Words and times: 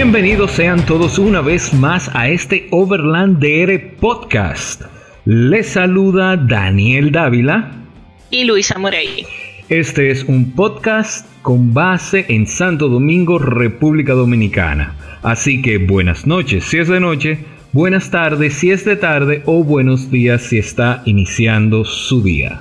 Bienvenidos 0.00 0.52
sean 0.52 0.86
todos 0.86 1.18
una 1.18 1.40
vez 1.40 1.74
más 1.74 2.08
a 2.14 2.28
este 2.28 2.68
Overland 2.70 3.40
DR 3.40 3.96
Podcast. 3.98 4.82
Les 5.24 5.70
saluda 5.70 6.36
Daniel 6.36 7.10
Dávila 7.10 7.72
y 8.30 8.44
Luisa 8.44 8.78
Morey. 8.78 9.26
Este 9.68 10.12
es 10.12 10.22
un 10.22 10.52
podcast 10.52 11.26
con 11.42 11.74
base 11.74 12.26
en 12.28 12.46
Santo 12.46 12.88
Domingo, 12.88 13.40
República 13.40 14.12
Dominicana. 14.12 14.94
Así 15.24 15.60
que 15.62 15.78
buenas 15.78 16.28
noches 16.28 16.62
si 16.62 16.78
es 16.78 16.86
de 16.86 17.00
noche, 17.00 17.40
buenas 17.72 18.08
tardes 18.12 18.54
si 18.54 18.70
es 18.70 18.84
de 18.84 18.94
tarde 18.94 19.42
o 19.46 19.64
buenos 19.64 20.12
días 20.12 20.42
si 20.42 20.58
está 20.58 21.02
iniciando 21.06 21.84
su 21.84 22.22
día. 22.22 22.60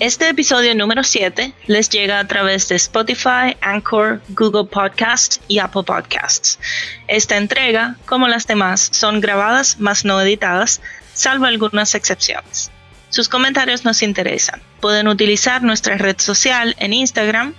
Este 0.00 0.28
episodio 0.28 0.76
número 0.76 1.02
7 1.02 1.52
les 1.66 1.90
llega 1.90 2.20
a 2.20 2.28
través 2.28 2.68
de 2.68 2.76
Spotify, 2.76 3.56
Anchor, 3.60 4.20
Google 4.28 4.68
Podcasts 4.70 5.40
y 5.48 5.58
Apple 5.58 5.82
Podcasts. 5.82 6.60
Esta 7.08 7.36
entrega, 7.36 7.96
como 8.06 8.28
las 8.28 8.46
demás, 8.46 8.90
son 8.92 9.20
grabadas 9.20 9.80
más 9.80 10.04
no 10.04 10.20
editadas, 10.20 10.80
salvo 11.14 11.46
algunas 11.46 11.96
excepciones. 11.96 12.70
Sus 13.08 13.28
comentarios 13.28 13.84
nos 13.84 14.02
interesan. 14.02 14.62
Pueden 14.80 15.08
utilizar 15.08 15.64
nuestra 15.64 15.98
red 15.98 16.20
social 16.20 16.76
en 16.78 16.92
Instagram, 16.92 17.54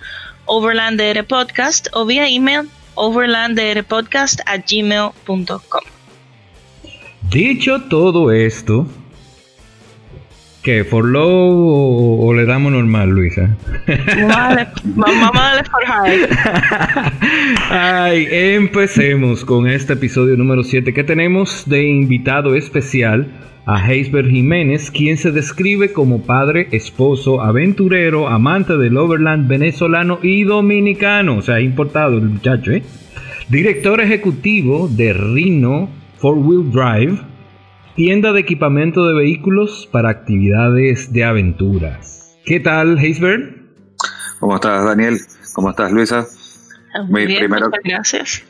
Overland 0.46 1.02
Podcast, 1.28 1.90
o 1.92 2.06
vía 2.06 2.30
email, 2.30 2.70
overlanddrpodcast@gmail.com. 2.96 5.82
Dicho 7.30 7.82
todo 7.90 8.32
esto, 8.32 8.88
¿Qué? 10.64 10.84
¿For 10.84 11.06
low 11.06 12.20
o, 12.22 12.34
le 12.34 12.46
damos 12.46 12.74
normal, 12.74 13.12
Luisa? 13.12 13.56
Vamos 14.84 15.32
a 15.34 15.40
darle 15.40 15.64
for 15.64 15.86
high. 15.86 16.28
Ay, 17.70 18.28
empecemos 18.30 19.46
con 19.46 19.70
este 19.70 19.94
episodio 19.94 20.36
número 20.36 20.64
7 20.64 20.94
que 20.94 21.06
tenemos 21.06 21.64
de 21.66 21.88
invitado 21.88 22.56
especial 22.56 23.28
a 23.66 23.90
Heisberg 23.90 24.28
Jiménez, 24.28 24.92
quien 24.92 25.16
se 25.16 25.32
describe 25.32 25.94
como 25.94 26.24
padre, 26.24 26.68
esposo, 26.72 27.42
aventurero, 27.42 28.28
amante 28.28 28.76
del 28.76 28.98
overland 28.98 29.48
venezolano 29.48 30.20
y 30.22 30.44
dominicano. 30.44 31.38
O 31.38 31.42
sea, 31.42 31.62
importado 31.62 32.18
el 32.18 32.26
muchacho, 32.26 32.72
¿eh? 32.72 32.84
Director 33.48 34.02
ejecutivo 34.02 34.90
de 34.90 35.14
Rhino 35.14 35.90
Four 36.18 36.38
Wheel 36.40 36.72
Drive 36.72 37.29
tienda 38.00 38.32
de 38.32 38.40
equipamiento 38.40 39.06
de 39.06 39.14
vehículos 39.14 39.90
para 39.92 40.10
actividades 40.10 41.12
de 41.12 41.26
aventuras. 41.26 42.34
¿Qué 42.46 42.62
tal, 42.62 42.98
Heisberg? 42.98 43.58
¿Cómo 44.40 44.56
estás, 44.56 44.86
Daniel? 44.86 45.20
¿Cómo 45.54 45.72
estás, 45.72 45.92
Luisa? 45.92 46.26
Muy 47.10 47.26
bien, 47.26 47.50
muchas 47.50 47.70
gracias. 47.84 48.44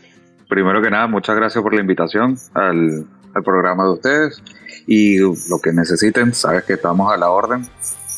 Primero 0.47 0.83
que 0.83 0.91
nada, 0.91 1.07
muchas 1.07 1.35
gracias 1.35 1.63
por 1.63 1.73
la 1.73 1.81
invitación 1.81 2.37
al, 2.53 3.07
programa 3.43 3.85
de 3.85 3.89
ustedes 3.93 4.43
y 4.85 5.17
lo 5.17 5.59
que 5.63 5.73
necesiten, 5.73 6.31
sabes 6.35 6.65
que 6.65 6.73
estamos 6.73 7.11
a 7.11 7.17
la 7.17 7.31
orden 7.31 7.63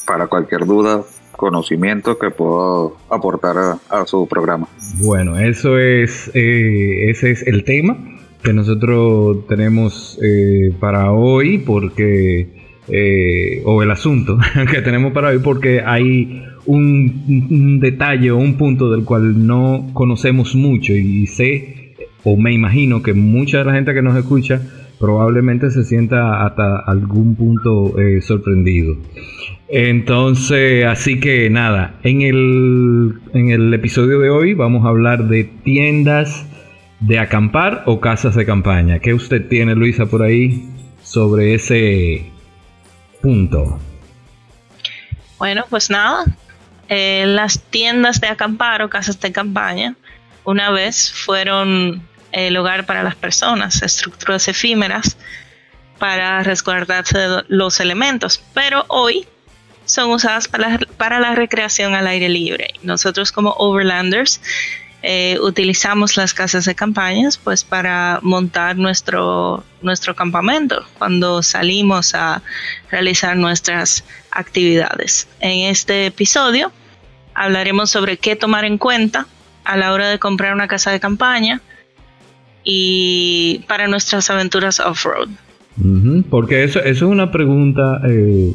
para 0.05 0.27
cualquier 0.27 0.65
duda, 0.65 1.01
conocimiento 1.37 2.19
que 2.19 2.29
puedo 2.31 2.97
aportar 3.09 3.77
a, 3.89 4.05
su 4.05 4.27
programa. 4.27 4.67
Bueno, 4.97 5.39
eso 5.39 5.79
es, 5.79 6.29
eh, 6.33 7.09
ese 7.09 7.31
es 7.31 7.47
el 7.47 7.63
tema 7.63 8.10
que 8.43 8.53
nosotros 8.53 9.47
tenemos 9.47 10.19
eh, 10.21 10.73
para 10.79 11.11
hoy, 11.11 11.59
porque, 11.59 12.49
eh, 12.87 13.61
o 13.65 13.83
el 13.83 13.91
asunto 13.91 14.37
que 14.71 14.81
tenemos 14.81 15.13
para 15.13 15.29
hoy, 15.29 15.39
porque 15.39 15.81
hay 15.81 16.43
un, 16.65 17.79
detalle 17.79 18.31
o 18.31 18.37
un 18.37 18.55
punto 18.55 18.91
del 18.91 19.03
cual 19.03 19.45
no 19.45 19.89
conocemos 19.93 20.55
mucho 20.55 20.93
y 20.93 21.27
sé, 21.27 21.95
o 22.23 22.37
me 22.37 22.53
imagino 22.53 23.01
que 23.01 23.13
mucha 23.13 23.59
de 23.59 23.65
la 23.65 23.73
gente 23.73 23.93
que 23.93 24.01
nos 24.01 24.15
escucha 24.17 24.61
probablemente 24.99 25.71
se 25.71 25.83
sienta 25.83 26.45
hasta 26.45 26.77
algún 26.77 27.35
punto 27.35 27.99
eh, 27.99 28.21
sorprendido. 28.21 28.95
Entonces, 29.67 30.85
así 30.85 31.19
que 31.19 31.49
nada, 31.49 31.99
en 32.03 32.21
el, 32.21 33.13
en 33.33 33.49
el 33.49 33.73
episodio 33.73 34.19
de 34.19 34.29
hoy 34.29 34.53
vamos 34.53 34.85
a 34.85 34.89
hablar 34.89 35.27
de 35.27 35.45
tiendas 35.45 36.45
de 37.01 37.19
acampar 37.19 37.83
o 37.87 37.99
casas 37.99 38.35
de 38.35 38.45
campaña. 38.45 38.99
¿Qué 38.99 39.13
usted 39.13 39.47
tiene, 39.49 39.75
Luisa, 39.75 40.05
por 40.05 40.21
ahí 40.21 40.69
sobre 41.03 41.55
ese 41.55 42.31
punto? 43.21 43.79
Bueno, 45.37 45.65
pues 45.69 45.89
nada, 45.89 46.25
eh, 46.87 47.25
las 47.27 47.59
tiendas 47.59 48.21
de 48.21 48.27
acampar 48.27 48.83
o 48.83 48.89
casas 48.89 49.19
de 49.19 49.31
campaña 49.31 49.95
una 50.43 50.69
vez 50.69 51.11
fueron 51.11 52.07
el 52.31 52.55
hogar 52.55 52.85
para 52.85 53.03
las 53.03 53.15
personas, 53.15 53.81
estructuras 53.81 54.47
efímeras 54.47 55.17
para 55.97 56.41
resguardarse 56.43 57.17
de 57.17 57.43
los 57.47 57.79
elementos, 57.79 58.43
pero 58.53 58.85
hoy 58.87 59.27
son 59.85 60.11
usadas 60.11 60.47
para 60.47 60.69
la, 60.69 60.79
para 60.97 61.19
la 61.19 61.35
recreación 61.35 61.95
al 61.95 62.07
aire 62.07 62.29
libre. 62.29 62.69
Nosotros 62.83 63.31
como 63.31 63.51
overlanders 63.57 64.41
eh, 65.03 65.39
utilizamos 65.41 66.15
las 66.15 66.33
casas 66.33 66.65
de 66.65 66.75
campañas 66.75 67.37
pues 67.37 67.63
para 67.63 68.19
montar 68.21 68.77
nuestro, 68.77 69.63
nuestro 69.81 70.15
campamento 70.15 70.85
cuando 70.99 71.41
salimos 71.41 72.13
a 72.13 72.43
realizar 72.91 73.35
nuestras 73.35 74.03
actividades. 74.29 75.27
En 75.39 75.69
este 75.69 76.05
episodio 76.05 76.71
hablaremos 77.33 77.89
sobre 77.89 78.17
qué 78.17 78.35
tomar 78.35 78.63
en 78.63 78.77
cuenta 78.77 79.25
a 79.63 79.75
la 79.75 79.91
hora 79.93 80.09
de 80.09 80.19
comprar 80.19 80.53
una 80.53 80.67
casa 80.67 80.91
de 80.91 80.99
campaña 80.99 81.61
y 82.63 83.63
para 83.67 83.87
nuestras 83.87 84.29
aventuras 84.29 84.79
off-road. 84.79 85.29
porque 86.29 86.63
eso, 86.63 86.79
eso, 86.79 86.89
es 86.89 87.01
una 87.01 87.31
pregunta 87.31 88.01
eh, 88.07 88.53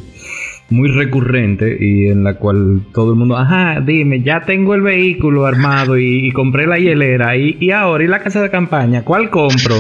muy 0.71 0.89
recurrente 0.89 1.77
y 1.79 2.09
en 2.09 2.25
la 2.25 2.35
cual 2.35 2.83
todo 2.93 3.13
el 3.13 3.19
mundo, 3.19 3.37
ajá, 3.37 3.81
dime, 3.81 4.23
ya 4.23 4.41
tengo 4.41 4.75
el 4.75 4.83
vehículo 4.83 5.47
armado 5.47 5.97
y, 5.97 6.31
compré 6.33 6.67
la 6.67 6.79
hielera 6.79 7.37
y, 7.37 7.57
y, 7.61 7.71
ahora 7.71 8.05
y 8.05 8.09
la 8.09 8.21
casa 8.21 8.43
de 8.43 8.51
campaña, 8.51 9.03
¿cuál 9.03 9.31
compro? 9.31 9.77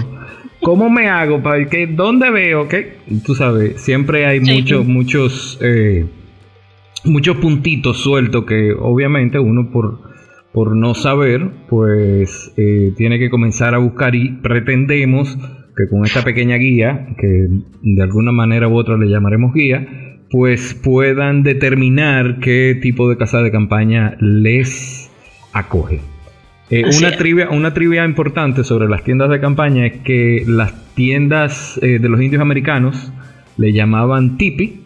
¿Cómo 0.60 0.88
me 0.88 1.08
hago? 1.08 1.42
¿Para 1.42 1.64
que, 1.66 1.86
¿Dónde 1.86 2.30
veo? 2.30 2.68
¿Qué? 2.68 2.94
Tú 3.24 3.34
sabes, 3.34 3.80
siempre 3.80 4.26
hay 4.26 4.40
muchos, 4.40 4.86
muchos, 4.86 5.58
eh, 5.62 6.06
muchos 7.04 7.36
puntitos 7.36 7.98
sueltos 7.98 8.44
que 8.44 8.72
obviamente 8.72 9.38
uno 9.38 9.70
por, 9.70 10.00
por 10.52 10.74
no 10.76 10.94
saber, 10.94 11.50
pues 11.68 12.52
eh, 12.56 12.92
tiene 12.96 13.18
que 13.18 13.28
comenzar 13.28 13.74
a 13.74 13.78
buscar 13.78 14.14
y 14.14 14.30
pretendemos 14.40 15.36
que 15.76 15.88
con 15.90 16.04
esta 16.04 16.22
pequeña 16.22 16.56
guía, 16.56 17.08
que 17.18 17.48
de 17.82 18.02
alguna 18.02 18.32
manera 18.32 18.66
u 18.66 18.76
otra 18.76 18.96
le 18.96 19.08
llamaremos 19.08 19.52
guía, 19.52 20.05
pues 20.30 20.74
puedan 20.74 21.42
determinar 21.42 22.38
qué 22.40 22.78
tipo 22.80 23.08
de 23.08 23.16
casa 23.16 23.42
de 23.42 23.50
campaña 23.50 24.16
les 24.20 25.10
acoge. 25.52 26.00
Eh, 26.68 26.84
una, 26.98 27.16
trivia, 27.16 27.48
una 27.50 27.72
trivia 27.74 28.04
importante 28.04 28.64
sobre 28.64 28.88
las 28.88 29.04
tiendas 29.04 29.30
de 29.30 29.40
campaña 29.40 29.86
es 29.86 29.98
que 29.98 30.42
las 30.46 30.94
tiendas 30.94 31.78
eh, 31.80 32.00
de 32.00 32.08
los 32.08 32.20
indios 32.20 32.42
americanos 32.42 33.12
le 33.56 33.72
llamaban 33.72 34.36
tipi, 34.36 34.82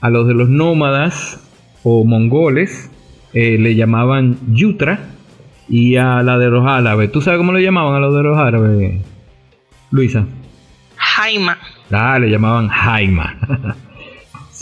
a 0.00 0.10
los 0.10 0.26
de 0.26 0.34
los 0.34 0.48
nómadas 0.48 1.40
o 1.84 2.04
mongoles 2.04 2.90
eh, 3.34 3.56
le 3.58 3.76
llamaban 3.76 4.36
yutra 4.52 4.98
y 5.68 5.96
a 5.96 6.22
la 6.24 6.38
de 6.38 6.50
los 6.50 6.66
árabes. 6.66 7.12
¿Tú 7.12 7.20
sabes 7.20 7.38
cómo 7.38 7.52
le 7.52 7.62
llamaban 7.62 7.94
a 7.94 8.00
los 8.00 8.14
de 8.14 8.22
los 8.22 8.36
árabes, 8.36 9.00
Luisa? 9.92 10.26
Jaima. 10.96 11.56
Ah, 11.92 12.18
le 12.18 12.30
llamaban 12.30 12.68
Jaima. 12.68 13.36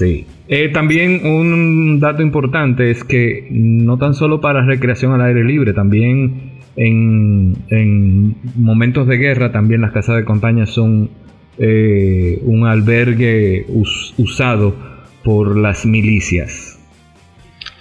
Sí. 0.00 0.26
Eh, 0.49 0.70
también 0.70 1.26
un 1.26 2.00
dato 2.00 2.23
importante 2.23 2.91
es 2.91 3.05
que 3.05 3.49
no 3.50 3.99
tan 3.99 4.14
solo 4.14 4.41
para 4.41 4.64
recreación 4.64 5.12
al 5.12 5.20
aire 5.20 5.44
libre, 5.44 5.75
también 5.75 6.52
en, 6.75 8.35
momentos 8.56 9.06
de 9.06 9.19
guerra, 9.19 9.52
también 9.52 9.82
las 9.82 9.93
casas 9.93 10.17
de 10.17 10.25
campaña 10.25 10.64
son 10.64 11.11
eh, 11.58 12.41
un 12.44 12.67
albergue 12.67 13.67
usado 14.17 14.75
por 15.23 15.58
las 15.58 15.85
milicias. 15.85 16.79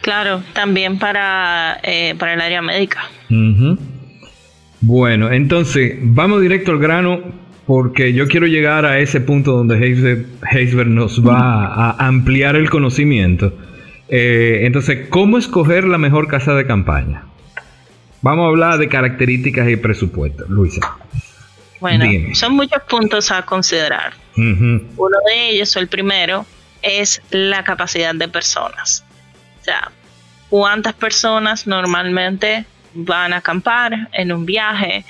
Claro, 0.02 0.44
también 0.52 1.00
para, 1.00 1.80
eh, 1.84 2.16
para 2.20 2.34
el 2.34 2.42
área 2.42 2.62
médica. 2.62 3.00
Bueno, 4.82 5.32
entonces 5.32 5.96
vamos 6.02 6.42
directo 6.42 6.72
al 6.72 6.80
grano 6.80 7.49
porque 7.70 8.14
yo 8.14 8.28
quiero 8.28 8.48
llegar 8.48 8.84
a 8.84 8.98
ese 8.98 9.22
punto 9.22 9.52
donde 9.52 9.78
Heisberg 9.78 10.88
nos 10.88 11.24
va 11.24 11.68
a 11.68 12.08
ampliar 12.08 12.56
el 12.56 12.68
conocimiento. 12.68 13.54
Eh, 14.08 14.62
entonces, 14.64 15.08
¿cómo 15.10 15.38
escoger 15.38 15.84
la 15.84 16.00
mejor 16.00 16.28
casa 16.28 16.56
de 16.56 16.66
campaña? 16.66 17.26
Vamos 18.24 18.46
a 18.46 18.48
hablar 18.48 18.80
de 18.80 18.90
características 18.90 19.70
y 19.70 19.76
presupuesto, 19.76 20.46
Luisa. 20.48 20.98
Bueno, 21.80 22.06
son 22.34 22.56
muchos 22.56 22.82
puntos 22.90 23.30
a 23.30 23.44
considerar. 23.44 24.14
Uno 24.36 25.18
de 25.28 25.50
ellos, 25.52 25.76
el 25.76 25.88
primero, 25.88 26.48
es 26.82 27.22
la 27.30 27.64
capacidad 27.64 28.16
de 28.16 28.28
personas. 28.30 29.06
O 29.62 29.64
sea, 29.64 29.92
¿cuántas 30.50 30.96
personas 30.96 31.68
normalmente 31.68 32.66
van 32.94 33.34
a 33.34 33.38
acampar 33.38 34.10
en 34.12 34.32
un 34.32 34.46
viaje. 34.46 35.06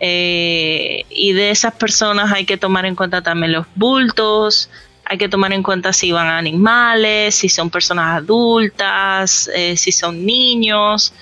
Eh, 0.00 1.04
y 1.10 1.32
de 1.32 1.50
esas 1.50 1.74
personas 1.74 2.32
hay 2.32 2.44
que 2.44 2.56
tomar 2.56 2.86
en 2.86 2.94
cuenta 2.94 3.22
también 3.22 3.52
los 3.52 3.66
bultos, 3.74 4.70
hay 5.04 5.18
que 5.18 5.28
tomar 5.28 5.52
en 5.52 5.62
cuenta 5.62 5.92
si 5.92 6.12
van 6.12 6.28
animales, 6.28 7.34
si 7.34 7.48
son 7.48 7.70
personas 7.70 8.18
adultas, 8.18 9.50
eh, 9.54 9.76
si 9.76 9.90
son 9.90 10.24
niños. 10.24 11.12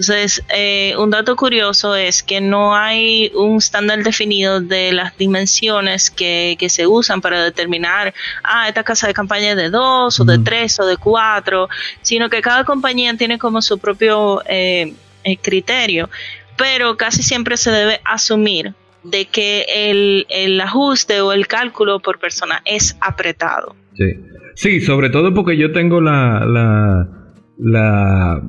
Entonces, 0.00 0.42
eh, 0.48 0.94
un 0.96 1.10
dato 1.10 1.36
curioso 1.36 1.94
es 1.94 2.22
que 2.22 2.40
no 2.40 2.74
hay 2.74 3.30
un 3.34 3.58
estándar 3.58 4.02
definido 4.02 4.58
de 4.58 4.92
las 4.92 5.14
dimensiones 5.18 6.10
que, 6.10 6.56
se 6.70 6.86
usan 6.86 7.20
para 7.20 7.44
determinar, 7.44 8.14
ah, 8.42 8.66
esta 8.66 8.82
casa 8.82 9.08
de 9.08 9.12
campaña 9.12 9.50
es 9.50 9.56
de 9.56 9.68
dos, 9.68 10.18
o 10.18 10.24
de 10.24 10.38
tres, 10.38 10.80
o 10.80 10.86
de 10.86 10.96
cuatro, 10.96 11.68
sino 12.00 12.30
que 12.30 12.40
cada 12.40 12.64
compañía 12.64 13.14
tiene 13.14 13.38
como 13.38 13.60
su 13.60 13.78
propio 13.78 14.40
eh, 14.46 14.94
criterio, 15.42 16.08
pero 16.60 16.96
casi 16.98 17.22
siempre 17.22 17.56
se 17.56 17.70
debe 17.70 18.00
asumir 18.04 18.74
de 19.02 19.24
que 19.24 19.64
el, 19.74 20.26
el 20.28 20.60
ajuste 20.60 21.22
o 21.22 21.32
el 21.32 21.46
cálculo 21.46 22.00
por 22.00 22.18
persona 22.18 22.60
es 22.66 22.98
apretado. 23.00 23.74
Sí, 23.94 24.04
sí 24.54 24.80
sobre 24.80 25.08
todo 25.08 25.32
porque 25.32 25.56
yo 25.56 25.72
tengo 25.72 26.02
la, 26.02 26.44
la, 26.44 27.08
la 27.58 28.42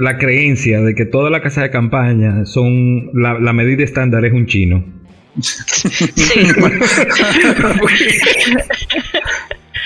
la 0.00 0.18
creencia 0.18 0.80
de 0.80 0.94
que 0.94 1.04
toda 1.04 1.30
la 1.30 1.42
casa 1.42 1.62
de 1.62 1.70
campaña 1.70 2.46
son 2.46 3.10
la, 3.12 3.38
la 3.38 3.52
medida 3.52 3.84
estándar 3.84 4.24
es 4.24 4.32
un 4.32 4.46
chino. 4.46 4.84
Sí. 5.40 6.08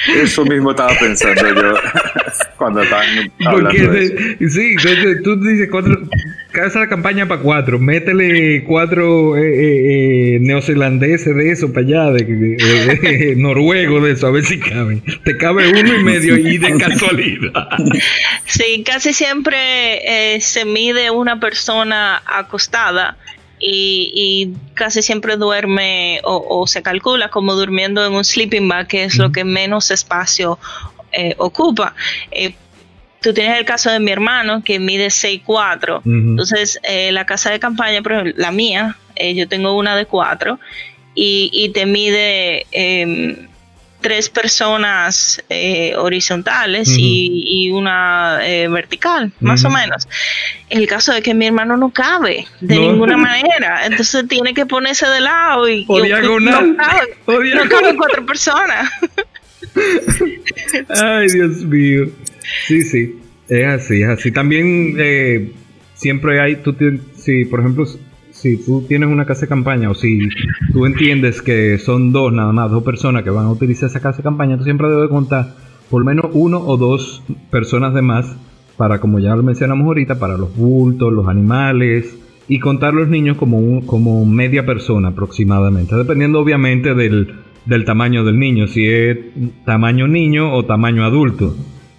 Eso 0.09 0.45
mismo 0.45 0.71
estaba 0.73 0.93
pensando 0.99 1.55
yo 1.55 1.75
cuando 2.57 2.83
estaban 2.83 3.33
hablando 3.45 3.93
de 3.93 4.37
Sí, 4.49 4.77
tú 5.23 5.37
dices 5.41 5.69
cuatro, 5.71 5.97
casa 6.51 6.81
de 6.81 6.89
campaña 6.89 7.27
para 7.27 7.41
cuatro, 7.41 7.79
métele 7.79 8.65
cuatro 8.65 9.37
eh, 9.37 9.43
eh, 9.43 10.35
eh, 10.35 10.39
neozelandeses 10.41 11.35
de 11.35 11.51
eso 11.51 11.73
para 11.73 11.87
allá, 11.87 12.11
de, 12.11 13.35
noruego 13.39 14.01
de 14.01 14.13
eso, 14.13 14.27
a 14.27 14.31
ver 14.31 14.45
si 14.45 14.59
caben. 14.59 15.03
Te 15.25 15.37
cabe 15.37 15.69
uno 15.69 15.95
y 15.95 16.05
medio 16.05 16.37
y 16.37 16.59
de 16.59 16.77
casualidad. 16.79 17.69
Sí, 18.47 18.85
casi 18.85 19.13
siempre 19.13 20.41
se 20.41 20.65
mide 20.65 21.11
una 21.11 21.41
persona 21.41 22.23
acostada 22.27 23.17
y, 23.63 24.55
casi 24.75 25.03
siempre 25.03 25.37
duerme 25.37 26.21
o, 26.25 26.67
se 26.67 26.83
calcula 26.83 27.29
como 27.29 27.55
durmiendo 27.55 28.05
en 28.05 28.13
un 28.13 28.25
sleeping 28.25 28.69
bag, 28.69 28.89
que 28.89 29.05
es 29.05 29.17
lo 29.17 29.31
que 29.31 29.45
menos 29.45 29.91
espacio 29.91 30.59
eh, 31.13 31.35
ocupa. 31.39 31.95
Eh, 32.31 32.55
tú 33.21 33.33
tienes 33.33 33.59
el 33.59 33.65
caso 33.65 33.91
de 33.91 34.01
mi 34.01 34.11
hermano 34.11 34.63
que 34.65 34.79
mide 34.79 35.07
6'4, 35.07 36.03
entonces 36.05 36.81
eh, 36.83 37.13
la 37.13 37.25
casa 37.25 37.51
de 37.51 37.61
campaña, 37.61 38.03
por 38.03 38.13
ejemplo, 38.13 38.35
la 38.37 38.51
mía, 38.51 38.97
yo 39.35 39.47
tengo 39.47 39.77
una 39.77 39.95
de 39.95 40.07
4 40.07 40.59
y, 41.15 41.51
y 41.53 41.69
te 41.69 41.87
mide 41.87 42.67
em, 42.73 43.47
tres 44.03 44.29
personas 44.29 45.43
eh, 45.49 45.95
horizontales 45.97 46.89
y, 46.99 47.71
una 47.73 48.41
eh, 48.43 48.69
vertical, 48.69 49.33
más 49.41 49.65
o 49.65 49.71
menos. 49.71 50.09
El 50.69 50.87
caso 50.87 51.13
de 51.15 51.23
que 51.23 51.33
mi 51.33 51.47
hermano 51.47 51.77
no 51.77 51.91
cabe 51.91 52.47
de 52.61 52.79
ninguna 52.79 53.17
manera, 53.29 53.87
entonces 53.87 54.27
tiene 54.29 54.53
que 54.53 54.67
ponerse 54.67 55.07
de 55.09 55.21
lado 55.21 55.69
y, 55.69 55.87
o 55.89 56.03
diagonal. 56.03 56.77
No 56.77 57.69
cabe, 57.69 57.97
cuatro 57.97 58.27
personas. 58.27 58.91
Ay, 60.89 61.29
Dios 61.29 61.65
mío. 61.65 62.11
Sí, 62.67 62.83
sí, 62.83 63.19
es 63.49 63.67
así, 63.67 64.03
es 64.03 64.09
así. 64.09 64.33
También 64.33 64.97
eh, 64.99 65.53
siempre 65.95 66.41
hay, 66.41 66.57
tú, 66.57 66.77
sí, 67.17 67.45
por 67.45 67.61
ejemplo, 67.61 67.87
si 68.43 68.57
tú 68.57 68.83
tienes 68.89 69.09
una 69.09 69.25
casa 69.25 69.43
de 69.43 69.49
campaña 69.49 69.89
o 69.89 69.95
si 69.95 70.29
tú 70.73 70.85
entiendes 70.85 71.41
que 71.41 71.79
son 71.79 72.11
dos 72.11 72.33
nada 72.33 72.53
más, 72.53 72.73
dos 72.73 72.83
personas 72.83 73.23
que 73.23 73.31
van 73.31 73.47
a 73.47 73.53
utilizar 73.53 73.89
esa 73.89 74.01
casa 74.01 74.17
de 74.17 74.25
campaña, 74.25 74.59
tú 74.59 74.65
siempre 74.65 74.89
debes 74.89 75.11
contar 75.11 75.55
por 75.89 76.01
lo 76.01 76.07
menos 76.07 76.27
uno 76.33 76.59
o 76.59 76.77
dos 76.77 77.23
personas 77.53 77.95
de 77.95 78.03
más 78.03 78.37
para, 78.77 78.99
como 78.99 79.21
ya 79.21 79.37
lo 79.37 79.45
mencionamos 79.45 79.87
ahorita, 79.87 80.19
para 80.19 80.37
los 80.37 80.57
bultos, 80.57 81.13
los 81.13 81.29
animales 81.29 82.19
y 82.49 82.59
contar 82.59 82.95
los 82.95 83.07
niños 83.07 83.37
como, 83.37 83.87
como 83.87 84.27
media 84.27 84.67
persona 84.67 85.11
aproximadamente, 85.11 85.95
dependiendo 85.95 86.41
obviamente 86.41 86.95
del, 86.95 87.35
del 87.65 87.85
tamaño 87.85 88.25
del 88.25 88.41
niño, 88.41 88.67
si 88.67 88.85
es 88.89 89.19
tamaño 89.65 90.09
niño 90.09 90.53
o 90.53 90.65
tamaño 90.65 91.05
adulto. 91.05 91.55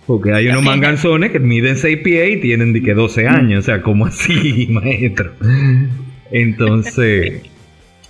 Porque 0.05 0.33
hay 0.33 0.49
unos 0.49 0.63
manganzones 0.63 1.31
que 1.31 1.39
miden 1.39 1.77
6 1.77 1.99
pies 2.03 2.35
y 2.35 2.41
tienen 2.41 2.73
de 2.73 2.81
que 2.81 2.93
12 2.93 3.25
años. 3.25 3.59
O 3.59 3.61
sea, 3.61 3.81
como 3.81 4.05
así, 4.05 4.67
maestro? 4.71 5.31
Entonces, 6.33 7.43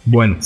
bueno. 0.06 0.38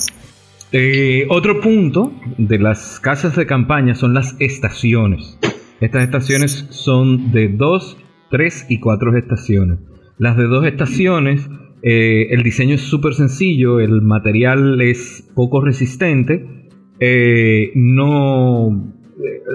Eh, 0.74 1.25
otro 1.29 1.62
punto 1.62 2.12
de 2.38 2.59
las 2.59 3.00
casas 3.00 3.38
de 3.38 3.45
campaña 3.45 3.95
son 3.95 4.13
las 4.13 4.35
estaciones. 4.39 5.39
Estas 5.79 6.03
estaciones 6.03 6.68
son 6.71 7.31
de 7.31 7.47
dos, 7.47 7.97
tres 8.29 8.65
y 8.68 8.79
cuatro 8.79 9.15
estaciones. 9.15 9.79
Las 10.18 10.35
de 10.35 10.44
dos 10.45 10.65
estaciones, 10.65 11.47
eh, 11.83 12.27
el 12.31 12.44
diseño 12.44 12.75
es 12.75 12.81
súper 12.81 13.13
sencillo, 13.13 13.80
el 13.80 14.01
material 14.01 14.81
es 14.81 15.30
poco 15.35 15.62
resistente, 15.62 16.68
eh, 17.00 17.71
no, 17.75 18.91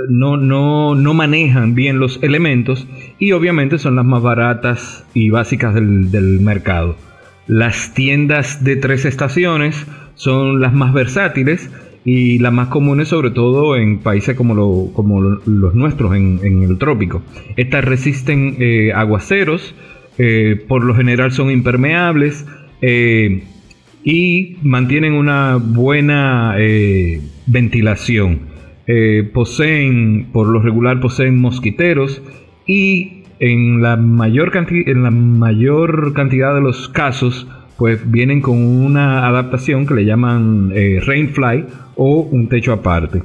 no, 0.09 0.37
no, 0.37 0.95
no, 0.95 1.15
manejan 1.15 1.75
bien 1.75 1.99
los 1.99 2.23
elementos 2.23 2.87
y 3.19 3.33
obviamente 3.33 3.79
son 3.79 3.97
las 3.97 4.05
más 4.05 4.23
baratas 4.23 5.05
y 5.13 5.31
básicas 5.31 5.75
del 5.75 6.41
mercado. 6.41 6.97
Las 7.47 7.93
tiendas 7.95 8.63
de 8.63 8.77
tres 8.77 9.05
estaciones 9.05 9.87
son 10.15 10.61
las 10.61 10.73
más 10.73 10.93
versátiles 10.93 11.71
y 12.05 12.39
las 12.39 12.53
más 12.53 12.69
comunes 12.69 13.09
sobre 13.09 13.31
todo 13.31 13.77
en 13.77 13.99
países 13.99 14.37
como, 14.37 14.55
los 14.55 15.75
nuestros 15.75 16.15
en, 16.17 16.63
el 16.63 16.79
trópico. 16.79 17.23
Estas 17.57 17.85
resisten 17.85 18.57
eh, 18.59 18.93
aguaceros, 18.93 19.75
eh, 20.19 20.63
por 20.69 20.85
lo 20.85 20.95
general 20.95 21.33
son 21.33 21.51
impermeables 21.51 22.47
eh, 22.81 23.45
y 24.05 24.57
mantienen 24.63 25.13
una 25.15 25.57
buena 25.57 26.57
ventilación. 27.47 28.53
poseen, 29.33 30.27
por 30.33 30.49
lo 30.49 30.61
regular 30.61 31.01
poseen 31.01 31.39
mosquiteros 31.39 32.21
y 32.67 33.22
en 33.43 33.83
la 33.83 33.97
mayor, 33.97 34.53
en 34.71 35.03
la 35.03 35.11
mayor 35.11 36.13
cantidad 36.15 36.55
de 36.55 36.61
los 36.61 36.89
casos, 36.89 37.49
pues 37.77 37.99
vienen 38.09 38.41
con 38.41 38.57
una 38.57 39.27
adaptación 39.27 39.85
que 39.85 39.95
le 39.95 40.05
llaman 40.05 40.71
eh, 40.73 41.01
Rainfly 41.05 41.65
o 41.97 42.21
un 42.21 42.49
techo 42.49 42.73
aparte. 42.73 43.23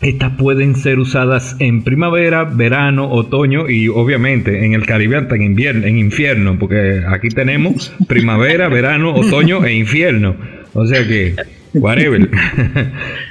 Estas 0.00 0.32
pueden 0.36 0.74
ser 0.74 0.98
usadas 0.98 1.54
en 1.60 1.84
primavera, 1.84 2.42
verano, 2.42 3.08
otoño 3.08 3.68
y 3.68 3.86
obviamente 3.86 4.64
en 4.64 4.72
el 4.72 4.84
Caribe 4.84 5.18
hasta 5.18 5.36
en 5.36 5.42
invierno, 5.42 5.86
en 5.86 5.98
infierno, 5.98 6.58
porque 6.58 7.02
aquí 7.06 7.28
tenemos 7.28 7.94
primavera, 8.08 8.68
verano, 8.68 9.14
otoño 9.14 9.64
e 9.64 9.74
infierno. 9.74 10.34
O 10.72 10.86
sea 10.86 11.06
que, 11.06 11.36
whatever. 11.74 12.28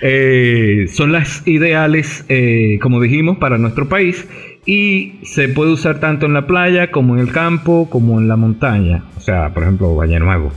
Eh, 0.01 0.85
son 0.93 1.11
las 1.11 1.45
ideales, 1.45 2.23
eh, 2.29 2.79
como 2.81 3.01
dijimos, 3.01 3.37
para 3.37 3.57
nuestro 3.57 3.89
país 3.89 4.25
y 4.65 5.19
se 5.23 5.49
puede 5.49 5.71
usar 5.71 5.99
tanto 5.99 6.25
en 6.25 6.33
la 6.33 6.45
playa 6.45 6.91
como 6.91 7.15
en 7.15 7.21
el 7.21 7.31
campo 7.31 7.89
como 7.89 8.19
en 8.19 8.27
la 8.27 8.35
montaña. 8.35 9.03
O 9.17 9.21
sea, 9.21 9.53
por 9.53 9.63
ejemplo, 9.63 9.95
Valle 9.95 10.19
Nuevo. 10.19 10.51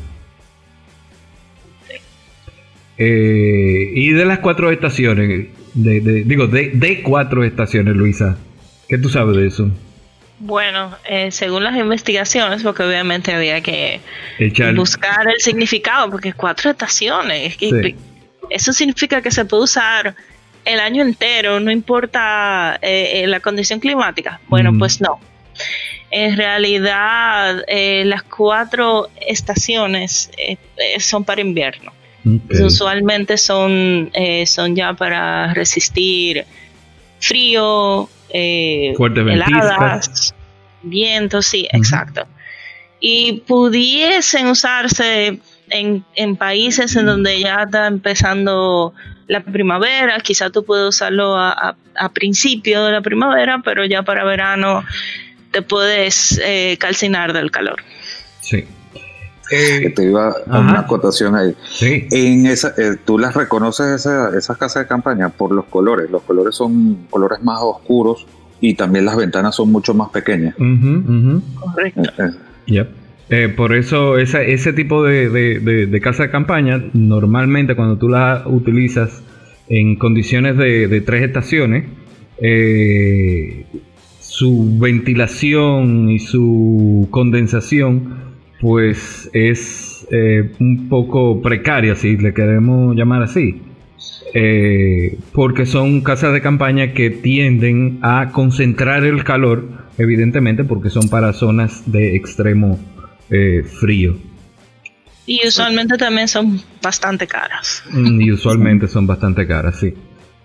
Eh, 2.99 3.91
y 3.95 4.13
de 4.13 4.25
las 4.25 4.39
cuatro 4.39 4.71
estaciones, 4.71 5.49
digo, 5.75 6.47
de, 6.47 7.01
cuatro 7.03 7.43
estaciones, 7.43 7.97
Luisa, 7.97 8.37
¿qué 8.89 8.99
tú 8.99 9.09
sabes 9.09 9.37
de 9.37 9.47
eso? 9.47 9.71
Bueno, 10.39 10.97
eh, 11.09 11.31
según 11.31 11.65
las 11.65 11.77
investigaciones, 11.77 12.63
porque 12.63 12.83
obviamente 12.83 13.33
había 13.33 13.61
que 13.61 14.01
buscar 14.75 15.27
el 15.29 15.41
significado, 15.41 16.11
porque 16.11 16.33
cuatro 16.33 16.71
estaciones, 16.71 17.57
eso 18.51 18.73
significa 18.73 19.23
que 19.23 19.31
se 19.31 19.45
puede 19.45 19.65
usar 19.65 20.15
el 20.65 20.81
año 20.81 21.03
entero, 21.03 21.61
no 21.61 21.71
importa 21.71 22.79
eh, 22.83 23.23
eh, 23.23 23.27
la 23.27 23.41
condición 23.41 23.81
climática. 23.81 24.41
Bueno, 24.49 24.73
pues 24.79 25.01
no. 25.01 25.19
En 26.11 26.37
realidad, 26.37 27.65
eh, 27.67 28.05
las 28.05 28.23
cuatro 28.23 29.09
estaciones 29.27 30.31
son 30.99 31.25
para 31.25 31.41
invierno. 31.41 31.93
Usualmente 32.65 33.37
son, 33.37 34.13
son 34.47 34.77
ya 34.77 34.95
para 34.95 35.53
resistir 35.55 36.45
frío, 37.19 38.09
heladas, 38.31 40.33
vientos, 40.83 41.47
sí, 41.47 41.67
exacto. 41.73 42.27
Y 43.01 43.43
pudiesen 43.47 44.47
usarse 44.47 45.41
en, 45.71 46.05
en 46.15 46.37
países 46.37 46.95
en 46.95 47.07
donde 47.07 47.41
ya 47.41 47.65
está 47.65 47.89
empezando 47.89 48.95
la 49.29 49.41
primavera, 49.43 50.19
quizá 50.21 50.51
tú 50.51 50.65
puedes 50.65 50.89
usarlo 50.89 51.37
a, 51.37 51.77
principio 52.15 52.85
de 52.85 52.93
la 52.93 53.01
primavera, 53.03 53.61
pero 53.65 53.85
ya 53.85 54.03
para 54.03 54.25
verano 54.25 54.83
te 55.51 55.63
puedes 55.63 56.41
eh, 56.45 56.77
calcinar 56.81 57.33
del 57.33 57.51
calor. 57.51 57.77
Sí. 58.41 58.65
que 59.51 59.93
te 59.95 60.05
iba 60.05 60.35
a 60.51 60.59
una 60.61 60.81
acotación 60.81 61.37
ahí. 61.37 61.55
Sí. 61.71 62.07
En 62.11 62.47
esa, 62.47 62.69
eh, 62.79 62.97
tú 63.05 63.19
las 63.19 63.35
reconoces 63.35 63.87
esa- 64.01 64.31
esas 64.37 64.57
casas 64.57 64.85
de 64.85 64.89
campaña 64.89 65.29
por 65.29 65.53
los 65.53 65.67
colores. 65.67 66.11
Los 66.11 66.23
colores 66.23 66.55
son 66.57 67.07
colores 67.11 67.43
más 67.43 67.59
oscuros 67.61 68.27
y 68.63 68.73
también 68.75 69.05
las 69.05 69.15
ventanas 69.17 69.55
son 69.55 69.71
mucho 69.71 69.93
más 69.93 70.09
pequeñas. 70.09 70.55
Ujú. 70.59 71.43
Correcto. 71.61 72.01
Eh, 72.03 72.13
eh, 72.19 72.31
Yep. 72.67 72.89
Eh, 73.35 73.49
por 73.49 73.75
eso 73.75 74.19
ese 74.19 74.75
tipo 74.75 75.03
de, 75.05 75.31
de- 75.31 76.01
casa 76.03 76.25
de 76.25 76.31
campaña, 76.31 76.85
normalmente 76.93 77.75
cuando 77.75 77.97
tú 77.97 78.11
la 78.11 78.43
utilizas 78.45 79.23
en 79.71 79.97
condiciones 79.97 80.59
de, 80.59 81.01
tres 81.01 81.23
estaciones, 81.23 81.85
eh, 82.43 83.65
su 84.21 84.79
ventilación 84.79 86.11
y 86.11 86.19
su 86.19 87.09
condensación 87.11 88.17
pues 88.61 89.31
es 89.33 90.07
eh, 90.11 90.51
un 90.61 90.91
poco 90.91 91.41
precaria, 91.41 91.95
si 91.95 92.19
le 92.19 92.35
queremos 92.35 92.95
llamar 92.95 93.23
así. 93.23 93.63
Porque 95.33 95.65
son 95.65 96.03
casas 96.03 96.35
de 96.35 96.43
campaña 96.43 96.93
que 96.93 97.09
tienden 97.09 97.99
a 98.03 98.29
concentrar 98.31 99.05
el 99.05 99.25
calor, 99.25 99.65
evidentemente 99.97 100.65
porque 100.65 100.91
son 100.91 101.09
para 101.09 101.33
zonas 101.33 101.91
de 101.91 102.15
extremo 102.15 102.79
eh, 103.33 103.63
frío. 103.65 104.17
Y 105.27 105.47
usualmente 105.47 105.97
también 105.97 106.29
son 106.29 106.61
bastante 106.83 107.27
caras. 107.27 107.83
Mm, 107.91 108.21
Y 108.21 108.33
usualmente 108.33 108.89
son 108.89 109.07
bastante 109.07 109.47
caras, 109.47 109.79
sí. 109.81 109.95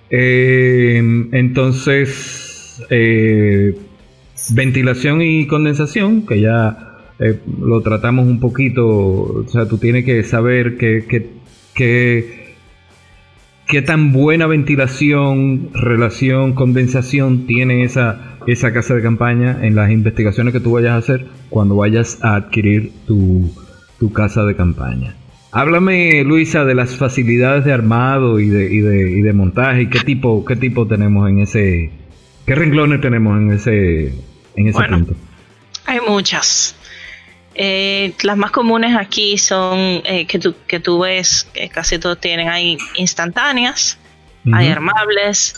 Eh, 0.09 0.97
entonces, 1.31 2.81
eh, 2.89 3.75
ventilación 4.51 5.21
y 5.21 5.47
condensación, 5.47 6.25
que 6.25 6.39
ya 6.41 6.83
eh, 7.19 7.39
lo 7.59 7.81
tratamos 7.81 8.27
un 8.27 8.39
poquito, 8.39 8.85
o 8.87 9.45
sea, 9.47 9.67
tú 9.67 9.77
tienes 9.79 10.05
que 10.05 10.23
saber 10.23 10.77
que, 10.77 11.05
que, 11.09 11.29
que- 11.73 12.55
qué 13.67 13.81
tan 13.81 14.13
buena 14.13 14.47
ventilación, 14.47 15.69
relación, 15.73 16.53
condensación 16.53 17.47
tiene 17.47 17.83
esa, 17.83 18.36
esa 18.47 18.73
casa 18.73 18.95
de 18.95 19.01
campaña 19.01 19.59
en 19.61 19.75
las 19.75 19.91
investigaciones 19.91 20.53
que 20.53 20.59
tú 20.59 20.71
vayas 20.71 20.93
a 20.93 20.97
hacer 20.97 21.27
cuando 21.49 21.75
vayas 21.75 22.17
a 22.21 22.35
adquirir 22.35 22.91
tu, 23.05 23.53
tu 23.99 24.11
casa 24.11 24.43
de 24.45 24.55
campaña. 24.55 25.15
Háblame, 25.51 26.23
Luisa, 26.23 26.65
de 26.65 26.75
las 26.75 26.95
facilidades 26.95 27.63
de 27.65 27.73
armado 27.73 28.39
y 28.39 28.49
de, 28.49 28.65
y 28.73 28.79
de, 28.79 29.11
y 29.11 29.21
de 29.21 29.33
montaje 29.33 29.83
y 29.83 29.89
qué 29.89 29.99
tipo, 29.99 30.43
qué 30.45 30.55
tipo 30.55 30.87
tenemos 30.87 31.29
en 31.29 31.39
ese, 31.39 31.91
qué 32.45 32.55
renglones 32.55 33.01
tenemos 33.01 33.37
en 33.37 33.51
ese, 33.53 34.13
en 34.55 34.67
ese 34.67 34.77
Bueno. 34.77 34.97
punto. 34.97 35.15
Hay 35.85 35.99
muchas. 36.07 36.75
Eh, 37.55 38.13
las 38.21 38.37
más 38.37 38.51
comunes 38.51 38.95
aquí 38.95 39.37
son 39.37 40.01
eh, 40.05 40.27
que, 40.27 40.37
tú, 40.37 40.53
que 40.67 40.79
tú 40.79 40.99
ves 40.99 41.47
que 41.53 41.69
casi 41.69 41.97
todos 41.97 42.19
tienen. 42.19 42.49
Hay 42.49 42.77
instantáneas, 42.95 43.97
hay 44.53 44.67
armables, 44.67 45.55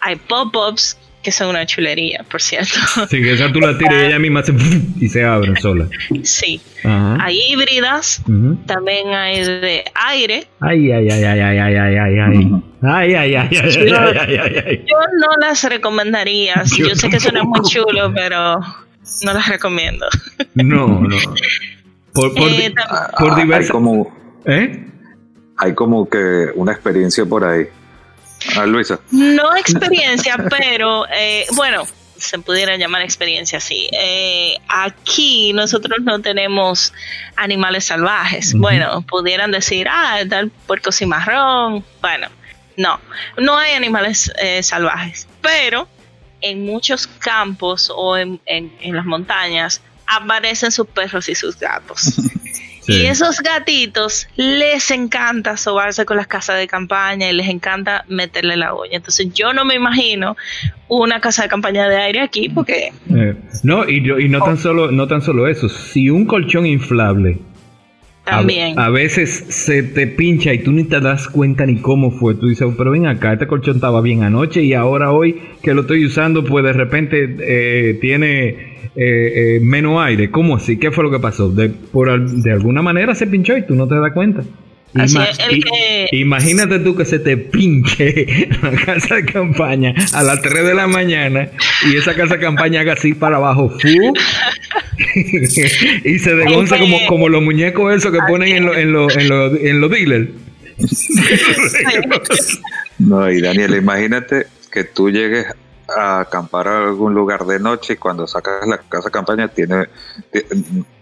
hay 0.00 0.16
pop-ups, 0.16 0.98
que 1.22 1.30
son 1.32 1.50
una 1.50 1.66
chulería, 1.66 2.24
por 2.30 2.40
cierto. 2.40 2.72
Sí, 3.10 3.20
que 3.22 3.32
esa 3.34 3.52
tú 3.52 3.60
la 3.60 3.76
tiras 3.76 3.94
y 4.02 4.06
ella 4.06 4.18
misma 4.18 4.42
se 4.42 4.54
y 5.00 5.08
se 5.08 5.24
abren 5.24 5.56
sola. 5.56 5.86
sí. 6.22 6.60
Ajá. 6.82 7.18
Hay 7.20 7.38
híbridas, 7.50 8.22
también 8.66 9.08
hay 9.08 9.44
de 9.44 9.84
aire. 9.94 10.46
Ay, 10.60 10.90
ay, 10.92 11.10
ay, 11.10 11.24
ay, 11.24 11.40
ay, 11.40 11.58
ay, 11.58 11.76
ay, 11.76 11.96
ay, 11.98 12.18
ay. 12.18 12.62
Ay, 12.82 13.14
ay, 13.14 13.34
ay, 13.34 13.48
ay, 13.52 13.58
ay, 13.60 13.92
ay, 13.92 14.16
ay, 14.18 14.36
ay, 14.38 14.64
ay. 14.66 14.84
Yo 14.88 14.96
no 15.20 15.28
las 15.46 15.62
recomendaría. 15.64 16.62
Yo 16.76 16.88
Yo, 16.88 16.94
sé 16.94 17.10
que 17.10 17.20
suena 17.20 17.42
muy 17.44 17.60
chulo, 17.68 18.10
pero 18.14 18.58
no 19.22 19.32
las 19.34 19.46
recomiendo. 19.48 20.06
No, 20.54 20.88
no. 20.88 21.08
Por, 22.14 22.34
por, 22.34 22.48
Eh, 22.48 22.68
di- 22.68 22.74
por 23.18 23.32
ah, 23.32 23.36
hay 23.36 23.42
diversas... 23.42 23.70
como 23.70 24.40
¿Eh? 24.46 24.86
hay 25.58 25.74
como 25.74 26.08
que 26.08 26.46
una 26.54 26.72
experiencia 26.72 27.26
por 27.26 27.44
ahí. 27.44 27.66
Ah, 28.56 28.66
Luisa. 28.66 29.00
No 29.10 29.54
experiencia, 29.56 30.36
pero 30.50 31.04
eh, 31.12 31.46
bueno, 31.54 31.86
se 32.16 32.38
pudiera 32.38 32.76
llamar 32.76 33.02
experiencia 33.02 33.58
así. 33.58 33.88
Eh, 33.92 34.56
aquí 34.68 35.52
nosotros 35.52 35.98
no 36.02 36.20
tenemos 36.20 36.92
animales 37.36 37.84
salvajes. 37.86 38.54
Bueno, 38.54 39.02
pudieran 39.02 39.50
decir, 39.50 39.88
ah, 39.90 40.18
tal 40.28 40.50
puerco 40.50 40.92
cimarrón. 40.92 41.84
Bueno, 42.00 42.28
no, 42.76 43.00
no 43.38 43.56
hay 43.58 43.72
animales 43.72 44.30
eh, 44.40 44.62
salvajes, 44.62 45.26
pero 45.42 45.88
en 46.42 46.64
muchos 46.64 47.06
campos 47.06 47.92
o 47.94 48.16
en, 48.16 48.40
en- 48.46 48.72
en 48.80 48.96
las 48.96 49.04
montañas 49.04 49.82
aparecen 50.06 50.72
sus 50.72 50.86
perros 50.88 51.28
y 51.28 51.34
sus 51.34 51.58
gatos. 51.58 52.14
Sí. 52.90 53.02
Y 53.02 53.06
esos 53.06 53.40
gatitos 53.40 54.26
les 54.36 54.90
encanta 54.90 55.56
sobarse 55.56 56.04
con 56.04 56.16
las 56.16 56.26
casas 56.26 56.58
de 56.58 56.66
campaña 56.66 57.30
y 57.30 57.32
les 57.34 57.48
encanta 57.48 58.04
meterle 58.08 58.56
la 58.56 58.74
olla. 58.74 58.96
Entonces 58.96 59.32
yo 59.32 59.52
no 59.52 59.64
me 59.64 59.74
imagino 59.74 60.36
una 60.88 61.20
casa 61.20 61.42
de 61.44 61.48
campaña 61.48 61.88
de 61.88 61.96
aire 61.96 62.20
aquí 62.20 62.48
porque 62.48 62.92
Eh, 63.14 63.34
no, 63.62 63.88
y, 63.88 64.02
yo- 64.02 64.18
y 64.18 64.28
no 64.28 64.40
tan 64.42 64.56
solo 64.58 64.90
no 64.90 65.06
tan 65.06 65.22
solo 65.22 65.46
eso. 65.48 65.68
Si 65.68 66.10
un 66.10 66.26
colchón 66.26 66.66
inflable 66.66 67.38
también... 68.24 68.78
A, 68.78 68.90
veces 68.90 69.30
se 69.48 69.82
te 69.82 70.06
pincha 70.06 70.52
y 70.52 70.58
tú 70.58 70.72
ni 70.72 70.84
te 70.84 71.00
das 71.00 71.28
cuenta 71.28 71.66
ni 71.66 71.76
cómo 71.76 72.10
fue. 72.10 72.34
Tú 72.34 72.48
dices, 72.48 72.68
pero 72.76 72.90
ven 72.90 73.06
acá, 73.06 73.32
este 73.32 73.46
colchón 73.46 73.76
estaba 73.76 74.00
bien 74.00 74.22
anoche 74.22 74.62
y 74.62 74.74
ahora 74.74 75.12
hoy 75.12 75.40
que 75.62 75.74
lo 75.74 75.82
estoy 75.82 76.04
usando, 76.04 76.44
pues 76.44 76.64
de 76.64 76.72
repente 76.72 77.36
eh, 77.40 77.98
tiene 78.00 78.48
eh, 78.48 78.86
eh, 78.96 79.60
menos 79.62 80.00
aire. 80.02 80.30
¿Cómo 80.30 80.56
así? 80.56 80.78
¿Qué 80.78 80.90
fue 80.90 81.04
lo 81.04 81.10
que 81.10 81.18
pasó? 81.18 81.50
De, 81.50 81.68
por, 81.68 82.28
de 82.28 82.52
alguna 82.52 82.82
manera 82.82 83.14
se 83.14 83.26
pinchó 83.26 83.56
y 83.56 83.66
tú 83.66 83.74
no 83.74 83.88
te 83.88 83.94
das 83.96 84.12
cuenta. 84.12 84.42
Así 84.94 85.16
Ima- 85.16 85.28
es, 85.30 85.38
el 85.38 85.56
i- 85.58 85.62
que- 85.62 86.08
Imagínate 86.12 86.78
tú 86.80 86.96
que 86.96 87.04
se 87.04 87.18
te 87.20 87.36
pinche 87.36 88.48
la 88.62 88.72
casa 88.72 89.16
de 89.16 89.24
campaña 89.24 89.94
a 90.12 90.22
las 90.24 90.42
3 90.42 90.64
de 90.66 90.74
la 90.74 90.86
mañana 90.88 91.48
y 91.90 91.96
esa 91.96 92.14
casa 92.14 92.34
de 92.34 92.40
campaña 92.40 92.80
haga 92.80 92.94
así 92.94 93.14
para 93.14 93.36
abajo. 93.36 93.70
¡fu! 93.70 93.88
y 96.04 96.18
se 96.18 96.34
degonza 96.34 96.74
que- 96.76 96.80
como, 96.82 97.06
como 97.06 97.28
los 97.28 97.42
muñecos 97.42 97.94
esos 97.94 98.12
que 98.12 98.18
ponen 98.28 98.56
en 98.56 98.64
los 98.66 98.76
en 98.76 98.92
lo, 98.92 99.10
en 99.10 99.28
lo- 99.28 99.56
en 99.56 99.80
los 99.80 99.90
dealers. 99.90 100.28
No, 102.98 103.30
y 103.30 103.40
Daniel, 103.40 103.74
imagínate 103.76 104.46
que 104.70 104.84
tú 104.84 105.10
llegues 105.10 105.46
a 105.96 106.20
acampar 106.20 106.68
a 106.68 106.78
algún 106.88 107.14
lugar 107.14 107.44
de 107.46 107.58
noche 107.58 107.94
y 107.94 107.96
cuando 107.96 108.26
sacas 108.26 108.66
la 108.66 108.78
casa 108.78 109.06
de 109.08 109.10
campaña 109.12 109.48
tiene, 109.48 109.86
ti- 110.32 110.40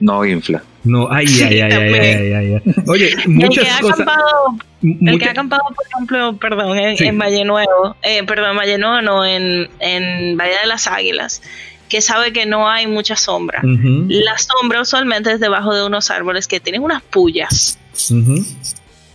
no 0.01 0.25
infla. 0.25 0.63
No, 0.85 1.09
ay, 1.11 1.27
ay, 1.43 1.61
ay, 1.61 1.73
ay, 1.73 1.95
ay, 1.95 2.33
ay, 2.33 2.55
ay. 2.55 2.75
Oye, 2.87 3.09
el 3.13 3.23
que 3.23 3.29
muchas 3.29 3.69
ha 3.69 3.81
cosas. 3.81 4.01
acampado, 4.01 4.57
el 4.83 5.19
que 5.19 5.25
ha 5.27 5.31
acampado, 5.31 5.63
por 5.75 5.87
ejemplo, 5.93 6.37
perdón, 6.39 6.79
en, 6.79 6.97
Sí. 6.97 7.05
en 7.05 7.19
Valle 7.19 7.45
Nuevo, 7.45 7.97
eh, 8.03 8.23
perdón, 8.25 8.57
Valle 8.57 8.79
Nuevo, 8.79 9.03
no, 9.03 9.25
en, 9.27 9.69
en 9.81 10.37
Valle 10.37 10.55
de 10.63 10.67
las 10.67 10.87
Águilas, 10.87 11.43
que 11.89 12.01
sabe 12.01 12.33
que 12.33 12.47
no 12.47 12.69
hay 12.69 12.87
mucha 12.87 13.17
sombra. 13.17 13.61
La 13.65 14.37
sombra 14.39 14.81
usualmente 14.83 15.33
es 15.33 15.41
debajo 15.41 15.75
de 15.75 15.85
unos 15.87 16.11
árboles 16.11 16.47
que 16.47 16.61
tienen 16.61 16.83
unas 16.83 17.03
pullas. 17.03 17.79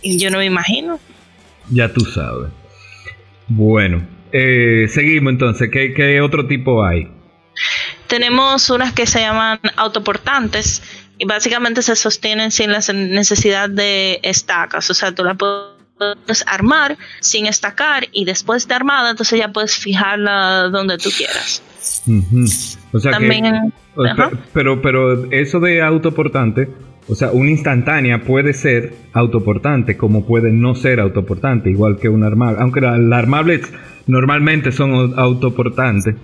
Y 0.02 0.18
yo 0.18 0.30
no 0.30 0.38
me 0.38 0.44
imagino. 0.44 0.98
Ya 1.70 1.92
tú 1.92 2.00
sabes. 2.04 2.50
Bueno, 3.48 4.02
eh, 4.36 4.86
seguimos 4.88 5.32
entonces. 5.32 5.70
¿Qué, 5.72 5.94
qué 5.94 6.20
otro 6.20 6.46
tipo 6.46 6.84
hay? 6.84 7.08
Tenemos 8.08 8.68
unas 8.70 8.92
que 8.92 9.06
se 9.06 9.20
llaman 9.20 9.58
autoportantes 9.76 10.82
y 11.18 11.24
básicamente 11.26 11.80
se 11.82 11.96
sostienen 11.96 12.50
sin 12.50 12.72
la 12.72 12.80
necesidad 12.92 13.70
de 13.70 14.18
estacas. 14.22 14.90
O 14.90 14.94
sea, 14.94 15.12
tú 15.14 15.24
la 15.24 15.34
puedes 15.34 16.44
armar 16.46 16.98
sin 17.20 17.46
estacar 17.46 18.08
y 18.12 18.24
después 18.24 18.66
de 18.68 18.74
armada, 18.74 19.10
entonces 19.10 19.38
ya 19.38 19.52
puedes 19.52 19.76
fijarla 19.78 20.68
donde 20.70 20.98
tú 20.98 21.10
quieras. 21.16 21.62
O 22.92 22.98
sea 22.98 23.12
que- 23.12 23.18
También, 23.18 23.72
pe- 23.94 24.36
pero, 24.52 24.82
pero 24.82 25.30
eso 25.32 25.60
de 25.60 25.80
autoportante, 25.82 26.68
o 27.08 27.14
sea, 27.14 27.30
una 27.30 27.50
instantánea 27.50 28.22
puede 28.24 28.52
ser 28.54 28.94
autoportante 29.12 29.96
como 29.96 30.26
puede 30.26 30.50
no 30.50 30.74
ser 30.74 30.98
autoportante, 31.00 31.70
igual 31.70 31.98
que 31.98 32.08
un 32.08 32.24
armable. 32.24 32.58
Aunque 32.60 32.80
la- 32.80 32.98
las 32.98 33.18
armables 33.20 33.62
normalmente 34.06 34.72
son 34.72 34.92
au- 34.92 35.14
autoportantes. 35.18 36.14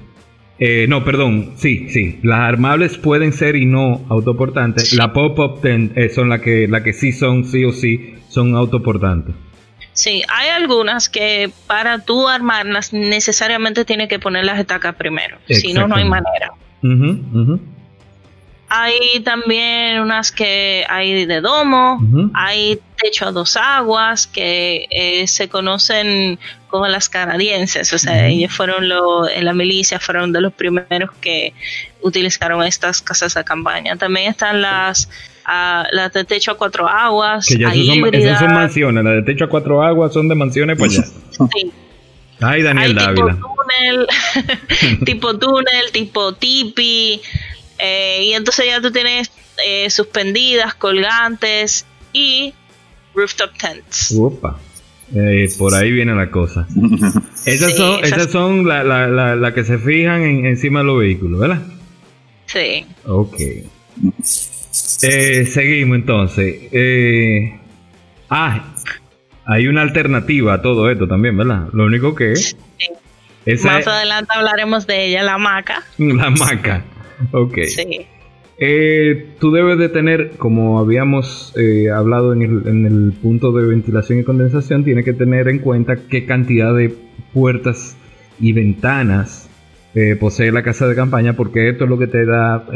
Eh, 0.59 0.87
no, 0.89 1.05
perdón, 1.05 1.53
sí, 1.57 1.89
sí. 1.89 2.19
Las 2.23 2.41
armables 2.41 2.99
pueden 2.99 3.33
ser 3.33 3.57
y 3.57 3.65
no 3.65 4.05
autoportantes. 4.11 4.93
La 4.93 5.13
pop-up 5.13 5.61
eh, 5.65 6.11
son 6.15 6.29
las 6.29 6.41
que, 6.43 6.69
la 6.69 6.83
que 6.83 6.93
sí 6.93 7.13
son, 7.13 7.45
sí 7.45 7.65
o 7.65 7.73
sí, 7.73 8.15
son 8.29 8.55
autoportantes. 8.55 9.35
Sí, 9.93 10.23
hay 10.29 10.49
algunas 10.51 11.09
que 11.09 11.51
para 11.67 12.05
tú 12.05 12.29
armarlas 12.29 12.93
necesariamente 12.93 13.85
tienes 13.85 14.09
que 14.09 14.19
poner 14.19 14.45
las 14.45 14.59
estacas 14.59 14.95
primero. 14.97 15.39
Si 15.49 15.73
no, 15.73 15.89
no 15.89 15.97
hay 15.97 16.05
manera. 16.09 16.53
Ujú. 16.83 17.61
Hay 18.69 19.21
también 19.25 20.01
unas 20.01 20.31
que 20.31 20.85
hay 20.89 21.25
de 21.27 21.41
domo, 21.41 21.95
Ujú. 22.01 22.31
hay 22.35 22.79
techo 23.03 23.27
a 23.27 23.33
dos 23.33 23.57
aguas, 23.57 24.27
que 24.27 24.87
eh, 24.91 25.27
se 25.27 25.49
conocen 25.49 26.39
como 26.69 26.87
las 26.87 27.09
canadienses, 27.09 27.93
o 27.93 27.99
sea, 27.99 28.29
ellos 28.29 28.53
fueron 28.53 28.89
lo, 28.89 29.29
en 29.29 29.45
la 29.45 29.53
milicia, 29.53 29.99
fueron 29.99 30.33
de 30.33 30.41
los 30.41 30.53
primeros 30.53 31.11
que 31.21 31.53
utilizaron 32.01 32.63
estas 32.63 33.03
casas 33.03 33.35
de 33.35 33.43
campaña. 33.43 33.97
También 33.97 34.31
están 34.31 34.63
las, 34.63 35.09
las 35.47 36.13
de 36.13 36.25
techo 36.25 36.53
a 36.53 36.57
cuatro 36.57 36.89
aguas. 36.89 37.47
Que 37.47 37.59
ya 37.59 37.73
esas 37.73 38.39
son, 38.39 38.55
mansiones, 38.55 39.05
las 39.05 39.15
de 39.15 39.23
techo 39.23 39.47
a 39.47 39.49
cuatro 39.49 39.83
aguas 39.83 40.13
son 40.13 40.29
de 40.29 40.35
mansiones 40.37 40.79
pues 40.79 40.93
ya. 40.93 41.05
Sí. 41.05 41.73
Ay, 42.41 42.63
Daniel 42.63 42.95
Dávila. 42.95 43.35
Tipo 43.35 43.57
túnel, 43.57 44.07
tipo 45.05 45.39
túnel, 45.39 45.93
tipo 45.93 46.33
tipi, 46.35 47.21
eh, 47.79 48.25
y 48.25 48.33
entonces 48.33 48.67
ya 48.67 48.81
tú 48.81 48.91
tienes 48.91 49.31
eh, 49.67 49.91
suspendidas, 49.91 50.75
colgantes 50.75 51.87
y 52.13 52.55
rooftop 53.15 53.57
tents. 53.57 54.15
Opa. 54.19 54.59
Eh, 55.15 55.49
por 55.59 55.75
ahí 55.75 55.91
viene 55.91 56.15
la 56.15 56.31
cosa. 56.31 56.67
esas 57.47 57.77
son, 57.77 58.05
esas 58.05 58.31
son 58.31 58.67
las 58.67 58.85
la, 58.85 59.55
que 59.55 59.65
se 59.65 59.79
fijan 59.79 60.47
encima 60.47 60.81
de 60.81 60.85
los 60.87 60.99
vehículos, 60.99 61.41
¿verdad? 61.41 61.63
Sí. 62.47 62.87
Ok. 63.07 63.37
seguimos 65.01 65.97
entonces. 65.97 66.57
ah, 68.29 68.75
hay 69.47 69.67
una 69.67 69.83
alternativa 69.83 70.55
a 70.55 70.63
todo 70.63 70.89
esto 70.91 71.09
también, 71.09 71.37
¿verdad? 71.37 71.69
Lo 71.73 71.85
único 71.85 72.15
que... 72.15 72.37
Sí. 72.37 72.57
Más 73.65 73.87
adelante 73.87 74.33
hablaremos 74.35 74.87
de 74.87 75.07
ella, 75.07 75.23
la 75.23 75.39
maca. 75.39 75.83
La 75.99 76.31
maca. 76.31 76.85
Ok. 77.33 77.59
Sí. 77.67 78.07
Eh, 78.63 79.37
tú 79.41 79.53
debes 79.53 79.79
de 79.79 79.89
tener, 79.89 80.33
como 80.37 80.79
habíamos 80.81 81.55
eh, 81.57 81.91
hablado 81.91 82.35
en 82.35 82.43
el, 82.43 83.13
punto 83.23 83.53
de 83.53 83.67
ventilación 83.67 84.19
y 84.19 84.25
condensación, 84.25 84.85
tiene 84.85 85.03
que 85.03 85.15
tener 85.15 85.49
en 85.49 85.61
cuenta 85.61 85.97
qué 85.97 86.27
cantidad 86.27 86.77
de 86.77 86.95
puertas 87.33 87.97
y 88.39 88.53
ventanas 88.53 89.49
eh, 89.95 90.15
posee 90.15 90.53
la 90.53 90.63
casa 90.63 90.87
de 90.87 90.95
campaña, 90.95 91.37
porque 91.37 91.71
esto 91.71 91.85
es 91.85 91.91
lo 91.91 91.99
que 91.99 92.07
te 92.07 92.27
da 92.27 92.67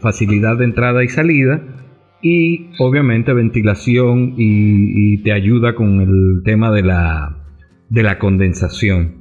facilidad 0.00 0.58
de 0.58 0.64
entrada 0.64 1.02
y 1.02 1.08
salida 1.08 1.62
y 2.22 2.68
obviamente 2.78 3.32
ventilación 3.32 4.34
y, 4.36 5.22
te 5.22 5.32
ayuda 5.32 5.74
con 5.74 6.00
el 6.00 6.42
tema 6.44 6.70
de 6.70 6.82
la, 6.82 7.36
de 7.88 8.02
la 8.02 8.18
condensación. 8.18 9.19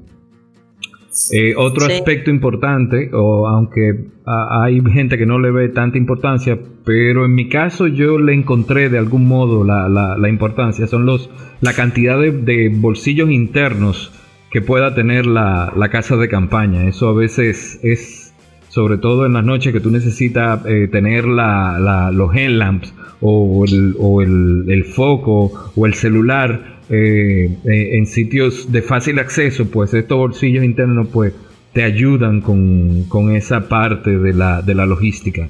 Eh, 1.31 1.53
otro 1.57 1.85
aspecto 1.85 2.29
importante, 2.29 3.09
o 3.13 3.47
aunque 3.47 4.05
hay 4.25 4.79
gente 4.91 5.17
que 5.17 5.25
no 5.25 5.39
le 5.39 5.51
ve 5.51 5.69
tanta 5.69 5.97
importancia, 5.97 6.57
pero 6.85 7.25
en 7.25 7.33
mi 7.33 7.49
caso 7.49 7.87
yo 7.87 8.19
le 8.19 8.33
encontré 8.33 8.89
de 8.89 8.97
algún 8.97 9.27
modo 9.27 9.63
la, 9.63 9.89
la, 9.89 10.29
importancia, 10.29 10.87
son 10.87 11.05
los 11.05 11.29
la 11.61 11.73
cantidad 11.73 12.19
de, 12.19 12.69
bolsillos 12.73 13.29
internos 13.31 14.11
que 14.51 14.61
pueda 14.61 14.95
tener 14.95 15.25
la, 15.25 15.73
la, 15.75 15.89
casa 15.89 16.15
de 16.15 16.29
campaña. 16.29 16.87
Eso 16.87 17.09
a 17.09 17.13
veces 17.13 17.79
es, 17.83 18.33
sobre 18.69 18.97
todo 18.97 19.25
en 19.25 19.33
las 19.33 19.43
noches 19.43 19.73
que 19.73 19.79
tú 19.79 19.91
necesitas 19.91 20.65
eh, 20.65 20.87
tener 20.91 21.25
los 21.25 22.35
headlamps 22.35 22.93
o, 23.21 23.65
el, 23.65 23.95
o 23.99 24.21
el, 24.21 24.85
foco 24.85 25.71
o 25.75 25.85
el 25.85 25.93
celular 25.95 26.78
eh, 26.89 27.49
eh, 27.65 27.97
en 27.97 28.05
sitios 28.05 28.71
de 28.71 28.81
fácil 28.81 29.19
acceso, 29.19 29.69
pues 29.69 29.93
estos 29.93 30.17
bolsillos 30.17 30.63
internos 30.63 31.07
pues 31.11 31.33
te 31.73 31.83
ayudan 31.83 32.41
con, 32.41 33.03
con 33.03 33.35
esa 33.35 33.67
parte 33.67 34.17
de 34.17 34.33
la, 34.33 34.61
de 34.61 34.73
la 34.73 34.85
logística 34.85 35.47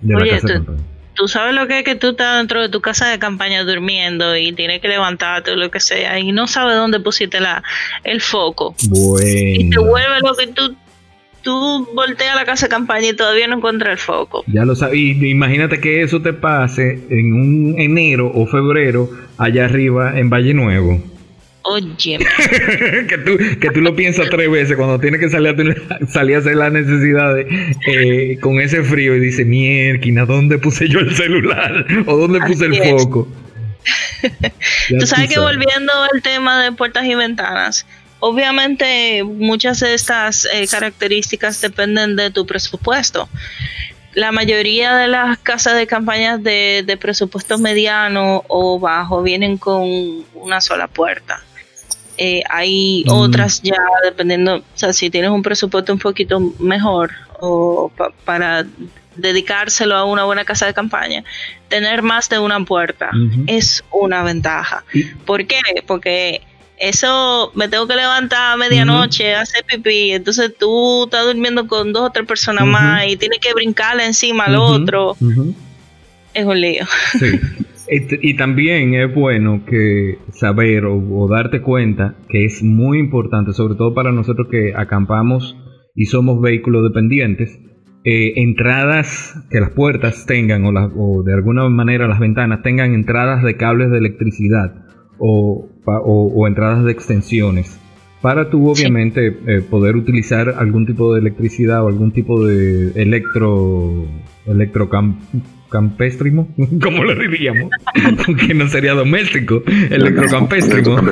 de 0.00 0.14
la 0.14 0.20
casa 0.20 0.40
tú, 0.40 0.46
de 0.46 0.54
campaña. 0.54 0.78
Tú 1.14 1.28
sabes 1.28 1.54
lo 1.54 1.66
que 1.66 1.80
es 1.80 1.84
que 1.84 1.96
tú 1.96 2.10
estás 2.10 2.38
dentro 2.38 2.62
de 2.62 2.68
tu 2.68 2.80
casa 2.80 3.08
de 3.08 3.18
campaña 3.18 3.64
durmiendo 3.64 4.36
y 4.36 4.52
tienes 4.52 4.80
que 4.80 4.88
levantarte 4.88 5.50
o 5.50 5.56
lo 5.56 5.70
que 5.70 5.80
sea 5.80 6.18
y 6.18 6.32
no 6.32 6.46
sabes 6.46 6.76
dónde 6.76 7.00
pusiste 7.00 7.40
la, 7.40 7.62
el 8.04 8.20
foco. 8.20 8.74
Bueno. 8.88 9.26
Y 9.26 9.68
te 9.68 9.78
vuelve 9.78 10.20
lo 10.22 10.34
que 10.34 10.46
tú 10.46 10.76
tú 11.42 11.88
volteas 11.94 12.36
la 12.36 12.44
casa 12.44 12.66
de 12.66 12.70
campaña 12.70 13.08
y 13.08 13.12
todavía 13.14 13.46
no 13.48 13.56
encuentras 13.56 13.92
el 13.92 13.98
foco. 13.98 14.44
Ya 14.46 14.64
lo 14.64 14.74
sabes. 14.76 14.98
Imagínate 14.98 15.80
que 15.80 16.02
eso 16.02 16.20
te 16.22 16.32
pase 16.32 17.00
en 17.10 17.32
un 17.32 17.74
enero 17.78 18.30
o 18.34 18.46
febrero 18.46 19.10
allá 19.38 19.64
arriba 19.64 20.18
en 20.18 20.30
Valle 20.30 20.54
Nuevo. 20.54 21.02
Oye. 21.62 22.18
que, 23.08 23.18
tú, 23.18 23.38
que 23.60 23.70
tú 23.70 23.80
lo 23.80 23.94
piensas 23.94 24.28
tres 24.30 24.50
veces 24.50 24.76
cuando 24.76 24.98
tienes 24.98 25.20
que 25.20 25.28
salir 25.28 25.76
a, 25.90 26.06
salir 26.06 26.36
a 26.36 26.38
hacer 26.38 26.56
las 26.56 26.72
necesidades 26.72 27.46
eh, 27.86 28.38
con 28.40 28.60
ese 28.60 28.82
frío 28.82 29.14
y 29.14 29.20
dices, 29.20 29.46
mierda, 29.46 30.24
¿dónde 30.24 30.58
puse 30.58 30.88
yo 30.88 31.00
el 31.00 31.14
celular? 31.14 31.86
¿O 32.06 32.16
dónde 32.16 32.40
puse 32.40 32.66
el 32.66 32.76
foco? 32.76 33.28
tú 34.98 35.06
sabes 35.06 35.28
que 35.28 35.38
volviendo 35.38 35.92
al 36.12 36.22
tema 36.22 36.62
de 36.62 36.72
puertas 36.72 37.04
y 37.04 37.14
ventanas, 37.14 37.86
Obviamente 38.20 39.24
muchas 39.24 39.80
de 39.80 39.94
estas 39.94 40.46
eh, 40.52 40.66
características 40.70 41.60
dependen 41.60 42.16
de 42.16 42.30
tu 42.30 42.46
presupuesto. 42.46 43.28
La 44.12 44.30
mayoría 44.32 44.96
de 44.96 45.08
las 45.08 45.38
casas 45.38 45.76
de 45.76 45.86
campañas 45.86 46.42
de, 46.42 46.98
presupuesto 47.00 47.58
mediano 47.58 48.44
o 48.48 48.78
bajo 48.78 49.22
vienen 49.22 49.56
con 49.56 50.24
una 50.34 50.60
sola 50.60 50.86
puerta. 50.86 51.42
Eh, 52.18 52.42
hay 52.50 53.04
mm. 53.06 53.10
otras 53.10 53.62
ya 53.62 53.76
dependiendo, 54.04 54.56
o 54.56 54.62
sea, 54.74 54.92
si 54.92 55.08
tienes 55.08 55.30
un 55.30 55.42
presupuesto 55.42 55.92
un 55.92 55.98
poquito 55.98 56.40
mejor 56.58 57.12
o 57.40 57.90
para 58.24 58.66
dedicárselo 59.16 59.96
a 59.96 60.04
una 60.04 60.24
buena 60.24 60.44
casa 60.44 60.66
de 60.66 60.74
campaña, 60.74 61.24
tener 61.68 62.02
más 62.02 62.28
de 62.28 62.38
una 62.38 62.62
puerta 62.64 63.10
es 63.46 63.82
una 63.90 64.22
ventaja. 64.22 64.84
¿Por 65.24 65.46
qué? 65.46 65.60
Porque 65.86 66.42
eso 66.80 67.52
me 67.54 67.68
tengo 67.68 67.86
que 67.86 67.94
levantar 67.94 68.54
a 68.54 68.56
medianoche, 68.56 69.34
hacer 69.34 69.64
pipí, 69.64 70.12
entonces 70.12 70.52
tú 70.58 71.04
estás 71.04 71.26
durmiendo 71.26 71.66
con 71.66 71.92
dos 71.92 72.04
o 72.04 72.10
tres 72.10 72.26
personas 72.26 72.66
más 72.66 73.06
y 73.06 73.16
tienes 73.16 73.38
que 73.38 73.52
brincarle 73.52 74.06
encima 74.06 74.44
al 74.44 74.56
otro. 74.56 75.14
Es 76.32 76.44
un 76.44 76.60
lío. 76.60 76.84
Sí. 77.18 77.38
Y, 77.92 78.34
también 78.34 78.94
es 78.94 79.12
bueno 79.12 79.64
que 79.66 80.18
saber 80.32 80.84
o, 80.84 81.26
darte 81.28 81.60
cuenta 81.60 82.14
que 82.28 82.44
es 82.44 82.62
muy 82.62 83.00
importante, 83.00 83.52
sobre 83.52 83.74
todo 83.74 83.94
para 83.94 84.12
nosotros 84.12 84.46
que 84.48 84.74
acampamos 84.76 85.56
y 85.96 86.04
somos 86.04 86.40
vehículos 86.40 86.84
dependientes, 86.84 87.58
eh, 88.04 88.34
entradas, 88.36 89.34
que 89.50 89.58
las 89.58 89.70
puertas 89.70 90.24
tengan 90.24 90.64
o, 90.66 90.70
o 90.70 91.24
de 91.24 91.34
alguna 91.34 91.68
manera 91.68 92.06
las 92.06 92.20
ventanas 92.20 92.62
tengan 92.62 92.94
entradas 92.94 93.42
de 93.42 93.56
cables 93.56 93.90
de 93.90 93.98
electricidad 93.98 94.72
o, 95.18 95.69
o, 95.86 96.46
entradas 96.46 96.84
de 96.84 96.92
extensiones 96.92 97.78
para 98.20 98.50
tú 98.50 98.70
obviamente 98.70 99.38
eh, 99.46 99.62
poder 99.62 99.96
utilizar 99.96 100.54
algún 100.58 100.86
tipo 100.86 101.14
de 101.14 101.20
electricidad 101.20 101.84
o 101.84 101.88
algún 101.88 102.12
tipo 102.12 102.44
de 102.44 102.92
electro 103.00 104.06
electrocampestrimo, 104.46 106.48
como 106.82 107.04
lo 107.04 107.14
diríamos, 107.14 107.70
que 108.46 108.54
no 108.54 108.68
sería 108.68 108.94
doméstico, 108.94 109.62
electrocampestrimo. 109.66 110.98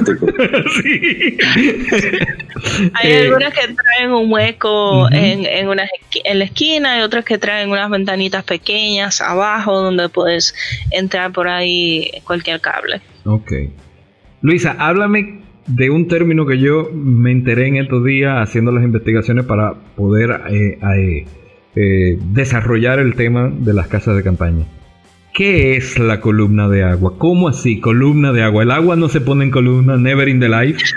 sí. 0.83 1.39
Hay 2.95 3.11
eh, 3.11 3.19
algunas 3.21 3.55
que 3.55 3.75
traen 3.75 4.13
un 4.13 4.33
hueco 4.33 5.09
en, 5.11 5.45
en, 5.47 5.69
una, 5.69 5.87
en 6.25 6.39
la 6.39 6.45
esquina 6.45 6.99
y 6.99 7.03
otras 7.03 7.25
que 7.25 7.39
traen 7.39 7.71
unas 7.71 7.91
ventanitas 7.91 8.45
pequeñas 8.45 9.21
abajo 9.21 9.81
donde 9.81 10.09
puedes 10.09 10.55
entrar 10.91 11.33
por 11.33 11.49
ahí 11.49 12.11
cualquier 12.25 12.61
cable. 12.61 13.01
Ok. 13.25 13.53
Luisa, 14.41 14.77
háblame 14.79 15.41
de 15.67 15.91
un 15.91 16.09
término 16.09 16.47
que 16.47 16.59
yo 16.59 16.91
me 16.93 17.33
enteré 17.33 17.67
en 17.67 17.77
estos 17.77 18.05
días 18.05 18.37
haciendo 18.37 18.71
las 18.71 18.85
investigaciones 18.85 19.45
para 19.45 19.75
poder 19.97 20.43
eh, 20.49 20.79
eh, 20.97 21.27
eh, 21.75 22.19
desarrollar 22.21 23.01
el 23.01 23.15
tema 23.17 23.51
de 23.53 23.75
las 23.75 23.89
casas 23.89 24.17
de 24.17 24.23
campaña. 24.23 24.65
¿Qué 25.35 25.77
es 25.77 25.99
la 25.99 26.21
columna 26.21 26.69
de 26.69 26.85
agua? 26.85 27.15
¿Cómo 27.19 27.49
así, 27.49 27.81
columna 27.81 28.33
de 28.33 28.43
agua? 28.43 28.63
¿El 28.63 28.71
agua 28.71 28.97
no 28.97 29.09
se 29.09 29.21
pone 29.21 29.45
en 29.45 29.51
columna, 29.51 29.97
never 29.97 30.29
in 30.29 30.41
the 30.41 30.49
life? 30.49 30.85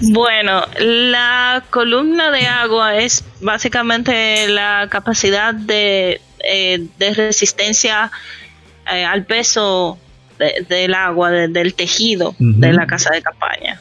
Bueno, 0.00 0.62
la 0.78 1.62
columna 1.70 2.30
de 2.30 2.46
agua 2.46 2.96
es 2.96 3.24
básicamente 3.40 4.48
la 4.48 4.88
capacidad 4.90 5.54
de, 5.54 6.20
de 6.98 7.14
resistencia 7.14 8.10
al 8.84 9.24
peso 9.24 9.98
del 10.68 10.94
agua, 10.94 11.30
del 11.30 11.74
tejido 11.74 12.34
de 12.38 12.72
la 12.72 12.86
casa 12.86 13.10
de 13.10 13.22
campaña. 13.22 13.80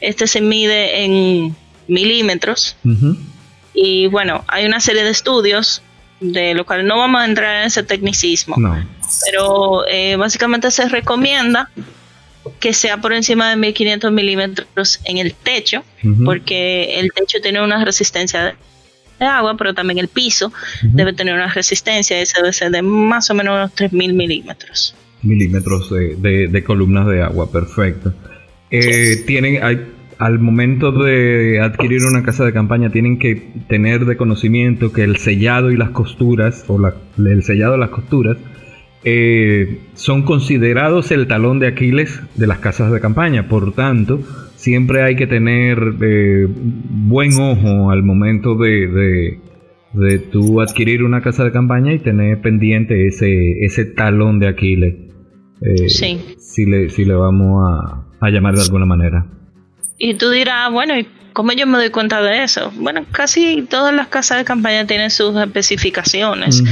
Este 0.00 0.26
se 0.26 0.40
mide 0.40 1.04
en 1.04 1.56
milímetros. 1.88 2.76
Y 3.74 4.06
bueno, 4.06 4.44
hay 4.48 4.66
una 4.66 4.80
serie 4.80 5.02
de 5.04 5.10
estudios 5.10 5.82
de 6.20 6.54
lo 6.54 6.64
cual 6.64 6.86
no 6.86 6.98
vamos 6.98 7.20
a 7.20 7.24
entrar 7.24 7.60
en 7.60 7.66
ese 7.66 7.82
tecnicismo, 7.82 8.56
pero 9.26 9.86
eh, 9.88 10.16
básicamente 10.16 10.70
se 10.70 10.88
recomienda 10.88 11.70
que 12.60 12.72
sea 12.72 12.98
por 12.98 13.12
encima 13.12 13.50
de 13.50 13.56
1500 13.56 14.12
milímetros 14.12 15.00
en 15.04 15.18
el 15.18 15.34
techo, 15.34 15.82
porque 16.24 17.00
el 17.00 17.10
techo 17.12 17.38
tiene 17.42 17.62
una 17.62 17.84
resistencia 17.84 18.56
de 19.18 19.26
agua, 19.26 19.56
pero 19.56 19.74
también 19.74 19.98
el 19.98 20.08
piso 20.08 20.52
debe 20.82 21.12
tener 21.12 21.34
una 21.34 21.48
resistencia, 21.48 22.18
ese 22.18 22.40
debe 22.40 22.52
ser 22.52 22.70
de 22.70 22.82
más 22.82 23.30
o 23.30 23.34
menos 23.34 23.54
unos 23.54 23.74
3000 23.74 24.14
milímetros. 24.14 24.94
Milímetros 25.24 25.90
de, 25.90 26.64
columnas 26.64 27.06
de 27.06 27.22
agua, 27.22 27.50
perfecto. 27.50 28.12
Eh, 28.70 29.22
tienen, 29.26 29.60
al 30.18 30.38
momento 30.38 30.92
de 30.92 31.60
adquirir 31.60 32.04
una 32.04 32.22
casa 32.22 32.44
de 32.44 32.52
campaña 32.52 32.90
tienen 32.90 33.18
que 33.18 33.42
tener 33.68 34.04
de 34.04 34.16
conocimiento 34.16 34.92
que 34.92 35.02
el 35.02 35.16
sellado 35.16 35.70
y 35.70 35.76
las 35.76 35.90
costuras, 35.90 36.64
o 36.68 36.78
el 37.18 37.42
sellado 37.42 37.72
de 37.72 37.78
las 37.78 37.90
costuras, 37.90 38.36
eh, 39.04 39.80
son 39.94 40.22
considerados 40.22 41.10
el 41.10 41.26
talón 41.26 41.58
de 41.58 41.66
Aquiles 41.66 42.22
de 42.36 42.46
las 42.46 42.58
casas 42.58 42.90
de 42.90 43.00
campaña. 43.00 43.48
Por 43.48 43.74
tanto, 43.74 44.20
siempre 44.56 45.02
hay 45.02 45.14
que 45.14 45.26
tener 45.26 45.78
eh, 46.00 46.46
buen 46.48 47.32
ojo 47.34 47.90
al 47.90 48.02
momento 48.02 48.54
de, 48.54 48.88
de, 48.88 49.38
de 49.92 50.18
tú 50.18 50.60
adquirir 50.60 51.02
una 51.02 51.20
casa 51.20 51.44
de 51.44 51.52
campaña 51.52 51.92
y 51.92 51.98
tener 51.98 52.40
pendiente 52.40 53.06
ese, 53.06 53.64
ese 53.64 53.84
talón 53.84 54.38
de 54.38 54.48
Aquiles. 54.48 54.94
Eh, 55.64 55.88
sí. 55.88 56.36
Si 56.38 56.66
le, 56.66 56.90
si 56.90 57.04
le 57.04 57.14
vamos 57.14 57.68
a, 57.68 58.04
a 58.20 58.30
llamar 58.30 58.54
de 58.54 58.62
alguna 58.62 58.86
manera. 58.86 59.26
Y 59.98 60.14
tú 60.14 60.30
dirás, 60.30 60.70
bueno, 60.70 60.98
¿y 60.98 61.08
cómo 61.32 61.52
yo 61.52 61.66
me 61.66 61.78
doy 61.78 61.90
cuenta 61.90 62.22
de 62.22 62.44
eso? 62.44 62.72
Bueno, 62.76 63.04
casi 63.10 63.62
todas 63.62 63.94
las 63.94 64.08
casas 64.08 64.38
de 64.38 64.44
campaña 64.44 64.86
tienen 64.86 65.10
sus 65.10 65.36
especificaciones. 65.36 66.62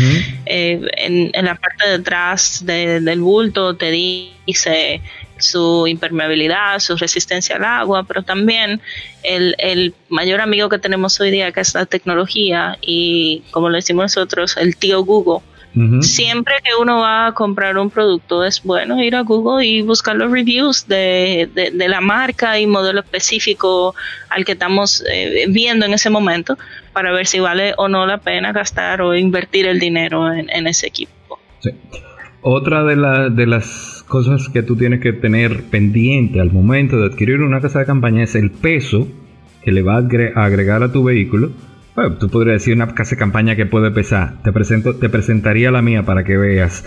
Eh, 0.47 0.81
en, 0.97 1.45
la 1.45 1.55
parte 1.55 1.89
de 1.89 1.95
atrás 1.95 2.65
del 2.65 3.21
bulto 3.21 3.77
te 3.77 3.91
dice 3.91 5.01
su 5.39 5.87
impermeabilidad, 5.89 6.79
su 6.79 6.97
resistencia 6.97 7.57
al 7.57 7.65
agua, 7.65 8.05
pero 8.05 8.23
también 8.23 8.81
el, 9.25 9.57
el, 9.59 9.95
mayor 10.09 10.41
amigo 10.41 10.69
que 10.69 10.79
tenemos 10.79 11.21
hoy 11.21 11.33
día, 11.33 11.51
que 11.51 11.61
es 11.61 11.75
la 11.75 11.85
tecnología, 11.85 12.79
y 12.81 13.43
como 13.51 13.69
lo 13.69 13.77
decimos 13.77 14.05
nosotros, 14.05 14.57
el 14.57 14.77
tío 14.77 15.03
Google 15.05 15.41
Siempre 16.01 16.55
que 16.63 16.71
uno 16.79 17.01
va 17.01 17.29
a 17.29 17.33
comprar 17.33 17.79
un 17.79 17.89
producto 17.89 18.45
es 18.45 18.63
bueno 18.63 19.03
ir 19.03 19.17
a 19.17 19.23
Google 19.23 19.67
y 19.67 19.81
buscar 19.81 20.17
los 20.17 20.31
reviews 20.31 20.87
de, 20.87 21.49
la 21.73 22.01
marca 22.03 22.59
y 22.59 22.67
modelo 22.67 23.01
específico 23.01 23.95
al 24.29 24.45
que 24.45 24.53
estamos 24.53 25.03
eh, 25.11 25.47
viendo 25.49 25.87
en 25.87 25.95
ese 25.95 26.11
momento 26.11 26.59
para 26.93 27.11
ver 27.13 27.27
si 27.27 27.41
vale 27.41 27.73
o 27.79 27.89
no 27.89 28.05
la 28.05 28.19
pena 28.19 28.53
gastar 28.53 29.01
o 29.01 29.15
invertir 29.17 29.67
el 29.67 29.81
dinero 29.81 30.31
en, 30.31 30.67
ese 30.67 30.89
equipo. 30.89 31.39
Otra 32.43 32.85
de, 32.85 33.31
de 33.31 33.47
las 33.47 34.05
cosas 34.07 34.51
que 34.51 34.63
tú 34.63 34.77
tienes 34.77 35.01
que 35.01 35.15
tener 35.15 35.65
pendiente 35.71 36.41
al 36.41 36.53
momento 36.53 36.99
de 36.99 37.07
adquirir 37.07 37.41
una 37.41 37.63
casa 37.63 37.79
de 37.79 37.87
campaña 37.87 38.25
es 38.25 38.35
el 38.35 38.51
peso 38.51 39.09
que 39.63 39.73
le 39.73 39.81
va 39.81 39.95
a 39.95 40.45
agregar 40.45 40.83
a 40.83 40.93
tu 40.93 41.05
vehículo 41.05 41.51
bueno, 41.95 42.17
tú 42.17 42.29
podrías 42.29 42.55
decir 42.55 42.75
una 42.75 42.89
casa 42.95 43.11
de 43.11 43.19
campaña 43.19 43.55
que 43.55 43.67
puede 43.67 43.91
pesar. 43.91 44.43
Te 44.43 44.53
presento, 44.53 44.97
te 44.97 45.09
presentaría 45.09 45.71
la 45.71 45.83
mía 45.83 46.05
para 46.05 46.25
que 46.25 46.37
veas 46.37 46.85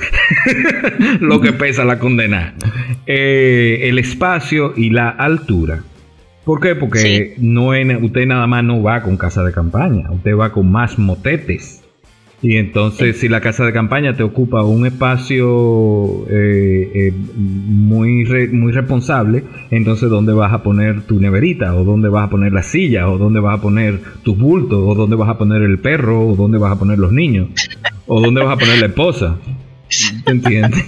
lo 1.20 1.42
que 1.42 1.54
pesa 1.54 1.86
la 1.86 2.00
condena. 2.00 2.56
Eh, 3.06 3.82
el 3.84 4.00
espacio 4.00 4.74
y 4.76 4.90
la 4.90 5.10
altura. 5.10 5.82
¿Por 6.44 6.60
qué? 6.60 6.76
Porque 6.76 7.36
no 7.38 7.70
usted 7.70 8.26
nada 8.28 8.46
más 8.48 8.64
no 8.64 8.82
va 8.82 9.02
con 9.02 9.18
casa 9.18 9.44
de 9.44 9.52
campaña, 9.52 10.12
usted 10.12 10.36
va 10.36 10.52
con 10.52 10.72
más 10.72 11.00
motetes. 11.00 11.85
Y 12.42 12.58
entonces, 12.58 13.20
si 13.20 13.30
la 13.30 13.42
casa 13.42 13.66
de 13.66 13.74
campaña 13.74 14.16
te 14.16 14.24
ocupa 14.24 14.64
un 14.64 14.86
espacio 14.86 16.28
eh, 16.30 16.92
eh, 16.94 17.14
muy, 17.34 18.26
muy 18.52 18.72
responsable, 18.72 19.44
entonces, 19.72 20.10
¿dónde 20.10 20.34
vas 20.34 20.54
a 20.54 20.62
poner 20.62 21.02
tu 21.04 21.20
neverita? 21.20 21.76
¿O 21.76 21.84
dónde 21.84 22.10
vas 22.10 22.28
a 22.28 22.30
poner 22.30 22.54
la 22.54 22.62
silla? 22.62 23.10
¿O 23.10 23.18
dónde 23.18 23.40
vas 23.40 23.60
a 23.60 23.62
poner 23.62 24.00
tus 24.24 24.38
bultos? 24.38 24.80
¿O 24.86 24.96
dónde 24.96 25.16
vas 25.16 25.30
a 25.30 25.38
poner 25.38 25.62
el 25.62 25.80
perro? 25.80 26.28
¿O 26.28 26.36
dónde 26.36 26.58
vas 26.58 26.74
a 26.74 26.80
poner 26.80 27.00
los 27.00 27.12
niños? 27.12 27.50
¿O 28.06 28.22
dónde 28.22 28.44
vas 28.44 28.56
a 28.56 28.60
poner 28.60 28.80
la 28.80 28.88
esposa? 28.88 29.38
¿Te 30.26 30.32
entiendes? 30.32 30.86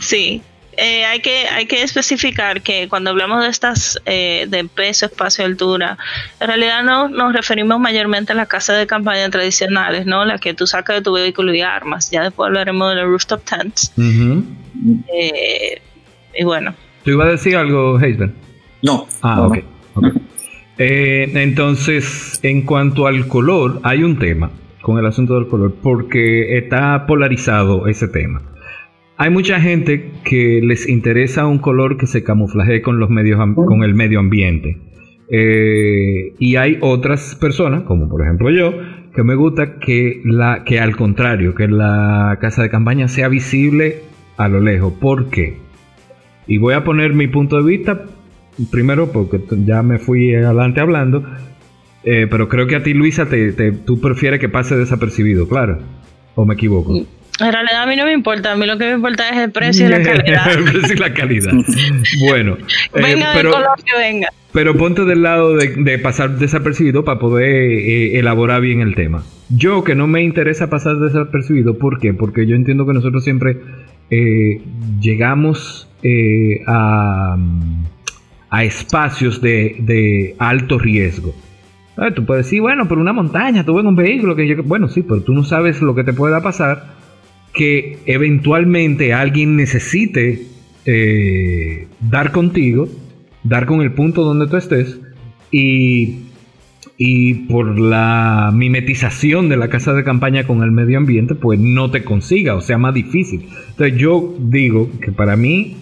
Sí, 0.00 0.40
eh, 0.80 1.04
hay, 1.04 1.18
que, 1.18 1.48
hay 1.48 1.66
que 1.66 1.82
especificar 1.82 2.62
que 2.62 2.88
cuando 2.88 3.10
hablamos 3.10 3.42
de 3.42 3.48
estas 3.48 4.00
eh, 4.06 4.46
de 4.48 4.62
peso, 4.64 5.06
espacio, 5.06 5.44
altura, 5.44 5.98
en 6.38 6.46
realidad 6.46 6.84
no 6.84 7.08
nos 7.08 7.32
referimos 7.32 7.80
mayormente 7.80 8.32
a 8.32 8.36
las 8.36 8.46
casas 8.46 8.78
de 8.78 8.86
campaña 8.86 9.28
tradicionales, 9.28 10.06
¿no? 10.06 10.24
Las 10.24 10.40
que 10.40 10.54
tú 10.54 10.68
sacas 10.68 10.94
de 10.96 11.02
tu 11.02 11.12
vehículo 11.12 11.52
y 11.52 11.62
armas. 11.62 12.12
Ya 12.12 12.22
después 12.22 12.46
hablaremos 12.46 12.90
de 12.90 13.02
los 13.02 13.06
rooftop 13.06 13.42
tents. 13.42 13.92
Eh, 13.98 15.82
y 16.38 16.44
bueno. 16.44 16.74
¿Tú 17.02 17.10
ibas 17.10 17.26
a 17.26 17.30
decir 17.32 17.56
algo, 17.56 17.96
Hazel? 17.96 18.32
No. 18.82 19.08
Ah, 19.20 19.48
ok. 19.48 19.58
entonces, 20.78 22.38
en 22.44 22.62
cuanto 22.62 23.08
al 23.08 23.26
color, 23.26 23.80
hay 23.82 24.04
un 24.04 24.16
tema 24.16 24.52
con 24.80 24.96
el 24.96 25.06
asunto 25.06 25.34
del 25.34 25.48
color, 25.48 25.74
porque 25.82 26.56
está 26.56 27.04
polarizado 27.04 27.88
ese 27.88 28.06
tema. 28.06 28.42
Hay 29.20 29.30
mucha 29.30 29.60
gente 29.60 30.12
que 30.22 30.60
les 30.62 30.88
interesa 30.88 31.48
un 31.48 31.58
color 31.58 31.96
que 31.96 32.06
se 32.06 32.22
camuflaje 32.22 32.82
con 32.82 33.00
los 33.00 33.10
medios 33.10 33.40
con 33.66 33.82
el 33.82 33.92
medio 33.92 34.20
ambiente. 34.20 34.78
Eh, 35.28 36.34
y 36.38 36.54
hay 36.54 36.78
otras 36.80 37.34
personas, 37.34 37.82
como 37.82 38.08
por 38.08 38.22
ejemplo 38.22 38.48
yo, 38.48 38.72
que 39.12 39.24
me 39.24 39.34
gusta 39.34 39.80
que 39.80 40.22
la 40.24 40.62
que 40.64 40.78
al 40.78 40.94
contrario, 40.94 41.56
que 41.56 41.66
la 41.66 42.38
casa 42.40 42.62
de 42.62 42.70
campaña 42.70 43.08
sea 43.08 43.26
visible 43.26 44.02
a 44.36 44.48
lo 44.48 44.60
lejos. 44.60 44.92
¿Por 44.92 45.30
qué? 45.30 45.56
Y 46.46 46.58
voy 46.58 46.74
a 46.74 46.84
poner 46.84 47.12
mi 47.12 47.26
punto 47.26 47.56
de 47.60 47.64
vista 47.64 48.04
primero 48.70 49.10
porque 49.10 49.40
ya 49.66 49.82
me 49.82 49.98
fui 49.98 50.32
adelante 50.32 50.80
hablando, 50.80 51.24
eh, 52.04 52.28
pero 52.30 52.48
creo 52.48 52.68
que 52.68 52.76
a 52.76 52.84
ti 52.84 52.94
Luisa 52.94 53.28
te, 53.28 53.72
tú 53.72 54.00
prefieres 54.00 54.38
que 54.38 54.48
pase 54.48 54.76
desapercibido, 54.76 55.48
claro. 55.48 55.80
¿O 56.36 56.46
me 56.46 56.54
equivoco? 56.54 56.94
En 57.40 57.52
realidad 57.52 57.82
a 57.82 57.86
mí 57.86 57.94
no 57.94 58.04
me 58.04 58.12
importa, 58.12 58.52
a 58.52 58.56
mí 58.56 58.66
lo 58.66 58.76
que 58.78 58.86
me 58.86 58.92
importa 58.94 59.28
es 59.28 59.36
el 59.36 59.52
precio 59.52 59.86
y 59.86 59.90
la 59.90 60.02
calidad. 60.02 60.50
el 60.50 60.64
precio 60.64 60.94
y 60.94 60.98
la 60.98 61.14
calidad. 61.14 61.52
bueno. 62.20 62.56
Eh, 62.94 63.02
venga 63.02 63.30
pero, 63.32 63.52
color 63.52 63.76
que 63.84 63.96
venga. 63.96 64.28
Pero 64.52 64.76
ponte 64.76 65.04
del 65.04 65.22
lado 65.22 65.54
de, 65.54 65.98
pasar 65.98 66.38
desapercibido 66.38 67.04
para 67.04 67.20
poder 67.20 67.48
eh, 67.48 68.18
elaborar 68.18 68.60
bien 68.60 68.80
el 68.80 68.94
tema. 68.94 69.22
Yo 69.50 69.84
que 69.84 69.94
no 69.94 70.06
me 70.08 70.22
interesa 70.22 70.68
pasar 70.68 70.96
desapercibido, 70.96 71.78
¿por 71.78 72.00
qué? 72.00 72.12
Porque 72.12 72.46
yo 72.46 72.56
entiendo 72.56 72.86
que 72.86 72.94
nosotros 72.94 73.22
siempre 73.22 73.58
eh, 74.10 74.60
llegamos 75.00 75.88
a, 76.66 77.36
a, 78.50 78.64
espacios 78.64 79.40
de, 79.40 79.76
de 79.80 80.34
alto 80.38 80.78
riesgo. 80.78 81.34
Tú 82.14 82.24
puedes 82.24 82.46
decir, 82.46 82.60
bueno, 82.60 82.86
por 82.86 82.98
una 82.98 83.12
montaña, 83.12 83.64
tú 83.64 83.78
en 83.80 83.86
un 83.86 83.96
vehículo 83.96 84.36
que 84.36 84.46
yo... 84.46 84.62
Bueno, 84.62 84.88
sí, 84.88 85.02
pero 85.02 85.20
tú 85.20 85.32
no 85.34 85.42
sabes 85.42 85.82
lo 85.82 85.96
que 85.96 86.04
te 86.04 86.12
pueda 86.12 86.40
pasar 86.40 86.97
que 87.58 87.98
eventualmente 88.06 89.12
alguien 89.12 89.56
necesite 89.56 90.44
eh, 90.86 91.88
dar 92.00 92.30
contigo, 92.30 92.88
dar 93.42 93.66
con 93.66 93.82
el 93.82 93.90
punto 93.92 94.22
donde 94.22 94.46
tú 94.46 94.56
estés 94.56 94.96
y, 95.50 96.20
y 96.96 97.34
por 97.48 97.76
la 97.76 98.52
mimetización 98.54 99.48
de 99.48 99.56
la 99.56 99.68
casa 99.68 99.92
de 99.92 100.04
campaña 100.04 100.46
con 100.46 100.62
el 100.62 100.70
medio 100.70 100.98
ambiente, 100.98 101.34
pues 101.34 101.58
no 101.58 101.90
te 101.90 102.04
consiga 102.04 102.54
o 102.54 102.60
sea 102.60 102.78
más 102.78 102.94
difícil. 102.94 103.48
Entonces 103.70 103.98
yo 103.98 104.36
digo 104.38 104.88
que 105.00 105.10
para 105.10 105.34
mí 105.34 105.76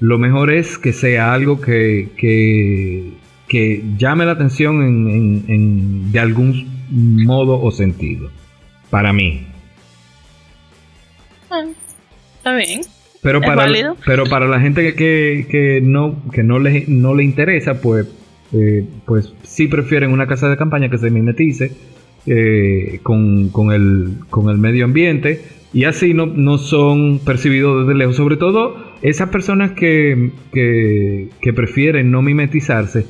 lo 0.00 0.18
mejor 0.18 0.50
es 0.52 0.78
que 0.78 0.92
sea 0.92 1.32
algo 1.32 1.60
que, 1.60 2.08
que, 2.16 3.84
llame 3.96 4.26
la 4.26 4.32
atención 4.32 4.82
en, 4.82 6.10
de 6.10 6.18
algún 6.18 6.66
modo 6.90 7.62
o 7.62 7.70
sentido. 7.70 8.30
Para 8.90 9.12
mí. 9.12 9.49
Está 12.38 12.56
bien. 12.56 12.80
Pero 13.22 13.40
para, 13.40 13.66
pero 14.06 14.24
para 14.24 14.46
la 14.46 14.60
gente 14.60 14.94
que, 14.94 15.46
que, 15.50 15.80
no, 15.82 16.22
que 16.32 16.42
no, 16.42 16.58
le, 16.58 16.84
no 16.88 17.14
le 17.14 17.22
interesa, 17.22 17.80
pues, 17.80 18.06
eh, 18.52 18.86
pues 19.04 19.34
sí 19.42 19.68
prefieren 19.68 20.12
una 20.12 20.26
casa 20.26 20.48
de 20.48 20.56
campaña 20.56 20.88
que 20.88 20.96
se 20.96 21.10
mimetice 21.10 21.72
eh, 22.26 23.00
con, 23.02 23.50
con, 23.50 23.72
el, 23.72 24.14
con 24.30 24.48
el 24.48 24.56
medio 24.56 24.86
ambiente 24.86 25.42
y 25.72 25.84
así 25.84 26.14
no, 26.14 26.26
no 26.26 26.56
son 26.56 27.18
percibidos 27.18 27.86
desde 27.86 27.98
lejos. 27.98 28.16
Sobre 28.16 28.38
todo 28.38 28.94
esas 29.02 29.28
personas 29.28 29.72
que, 29.72 30.30
que, 30.52 31.52
prefieren 31.52 32.10
no 32.10 32.22
mimetizarse 32.22 33.04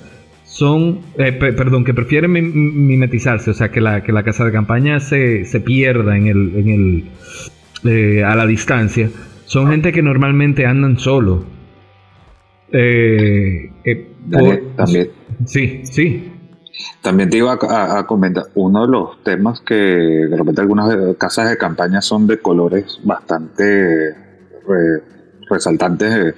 son, 0.44 1.00
eh, 1.18 1.30
perdón, 1.32 1.84
que 1.84 1.94
prefieren 1.94 2.32
mimetizarse, 2.32 3.52
o 3.52 3.54
sea, 3.54 3.70
que 3.70 3.80
la, 3.80 4.02
que 4.02 4.10
la 4.10 4.24
casa 4.24 4.44
de 4.44 4.50
campaña 4.50 4.98
se, 4.98 5.44
se 5.44 5.60
pierda 5.60 6.16
en 6.16 6.26
el, 6.26 6.52
en 6.56 6.68
el 6.68 7.04
eh, 7.84 8.22
a 8.24 8.34
la 8.34 8.46
distancia 8.46 9.08
son 9.46 9.70
gente 9.70 9.92
que 9.92 10.02
normalmente 10.02 10.66
andan 10.66 10.98
solo. 10.98 11.44
Eh, 12.72 13.72
eh, 13.84 14.14
también. 14.76 15.10
Sí, 15.44 15.80
sí. 15.84 16.32
También 17.02 17.28
te 17.28 17.38
iba 17.38 17.58
a, 17.60 18.06
comentar, 18.06 18.44
uno 18.54 18.86
de 18.86 18.92
los 18.92 19.22
temas 19.24 19.60
que 19.60 19.74
de 19.74 20.36
repente 20.36 20.60
algunas 20.60 21.16
casas 21.16 21.50
de 21.50 21.58
campaña 21.58 22.00
son 22.00 22.26
de 22.26 22.38
colores 22.38 23.00
bastante 23.02 24.14
resaltantes, 25.50 26.34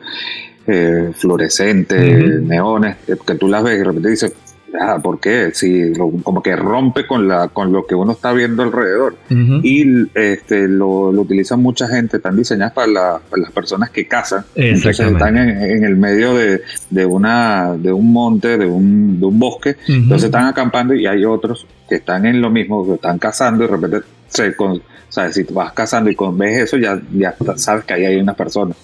fluorescentes, 1.15 2.41
neones, 2.43 2.97
que 3.27 3.35
tú 3.35 3.47
las 3.47 3.63
ves 3.63 3.75
y 3.75 3.79
de 3.79 3.85
repente 3.85 4.09
dices, 4.09 4.35
ah, 4.81 4.99
¿por 5.03 5.21
qué? 5.21 5.51
Si 5.53 5.93
como 6.23 6.43
que 6.43 6.57
rompe 6.57 7.07
con 7.07 7.29
la 7.29 7.49
con 7.49 7.73
lo 7.73 7.87
que 7.87 7.95
uno 7.95 8.13
está 8.13 8.33
viendo 8.33 8.63
alrededor. 8.63 9.17
Y 9.63 10.09
este 10.15 10.69
lo, 10.69 11.13
lo 11.13 11.23
utiliza 11.23 11.57
mucha 11.57 11.89
gente, 11.89 12.19
están 12.19 12.37
diseñadas 12.37 12.73
para, 12.73 13.21
las 13.37 13.53
personas 13.53 13.91
que 13.91 14.07
cazan. 14.07 14.45
Entonces 14.55 15.01
están 15.01 15.37
en, 15.39 15.85
el 15.85 15.97
medio 15.97 16.35
de, 16.35 16.63
de, 16.91 17.07
una, 17.07 17.75
de 17.77 17.93
un 17.93 18.13
monte, 18.13 18.59
de 18.59 18.67
un, 18.67 19.19
de 19.21 19.27
un 19.27 19.39
bosque. 19.39 19.77
Entonces 19.89 20.25
están 20.25 20.47
acampando 20.47 20.95
y 20.95 21.07
hay 21.07 21.25
otros 21.25 21.67
que 21.89 21.97
están 21.97 22.27
en 22.27 22.41
lo 22.41 22.51
mismo, 22.51 22.87
que 22.87 22.95
están 22.95 23.19
cazando 23.19 23.65
y 23.65 23.67
de 23.67 23.73
repente 23.73 23.99
se, 24.29 24.55
con, 24.57 24.83
sabes, 25.09 25.35
si 25.35 25.43
vas 25.45 25.73
cazando 25.73 26.11
y 26.11 26.15
con, 26.15 26.37
ves 26.39 26.59
eso, 26.59 26.77
ya, 26.79 27.01
ya 27.13 27.35
sabes 27.57 27.85
que 27.85 27.95
ahí 27.95 28.05
hay 28.05 28.17
una 28.17 28.35
persona. 28.35 28.75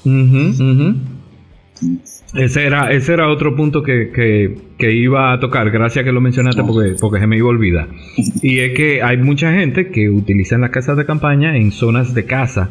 Ese 2.35 2.67
era, 2.67 2.93
ese 2.93 3.15
era 3.15 3.29
otro 3.29 3.57
punto 3.57 3.83
que, 3.83 4.59
iba 4.79 5.33
a 5.33 5.41
tocar, 5.41 5.71
gracias 5.71 6.05
que 6.05 6.13
lo 6.13 6.21
mencionaste 6.21 6.63
porque, 6.63 6.95
porque 7.01 7.21
se 7.21 7.27
me 7.27 7.37
iba 7.37 7.47
a 7.47 7.51
olvidar. 7.51 7.89
Y 8.43 8.59
es 8.59 8.75
que 8.75 9.03
hay 9.03 9.17
mucha 9.17 9.53
gente 9.53 9.89
que 9.89 10.11
utiliza 10.11 10.59
las 10.59 10.71
casas 10.71 10.97
de 10.97 11.07
campaña 11.07 11.57
en 11.57 11.73
zonas 11.73 12.15
de 12.15 12.25
casa. 12.25 12.71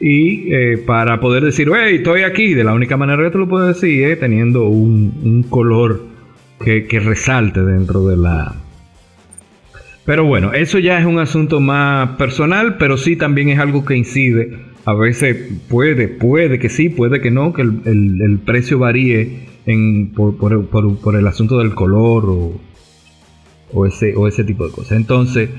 Y 0.00 0.54
eh, 0.54 0.78
para 0.78 1.18
poder 1.20 1.42
decir, 1.42 1.70
hey, 1.74 1.96
estoy 1.96 2.22
aquí, 2.22 2.54
de 2.54 2.62
la 2.64 2.74
única 2.74 2.96
manera 2.96 3.24
que 3.24 3.30
tú 3.30 3.38
lo 3.38 3.48
puedes 3.48 3.74
decir 3.74 4.04
es 4.04 4.20
teniendo 4.20 4.68
un, 4.68 5.44
color 5.48 6.02
que, 6.62 6.86
que 6.86 7.00
resalte 7.00 7.62
dentro 7.62 8.06
de 8.06 8.16
la, 8.16 8.54
pero 10.08 10.24
bueno, 10.24 10.54
eso 10.54 10.78
ya 10.78 10.98
es 10.98 11.04
un 11.04 11.18
asunto 11.18 11.60
más 11.60 12.16
personal, 12.16 12.78
pero 12.78 12.96
sí 12.96 13.14
también 13.14 13.50
es 13.50 13.58
algo 13.58 13.84
que 13.84 13.94
incide 13.94 14.56
a 14.88 14.94
veces 14.94 15.36
puede, 15.68 16.08
puede 16.08 16.58
que 16.58 16.70
sí, 16.70 16.88
puede 16.88 17.20
que 17.20 17.30
no, 17.30 17.52
que 17.52 17.60
el, 17.60 18.40
precio 18.46 18.78
varíe 18.78 19.46
en, 19.66 20.14
por, 20.14 21.14
el 21.14 21.26
asunto 21.26 21.58
del 21.58 21.74
color 21.74 22.24
o, 23.74 23.86
ese, 23.86 24.16
o 24.16 24.26
ese 24.26 24.44
tipo 24.44 24.66
de 24.66 24.72
cosas. 24.72 24.92
Entonces, 24.92 25.50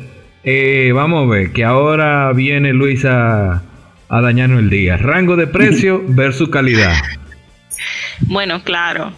eh, 0.44 0.92
vamos 0.96 1.28
a 1.28 1.30
ver, 1.30 1.52
que 1.52 1.64
ahora 1.64 2.34
viene 2.34 2.74
Luis 2.74 3.06
a, 3.06 3.62
dañarnos 4.10 4.62
el 4.62 4.72
día. 4.72 4.98
Rango 4.98 5.36
de 5.36 5.46
precio 5.46 6.04
versus 6.08 6.50
calidad. 6.50 6.96
Bueno, 8.22 8.64
claro. 8.64 9.12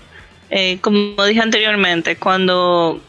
Eh, 0.49 0.79
como 0.81 1.23
dije 1.25 1.39
anteriormente, 1.39 2.17
cuando 2.17 2.99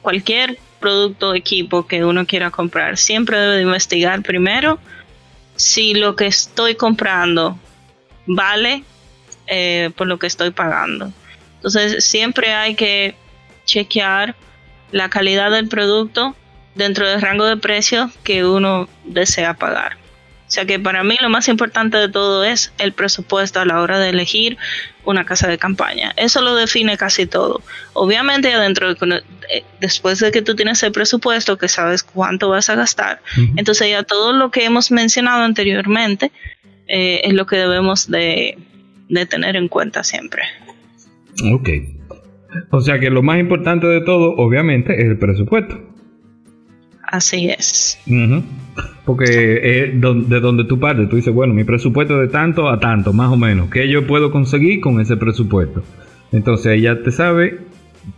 cualquier 0.00 0.56
producto 0.80 1.30
o 1.30 1.34
equipo 1.34 1.86
que 1.86 2.02
uno 2.02 2.24
quiera 2.24 2.50
comprar, 2.50 2.96
siempre 2.96 3.36
debe 3.36 3.56
de 3.56 3.62
investigar 3.62 4.22
primero 4.22 4.78
si 5.56 5.94
lo 5.94 6.16
que 6.16 6.26
estoy 6.26 6.74
comprando 6.74 7.58
vale 8.26 8.84
eh, 9.46 9.90
por 9.96 10.06
lo 10.06 10.18
que 10.18 10.26
estoy 10.26 10.50
pagando. 10.50 11.12
Entonces 11.56 12.04
siempre 12.04 12.52
hay 12.52 12.74
que 12.74 13.14
chequear 13.64 14.36
la 14.92 15.08
calidad 15.10 15.50
del 15.50 15.68
producto 15.68 16.36
dentro 16.74 17.08
del 17.08 17.20
rango 17.20 17.44
de 17.46 17.56
precio 17.56 18.10
que 18.22 18.44
uno 18.44 18.88
desea 19.04 19.54
pagar. 19.54 19.96
O 20.46 20.50
sea 20.50 20.64
que 20.64 20.78
para 20.78 21.02
mí 21.02 21.16
lo 21.20 21.28
más 21.28 21.48
importante 21.48 21.96
de 21.96 22.08
todo 22.08 22.44
es 22.44 22.72
el 22.78 22.92
presupuesto 22.92 23.58
a 23.58 23.64
la 23.64 23.80
hora 23.80 23.98
de 23.98 24.10
elegir 24.10 24.56
una 25.04 25.24
casa 25.24 25.48
de 25.48 25.58
campaña. 25.58 26.12
Eso 26.16 26.40
lo 26.40 26.54
define 26.54 26.96
casi 26.96 27.26
todo. 27.26 27.62
Obviamente 27.94 28.52
adentro 28.52 28.94
de, 28.94 29.22
eh, 29.52 29.64
después 29.80 30.20
de 30.20 30.30
que 30.30 30.42
tú 30.42 30.54
tienes 30.54 30.82
el 30.84 30.92
presupuesto, 30.92 31.58
que 31.58 31.68
sabes 31.68 32.04
cuánto 32.04 32.48
vas 32.48 32.70
a 32.70 32.76
gastar, 32.76 33.20
entonces 33.56 33.90
ya 33.90 34.04
todo 34.04 34.32
lo 34.32 34.52
que 34.52 34.64
hemos 34.64 34.92
mencionado 34.92 35.42
anteriormente 35.42 36.30
eh, 36.86 37.22
es 37.24 37.34
lo 37.34 37.46
que 37.46 37.56
debemos 37.56 38.08
de, 38.08 38.56
tener 39.28 39.56
en 39.56 39.66
cuenta 39.66 40.04
siempre. 40.04 40.42
Ok. 41.52 41.68
O 42.70 42.80
sea 42.80 43.00
que 43.00 43.10
lo 43.10 43.22
más 43.22 43.40
importante 43.40 43.86
de 43.86 44.00
todo, 44.00 44.34
obviamente, 44.36 44.94
es 44.94 45.08
el 45.08 45.18
presupuesto. 45.18 45.95
Así 47.06 47.48
es. 47.48 47.98
Porque 49.04 49.24
es 49.24 50.00
de 50.00 50.40
donde 50.40 50.64
tú 50.64 50.80
partes, 50.80 51.08
tú 51.08 51.16
dices, 51.16 51.32
bueno, 51.32 51.54
mi 51.54 51.64
presupuesto 51.64 52.18
de 52.18 52.28
tanto 52.28 52.68
a 52.68 52.80
tanto, 52.80 53.12
más 53.12 53.30
o 53.30 53.36
menos. 53.36 53.70
¿Qué 53.70 53.88
yo 53.88 54.06
puedo 54.06 54.30
conseguir 54.30 54.80
con 54.80 55.00
ese 55.00 55.16
presupuesto? 55.16 55.82
Entonces 56.32 56.78
ella 56.78 57.02
te 57.02 57.12
sabe, 57.12 57.60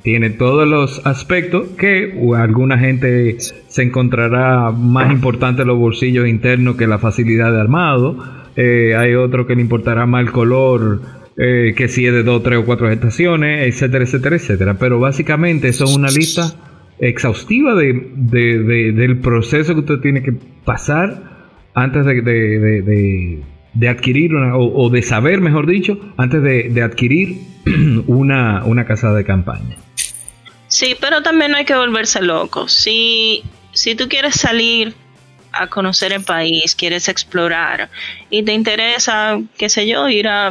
tiene 0.03 0.31
todos 0.31 0.67
los 0.67 1.07
aspectos 1.07 1.69
que 1.79 2.19
alguna 2.37 2.79
gente 2.79 3.37
se 3.39 3.83
encontrará 3.83 4.71
más 4.71 5.13
importante 5.13 5.65
los 5.65 5.79
bolsillos 5.79 6.27
internos 6.27 6.77
que 6.77 6.87
la 6.87 6.99
facilidad 6.99 7.53
de 7.53 7.61
armado. 7.61 8.17
Eh, 8.57 8.97
hay 8.97 9.15
otro 9.15 9.47
que 9.47 9.55
le 9.55 9.61
importará 9.61 10.07
más 10.07 10.23
el 10.23 10.33
color, 10.33 11.03
eh, 11.37 11.75
que 11.77 11.89
si 11.89 12.07
es 12.07 12.13
de 12.15 12.23
dos, 12.23 12.43
tres 12.43 12.59
o 12.59 12.65
cuatro 12.65 12.91
estaciones, 12.91 13.69
etcétera, 13.69 14.05
etcétera, 14.05 14.37
etcétera. 14.37 14.75
Pero 14.79 14.99
básicamente 14.99 15.69
eso 15.69 15.85
es 15.85 15.95
una 15.95 16.09
lista 16.09 16.55
exhaustiva 17.01 17.75
de, 17.75 17.93
del 17.93 19.21
proceso 19.21 19.75
que 19.75 19.81
usted 19.81 20.01
tiene 20.01 20.23
que 20.23 20.33
pasar 20.65 21.23
antes 21.75 22.05
de, 22.05 23.43
adquirir 23.89 24.35
una, 24.35 24.57
o, 24.57 24.91
de 24.91 25.03
saber, 25.03 25.41
mejor 25.41 25.67
dicho, 25.67 25.99
antes 26.17 26.43
de, 26.43 26.83
adquirir 26.83 27.39
una, 28.07 28.65
una 28.65 28.85
casa 28.85 29.13
de 29.13 29.25
campaña. 29.25 29.77
Sí, 30.67 30.97
pero 31.01 31.23
también 31.23 31.53
no 31.53 31.57
hay 31.57 31.65
que 31.65 31.77
volverse 31.77 32.21
loco. 32.21 32.69
Si, 32.69 33.43
si 33.73 33.95
tú 33.95 34.09
quieres 34.09 34.35
salir 34.35 34.95
a 35.53 35.67
conocer 35.69 36.13
el 36.13 36.23
país, 36.23 36.75
quieres 36.75 37.09
explorar 37.09 37.89
y 38.29 38.43
te 38.43 38.53
interesa, 38.53 39.41
qué 39.57 39.69
sé 39.69 39.89
yo, 39.89 40.09
ir 40.09 40.29
a 40.29 40.51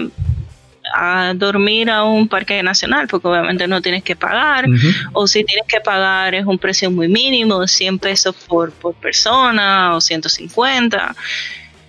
a 0.96 1.34
dormir 1.36 1.90
a 1.90 2.04
un 2.04 2.28
parque 2.28 2.62
nacional, 2.64 3.08
porque 3.08 3.28
obviamente 3.28 3.68
no 3.68 3.82
tienes 3.82 4.04
que 4.04 4.16
pagar, 4.16 4.66
o 5.14 5.28
si 5.28 5.44
tienes 5.44 5.66
que 5.68 5.80
pagar 5.82 6.36
es 6.36 6.46
un 6.46 6.58
precio 6.58 6.92
muy 6.92 7.08
mínimo, 7.08 7.68
100 7.68 8.00
pesos 8.00 8.36
por, 8.48 8.72
por 8.72 8.94
persona 8.96 9.96
o 9.96 10.02
150. 10.02 11.16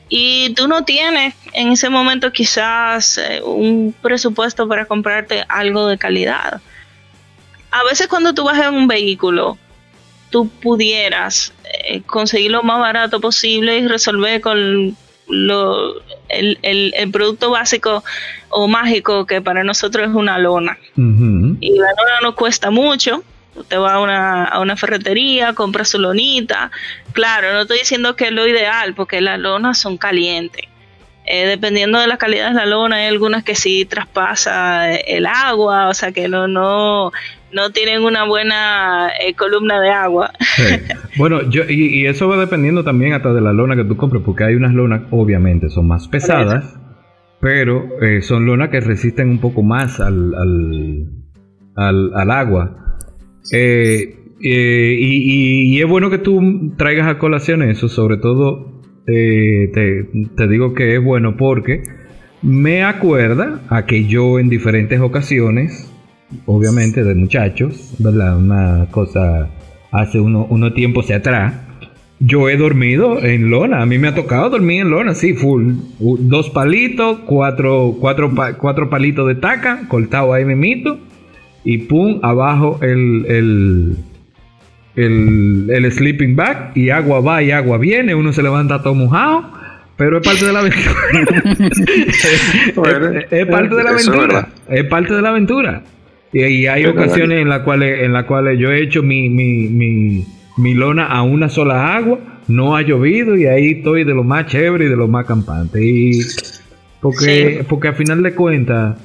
Y 0.09 0.55
tú 0.55 0.69
no 0.69 0.85
tienes 0.85 1.35
en 1.53 1.73
ese 1.73 1.91
momento 1.91 2.33
quizás 2.33 3.19
eh, 3.19 3.43
un 3.45 3.95
presupuesto 4.01 4.67
para 4.67 4.87
comprarte 4.87 5.45
algo 5.49 5.87
de 5.87 5.99
calidad. 5.99 6.63
A 7.71 7.85
veces 7.85 8.07
cuando 8.07 8.33
tú 8.33 8.45
vas 8.45 8.59
en 8.59 8.75
un 8.75 8.89
vehículo, 8.89 9.59
tú 10.31 10.49
pudieras 10.49 11.53
eh, 11.85 12.01
conseguir 12.03 12.51
lo 12.51 12.63
más 12.63 12.81
barato 12.81 13.21
posible 13.21 13.79
y 13.79 13.87
resolver 13.87 14.41
con 14.41 14.97
lo, 15.29 15.95
el, 16.29 16.59
el, 16.63 17.11
producto 17.11 17.51
básico 17.51 18.03
o 18.49 18.69
mágico 18.69 19.27
que 19.27 19.41
para 19.41 19.65
nosotros 19.65 20.09
es 20.09 20.15
una 20.15 20.39
lona. 20.39 20.79
Y 20.97 21.71
la 21.79 21.89
lona 21.89 22.21
no 22.23 22.35
cuesta 22.35 22.71
mucho. 22.71 23.23
Usted 23.55 23.79
va 23.79 23.95
a 23.95 24.01
una, 24.01 24.45
a 24.45 24.61
una 24.61 24.77
ferretería, 24.77 25.53
compra 25.53 25.85
su 25.85 25.99
lonita. 25.99 26.71
Claro, 27.13 27.53
no 27.53 27.63
estoy 27.63 27.81
diciendo 27.81 28.15
que 28.15 28.27
es 28.27 28.33
lo 28.33 28.47
ideal, 28.47 28.95
porque 28.95 29.21
las 29.21 29.39
lonas 29.39 29.79
son 29.79 29.97
calientes. 29.99 30.65
Eh, 31.31 31.47
dependiendo 31.47 31.99
de 31.99 32.07
la 32.07 32.17
calidad 32.17 32.49
de 32.49 32.55
la 32.55 32.65
lona, 32.65 32.97
hay 32.97 33.07
algunas 33.07 33.45
que 33.45 33.55
sí 33.55 33.85
traspasa 33.85 34.95
el 34.95 35.27
agua, 35.27 35.89
o 35.89 35.95
sea 35.95 36.11
que 36.11 36.27
no, 36.27 36.49
no, 36.49 37.13
no 37.53 37.71
tienen 37.71 38.03
una 38.03 38.25
buena 38.25 39.11
eh, 39.21 39.35
columna 39.35 39.81
de 39.81 39.91
agua. 39.91 40.33
Bueno, 41.17 41.49
yo, 41.51 41.63
y, 41.69 42.07
eso 42.07 42.29
va 42.29 42.37
dependiendo 42.37 42.85
también 42.85 43.13
hasta 43.13 43.33
de 43.33 43.41
la 43.41 43.53
lona 43.53 43.75
que 43.75 43.85
tú 43.85 43.97
compres, 43.97 44.23
porque 44.25 44.45
hay 44.45 44.55
unas 44.55 44.73
lonas, 44.73 45.03
obviamente, 45.11 45.69
son 45.69 45.89
más 45.89 46.07
pesadas, 46.07 46.79
pero 47.41 48.01
eh, 48.01 48.23
son 48.23 48.47
lonas 48.47 48.69
que 48.69 48.79
resisten 48.81 49.29
un 49.29 49.41
poco 49.41 49.63
más 49.63 49.99
al, 49.99 50.33
al, 51.75 52.13
al, 52.15 52.31
agua. 52.31 53.01
Eh, 53.53 54.15
y, 54.41 55.75
y, 55.75 55.81
es 55.81 55.89
bueno 55.89 56.09
que 56.09 56.19
tú 56.19 56.75
traigas 56.77 57.09
a 57.09 57.19
colación 57.19 57.63
eso, 57.63 57.89
sobre 57.89 58.19
todo 58.19 58.83
te, 59.07 59.73
te 60.37 60.49
digo 60.49 60.75
que 60.75 60.95
es 60.95 61.03
bueno 61.03 61.37
porque 61.37 61.83
me 62.43 62.85
acuerda 62.85 63.63
a 63.69 63.87
que 63.87 64.05
yo 64.05 64.39
en 64.39 64.49
diferentes 64.49 65.01
ocasiones 65.01 65.88
obviamente 66.47 67.05
de 67.05 67.15
muchachos, 67.15 67.95
¿verdad? 67.99 68.39
Una 68.39 68.87
cosa 68.91 69.49
hace 69.91 70.21
uno, 70.21 70.47
uno 70.51 70.73
tiempo 70.73 71.01
hacia 71.01 71.17
atrás. 71.17 71.55
Yo 72.21 72.49
he 72.49 72.57
dormido 72.57 73.25
en 73.25 73.49
lona, 73.49 73.81
a 73.81 73.87
mí 73.87 73.99
me 73.99 74.09
ha 74.09 74.15
tocado 74.15 74.51
dormir 74.51 74.83
en 74.83 74.91
lona, 74.91 75.15
sí, 75.15 75.35
full. 75.35 75.75
Dos 76.01 76.51
palitos, 76.51 77.19
cuatro, 77.27 77.97
cuatro, 78.01 78.33
cuatro 78.59 78.91
palitos 78.91 79.29
de 79.29 79.37
taca, 79.37 79.83
cortado 79.89 80.33
ahí 80.33 80.45
mito 80.45 80.99
y 81.65 81.79
pum, 81.79 82.19
abajo 82.23 82.79
el, 82.83 83.25
el, 83.29 83.97
el, 84.97 85.71
el 85.71 85.93
sleeping 85.93 86.35
bag, 86.35 86.73
y 86.75 86.91
agua 86.91 87.21
va 87.21 87.43
y 87.43 87.51
agua 87.51 87.79
viene, 87.79 88.15
uno 88.15 88.33
se 88.33 88.43
levanta 88.43 88.83
todo 88.83 88.95
mojado, 88.95 89.51
pero 89.97 90.19
es 90.19 90.27
parte 90.27 90.47
de 90.47 90.53
la 90.53 90.61
aventura. 90.61 90.95
es, 93.31 93.47
parte 93.47 93.75
de 93.75 93.85
la 93.85 93.91
aventura. 93.91 94.49
Es 94.69 94.85
parte 94.85 95.15
de 95.15 95.23
la 95.23 95.29
aventura. 95.29 95.83
Y, 96.33 96.67
hay 96.67 96.85
ocasiones 96.85 97.41
en 97.41 97.49
las 97.49 97.61
cuales 97.61 98.03
en 98.03 98.13
las 98.13 98.25
cuales 98.25 98.59
yo 98.59 98.71
he 98.71 98.83
hecho 98.83 99.03
mi, 99.03 99.31
mi, 99.31 99.69
mi, 99.69 100.27
mi, 100.57 100.75
lona 100.75 101.07
a 101.07 101.23
una 101.23 101.49
sola 101.49 101.97
agua, 101.97 102.19
no 102.49 102.77
ha 102.77 102.83
llovido 102.83 103.37
y 103.37 103.47
ahí 103.47 103.71
estoy 103.79 104.05
de 104.05 104.15
lo 104.15 104.25
más 104.25 104.47
chévere 104.47 104.87
y 104.87 104.89
de 104.89 104.97
lo 104.97 105.09
más 105.09 105.25
campante. 105.25 105.83
Y 105.83 106.21
porque, 107.01 107.65
porque 107.69 107.89
al 107.89 107.95
final 107.95 108.23
de 108.23 108.35
cuentas, 108.35 108.99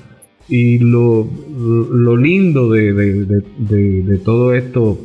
y 0.50 0.80
lo, 0.80 1.30
lo 1.58 2.18
lindo 2.18 2.70
de, 2.70 2.94
de, 2.94 4.18
todo 4.18 4.54
esto 4.54 5.00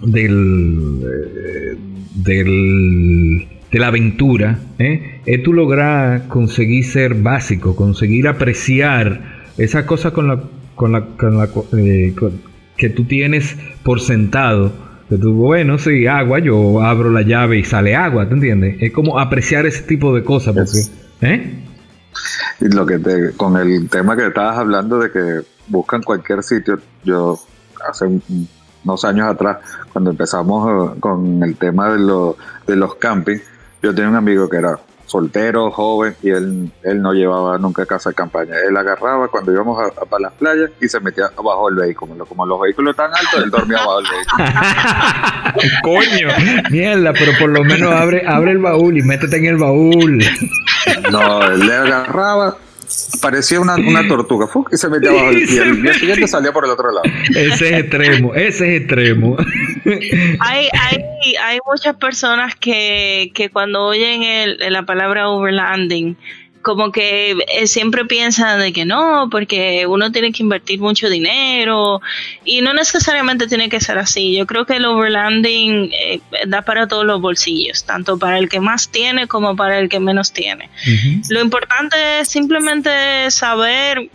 del, 0.00 1.00
eh, 1.04 1.76
del, 2.14 3.46
de 3.70 3.78
la 3.78 3.86
aventura 3.86 4.58
¿eh? 4.78 5.20
es 5.24 5.42
tú 5.42 5.52
lograr 5.52 6.26
conseguir 6.26 6.84
ser 6.84 7.14
básico, 7.14 7.76
conseguir 7.76 8.26
apreciar 8.26 9.46
esa 9.56 9.86
cosa 9.86 10.10
con 10.12 10.26
la, 10.26 10.42
con 10.74 10.92
la, 10.92 11.04
con 11.04 11.38
la 11.38 11.48
eh, 11.78 12.14
que 12.76 12.88
tú 12.88 13.04
tienes 13.04 13.56
por 13.82 14.00
sentado. 14.00 14.72
Que 15.08 15.16
tú, 15.16 15.32
bueno, 15.34 15.78
si 15.78 16.06
agua, 16.06 16.38
yo 16.38 16.82
abro 16.82 17.10
la 17.10 17.22
llave 17.22 17.58
y 17.58 17.64
sale 17.64 17.96
agua, 17.96 18.28
¿te 18.28 18.34
entiendes? 18.34 18.76
Es 18.80 18.92
como 18.92 19.18
apreciar 19.18 19.66
ese 19.66 19.82
tipo 19.82 20.14
de 20.14 20.22
cosas, 20.22 20.54
porque, 20.54 21.32
¿eh? 21.32 21.64
Y 22.60 22.68
lo 22.68 22.86
que 22.86 22.98
te, 22.98 23.32
con 23.36 23.56
el 23.56 23.88
tema 23.88 24.16
que 24.16 24.26
estabas 24.26 24.58
hablando 24.58 24.98
de 24.98 25.10
que 25.10 25.40
buscan 25.68 26.02
cualquier 26.02 26.42
sitio, 26.42 26.78
yo 27.04 27.38
hace 27.88 28.06
unos 28.84 29.04
años 29.04 29.28
atrás, 29.28 29.58
cuando 29.92 30.10
empezamos 30.10 30.94
eh, 30.94 31.00
con 31.00 31.42
el 31.42 31.56
tema 31.56 31.92
de, 31.92 32.34
de 32.66 32.76
los 32.76 32.94
campings, 32.96 33.42
yo 33.82 33.94
tenía 33.94 34.10
un 34.10 34.16
amigo 34.16 34.48
que 34.48 34.58
era 34.58 34.78
soltero, 35.10 35.70
joven, 35.72 36.14
y 36.22 36.30
él, 36.30 36.70
él 36.84 37.02
no 37.02 37.12
llevaba 37.12 37.58
nunca 37.58 37.84
casa 37.84 38.10
de 38.10 38.14
campaña. 38.14 38.54
Él 38.68 38.76
agarraba 38.76 39.26
cuando 39.28 39.52
íbamos 39.52 39.76
a, 39.78 40.04
para 40.04 40.22
las 40.22 40.32
playas 40.34 40.70
y 40.80 40.88
se 40.88 41.00
metía 41.00 41.30
abajo 41.36 41.68
del 41.68 41.80
vehículo. 41.80 42.24
Como 42.24 42.46
los 42.46 42.60
vehículos 42.60 42.92
están 42.92 43.10
altos, 43.12 43.42
él 43.42 43.50
dormía 43.50 43.78
abajo 43.78 44.00
del 44.02 44.06
vehículo. 44.12 44.44
Coño, 45.82 46.28
mierda, 46.70 47.12
pero 47.12 47.32
por 47.40 47.50
lo 47.50 47.64
menos 47.64 47.92
abre, 47.92 48.22
abre 48.26 48.52
el 48.52 48.58
baúl 48.58 48.98
y 48.98 49.02
métete 49.02 49.38
en 49.38 49.46
el 49.46 49.56
baúl. 49.56 50.22
No, 51.10 51.42
él 51.42 51.66
le 51.66 51.74
agarraba, 51.74 52.56
parecía 53.20 53.60
una, 53.60 53.76
una 53.76 54.06
tortuga 54.06 54.48
y 54.70 54.76
se 54.76 54.88
metía 54.88 55.10
abajo 55.10 55.32
y 55.32 55.58
el 55.58 55.82
día 55.82 55.94
siguiente 55.94 56.28
salía 56.28 56.52
por 56.52 56.64
el 56.64 56.70
otro 56.70 56.92
lado. 56.92 57.02
Ese 57.30 57.68
es 57.68 57.80
extremo, 57.80 58.34
ese 58.34 58.76
es 58.76 58.80
extremo. 58.82 59.36
Hay, 60.40 60.68
hay, 60.72 61.04
hay 61.42 61.58
muchas 61.66 61.96
personas 61.96 62.54
que, 62.54 63.30
que 63.34 63.50
cuando 63.50 63.84
oyen 63.86 64.22
el, 64.22 64.58
la 64.72 64.84
palabra 64.84 65.28
overlanding 65.28 66.16
como 66.62 66.92
que 66.92 67.36
eh, 67.48 67.66
siempre 67.66 68.04
piensan 68.04 68.60
de 68.60 68.72
que 68.72 68.84
no, 68.84 69.28
porque 69.30 69.86
uno 69.86 70.12
tiene 70.12 70.32
que 70.32 70.42
invertir 70.42 70.78
mucho 70.80 71.08
dinero 71.08 72.00
y 72.44 72.60
no 72.60 72.74
necesariamente 72.74 73.46
tiene 73.46 73.68
que 73.68 73.80
ser 73.80 73.98
así. 73.98 74.36
Yo 74.36 74.46
creo 74.46 74.66
que 74.66 74.76
el 74.76 74.84
overlanding 74.84 75.90
eh, 75.92 76.20
da 76.46 76.62
para 76.62 76.86
todos 76.86 77.04
los 77.06 77.20
bolsillos, 77.20 77.84
tanto 77.84 78.18
para 78.18 78.38
el 78.38 78.48
que 78.48 78.60
más 78.60 78.90
tiene 78.90 79.26
como 79.26 79.56
para 79.56 79.78
el 79.78 79.88
que 79.88 80.00
menos 80.00 80.32
tiene. 80.32 80.68
Lo 81.28 81.40
importante 81.40 82.20
es 82.20 82.28
simplemente 82.28 83.30
saber 83.30 84.10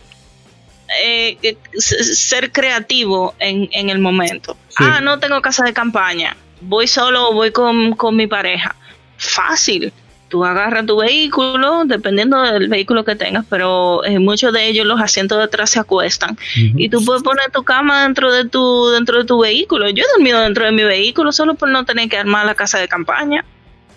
eh, 1.02 1.56
ser 1.78 2.52
creativo 2.52 3.34
en, 3.40 3.68
en 3.72 3.90
el 3.90 3.98
momento. 3.98 4.56
Ah, 4.78 5.00
no 5.00 5.18
tengo 5.18 5.40
casa 5.42 5.64
de 5.64 5.72
campaña, 5.72 6.36
voy 6.60 6.86
solo 6.86 7.30
o 7.30 7.34
voy 7.34 7.50
con, 7.50 7.92
con 7.92 8.14
mi 8.14 8.26
pareja. 8.26 8.76
Fácil 9.16 9.92
tú 10.28 10.44
agarras 10.44 10.86
tu 10.86 10.96
vehículo, 10.98 11.84
dependiendo 11.84 12.40
del 12.42 12.68
vehículo 12.68 13.04
que 13.04 13.16
tengas, 13.16 13.44
pero 13.48 14.04
en 14.04 14.24
muchos 14.24 14.52
de 14.52 14.68
ellos 14.68 14.86
los 14.86 15.00
asientos 15.00 15.38
de 15.38 15.44
atrás 15.44 15.70
se 15.70 15.78
acuestan 15.78 16.36
y 16.54 16.88
tú 16.88 17.04
puedes 17.04 17.22
poner 17.22 17.50
tu 17.52 17.62
cama 17.62 18.02
dentro 18.02 18.32
de 18.32 18.48
tu 18.48 18.88
dentro 18.90 19.18
de 19.18 19.24
tu 19.24 19.40
vehículo. 19.40 19.88
Yo 19.90 20.02
he 20.04 20.18
dormido 20.18 20.40
dentro 20.40 20.64
de 20.64 20.72
mi 20.72 20.82
vehículo 20.82 21.32
solo 21.32 21.54
por 21.54 21.68
no 21.68 21.84
tener 21.84 22.08
que 22.08 22.16
armar 22.16 22.46
la 22.46 22.54
casa 22.54 22.78
de 22.78 22.88
campaña. 22.88 23.44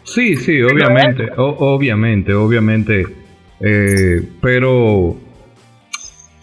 Sí, 0.03 0.35
sí, 0.37 0.61
obviamente, 0.61 1.29
obviamente, 1.37 2.33
obviamente, 2.33 3.05
eh, 3.59 4.27
pero 4.41 5.17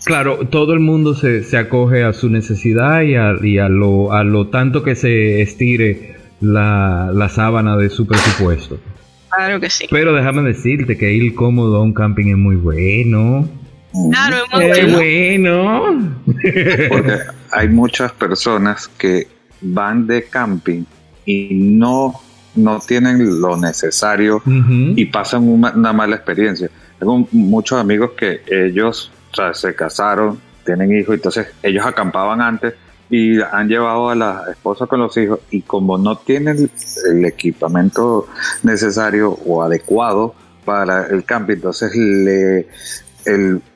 claro, 0.05 0.47
todo 0.49 0.73
el 0.73 0.81
mundo 0.81 1.15
se, 1.15 1.43
se 1.43 1.57
acoge 1.57 2.05
a 2.05 2.13
su 2.13 2.29
necesidad 2.31 3.03
y 3.03 3.17
a, 3.17 3.35
y 3.43 3.59
a, 3.59 3.69
lo, 3.69 4.13
a 4.13 4.23
lo 4.23 4.49
tanto 4.49 4.83
que 4.85 4.95
se 4.95 5.43
estire 5.43 6.17
la, 6.41 7.11
la 7.13 7.29
sábana 7.29 7.77
de 7.77 7.91
su 7.91 8.07
presupuesto. 8.07 8.79
Claro 9.31 9.61
que 9.61 9.71
sí. 9.71 9.87
Pero 9.91 10.15
déjame 10.15 10.43
decirte 10.43 10.97
que 10.97 11.13
ir 11.13 11.35
cómodo 11.35 11.77
a 11.77 11.83
un 11.83 11.93
camping 11.93 12.27
es 12.27 12.37
muy 12.37 12.57
bueno. 12.57 13.49
Claro, 14.11 14.37
es 14.61 14.89
muy 14.89 15.39
bueno. 15.39 16.15
Porque 16.89 17.19
hay 17.51 17.69
muchas 17.69 18.13
personas 18.13 18.89
que 18.89 19.27
van 19.61 20.07
de 20.07 20.25
camping 20.25 20.85
y 21.25 21.49
no, 21.53 22.21
no 22.55 22.81
tienen 22.81 23.41
lo 23.41 23.57
necesario 23.57 24.43
y 24.47 25.05
pasan 25.07 25.49
una, 25.49 25.93
mala 25.93 26.17
experiencia. 26.17 26.71
Tengo 26.99 27.27
muchos 27.33 27.79
amigos 27.79 28.13
que 28.17 28.43
ellos 28.51 29.13
se 29.53 29.75
casaron, 29.75 30.39
tienen 30.65 30.99
hijos, 30.99 31.15
entonces 31.15 31.49
ellos 31.63 31.85
acampaban 31.85 32.41
antes 32.41 32.75
y 33.11 33.41
han 33.41 33.69
llevado 33.69 34.11
a 34.11 34.15
la 34.15 34.43
esposa 34.51 34.87
con 34.87 35.01
los 35.01 35.17
hijos 35.17 35.41
y 35.51 35.63
como 35.63 35.99
no 35.99 36.17
tienen 36.17 36.71
el 37.09 37.25
equipamiento 37.25 38.27
necesario 38.63 39.31
o 39.47 39.63
adecuado 39.63 40.35
para 40.65 41.07
el 41.07 41.25
camping, 41.25 41.55
entonces 41.55 41.95
le, 41.95 42.67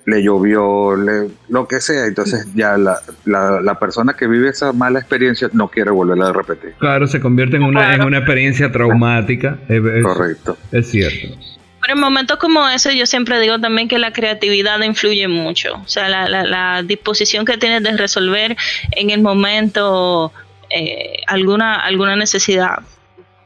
le 0.06 0.22
llovió, 0.22 0.96
lo 0.96 1.68
que 1.68 1.80
sea, 1.80 2.06
entonces 2.06 2.46
ya 2.54 2.76
la, 2.76 3.00
la, 3.24 3.78
persona 3.78 4.14
que 4.14 4.26
vive 4.26 4.48
esa 4.48 4.72
mala 4.72 4.98
experiencia 4.98 5.48
no 5.52 5.68
quiere 5.68 5.90
volverla 5.90 6.28
a 6.28 6.32
repetir. 6.32 6.74
Claro, 6.78 7.06
se 7.06 7.20
convierte 7.20 7.56
en 7.56 7.62
una, 7.62 7.94
en 7.94 8.02
una 8.02 8.18
experiencia 8.18 8.72
traumática. 8.72 9.58
Correcto. 10.02 10.56
Es 10.72 10.90
cierto. 10.90 11.36
Pero 11.80 11.94
en 11.94 12.00
momentos 12.00 12.38
como 12.38 12.68
ese 12.68 12.96
yo 12.96 13.06
siempre 13.06 13.40
digo 13.40 13.58
también 13.58 13.88
que 13.88 13.98
la 13.98 14.12
creatividad 14.12 14.80
influye 14.82 15.28
mucho. 15.28 15.74
O 15.74 15.88
sea, 15.88 16.08
la, 16.08 16.28
la, 16.28 16.82
disposición 16.82 17.44
que 17.44 17.56
tienes 17.56 17.82
de 17.82 17.96
resolver 17.96 18.56
en 18.92 19.10
el 19.10 19.22
momento 19.22 20.32
eh, 20.68 21.22
alguna, 21.26 21.76
alguna 21.76 22.16
necesidad. 22.16 22.80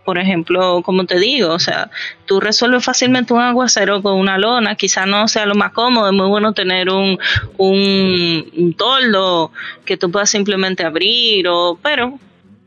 Por 0.05 0.18
ejemplo, 0.18 0.83
como 0.85 1.07
te 1.07 1.18
digo, 1.18 1.53
o 1.55 1.59
sea, 1.59 1.90
tú 2.27 2.38
resuelves 2.38 2.85
fácilmente 2.85 3.33
un 3.33 3.40
aguacero 3.40 4.03
con 4.03 4.18
una 4.18 4.37
lona, 4.37 4.75
quizá 4.75 5.07
no 5.07 5.29
sea 5.29 5.47
lo 5.47 5.55
más 5.55 5.73
cómodo, 5.73 6.09
es 6.09 6.12
muy 6.12 6.29
bueno 6.29 6.53
tener 6.53 6.90
un, 6.90 7.18
un, 7.57 8.53
un 8.55 8.75
toldo 8.75 9.51
que 9.87 9.97
tú 9.97 10.11
puedas 10.11 10.29
simplemente 10.29 10.85
abrir, 10.85 11.49
o, 11.49 11.79
pero 11.83 12.18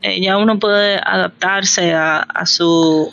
eh, 0.02 0.20
ya 0.20 0.36
uno 0.36 0.58
puede 0.58 0.96
adaptarse 0.96 1.92
a, 1.92 2.18
a 2.18 2.44
su 2.44 3.08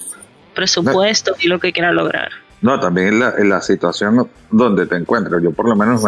presupuesto 0.56 1.36
y 1.39 1.48
lo 1.48 1.60
que 1.60 1.72
quiera 1.72 1.91
lograr. 1.91 2.44
No, 2.65 2.80
también 2.80 3.10
en 3.10 3.19
la, 3.19 3.36
en 3.38 3.47
la 3.47 3.62
situación 3.62 4.28
donde 4.49 4.88
te 4.88 4.95
encuentras. 4.95 5.39
Yo 5.39 5.51
por 5.51 5.69
lo 5.69 5.75
menos 5.75 6.01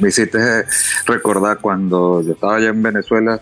me, 0.00 0.08
hiciste 0.08 0.64
recordar 1.06 1.58
cuando 1.60 2.20
yo 2.20 2.32
estaba 2.32 2.56
allá 2.56 2.70
en 2.70 2.82
Venezuela, 2.82 3.40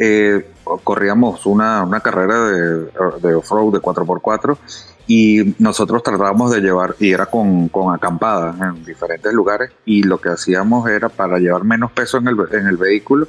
eh, 0.00 0.50
corríamos 0.82 1.46
una, 1.46 1.84
una 1.84 2.00
carrera 2.00 2.44
de, 2.46 2.86
de 3.22 3.34
off-road 3.36 3.74
de 3.74 3.78
4x4 3.78 4.58
y 5.06 5.54
nosotros 5.60 6.02
tratábamos 6.02 6.50
de 6.50 6.60
llevar, 6.60 6.96
y 6.98 7.12
era 7.12 7.26
con, 7.26 7.68
con 7.68 7.94
acampadas 7.94 8.56
en 8.60 8.84
diferentes 8.84 9.32
lugares, 9.32 9.70
y 9.84 10.02
lo 10.02 10.18
que 10.18 10.30
hacíamos 10.30 10.88
era 10.90 11.08
para 11.08 11.38
llevar 11.38 11.62
menos 11.62 11.92
peso 11.92 12.18
en 12.18 12.26
el, 12.26 12.36
en 12.50 12.66
el 12.66 12.78
vehículo, 12.78 13.28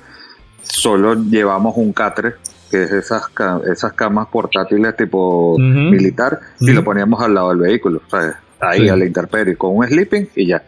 solo 0.63 1.13
llevamos 1.13 1.77
un 1.77 1.93
catre 1.93 2.33
que 2.71 2.85
es 2.85 2.91
esas, 2.91 3.25
esas 3.71 3.93
camas 3.93 4.29
portátiles 4.29 4.95
tipo 4.97 5.59
militar, 5.59 6.39
y 6.59 6.71
lo 6.71 6.83
poníamos 6.83 7.21
al 7.21 7.35
lado 7.35 7.49
del 7.49 7.59
vehículo. 7.59 8.01
O 8.07 8.09
sea, 8.09 8.39
ahí 8.63 8.89
a 8.89 8.95
la 8.95 9.05
intemperie 9.05 9.55
con 9.55 9.75
un 9.75 9.87
sleeping 9.87 10.29
y 10.35 10.47
ya. 10.47 10.63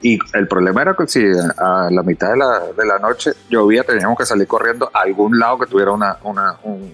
Y 0.00 0.18
el 0.34 0.46
problema 0.46 0.82
era 0.82 0.94
que 0.94 1.06
si 1.08 1.20
a 1.58 1.88
la 1.90 2.02
mitad 2.02 2.30
de 2.30 2.38
la, 2.38 2.60
de 2.76 2.86
la 2.86 2.98
noche 2.98 3.32
llovía, 3.50 3.82
teníamos 3.82 4.16
que 4.16 4.24
salir 4.24 4.46
corriendo 4.46 4.90
a 4.94 5.00
algún 5.00 5.38
lado 5.38 5.58
que 5.58 5.66
tuviera 5.66 5.90
una, 5.90 6.16
una 6.22 6.56
un, 6.62 6.92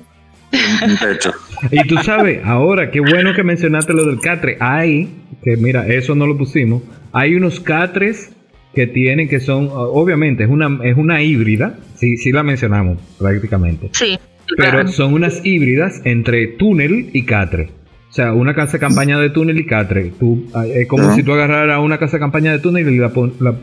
techo. 0.99 1.33
y 1.71 1.87
tú 1.87 1.97
sabes, 1.99 2.43
ahora, 2.45 2.91
qué 2.91 3.01
bueno 3.01 3.35
que 3.35 3.43
mencionaste 3.43 3.93
lo 3.93 4.07
del 4.07 4.21
catre. 4.21 4.57
Hay, 4.61 5.23
que 5.43 5.57
mira, 5.57 5.87
eso 5.87 6.15
no 6.15 6.27
lo 6.27 6.39
pusimos, 6.39 6.83
hay 7.13 7.35
unos 7.35 7.61
catres 7.61 8.31
que 8.75 8.87
tienen 8.87 9.29
que 9.29 9.41
son, 9.41 9.69
obviamente, 9.71 10.45
es 10.45 10.51
una, 10.51 10.79
es 10.83 10.97
una 10.97 11.23
híbrida, 11.23 11.79
sí, 11.97 12.17
sí 12.17 12.33
la 12.33 12.43
mencionamos 12.43 12.99
prácticamente. 13.19 13.91
Sí. 13.93 14.19
Pero 14.57 14.87
son 14.89 15.15
unas 15.15 15.45
híbridas 15.45 16.01
entre 16.05 16.47
túnel 16.47 17.11
y 17.13 17.25
catre. 17.25 17.71
O 18.15 18.17
sea, 18.17 18.33
una 18.33 18.55
casa 18.55 18.75
de 18.75 18.79
campaña 18.79 19.19
de 19.19 19.29
túnel 19.29 19.59
y 19.59 19.67
catre. 19.67 20.13
Tú, 20.21 20.45
ah, 20.55 20.65
es 20.69 20.87
como 20.87 21.13
si 21.17 21.25
tú 21.25 21.33
agarraras 21.33 21.83
una 21.83 21.99
casa 21.99 22.13
de 22.13 22.21
campaña 22.21 22.53
de 22.53 22.61
túnel 22.61 22.89
y 22.89 22.97
la, 22.97 23.11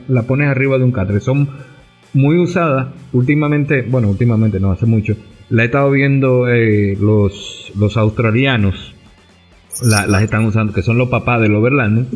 la, 0.09 0.23
pones 0.23 0.49
arriba 0.49 0.77
de 0.77 0.83
un 0.83 0.91
catre. 0.91 1.21
Son 1.21 1.47
muy 2.11 2.37
usadas 2.37 2.87
últimamente, 3.13 3.81
bueno, 3.83 4.09
últimamente 4.09 4.59
no, 4.59 4.73
hace 4.73 4.85
mucho. 4.85 5.15
La 5.49 5.63
he 5.63 5.67
estado 5.67 5.89
viendo 5.89 6.49
eh, 6.49 6.97
los, 6.99 7.71
los 7.79 7.95
australianos. 7.95 8.93
las 9.83 10.21
están 10.21 10.43
usando, 10.43 10.73
que 10.73 10.81
son 10.81 10.97
los 10.97 11.07
papás 11.07 11.39
del 11.39 11.55
overland. 11.55 12.07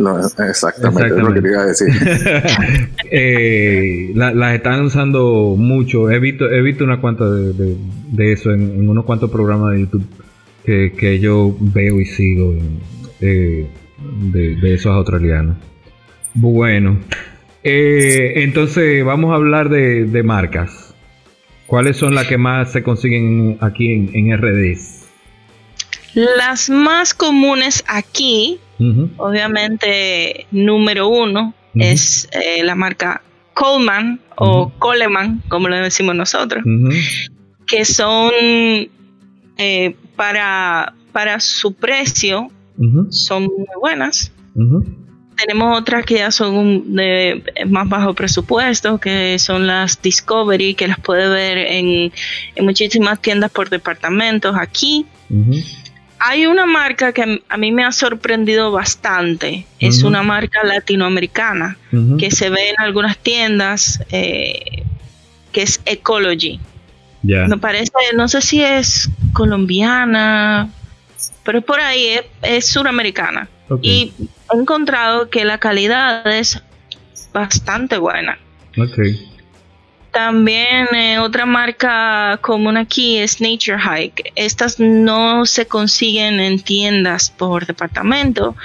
exactamente, 0.49 1.15
es 1.15 1.23
lo 1.23 1.33
que 1.33 1.41
te 1.41 1.47
iba 1.47 1.61
a 1.61 1.65
decir. 1.67 1.87
eh, 3.11 4.11
las 4.13 4.55
están 4.55 4.81
usando 4.81 5.55
mucho. 5.57 6.11
He 6.11 6.19
visto, 6.19 6.51
he 6.51 6.61
visto 6.61 6.83
una 6.83 6.99
cuanta 6.99 7.31
de, 7.31 7.77
de, 8.11 8.33
eso 8.33 8.51
en, 8.51 8.61
en, 8.61 8.89
unos 8.89 9.05
cuantos 9.05 9.31
programas 9.31 9.71
de 9.71 9.79
YouTube 9.79 10.05
que, 10.65 11.19
yo 11.19 11.55
veo 11.59 11.99
y 11.99 12.05
sigo 12.05 12.55
eh, 13.21 13.67
de, 14.31 14.73
esos 14.73 14.91
australianos. 14.91 15.57
Bueno, 16.33 16.99
Eh, 17.67 18.43
entonces, 18.43 19.03
vamos 19.03 19.31
a 19.31 19.35
hablar 19.35 19.69
de, 19.69 20.23
marcas. 20.23 20.93
¿Cuáles 21.65 21.97
son 21.97 22.13
las 22.13 22.27
que 22.27 22.37
más 22.37 22.71
se 22.71 22.83
consiguen 22.83 23.57
aquí 23.59 23.91
en, 23.91 24.11
en 24.13 24.37
RDs? 24.37 25.05
Las 26.15 26.69
más 26.69 27.13
comunes 27.13 27.83
aquí, 27.87 28.59
obviamente, 29.17 30.45
número 30.51 31.09
uno 31.09 31.53
es 31.73 32.29
eh, 32.31 32.63
la 32.63 32.75
marca 32.75 33.21
Coleman 33.53 34.21
o 34.37 34.71
Coleman, 34.79 35.43
como 35.49 35.67
lo 35.67 35.75
decimos 35.75 36.15
nosotros, 36.15 36.63
que 37.67 37.83
son 37.83 38.31
eh, 39.57 39.95
para, 40.15 40.93
para 41.11 41.39
su 41.39 41.73
precio, 41.73 42.49
son 43.09 43.43
muy 43.43 43.65
buenas. 43.79 44.31
Tenemos 45.37 45.77
otras 45.77 46.05
que 46.05 46.15
ya 46.15 46.31
son 46.31 46.95
de 46.95 47.43
más 47.67 47.89
bajo 47.89 48.13
presupuesto, 48.13 48.99
que 48.99 49.37
son 49.37 49.67
las 49.67 50.01
Discovery, 50.01 50.75
que 50.75 50.87
las 50.87 50.99
puede 50.99 51.27
ver 51.27 51.57
en, 51.57 52.11
en 52.55 52.65
muchísimas 52.65 53.21
tiendas 53.21 53.51
por 53.51 53.69
departamentos 53.69 54.55
aquí. 54.57 55.05
Hay 56.19 56.47
una 56.47 56.65
marca 56.65 57.11
que 57.11 57.41
a 57.47 57.57
mí 57.57 57.71
me 57.71 57.83
ha 57.83 57.91
sorprendido 57.91 58.71
bastante. 58.71 59.65
Es 59.79 60.03
una 60.03 60.23
marca 60.23 60.63
latinoamericana 60.63 61.77
que 62.17 62.31
se 62.31 62.49
ve 62.49 62.69
en 62.69 62.75
algunas 62.79 63.17
tiendas, 63.17 64.01
eh, 64.11 64.83
que 65.51 65.61
es 65.61 65.81
Ecology. 65.85 66.59
Me 67.25 67.57
parece, 67.57 67.91
no 68.15 68.27
sé 68.27 68.41
si 68.41 68.63
es 68.63 69.09
colombiana, 69.33 70.69
pero 71.43 71.61
por 71.61 71.79
ahí 71.79 72.07
es, 72.07 72.23
es 72.41 72.67
suramericana. 72.67 73.47
Y 73.81 74.13
he 74.19 74.57
encontrado 74.57 75.29
que 75.29 75.43
la 75.43 75.57
calidad 75.57 76.25
es 76.27 76.61
bastante 77.33 77.97
buena. 77.97 78.37
También 80.11 80.87
eh, 80.95 81.19
otra 81.19 81.45
marca 81.45 82.39
común 82.41 82.77
aquí 82.77 83.17
es 83.17 83.41
Nature 83.41 83.77
Hike. 83.77 84.31
Estas 84.35 84.79
no 84.79 85.45
se 85.45 85.65
consiguen 85.65 86.39
en 86.39 86.61
tiendas 86.61 87.29
por 87.29 87.65
departamento 87.65 88.55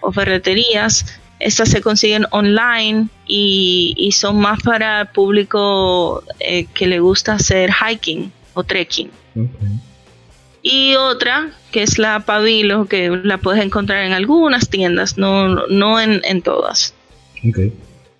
o 0.00 0.12
ferreterías. 0.12 1.20
Estas 1.42 1.70
se 1.70 1.80
consiguen 1.80 2.26
online 2.30 3.08
y, 3.26 4.10
son 4.12 4.38
más 4.38 4.62
para 4.62 5.00
el 5.00 5.06
público 5.08 6.22
eh, 6.38 6.66
que 6.72 6.86
le 6.86 7.00
gusta 7.00 7.34
hacer 7.34 7.70
hiking 7.72 8.30
o 8.54 8.62
trekking. 8.62 9.10
Y 10.62 10.94
otra, 10.94 11.50
que 11.72 11.82
es 11.82 11.98
la 11.98 12.20
Pavilo, 12.20 12.86
que 12.86 13.10
la 13.10 13.38
puedes 13.38 13.64
encontrar 13.64 14.04
en 14.04 14.12
algunas 14.12 14.68
tiendas, 14.68 15.18
no, 15.18 15.66
no 15.66 16.00
en, 16.00 16.20
en 16.24 16.42
todas. 16.42 16.94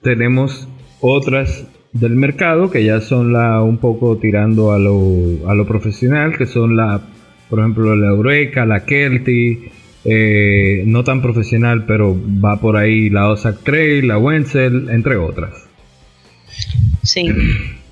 Tenemos 0.03 0.67
otras 1.01 1.65
del 1.93 2.17
mercado 2.17 2.71
que 2.71 2.85
ya 2.85 3.01
son 3.01 3.33
la 3.33 3.63
un 3.63 3.79
poco 3.79 4.17
tirando 4.17 4.73
a 4.73 4.79
lo, 4.79 5.49
a 5.49 5.55
lo 5.55 5.65
profesional, 5.67 6.37
que 6.37 6.47
son 6.47 6.77
la, 6.77 7.01
por 7.49 7.61
ejemplo, 7.61 7.95
la 7.95 8.09
Eureka, 8.09 8.67
la 8.67 8.85
Kelty, 8.85 9.71
eh, 10.05 10.83
no 10.87 11.05
tan 11.05 11.23
profesional, 11.23 11.85
pero 11.87 12.17
va 12.17 12.61
por 12.61 12.77
ahí 12.77 13.11
la 13.11 13.29
Osak 13.29 13.63
Trail, 13.63 14.09
la 14.09 14.19
Wenzel, 14.19 14.89
entre 14.91 15.17
otras. 15.17 15.55
Sí. 17.03 17.29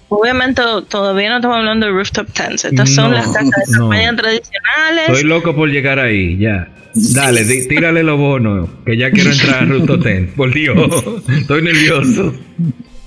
Obviamente 0.09 0.61
todavía 0.89 1.31
no 1.31 1.37
estamos 1.37 1.59
hablando 1.59 1.87
de 1.87 1.93
rooftop 1.93 2.33
tents. 2.33 2.65
Estas 2.65 2.93
son 2.93 3.13
las 3.13 3.29
casas 3.29 3.69
de 3.69 3.79
campaña 3.79 4.17
tradicionales. 4.17 5.09
Estoy 5.09 5.23
loco 5.25 5.55
por 5.55 5.69
llegar 5.69 6.01
ahí, 6.01 6.37
ya. 6.37 6.69
Dale, 6.93 7.45
tírale 7.69 8.03
los 8.03 8.19
bonos, 8.19 8.69
que 8.85 8.97
ya 8.97 9.13
quiero 9.13 9.31
entrar 9.31 9.63
a 9.63 9.67
rooftop 9.67 10.03
tent. 10.03 10.35
Por 10.35 10.53
Dios, 10.53 11.05
estoy 11.29 11.63
nervioso. 11.63 12.35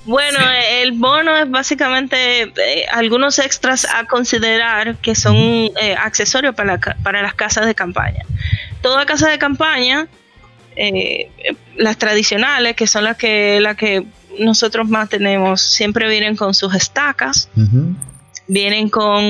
Bueno, 0.06 0.38
el 0.82 0.92
bono 0.92 1.36
es 1.36 1.50
básicamente 1.50 2.42
eh, 2.42 2.50
algunos 2.92 3.38
extras 3.38 3.86
a 3.86 4.04
considerar 4.04 4.96
que 4.96 5.14
son 5.14 5.36
eh, 5.36 5.94
accesorios 5.98 6.54
para, 6.54 6.78
para 6.78 7.22
las 7.22 7.34
casas 7.34 7.66
de 7.66 7.74
campaña. 7.74 8.24
Toda 8.84 9.06
casa 9.06 9.30
de 9.30 9.38
campaña, 9.38 10.08
eh, 10.76 11.30
las 11.76 11.96
tradicionales, 11.96 12.76
que 12.76 12.86
son 12.86 13.04
las 13.04 13.16
que, 13.16 13.58
las 13.60 13.76
que 13.76 14.04
nosotros 14.38 14.86
más 14.88 15.08
tenemos, 15.08 15.62
siempre 15.62 16.06
vienen 16.08 16.36
con 16.36 16.52
sus 16.52 16.74
estacas. 16.74 17.48
Vienen 18.46 18.90
con, 18.90 19.24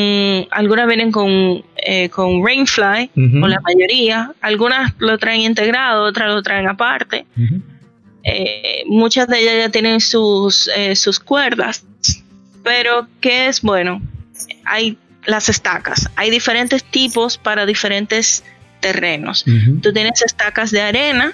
algunas 0.51 0.89
vienen 0.89 1.13
con, 1.13 1.63
con 2.11 2.45
Rainfly, 2.45 3.11
o 3.17 3.47
la 3.47 3.61
mayoría. 3.61 4.33
Algunas 4.41 4.93
lo 4.99 5.17
traen 5.19 5.43
integrado, 5.43 6.03
otras 6.03 6.35
lo 6.35 6.43
traen 6.43 6.67
aparte. 6.67 7.25
Eh, 8.25 8.85
muchas 8.87 9.29
de 9.29 9.39
ellas 9.39 9.55
ya 9.59 9.69
tienen 9.69 10.01
sus, 10.01 10.69
eh, 10.75 10.97
sus 10.97 11.21
cuerdas, 11.21 11.85
pero 12.63 13.07
¿qué 13.21 13.49
es 13.49 13.61
bueno? 13.61 14.01
Hay 14.65 14.97
las 15.27 15.51
estacas, 15.51 16.09
hay 16.17 16.31
diferentes 16.31 16.83
tipos 16.83 17.37
para 17.37 17.67
diferentes 17.67 18.43
terrenos. 18.85 19.45
Tú 19.82 19.93
tienes 19.93 20.20
estacas 20.20 20.70
de 20.70 20.82
arena, 20.82 21.32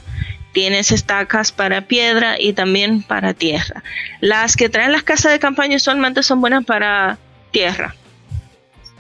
tienes 0.52 0.92
estacas 0.92 1.50
para 1.50 1.82
piedra 1.82 2.40
y 2.40 2.52
también 2.52 3.02
para 3.02 3.34
tierra. 3.34 3.82
Las 4.20 4.56
que 4.56 4.68
traen 4.68 4.92
las 4.92 5.02
casas 5.02 5.32
de 5.32 5.40
campaña 5.40 5.76
usualmente 5.76 6.22
son 6.22 6.40
buenas 6.40 6.64
para 6.64 7.18
tierra. 7.50 7.96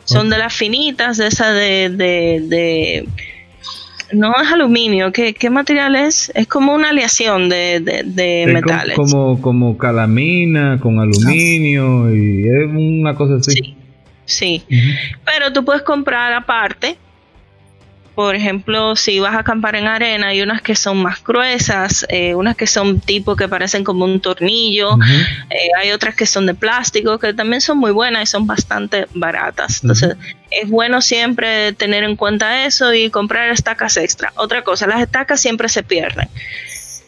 Son 0.04 0.28
de 0.28 0.38
las 0.38 0.52
finitas, 0.52 1.16
de 1.18 1.28
esa 1.28 1.52
de 1.52 3.06
no 4.12 4.34
es 4.40 4.50
aluminio. 4.50 5.12
¿Qué, 5.12 5.50
material 5.50 5.96
es? 5.96 6.32
Es 6.34 6.46
como 6.46 6.74
una 6.74 6.90
aleación 6.90 7.48
de, 7.48 7.80
de, 8.04 8.46
metales. 8.46 8.96
Como, 8.96 9.40
como 9.40 9.76
calamina 9.78 10.78
con 10.80 10.98
aluminio 10.98 12.14
y 12.14 12.48
es 12.48 12.68
una 12.70 13.14
cosa 13.14 13.36
así. 13.36 13.76
Sí, 14.24 14.62
pero 15.24 15.52
tú 15.52 15.64
puedes 15.64 15.82
comprar 15.82 16.32
aparte 16.32 16.96
por 18.14 18.34
ejemplo, 18.34 18.96
si 18.96 19.20
vas 19.20 19.34
a 19.34 19.40
acampar 19.40 19.76
en 19.76 19.86
arena, 19.86 20.28
hay 20.28 20.42
unas 20.42 20.62
que 20.62 20.74
son 20.74 21.02
más 21.02 21.22
gruesas, 21.22 22.04
eh, 22.08 22.34
unas 22.34 22.56
que 22.56 22.66
son 22.66 23.00
tipo 23.00 23.36
que 23.36 23.48
parecen 23.48 23.84
como 23.84 24.04
un 24.04 24.20
tornillo, 24.20 24.98
eh, 25.50 25.68
hay 25.78 25.92
otras 25.92 26.14
que 26.14 26.26
son 26.26 26.46
de 26.46 26.54
plástico, 26.54 27.18
que 27.18 27.32
también 27.32 27.60
son 27.60 27.78
muy 27.78 27.92
buenas 27.92 28.24
y 28.24 28.26
son 28.26 28.46
bastante 28.46 29.06
baratas. 29.14 29.82
Entonces, 29.82 30.16
es 30.50 30.68
bueno 30.68 31.00
siempre 31.00 31.72
tener 31.72 32.04
en 32.04 32.16
cuenta 32.16 32.66
eso 32.66 32.92
y 32.92 33.10
comprar 33.10 33.50
estacas 33.50 33.96
extra. 33.96 34.32
Otra 34.36 34.62
cosa, 34.62 34.86
las 34.86 35.00
estacas 35.00 35.40
siempre 35.40 35.68
se 35.68 35.82
pierden. 35.82 36.28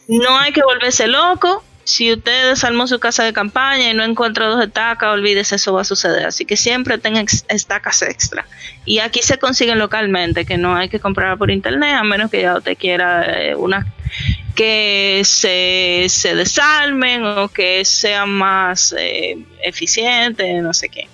No 0.09 0.39
hay 0.39 0.53
que 0.53 0.63
volverse 0.63 1.07
loco, 1.09 1.65
si 1.85 2.13
usted 2.13 2.51
desarmó 2.51 2.87
su 2.87 2.99
casa 2.99 3.25
de 3.25 3.33
campaña 3.33 3.91
y 3.91 3.95
no 3.95 4.05
encuentra 4.05 4.47
dos 4.47 4.65
estacas, 4.65 5.11
olvídese, 5.11 5.57
eso 5.57 5.73
va 5.73 5.83
a 5.83 5.85
suceder. 5.85 6.27
Así 6.27 6.45
que 6.45 6.57
siempre 6.57 6.99
tenga 6.99 7.25
estacas 7.49 8.03
extra. 8.03 8.47
Y 8.85 9.01
aquí 9.01 9.21
se 9.23 9.39
consiguen 9.39 9.79
localmente, 9.79 10.45
que 10.45 10.59
no 10.59 10.77
hay 10.77 10.89
que 10.89 11.01
comprar 11.01 11.37
por 11.39 11.51
internet, 11.51 11.97
a 11.99 12.05
menos 12.05 12.31
que 12.31 12.43
ya 12.43 12.57
usted 12.57 12.77
quiera 12.77 13.25
eh, 13.25 13.55
una 13.55 13.87
que 14.55 15.23
se, 15.25 16.07
se, 16.09 16.35
desarmen 16.35 17.25
o 17.25 17.49
que 17.49 17.85
sean 17.85 18.29
más 18.29 18.95
eh, 18.99 19.39
eficientes, 19.63 20.63
no 20.63 20.75
sé 20.75 20.89
qué. 20.89 21.09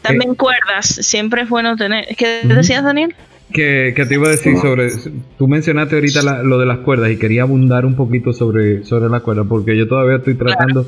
También 0.00 0.32
eh, 0.32 0.36
cuerdas, 0.36 0.86
siempre 0.86 1.42
es 1.42 1.48
bueno 1.48 1.76
tener. 1.76 2.16
¿Qué 2.16 2.42
decías, 2.44 2.82
Daniel? 2.82 3.14
Que, 3.52 3.94
te 3.96 4.14
iba 4.14 4.28
a 4.28 4.30
decir 4.30 4.56
sobre. 4.58 4.90
Tú 5.38 5.48
mencionaste 5.48 5.94
ahorita 5.94 6.42
lo 6.42 6.58
de 6.58 6.66
las 6.66 6.78
cuerdas 6.78 7.10
y 7.10 7.16
quería 7.16 7.42
abundar 7.42 7.86
un 7.86 7.96
poquito 7.96 8.32
sobre, 8.32 8.84
sobre 8.84 9.08
las 9.08 9.22
cuerdas, 9.22 9.46
porque 9.48 9.76
yo 9.76 9.88
todavía 9.88 10.16
estoy 10.16 10.34
tratando. 10.34 10.86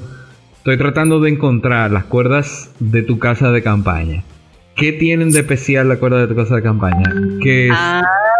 Estoy 0.58 0.76
tratando 0.76 1.20
de 1.20 1.30
encontrar 1.30 1.90
las 1.90 2.04
cuerdas 2.04 2.70
de 2.80 3.02
tu 3.02 3.18
casa 3.18 3.50
de 3.50 3.62
campaña. 3.62 4.24
¿Qué 4.76 4.92
tienen 4.92 5.30
de 5.30 5.40
especial 5.40 5.88
las 5.88 5.98
cuerdas 5.98 6.22
de 6.22 6.34
tu 6.34 6.36
casa 6.38 6.56
de 6.56 6.62
campaña? 6.62 7.02
Que, 7.42 7.70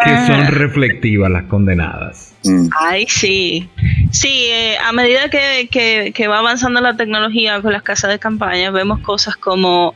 que 0.04 0.26
son 0.26 0.40
ah. 0.40 0.50
reflectivas 0.50 1.30
las 1.30 1.44
condenadas. 1.44 2.34
Mm. 2.44 2.68
Ay, 2.78 3.06
sí. 3.08 3.68
Sí, 4.10 4.46
eh, 4.50 4.76
a 4.78 4.92
medida 4.92 5.28
que, 5.30 5.68
que, 6.12 6.28
va 6.28 6.38
avanzando 6.38 6.80
la 6.80 6.96
tecnología 6.96 7.60
con 7.62 7.72
las 7.72 7.82
casas 7.82 8.10
de 8.10 8.18
campaña, 8.18 8.70
vemos 8.70 9.00
cosas 9.00 9.36
como 9.36 9.94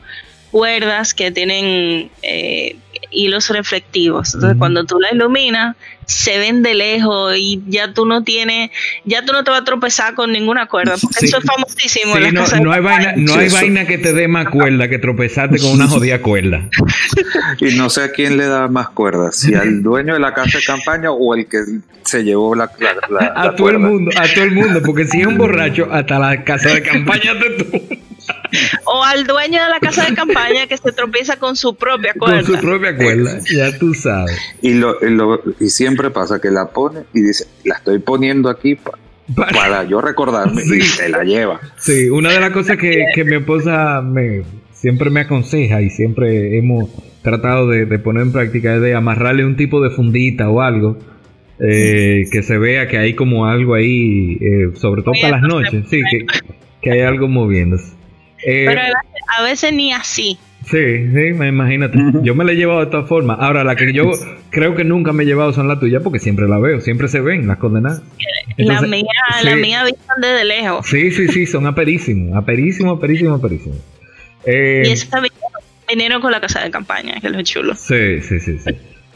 cuerdas 0.51 1.13
que 1.13 1.31
tienen 1.31 2.09
eh, 2.21 2.75
hilos 3.15 3.49
reflectivos. 3.49 4.33
Entonces, 4.33 4.57
cuando 4.57 4.83
tú 4.85 4.99
la 4.99 5.09
iluminas, 5.11 5.75
se 6.05 6.37
ven 6.37 6.61
de 6.61 6.75
lejos 6.75 7.35
y 7.37 7.61
ya 7.67 7.93
tú 7.93 8.05
no 8.05 8.23
tienes, 8.23 8.69
ya 9.05 9.25
tú 9.25 9.33
no 9.33 9.43
te 9.43 9.51
vas 9.51 9.61
a 9.61 9.63
tropezar 9.63 10.13
con 10.13 10.31
ninguna 10.31 10.67
cuerda, 10.67 10.95
porque 11.01 11.25
eso 11.25 11.37
es 11.37 11.43
famosísimo. 11.43 12.15
no, 12.61 12.71
hay, 12.71 12.81
vaina, 12.81 13.13
no 13.17 13.35
hay 13.35 13.49
vaina 13.49 13.85
que 13.85 13.97
te 13.97 14.13
dé 14.13 14.27
más 14.27 14.49
cuerda 14.49 14.87
que 14.87 14.99
tropezarte 14.99 15.59
con 15.59 15.71
una 15.71 15.87
jodida 15.87 16.21
cuerda. 16.21 16.69
y 17.59 17.75
no 17.75 17.89
sé 17.89 18.03
a 18.03 18.11
quién 18.11 18.37
le 18.37 18.45
da 18.45 18.67
más 18.67 18.89
cuerda, 18.89 19.31
si 19.31 19.55
al 19.55 19.81
dueño 19.83 20.13
de 20.13 20.19
la 20.19 20.33
casa 20.33 20.59
de 20.59 20.63
campaña 20.63 21.11
o 21.11 21.35
el 21.35 21.47
que 21.47 21.63
se 22.03 22.23
llevó 22.23 22.53
la, 22.55 22.69
la, 23.09 23.33
a 23.35 23.55
todo 23.55 23.69
el 23.69 23.79
mundo, 23.79 24.11
a 24.15 24.27
todo 24.33 24.43
el 24.43 24.51
mundo, 24.51 24.81
porque 24.85 25.05
si 25.05 25.21
es 25.21 25.27
un 25.27 25.37
borracho, 25.37 25.87
hasta 25.91 26.19
la 26.19 26.43
casa 26.43 26.69
de 26.69 26.83
campaña 26.83 27.33
te 27.39 27.49
tú. 27.63 28.04
o 28.85 29.03
al 29.03 29.25
dueño 29.25 29.63
de 29.63 29.69
la 29.69 29.79
casa 29.79 30.05
de 30.05 30.15
campaña 30.15 30.67
que 30.67 30.77
se 30.77 30.91
tropieza 30.91 31.37
con 31.37 31.55
su 31.55 31.75
propia 31.75 32.13
cuerda. 32.13 32.43
Con 32.43 32.55
su 32.55 32.61
propia 32.61 32.95
cuerda, 32.95 33.39
ya 33.53 33.77
tú 33.77 33.93
sabes. 33.93 34.37
Y, 34.61 34.73
lo, 34.73 34.97
y, 35.59 35.69
siempre 35.69 36.09
pasa 36.09 36.39
que 36.39 36.51
la 36.51 36.69
pone 36.69 37.01
y 37.13 37.21
dice, 37.21 37.45
la 37.63 37.75
estoy 37.75 37.99
poniendo 37.99 38.49
aquí 38.49 38.77
para, 39.35 39.83
yo 39.85 40.01
recordarme 40.01 40.61
y 40.63 40.81
se 40.81 41.09
la 41.09 41.23
lleva. 41.23 41.59
Sí, 41.77 42.09
una 42.09 42.31
de 42.31 42.39
las 42.39 42.51
cosas 42.51 42.77
que, 42.77 43.05
que 43.13 43.23
mi 43.23 43.37
esposa 43.37 44.01
me, 44.01 44.43
siempre 44.85 45.09
me 45.09 45.21
aconseja 45.21 45.81
y 45.81 45.89
siempre 45.89 46.57
hemos 46.57 46.89
tratado 47.23 47.67
de, 47.67 47.87
poner 47.99 48.21
en 48.23 48.31
práctica 48.31 48.75
es 48.75 48.81
de 48.81 48.93
amarrarle 48.93 49.43
un 49.45 49.55
tipo 49.55 49.81
de 49.81 49.89
fundita 49.89 50.49
o 50.49 50.61
algo. 50.61 50.97
Eh, 51.57 52.25
que 52.31 52.43
se 52.43 52.57
vea 52.57 52.89
que 52.89 52.97
hay 52.97 53.13
como 53.13 53.45
algo 53.45 53.75
ahí, 53.75 54.37
eh, 54.41 54.71
sobre 54.75 55.03
todo 55.03 55.13
para 55.21 55.39
las 55.39 55.41
noches, 55.41 55.85
sí, 55.89 56.01
que, 56.11 56.25
que 56.81 56.91
hay 56.91 56.99
algo 56.99 57.29
moviéndose. 57.29 57.93
Eh, 58.43 58.65
Pero 58.67 58.81
a 59.37 59.43
veces 59.43 59.73
ni 59.73 59.93
así. 59.93 60.37
Sí, 60.65 61.11
sí, 61.13 61.27
imagínate. 61.27 61.97
Yo 62.23 62.33
me 62.33 62.43
la 62.43 62.51
he 62.51 62.55
llevado 62.55 62.79
de 62.79 62.87
todas 62.87 63.07
formas. 63.07 63.37
Ahora, 63.39 63.63
la 63.63 63.75
que 63.75 63.93
yo 63.93 64.11
creo 64.49 64.73
que 64.75 64.83
nunca 64.83 65.13
me 65.13 65.23
he 65.23 65.25
llevado 65.25 65.53
son 65.53 65.67
las 65.67 65.79
tuyas 65.79 66.01
porque 66.01 66.19
siempre 66.19 66.47
la 66.47 66.57
veo, 66.57 66.81
siempre 66.81 67.07
se 67.07 67.21
ven 67.21 67.47
las 67.47 67.57
condenadas. 67.57 68.01
la 68.57 68.81
mía, 68.81 69.05
la 69.43 69.55
mía 69.55 69.83
vistan 69.83 70.21
desde 70.21 70.43
lejos. 70.43 70.87
Sí, 70.87 71.11
sí, 71.11 71.27
sí, 71.27 71.45
son 71.45 71.67
aperísimos, 71.67 72.35
aperísimos, 72.35 72.97
aperísimos, 72.97 73.39
aperísimos. 73.39 73.77
Eh, 74.45 74.83
y 74.85 74.91
eso 74.91 75.07
vinieron 75.87 76.19
con 76.19 76.31
la 76.31 76.41
casa 76.41 76.63
de 76.63 76.71
campaña, 76.71 77.19
que 77.21 77.27
es 77.27 77.33
lo 77.33 77.41
chulo. 77.43 77.75
Sí, 77.75 78.21
sí, 78.21 78.39
sí, 78.39 78.57
sí. 78.57 78.71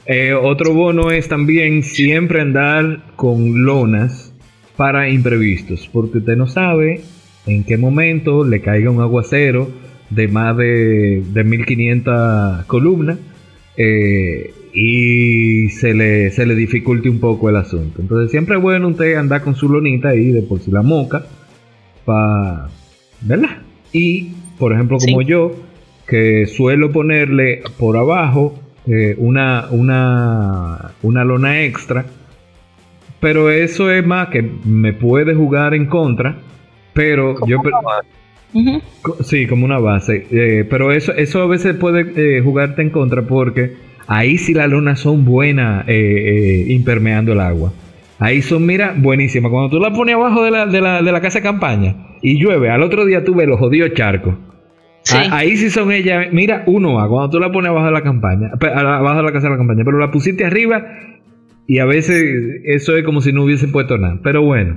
Eh, 0.05 0.33
otro 0.33 0.73
bono 0.73 1.11
es 1.11 1.27
también 1.27 1.83
siempre 1.83 2.41
andar 2.41 3.01
con 3.15 3.63
lonas 3.63 4.33
para 4.75 5.09
imprevistos, 5.09 5.89
porque 5.91 6.19
usted 6.19 6.35
no 6.35 6.47
sabe 6.47 7.01
en 7.49 7.63
qué 7.63 7.77
momento 7.77 8.45
le 8.45 8.61
caiga 8.61 8.89
un 8.89 9.01
aguacero 9.01 9.69
de 10.09 10.27
más 10.27 10.55
de, 10.57 11.23
de 11.33 11.43
1500 11.43 12.65
columnas 12.65 13.17
eh, 13.77 14.53
y 14.73 15.69
se 15.69 15.93
le, 15.93 16.31
se 16.31 16.45
le 16.45 16.55
dificulte 16.55 17.09
un 17.09 17.19
poco 17.19 17.49
el 17.49 17.55
asunto. 17.55 18.01
Entonces 18.01 18.31
siempre 18.31 18.57
es 18.57 18.61
bueno 18.61 18.87
usted 18.89 19.15
andar 19.15 19.41
con 19.41 19.55
su 19.55 19.69
lonita 19.69 20.09
ahí 20.09 20.31
de 20.31 20.41
por 20.41 20.59
si 20.59 20.71
la 20.71 20.81
moca, 20.81 21.25
para, 22.05 22.69
¿verdad? 23.21 23.57
Y, 23.91 24.31
por 24.57 24.73
ejemplo, 24.73 24.97
como 24.97 25.21
yo, 25.21 25.55
que 26.07 26.45
suelo 26.45 26.91
ponerle 26.91 27.61
por 27.77 27.97
abajo 27.97 28.59
eh, 28.87 29.15
una, 29.17 29.67
una, 29.71 30.91
una 31.01 31.23
lona 31.23 31.63
extra, 31.63 32.05
pero 33.19 33.49
eso 33.49 33.91
es 33.91 34.05
más 34.05 34.29
que 34.29 34.41
me 34.41 34.93
puede 34.93 35.35
jugar 35.35 35.73
en 35.73 35.87
contra, 35.87 36.37
pero 36.93 37.35
yo... 37.45 37.61
Sí, 39.21 39.45
como 39.45 39.65
una 39.65 39.79
base. 39.79 40.25
Eh, 40.31 40.65
pero 40.69 40.91
eso, 40.91 41.13
eso 41.13 41.41
a 41.41 41.47
veces 41.47 41.75
puede 41.75 42.37
eh, 42.37 42.41
jugarte 42.41 42.81
en 42.81 42.89
contra 42.89 43.21
porque 43.21 43.75
ahí 44.07 44.37
sí 44.37 44.53
las 44.53 44.69
lunas 44.69 44.99
son 44.99 45.23
buenas 45.23 45.85
eh, 45.87 46.65
impermeando 46.69 47.33
el 47.33 47.39
agua. 47.39 47.73
Ahí 48.17 48.41
son, 48.41 48.65
mira, 48.65 48.95
buenísimas. 48.97 49.51
Cuando 49.51 49.69
tú 49.69 49.79
la 49.79 49.93
pones 49.93 50.15
abajo 50.15 50.43
de 50.43 50.51
la, 50.51 50.65
de 50.65 50.81
la, 50.81 51.01
de 51.01 51.11
la 51.11 51.21
casa 51.21 51.39
de 51.39 51.43
campaña 51.43 51.95
y 52.21 52.41
llueve, 52.41 52.69
al 52.69 52.81
otro 52.81 53.05
día 53.05 53.23
tú 53.23 53.33
ves 53.35 53.47
los 53.47 53.59
jodidos 53.59 53.93
charcos. 53.93 54.35
ahí 55.31 55.55
sí 55.55 55.69
son 55.69 55.91
ellas. 55.91 56.27
Mira, 56.31 56.63
uno 56.65 56.99
a 56.99 57.07
cuando 57.07 57.29
tú 57.29 57.39
la 57.39 57.51
pones 57.51 57.69
abajo 57.69 57.85
de 57.85 57.91
la 57.93 58.01
campaña, 58.01 58.51
abajo 58.59 59.17
de 59.17 59.23
la 59.23 59.31
casa 59.31 59.45
de 59.45 59.51
la 59.51 59.57
campaña, 59.57 59.83
pero 59.85 59.99
la 59.99 60.11
pusiste 60.11 60.43
arriba 60.43 60.85
y 61.65 61.77
a 61.77 61.85
veces 61.85 62.61
eso 62.65 62.97
es 62.97 63.05
como 63.05 63.21
si 63.21 63.31
no 63.31 63.43
hubiese 63.43 63.67
puesto 63.67 63.97
nada. 63.97 64.19
Pero 64.23 64.41
bueno, 64.41 64.75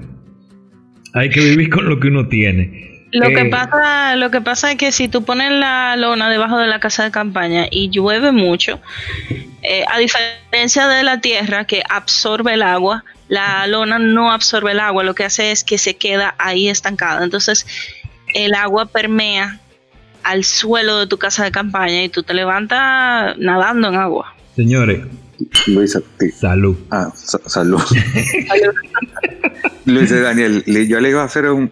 hay 1.15 1.31
que 1.31 1.41
vivir 1.41 1.71
con 1.71 1.89
lo 1.89 1.99
que 2.01 2.09
uno 2.09 2.29
tiene. 2.29 2.93
Lo 3.13 3.29
que 3.29 3.43
eh, 3.43 3.51
pasa, 3.51 4.17
lo 4.17 4.31
que 4.31 4.41
pasa 4.41 4.73
es 4.73 4.79
que 4.79 4.91
si 4.91 5.07
tú 5.09 5.23
pones 5.25 5.53
la 5.53 5.97
lona 5.97 6.31
debajo 6.31 6.59
de 6.59 6.67
la 6.67 6.81
casa 6.81 7.05
de 7.05 7.11
campaña 7.11 7.67
y 7.71 7.91
llueve 7.91 8.33
mucho, 8.33 8.81
eh, 9.63 9.85
a 9.89 9.99
diferencia 9.99 10.89
de 10.89 11.03
la 11.03 11.21
tierra 11.21 11.67
que 11.67 11.83
absorbe 11.89 12.55
el 12.55 12.63
agua, 12.63 13.05
la 13.29 13.67
lona 13.67 13.99
no 13.99 14.33
absorbe 14.33 14.73
el 14.73 14.81
agua, 14.81 15.05
lo 15.05 15.15
que 15.15 15.25
hace 15.25 15.53
es 15.53 15.63
que 15.63 15.77
se 15.77 15.97
queda 15.97 16.35
ahí 16.39 16.69
estancada. 16.69 17.23
Entonces, 17.23 17.67
el 18.35 18.55
agua 18.55 18.87
permea 18.87 19.59
al 20.23 20.45
suelo 20.45 21.01
de 21.01 21.07
tu 21.07 21.19
casa 21.19 21.45
de 21.45 21.51
campaña 21.51 22.03
y 22.03 22.09
tú 22.09 22.23
te 22.23 22.33
levantas 22.33 23.37
nadando 23.37 23.89
en 23.89 23.97
agua. 23.97 24.35
Señores, 24.57 25.01
Luisa, 25.67 26.01
salud. 26.39 26.77
Ah, 26.91 27.13
salud. 27.15 27.81
Luis 29.85 30.11
Daniel, 30.11 30.65
yo 30.65 31.01
le 31.01 31.11
iba 31.11 31.23
a 31.23 31.25
hacer 31.25 31.51
un, 31.51 31.71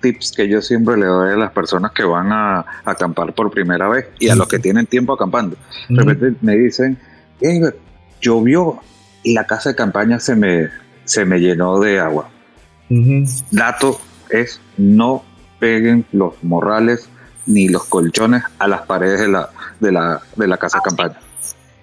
tips 0.00 0.32
que 0.32 0.48
yo 0.48 0.62
siempre 0.62 0.96
le 0.96 1.06
doy 1.06 1.32
a 1.32 1.36
las 1.36 1.52
personas 1.52 1.92
que 1.92 2.04
van 2.04 2.32
a, 2.32 2.64
acampar 2.84 3.34
por 3.34 3.50
primera 3.50 3.88
vez 3.88 4.06
y 4.18 4.28
a 4.28 4.36
los 4.36 4.48
que 4.48 4.58
tienen 4.58 4.86
tiempo 4.86 5.12
acampando. 5.12 5.56
De 5.88 6.02
repente 6.02 6.38
me 6.40 6.56
dicen, 6.56 6.98
llovió 8.20 8.80
y 9.22 9.34
la 9.34 9.46
casa 9.46 9.70
de 9.70 9.76
campaña 9.76 10.20
se 10.20 10.34
me, 10.34 10.68
se 11.04 11.24
me 11.24 11.38
llenó 11.38 11.80
de 11.80 12.00
agua. 12.00 12.30
Dato 13.50 14.00
es 14.30 14.60
no 14.76 15.24
peguen 15.58 16.04
los 16.12 16.34
morrales 16.42 17.08
ni 17.46 17.68
los 17.68 17.84
colchones 17.84 18.42
a 18.58 18.66
las 18.66 18.82
paredes 18.82 19.20
de 19.20 19.28
la, 19.28 19.50
de 19.80 19.92
la, 19.92 20.20
de 20.36 20.48
la 20.48 20.56
casa 20.56 20.78
de 20.78 20.82
campaña 20.82 21.25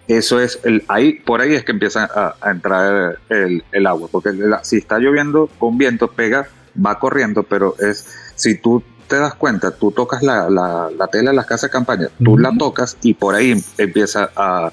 eso 0.07 0.39
es 0.39 0.59
el 0.63 0.83
ahí 0.87 1.13
por 1.13 1.41
ahí 1.41 1.53
es 1.53 1.63
que 1.63 1.71
empieza 1.71 2.09
a, 2.41 2.51
entrar 2.51 3.19
el, 3.29 3.87
agua 3.87 4.09
porque 4.11 4.31
si 4.63 4.77
está 4.77 4.99
lloviendo 4.99 5.49
con 5.57 5.77
viento 5.77 6.09
pega 6.09 6.47
va 6.83 6.99
corriendo 6.99 7.43
pero 7.43 7.75
es 7.79 8.05
si 8.35 8.57
tú 8.57 8.83
te 9.07 9.17
das 9.17 9.35
cuenta 9.35 9.71
tú 9.71 9.91
tocas 9.91 10.21
la, 10.23 10.49
la, 10.49 11.07
tela 11.07 11.31
de 11.31 11.35
las 11.35 11.45
casas 11.45 11.69
de 11.69 11.73
campaña 11.73 12.07
tú 12.23 12.37
la 12.37 12.51
tocas 12.57 12.97
y 13.01 13.13
por 13.13 13.35
ahí 13.35 13.55
empieza 13.77 14.29
a, 14.35 14.71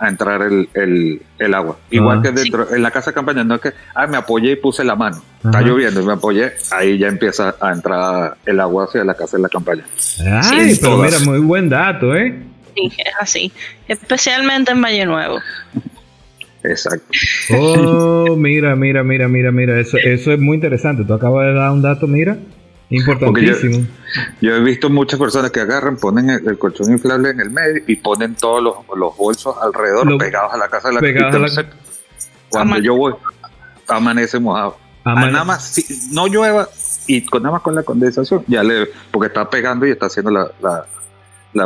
entrar 0.00 0.40
el, 0.40 1.20
agua. 1.54 1.76
Igual 1.90 2.22
que 2.22 2.32
dentro 2.32 2.74
en 2.74 2.82
la 2.82 2.90
casa 2.90 3.10
de 3.10 3.14
campaña 3.16 3.44
no 3.44 3.56
es 3.56 3.60
que 3.60 3.72
ah 3.94 4.06
me 4.06 4.16
apoyé 4.16 4.52
y 4.52 4.56
puse 4.56 4.82
la 4.82 4.96
mano 4.96 5.20
está 5.44 5.60
lloviendo 5.60 6.00
y 6.00 6.06
me 6.06 6.14
apoyé 6.14 6.52
ahí 6.70 6.96
ya 6.96 7.08
empieza 7.08 7.54
a 7.60 7.70
entrar 7.70 8.38
el 8.46 8.60
agua 8.60 8.84
hacia 8.84 9.04
la 9.04 9.12
casa 9.12 9.36
de 9.36 9.42
la 9.42 9.50
campaña. 9.50 9.84
Ay 10.44 10.78
pero 10.80 10.96
mira 10.96 11.18
muy 11.18 11.40
buen 11.40 11.68
dato 11.68 12.16
eh 12.16 12.42
Sí, 12.88 12.92
es 12.98 13.14
así. 13.18 13.52
Especialmente 13.88 14.72
en 14.72 14.82
Valle 14.82 15.06
Nuevo. 15.06 15.40
Exacto. 16.62 17.06
Oh, 17.56 18.36
mira, 18.36 18.76
mira, 18.76 19.02
mira, 19.02 19.28
mira, 19.28 19.50
mira. 19.50 19.80
Eso, 19.80 19.96
eso 19.96 20.32
es 20.32 20.38
muy 20.38 20.56
interesante. 20.56 21.04
Tú 21.04 21.14
acabas 21.14 21.46
de 21.46 21.54
dar 21.54 21.70
un 21.72 21.82
dato, 21.82 22.06
mira. 22.06 22.36
Importantísimo. 22.90 23.86
Yo, 24.40 24.56
he 24.56 24.60
visto 24.60 24.90
muchas 24.90 25.18
personas 25.18 25.52
que 25.52 25.60
agarran, 25.60 25.96
ponen 25.96 26.28
el, 26.30 26.58
colchón 26.58 26.90
inflable 26.90 27.30
en 27.30 27.40
el 27.40 27.50
medio 27.50 27.82
y 27.86 27.96
ponen 27.96 28.34
todos 28.34 28.62
los, 28.62 29.16
bolsos 29.16 29.54
alrededor 29.62 30.18
pegados 30.18 30.52
a 30.52 30.56
la 30.56 30.68
casa 30.68 30.88
de 30.88 30.94
la 30.94 31.00
pegados 31.00 31.64
Cuando 32.48 32.78
yo 32.78 32.96
voy, 32.96 33.14
amanece 33.86 34.40
mojado. 34.40 34.76
nada 35.04 35.44
más, 35.44 35.64
si 35.64 35.86
no 36.12 36.26
llueva 36.26 36.68
y 37.06 37.24
con, 37.24 37.44
nada 37.44 37.54
más 37.54 37.62
con 37.62 37.76
la 37.76 37.84
condensación, 37.84 38.44
ya 38.48 38.64
le, 38.64 38.88
porque 39.12 39.28
está 39.28 39.48
pegando 39.48 39.86
y 39.86 39.92
está 39.92 40.06
haciendo 40.06 40.32
la 40.32 40.50
la 40.60 40.84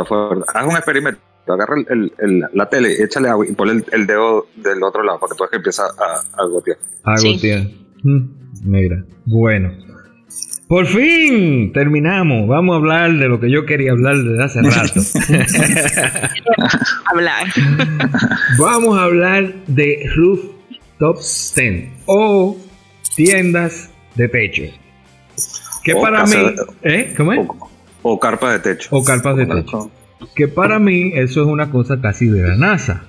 fuerza. 0.05 0.45
Haz 0.53 0.65
un 0.65 0.75
experimento. 0.75 1.19
Agarra 1.47 1.75
el, 1.89 2.11
el, 2.17 2.43
la 2.53 2.67
tele, 2.67 3.03
échale 3.03 3.29
agua 3.29 3.45
y 3.47 3.53
ponle 3.53 3.83
el, 3.91 4.07
dedo 4.07 4.47
del 4.55 4.81
otro 4.81 5.03
lado 5.03 5.19
para 5.19 5.31
que 5.31 5.37
tú 5.37 5.43
que 5.49 5.57
empieza 5.57 5.83
a, 5.83 6.41
a 6.41 6.45
gotear. 6.47 6.77
A 7.03 7.15
gotear. 7.21 7.67
Mm, 8.03 8.29
mira, 8.63 9.03
bueno. 9.25 9.71
Por 10.67 10.87
fin 10.87 11.71
terminamos. 11.73 12.47
Vamos 12.47 12.73
a 12.73 12.77
hablar 12.77 13.13
de 13.13 13.27
lo 13.27 13.39
que 13.39 13.51
yo 13.51 13.65
quería 13.65 13.91
hablar 13.91 14.15
desde 14.17 14.43
hace 14.43 14.61
rato. 14.63 14.99
hablar. 17.05 17.45
Vamos 18.59 18.97
a 18.97 19.03
hablar 19.03 19.53
de 19.67 20.09
rooftop 20.15 21.17
stand 21.19 21.93
o 22.07 22.57
tiendas 23.15 23.91
de 24.15 24.27
techo. 24.27 24.63
Que 25.83 25.93
para 25.93 26.25
mí, 26.25 26.35
¿eh? 26.81 27.13
¿Cómo 27.15 27.33
es? 27.33 27.47
O 27.47 27.69
carpa 28.19 28.51
de 28.51 28.59
techo. 28.59 28.89
O 28.91 29.03
carpas 29.03 29.35
de 29.35 29.45
techo. 29.45 29.89
Que 30.35 30.47
para 30.47 30.79
mí 30.79 31.11
eso 31.15 31.41
es 31.41 31.47
una 31.47 31.71
cosa 31.71 31.99
casi 31.99 32.27
de 32.27 32.47
la 32.47 32.55
NASA. 32.55 33.03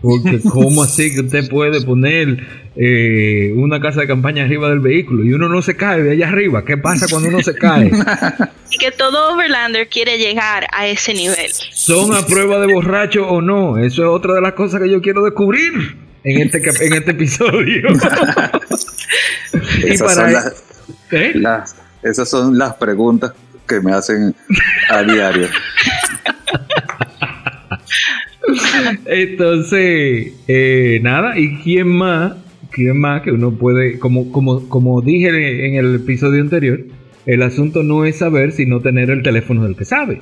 Porque 0.00 0.40
¿cómo 0.40 0.82
así 0.84 1.14
que 1.14 1.20
usted 1.20 1.48
puede 1.48 1.80
poner 1.80 2.46
eh, 2.76 3.52
una 3.56 3.80
casa 3.80 4.00
de 4.00 4.06
campaña 4.06 4.44
arriba 4.44 4.68
del 4.68 4.80
vehículo 4.80 5.24
y 5.24 5.32
uno 5.32 5.48
no 5.48 5.62
se 5.62 5.76
cae 5.76 6.02
de 6.02 6.12
allá 6.12 6.28
arriba? 6.28 6.64
¿Qué 6.64 6.76
pasa 6.76 7.06
cuando 7.08 7.28
uno 7.28 7.40
se 7.42 7.54
cae? 7.54 7.90
y 8.70 8.78
que 8.78 8.90
todo 8.90 9.34
Overlander 9.34 9.88
quiere 9.88 10.18
llegar 10.18 10.66
a 10.72 10.86
ese 10.88 11.14
nivel. 11.14 11.50
¿Son 11.72 12.14
a 12.14 12.26
prueba 12.26 12.58
de 12.60 12.72
borracho 12.72 13.28
o 13.28 13.40
no? 13.40 13.78
Eso 13.78 14.02
es 14.02 14.08
otra 14.08 14.34
de 14.34 14.40
las 14.40 14.52
cosas 14.54 14.80
que 14.80 14.90
yo 14.90 15.00
quiero 15.00 15.24
descubrir 15.24 15.96
en 16.24 16.40
este, 16.40 16.58
en 16.58 16.92
este 16.94 17.10
episodio. 17.12 17.88
y 19.86 19.98
para... 19.98 20.52
¿Eh? 21.12 21.32
las, 21.34 21.76
esas 22.02 22.28
son 22.28 22.58
las 22.58 22.74
preguntas 22.74 23.32
que 23.74 23.80
me 23.80 23.92
hacen 23.92 24.34
a 24.90 25.02
diario. 25.02 25.48
Entonces, 29.06 30.32
eh, 30.48 31.00
nada, 31.02 31.38
¿y 31.38 31.56
quién 31.58 31.88
más? 31.88 32.34
¿Quién 32.70 32.98
más 32.98 33.22
que 33.22 33.32
uno 33.32 33.52
puede, 33.52 33.98
como, 33.98 34.32
como, 34.32 34.68
como 34.68 35.02
dije 35.02 35.66
en 35.66 35.74
el 35.74 35.94
episodio 35.96 36.40
anterior, 36.40 36.80
el 37.26 37.42
asunto 37.42 37.82
no 37.82 38.04
es 38.04 38.16
saber, 38.16 38.52
sino 38.52 38.80
tener 38.80 39.10
el 39.10 39.22
teléfono 39.22 39.64
del 39.64 39.76
que 39.76 39.84
sabe. 39.84 40.20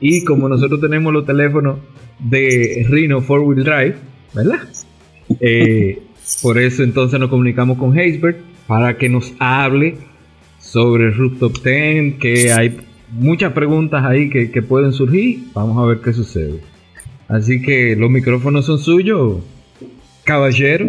Y 0.00 0.24
como 0.24 0.48
nosotros 0.48 0.80
tenemos 0.80 1.12
los 1.12 1.26
teléfonos 1.26 1.78
de 2.18 2.86
Rhino 2.88 3.22
4 3.26 3.44
Wheel 3.44 3.64
Drive, 3.64 3.94
¿verdad? 4.34 4.68
Eh, 5.40 5.98
por 6.42 6.58
eso 6.58 6.82
entonces 6.82 7.18
nos 7.20 7.28
comunicamos 7.28 7.76
con 7.76 7.98
Haysbert 7.98 8.38
para 8.66 8.96
que 8.96 9.08
nos 9.08 9.34
hable 9.38 9.96
sobre 10.60 11.10
Rooftop 11.10 11.62
10, 11.62 12.18
que 12.18 12.52
hay 12.52 12.80
muchas 13.10 13.52
preguntas 13.52 14.04
ahí 14.04 14.30
que, 14.30 14.50
que 14.50 14.62
pueden 14.62 14.92
surgir. 14.92 15.44
Vamos 15.52 15.82
a 15.82 15.86
ver 15.86 16.00
qué 16.00 16.12
sucede. 16.12 16.60
Así 17.28 17.62
que 17.62 17.94
los 17.96 18.10
micrófonos 18.10 18.66
son 18.66 18.78
suyos, 18.78 19.38
caballero. 20.24 20.86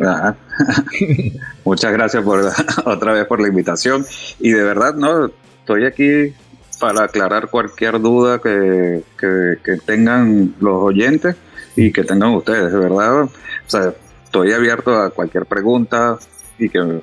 Muchas 1.65 1.93
gracias 1.93 2.23
por 2.23 2.43
otra 2.85 3.13
vez 3.13 3.25
por 3.27 3.39
la 3.39 3.47
invitación. 3.47 4.05
Y 4.39 4.51
de 4.51 4.63
verdad, 4.63 4.95
no, 4.95 5.31
estoy 5.59 5.85
aquí 5.85 6.33
para 6.79 7.03
aclarar 7.03 7.49
cualquier 7.49 8.01
duda 8.01 8.39
que, 8.39 9.03
que, 9.19 9.77
tengan 9.85 10.55
los 10.59 10.83
oyentes 10.83 11.35
y 11.75 11.91
que 11.91 12.03
tengan 12.03 12.33
ustedes, 12.33 12.71
de 12.73 12.79
verdad. 12.79 13.23
O 13.23 13.29
sea, 13.67 13.93
estoy 14.25 14.51
abierto 14.51 14.99
a 14.99 15.11
cualquier 15.11 15.45
pregunta 15.45 16.17
y 16.57 16.69
que 16.69 17.01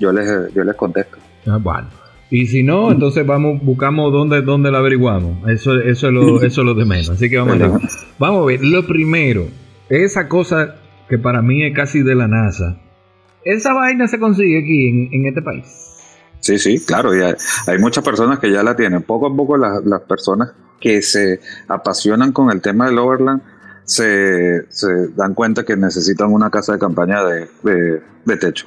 yo 0.00 0.12
les, 0.12 0.52
yo 0.52 0.64
les 0.64 0.74
contesto. 0.74 1.18
Ah, 1.46 1.58
bueno. 1.60 2.01
Y 2.34 2.46
si 2.46 2.62
no, 2.62 2.90
entonces 2.90 3.26
vamos, 3.26 3.62
buscamos 3.62 4.10
dónde, 4.10 4.40
dónde 4.40 4.70
la 4.70 4.78
averiguamos. 4.78 5.46
Eso, 5.50 5.78
eso, 5.78 6.06
es 6.06 6.14
lo, 6.14 6.42
eso 6.42 6.62
es 6.62 6.66
lo 6.66 6.72
de 6.72 6.86
menos. 6.86 7.10
Así 7.10 7.28
que 7.28 7.36
vamos 7.36 7.56
a 7.56 7.58
ver. 7.58 7.70
Vamos 8.18 8.42
a 8.42 8.46
ver. 8.46 8.64
Lo 8.64 8.86
primero, 8.86 9.48
esa 9.90 10.28
cosa 10.28 10.76
que 11.10 11.18
para 11.18 11.42
mí 11.42 11.62
es 11.62 11.76
casi 11.76 12.02
de 12.02 12.14
la 12.14 12.28
NASA. 12.28 12.80
¿Esa 13.44 13.74
vaina 13.74 14.08
se 14.08 14.18
consigue 14.18 14.60
aquí 14.60 14.88
en, 14.88 15.10
en 15.12 15.26
este 15.26 15.42
país? 15.42 15.66
Sí, 16.40 16.58
sí, 16.58 16.82
claro. 16.82 17.14
Y 17.14 17.20
hay, 17.20 17.78
muchas 17.78 18.02
personas 18.02 18.38
que 18.38 18.50
ya 18.50 18.62
la 18.62 18.74
tienen. 18.74 19.02
Poco 19.02 19.26
a 19.26 19.36
poco 19.36 19.58
las, 19.58 19.84
las 19.84 20.00
personas 20.00 20.54
que 20.80 21.02
se 21.02 21.38
apasionan 21.68 22.32
con 22.32 22.50
el 22.50 22.62
tema 22.62 22.86
del 22.86 22.98
Overland 22.98 23.42
se, 23.84 24.72
se 24.72 25.08
dan 25.08 25.34
cuenta 25.34 25.64
que 25.64 25.76
necesitan 25.76 26.32
una 26.32 26.48
casa 26.48 26.72
de 26.72 26.78
campaña 26.78 27.22
de, 27.24 27.50
de, 27.62 28.02
de 28.24 28.36
techo. 28.38 28.66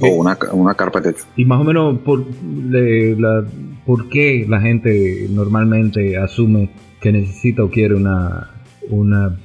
O 0.00 0.08
una, 0.08 0.38
una 0.52 0.74
carpa 0.74 1.00
de 1.00 1.12
techo. 1.12 1.26
Y 1.36 1.44
más 1.44 1.60
o 1.60 1.64
menos, 1.64 1.98
por, 2.00 2.24
la, 2.44 3.44
¿por 3.84 4.08
qué 4.08 4.46
la 4.48 4.60
gente 4.60 5.26
normalmente 5.28 6.16
asume 6.16 6.70
que 7.00 7.12
necesita 7.12 7.62
o 7.62 7.70
quiere 7.70 7.94
una, 7.94 8.50
una 8.88 9.36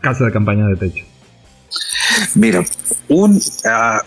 casa 0.00 0.24
de 0.24 0.32
campaña 0.32 0.66
de 0.68 0.76
techo? 0.76 1.04
Mira, 2.34 2.64
un, 3.08 3.38
ah, 3.66 4.02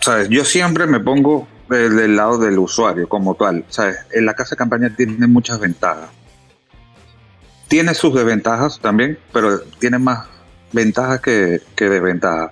¿sabes? 0.00 0.28
yo 0.28 0.44
siempre 0.44 0.86
me 0.86 1.00
pongo 1.00 1.48
del 1.68 2.16
lado 2.16 2.38
del 2.38 2.58
usuario 2.58 3.08
como 3.08 3.34
tal. 3.34 3.64
¿sabes? 3.68 3.96
En 4.12 4.26
la 4.26 4.34
casa 4.34 4.50
de 4.50 4.56
campaña 4.56 4.94
tiene 4.96 5.26
muchas 5.26 5.60
ventajas. 5.60 6.10
Tiene 7.68 7.94
sus 7.94 8.14
desventajas 8.14 8.80
también, 8.80 9.18
pero 9.32 9.60
tiene 9.78 9.98
más 9.98 10.26
ventajas 10.72 11.20
que, 11.20 11.60
que 11.76 11.88
desventajas. 11.88 12.50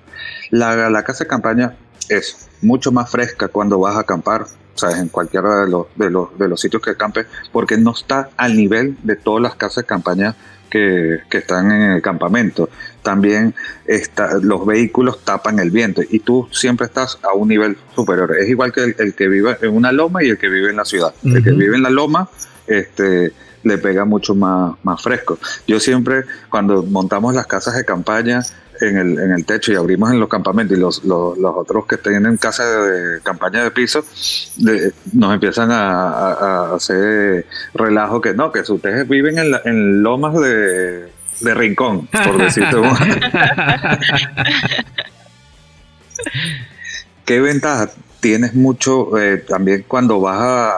La, 0.50 0.88
la 0.90 1.02
casa 1.02 1.24
de 1.24 1.28
campaña 1.28 1.74
es 2.08 2.48
mucho 2.62 2.92
más 2.92 3.10
fresca 3.10 3.48
cuando 3.48 3.78
vas 3.78 3.96
a 3.96 4.00
acampar, 4.00 4.46
sabes, 4.74 4.98
en 4.98 5.08
cualquiera 5.08 5.62
de 5.62 5.70
los, 5.70 5.86
de 5.96 6.10
los, 6.10 6.36
de 6.38 6.48
los 6.48 6.60
sitios 6.60 6.82
que 6.82 6.90
acampes, 6.90 7.26
porque 7.52 7.76
no 7.76 7.92
está 7.92 8.30
al 8.36 8.56
nivel 8.56 8.96
de 9.02 9.16
todas 9.16 9.42
las 9.42 9.54
casas 9.54 9.84
de 9.84 9.84
campaña 9.84 10.36
que, 10.70 11.20
que, 11.30 11.38
están 11.38 11.70
en 11.72 11.92
el 11.92 12.02
campamento. 12.02 12.68
También 13.02 13.54
está, 13.86 14.38
los 14.40 14.66
vehículos 14.66 15.24
tapan 15.24 15.58
el 15.58 15.70
viento 15.70 16.02
y 16.08 16.20
tú 16.20 16.48
siempre 16.52 16.86
estás 16.86 17.18
a 17.22 17.32
un 17.32 17.48
nivel 17.48 17.76
superior. 17.94 18.36
Es 18.36 18.48
igual 18.48 18.72
que 18.72 18.94
el, 18.98 19.14
que 19.14 19.28
vive 19.28 19.56
en 19.62 19.74
una 19.74 19.92
loma 19.92 20.22
y 20.22 20.28
el 20.28 20.38
que 20.38 20.48
vive 20.48 20.70
en 20.70 20.76
la 20.76 20.84
ciudad. 20.84 21.14
El 21.24 21.42
que 21.42 21.52
vive 21.52 21.76
en 21.76 21.82
la 21.82 21.90
loma, 21.90 22.28
este 22.66 23.32
le 23.64 23.78
pega 23.78 24.04
mucho 24.04 24.34
más, 24.34 24.76
más 24.82 25.02
fresco. 25.02 25.38
Yo 25.66 25.80
siempre, 25.80 26.24
cuando 26.48 26.82
montamos 26.82 27.34
las 27.34 27.46
casas 27.46 27.74
de 27.74 27.84
campaña, 27.84 28.42
en 28.80 28.96
el, 28.96 29.18
en 29.18 29.32
el 29.32 29.44
techo 29.44 29.72
y 29.72 29.76
abrimos 29.76 30.12
en 30.12 30.20
los 30.20 30.28
campamentos 30.28 30.76
y 30.76 30.80
los, 30.80 31.04
los, 31.04 31.36
otros 31.38 31.86
que 31.86 31.96
tienen 31.96 32.36
casa 32.36 32.64
de, 32.82 33.20
campaña 33.22 33.64
de 33.64 33.70
piso 33.70 34.04
nos 35.12 35.34
empiezan 35.34 35.70
a, 35.70 36.74
hacer 36.74 37.46
relajo 37.74 38.20
que 38.20 38.34
no, 38.34 38.52
que 38.52 38.60
ustedes 38.60 39.08
viven 39.08 39.38
en, 39.38 39.54
en 39.64 40.02
lomas 40.02 40.34
de, 40.34 41.08
de 41.40 41.54
rincón, 41.54 42.08
por 42.08 42.38
decirte 42.38 42.76
¿Qué 47.24 47.40
ventaja? 47.40 47.90
Tienes 48.20 48.54
mucho 48.54 49.16
eh, 49.18 49.38
también 49.38 49.84
cuando 49.86 50.20
vas 50.20 50.40
a, 50.40 50.72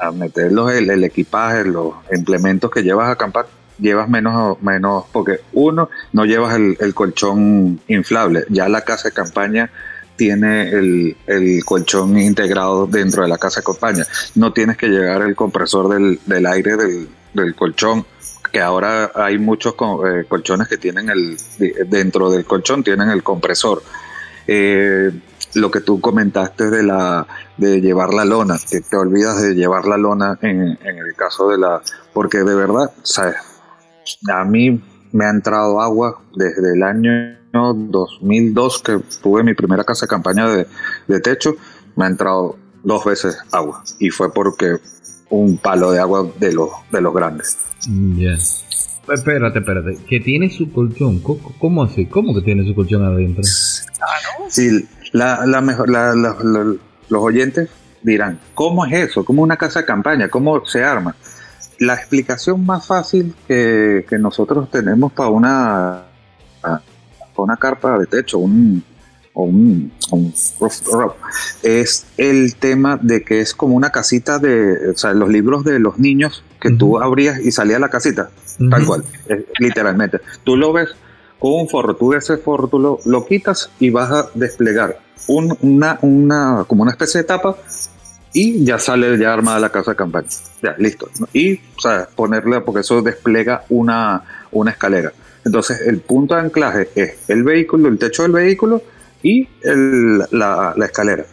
a, 0.00 0.10
meter 0.12 0.50
el, 0.50 0.90
el 0.90 1.04
equipaje, 1.04 1.64
los 1.64 1.94
implementos 2.12 2.70
que 2.70 2.82
llevas 2.82 3.08
a 3.08 3.12
acampar, 3.12 3.46
llevas 3.78 4.08
menos, 4.08 4.60
menos, 4.62 5.04
porque 5.12 5.40
uno, 5.52 5.88
no 6.12 6.24
llevas 6.24 6.54
el, 6.56 6.94
colchón 6.94 7.80
inflable, 7.88 8.44
ya 8.48 8.68
la 8.68 8.82
casa 8.82 9.08
de 9.08 9.14
campaña 9.14 9.70
tiene 10.16 10.70
el, 10.70 11.62
colchón 11.64 12.18
integrado 12.18 12.86
dentro 12.86 13.22
de 13.22 13.28
la 13.28 13.38
casa 13.38 13.60
de 13.60 13.64
campaña, 13.64 14.04
no 14.34 14.52
tienes 14.52 14.76
que 14.76 14.88
llegar 14.88 15.22
el 15.22 15.36
compresor 15.36 15.88
del, 15.88 16.20
del 16.26 16.46
aire 16.46 16.76
del, 16.76 17.54
colchón, 17.54 18.06
que 18.50 18.60
ahora 18.60 19.12
hay 19.14 19.38
muchos 19.38 19.74
eh, 19.74 20.24
colchones 20.26 20.68
que 20.68 20.78
tienen 20.78 21.10
el, 21.10 21.36
dentro 21.88 22.30
del 22.30 22.46
colchón 22.46 22.82
tienen 22.82 23.10
el 23.10 23.22
compresor. 23.22 23.82
Eh, 24.46 25.10
lo 25.54 25.70
que 25.70 25.80
tú 25.80 26.00
comentaste 26.00 26.70
de 26.70 26.82
la 26.82 27.26
de 27.56 27.80
llevar 27.80 28.14
la 28.14 28.24
lona, 28.24 28.56
que 28.70 28.80
te 28.80 28.96
olvidas 28.96 29.42
de 29.42 29.54
llevar 29.54 29.86
la 29.86 29.96
lona 29.96 30.38
en, 30.40 30.78
en 30.82 30.98
el 30.98 31.14
caso 31.14 31.48
de 31.48 31.58
la, 31.58 31.82
porque 32.12 32.38
de 32.38 32.54
verdad, 32.54 32.90
sabes, 33.02 33.36
a 34.32 34.44
mí 34.44 34.80
me 35.12 35.24
ha 35.24 35.30
entrado 35.30 35.80
agua 35.80 36.20
desde 36.34 36.74
el 36.74 36.82
año 36.82 37.36
2002 37.52 38.82
que 38.82 39.00
tuve 39.22 39.42
mi 39.42 39.54
primera 39.54 39.84
casa 39.84 40.06
de 40.06 40.10
campaña 40.10 40.48
de, 40.48 41.20
techo, 41.20 41.56
me 41.96 42.04
ha 42.04 42.08
entrado 42.08 42.58
dos 42.82 43.04
veces 43.04 43.38
agua 43.52 43.82
y 43.98 44.10
fue 44.10 44.32
porque 44.32 44.76
un 45.30 45.56
palo 45.58 45.90
de 45.90 46.00
agua 46.00 46.30
de 46.38 46.52
los, 46.52 46.70
de 46.92 47.00
los 47.00 47.14
grandes. 47.14 47.58
Yes. 48.16 48.64
Espérate, 49.08 49.60
espérate, 49.60 49.98
que 50.08 50.20
tiene 50.20 50.50
su 50.50 50.70
colchón, 50.72 51.20
¿cómo, 51.20 51.84
así? 51.84 52.06
¿Cómo 52.06 52.34
que 52.34 52.42
tiene 52.42 52.66
su 52.66 52.74
colchón 52.74 53.04
adentro? 53.04 53.44
Sí, 54.48 54.86
la, 55.12 55.46
la 55.46 55.60
mejor, 55.60 55.88
los 55.88 57.22
oyentes 57.22 57.70
dirán, 58.02 58.40
¿cómo 58.54 58.84
es 58.84 59.10
eso? 59.10 59.24
¿Cómo 59.24 59.42
una 59.42 59.56
casa 59.56 59.80
de 59.80 59.86
campaña? 59.86 60.28
¿Cómo 60.28 60.64
se 60.66 60.82
arma? 60.82 61.14
La 61.78 61.94
explicación 61.94 62.64
más 62.64 62.86
fácil 62.86 63.34
que, 63.46 64.04
nosotros 64.18 64.70
tenemos 64.70 65.12
para 65.12 65.28
una, 65.28 66.04
para 66.60 66.82
una 67.36 67.56
carpa 67.56 67.98
de 67.98 68.06
techo, 68.06 68.38
un, 68.38 68.82
o 69.34 69.44
un, 69.44 69.92
es 71.62 72.06
el 72.16 72.56
tema 72.56 72.98
de 73.00 73.22
que 73.22 73.40
es 73.40 73.54
como 73.54 73.76
una 73.76 73.90
casita 73.90 74.38
de, 74.38 74.90
o 74.90 74.96
sea, 74.96 75.12
los 75.12 75.28
libros 75.28 75.64
de 75.64 75.78
los 75.78 75.98
niños 75.98 76.42
que 76.60 76.70
tú 76.70 76.98
abrías 76.98 77.40
y 77.40 77.52
salía 77.52 77.78
la 77.78 77.90
casita, 77.90 78.30
tal 78.70 78.86
cual, 78.86 79.04
literalmente. 79.58 80.20
Tú 80.44 80.56
lo 80.56 80.72
ves 80.72 80.88
con 81.38 81.52
un 81.52 81.68
forro, 81.68 81.94
tú 81.96 82.14
ese 82.14 82.38
forro, 82.38 82.68
tú 82.68 82.78
lo, 82.78 82.98
lo 83.04 83.26
quitas 83.26 83.70
y 83.78 83.90
vas 83.90 84.10
a 84.10 84.30
desplegar 84.34 84.98
una, 85.28 85.98
una, 86.02 86.64
como 86.66 86.82
una 86.82 86.92
especie 86.92 87.20
de 87.20 87.26
tapa 87.26 87.56
y 88.36 88.66
ya 88.66 88.78
sale 88.78 89.16
ya 89.18 89.32
armada 89.32 89.58
la 89.58 89.70
casa 89.70 89.92
de 89.92 89.96
campaña. 89.96 90.28
Ya, 90.62 90.74
listo. 90.76 91.08
Y, 91.32 91.54
o 91.54 91.80
sea, 91.80 92.06
ponerle, 92.14 92.60
porque 92.60 92.82
eso 92.82 93.00
despliega 93.00 93.64
una, 93.70 94.24
una 94.52 94.72
escalera. 94.72 95.10
Entonces, 95.42 95.80
el 95.86 96.00
punto 96.00 96.34
de 96.34 96.42
anclaje 96.42 96.90
es 96.94 97.14
el 97.28 97.44
vehículo, 97.44 97.88
el 97.88 97.98
techo 97.98 98.24
del 98.24 98.32
vehículo 98.32 98.82
y 99.22 99.48
la, 99.62 100.74
escalera. 100.84 101.24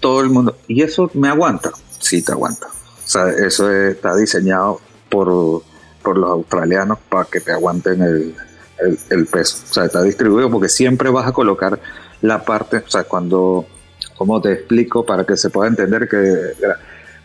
Todo 0.00 0.22
el 0.22 0.30
mundo. 0.30 0.56
¿Y 0.66 0.82
eso 0.82 1.08
me 1.14 1.28
aguanta? 1.28 1.70
Sí, 2.00 2.20
te 2.20 2.32
aguanta. 2.32 2.66
O 2.66 3.08
sea, 3.08 3.28
eso 3.28 3.70
está 3.70 4.16
diseñado 4.16 4.80
por, 5.08 5.28
los 5.28 6.30
australianos 6.30 6.98
para 7.08 7.26
que 7.26 7.38
te 7.38 7.52
aguanten 7.52 8.02
el, 8.02 8.34
el 9.08 9.26
peso. 9.26 9.58
O 9.70 9.72
sea, 9.72 9.84
está 9.84 10.02
distribuido 10.02 10.50
porque 10.50 10.68
siempre 10.68 11.10
vas 11.10 11.28
a 11.28 11.32
colocar 11.32 11.78
la 12.22 12.44
parte, 12.44 12.78
o 12.78 12.90
sea, 12.90 13.04
cuando 13.04 13.66
¿Cómo 14.16 14.40
te 14.40 14.52
explico 14.52 15.04
para 15.04 15.24
que 15.24 15.36
se 15.36 15.50
pueda 15.50 15.68
entender 15.68 16.08
que 16.08 16.54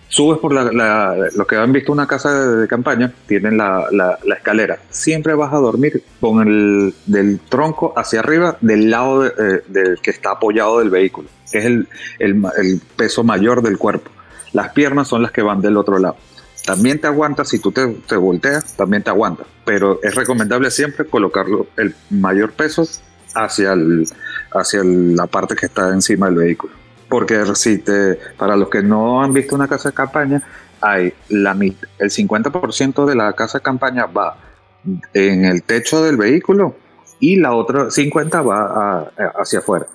subes 0.09 0.39
por 0.39 0.53
la, 0.53 1.15
los 1.35 1.47
que 1.47 1.55
han 1.55 1.71
visto 1.71 1.91
una 1.91 2.07
casa 2.07 2.47
de, 2.47 2.67
campaña 2.67 3.11
tienen 3.27 3.57
la, 3.57 4.17
escalera. 4.35 4.79
Siempre 4.89 5.33
vas 5.33 5.53
a 5.53 5.57
dormir 5.57 6.03
con 6.19 6.47
el 6.47 6.93
del 7.05 7.39
tronco 7.39 7.93
hacia 7.95 8.19
arriba 8.21 8.57
del 8.61 8.89
lado 8.89 9.25
eh, 9.25 9.63
del 9.67 9.99
que 10.01 10.11
está 10.11 10.31
apoyado 10.31 10.79
del 10.79 10.89
vehículo. 10.89 11.29
Que 11.51 11.59
es 11.59 11.65
el, 11.65 12.81
peso 12.95 13.23
mayor 13.23 13.61
del 13.61 13.77
cuerpo. 13.77 14.11
Las 14.53 14.69
piernas 14.69 15.07
son 15.07 15.21
las 15.21 15.31
que 15.31 15.41
van 15.41 15.61
del 15.61 15.77
otro 15.77 15.99
lado. 15.99 16.17
También 16.65 16.99
te 16.99 17.07
aguanta 17.07 17.45
si 17.45 17.59
tú 17.59 17.71
te, 17.71 17.87
te 18.07 18.17
volteas 18.17 18.75
también 18.75 19.03
te 19.03 19.09
aguanta. 19.09 19.43
Pero 19.65 19.99
es 20.03 20.15
recomendable 20.15 20.71
siempre 20.71 21.05
colocarlo 21.05 21.67
el 21.77 21.95
mayor 22.09 22.51
peso 22.51 22.87
hacia 23.33 23.73
el, 23.73 24.05
hacia 24.51 24.81
la 24.83 25.27
parte 25.27 25.55
que 25.55 25.65
está 25.67 25.89
encima 25.89 26.27
del 26.27 26.35
vehículo 26.35 26.73
porque 27.09 27.43
si 27.55 27.81
para 28.37 28.55
los 28.55 28.69
que 28.69 28.83
no 28.83 29.23
han 29.23 29.33
visto 29.33 29.55
una 29.55 29.67
casa 29.67 29.89
de 29.89 29.95
campaña, 29.95 30.43
hay 30.81 31.13
la, 31.29 31.51
el 31.51 32.09
50% 32.09 33.05
de 33.05 33.15
la 33.15 33.33
casa 33.33 33.59
de 33.59 33.63
campaña 33.63 34.05
va 34.05 34.37
en 35.13 35.45
el 35.45 35.63
techo 35.63 36.03
del 36.03 36.17
vehículo 36.17 36.75
y 37.19 37.37
la 37.37 37.53
otra 37.53 37.89
50 37.89 38.41
va 38.41 39.11
hacia 39.35 39.59
afuera. 39.59 39.87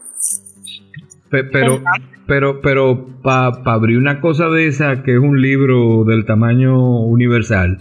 pero, 1.31 1.83
pero, 2.27 2.61
pero 2.61 3.07
para 3.23 3.61
abrir 3.65 3.99
una 3.99 4.21
cosa 4.21 4.49
de 4.49 4.67
esa 4.67 5.03
que 5.03 5.15
es 5.15 5.21
un 5.21 5.41
libro 5.41 6.05
del 6.05 6.25
tamaño 6.25 7.01
universal, 7.03 7.79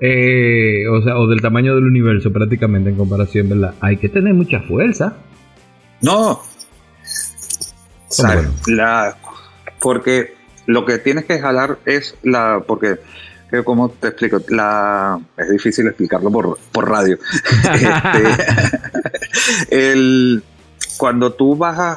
eh, 0.00 0.84
o 0.90 1.02
sea, 1.02 1.16
o 1.18 1.26
del 1.26 1.40
tamaño 1.40 1.74
del 1.74 1.84
universo 1.84 2.32
prácticamente 2.32 2.90
en 2.90 2.96
comparación, 2.96 3.48
¿verdad? 3.48 3.74
Hay 3.80 3.96
que 3.96 4.08
tener 4.08 4.34
mucha 4.34 4.60
fuerza. 4.60 5.16
No. 6.00 6.42
La, 8.66 9.16
porque 9.80 10.34
lo 10.66 10.84
que 10.84 10.98
tienes 10.98 11.24
que 11.24 11.38
jalar 11.38 11.78
es 11.84 12.14
la, 12.22 12.62
porque 12.66 12.98
como 13.64 13.90
te 13.90 14.08
explico, 14.08 14.40
la 14.48 15.18
es 15.36 15.50
difícil 15.50 15.86
explicarlo 15.86 16.30
por, 16.30 16.58
por 16.72 16.88
radio. 16.88 17.18
Este, 17.74 18.24
el, 19.94 20.42
cuando 20.98 21.32
tú 21.32 21.56
vas 21.56 21.78
a, 21.78 21.96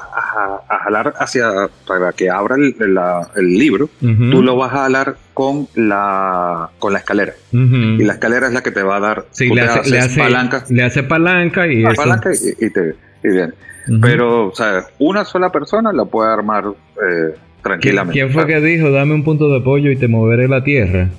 jalar 0.83 1.13
hacia, 1.17 1.69
para 1.87 2.13
que 2.13 2.29
abra 2.29 2.55
el, 2.55 3.57
libro, 3.57 3.89
tú 3.99 4.41
lo 4.41 4.55
vas 4.55 4.73
a 4.73 4.77
jalar 4.83 5.17
con 5.33 5.67
la, 5.75 6.69
con 6.79 6.93
la 6.93 6.99
escalera. 6.99 7.33
Y 7.51 8.03
la 8.03 8.13
escalera 8.13 8.47
es 8.47 8.53
la 8.53 8.63
que 8.63 8.71
te 8.71 8.83
va 8.83 8.97
a 8.97 8.99
dar. 8.99 9.25
Sí, 9.31 9.49
le 9.49 9.61
hace, 9.61 10.17
palanca. 10.17 10.63
Le 10.69 10.83
hace 10.83 11.03
palanca 11.03 11.67
y. 11.67 11.83
Palanca 11.83 12.31
y, 12.33 12.69
te, 12.69 12.95
y 13.23 13.27
bien. 13.27 13.53
Pero, 14.01 14.47
o 14.47 14.55
sea, 14.55 14.85
una 14.99 15.25
sola 15.25 15.51
persona 15.51 15.91
la 15.91 16.05
puede 16.05 16.31
armar 16.31 16.65
eh, 16.67 17.35
tranquilamente. 17.61 18.19
¿Quién 18.19 18.31
fue 18.31 18.45
que 18.45 18.59
dijo, 18.61 18.91
dame 18.91 19.13
un 19.13 19.23
punto 19.23 19.49
de 19.49 19.59
apoyo 19.59 19.89
y 19.91 19.97
te 19.97 20.07
moveré 20.07 20.47
la 20.47 20.63
tierra? 20.63 21.09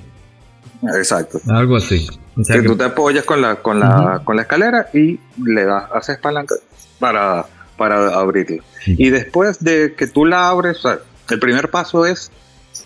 Exacto. 0.95 1.39
Algo 1.49 1.77
así. 1.77 2.07
que, 2.47 2.61
tú 2.61 2.75
te 2.75 2.85
apoyas 2.85 3.25
con 3.25 3.41
la, 3.41 3.55
con 3.55 3.79
la, 3.79 4.21
con 4.23 4.35
la 4.35 4.43
escalera 4.43 4.87
y 4.93 5.19
le 5.43 5.65
das, 5.65 5.85
haces 5.93 6.17
palanca 6.17 6.55
para 6.99 7.45
para 7.77 8.15
abrirla. 8.15 8.63
Y 8.85 9.09
después 9.09 9.59
de 9.59 9.93
que 9.95 10.07
tú 10.07 10.25
la 10.25 10.49
abres, 10.49 10.83
el 11.29 11.39
primer 11.39 11.69
paso 11.69 12.05
es 12.05 12.31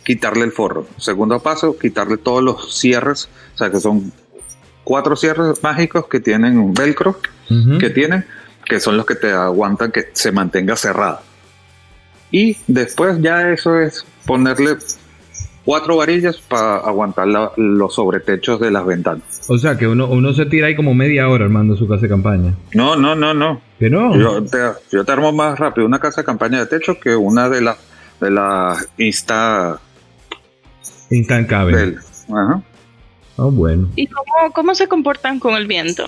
quitarle 0.04 0.44
el 0.44 0.52
forro. 0.52 0.88
segundo 0.98 1.40
paso, 1.40 1.78
quitarle 1.78 2.18
todos 2.18 2.44
los 2.44 2.80
cierres, 2.80 3.30
o 3.56 3.58
sea 3.58 3.70
que 3.70 3.80
son 3.80 4.12
cuatro 4.84 5.16
cierres 5.16 5.62
mágicos 5.62 6.08
que 6.08 6.20
tienen 6.20 6.58
un 6.58 6.74
velcro, 6.74 7.20
que 7.80 7.90
tienen, 7.90 8.26
que 8.68 8.80
son 8.80 8.98
los 8.98 9.06
que 9.06 9.16
te 9.16 9.32
aguantan 9.32 9.92
que 9.92 10.10
se 10.14 10.32
mantenga 10.32 10.76
cerrada. 10.76 11.22
Y 12.32 12.58
después 12.68 13.22
ya 13.22 13.52
eso 13.52 13.80
es 13.80 14.06
ponerle 14.26 14.78
cuatro 15.64 15.98
varillas 15.98 16.38
para 16.38 16.78
aguantar 16.78 17.28
los 17.58 17.96
sobretechos 17.96 18.60
de 18.60 18.72
las 18.72 18.86
ventanas. 18.86 19.24
O 19.50 19.58
sea, 19.58 19.78
que 19.78 19.88
uno, 19.88 20.08
uno 20.08 20.34
se 20.34 20.46
tira 20.46 20.68
ahí 20.68 20.76
como 20.76 20.94
media 20.94 21.30
hora 21.30 21.46
armando 21.46 21.76
su 21.78 21.88
casa 21.88 22.02
de 22.02 22.10
campaña. 22.10 22.54
No, 22.74 22.96
no, 22.96 23.16
no, 23.16 23.34
no. 23.34 23.62
¿Que 23.80 23.90
no? 23.90 24.16
Yo 24.18 24.44
te, 24.44 24.58
yo 24.92 25.06
te 25.06 25.12
armo 25.12 25.32
más 25.32 25.58
rápido 25.58 25.88
una 25.88 26.00
casa 26.00 26.22
de 26.22 26.26
campaña 26.26 26.60
de 26.60 26.66
techo 26.66 27.00
que 27.00 27.16
una 27.16 27.50
de 27.50 27.62
las 27.62 27.78
de 28.20 28.32
la 28.32 28.78
Insta... 28.98 29.80
Ajá. 32.30 32.62
Oh, 33.38 33.52
bueno. 33.52 33.90
¿Y 33.96 34.08
cómo, 34.08 34.52
cómo 34.54 34.76
se 34.76 34.88
comportan 34.88 35.40
con 35.40 35.56
el 35.56 35.68
viento? 35.68 36.08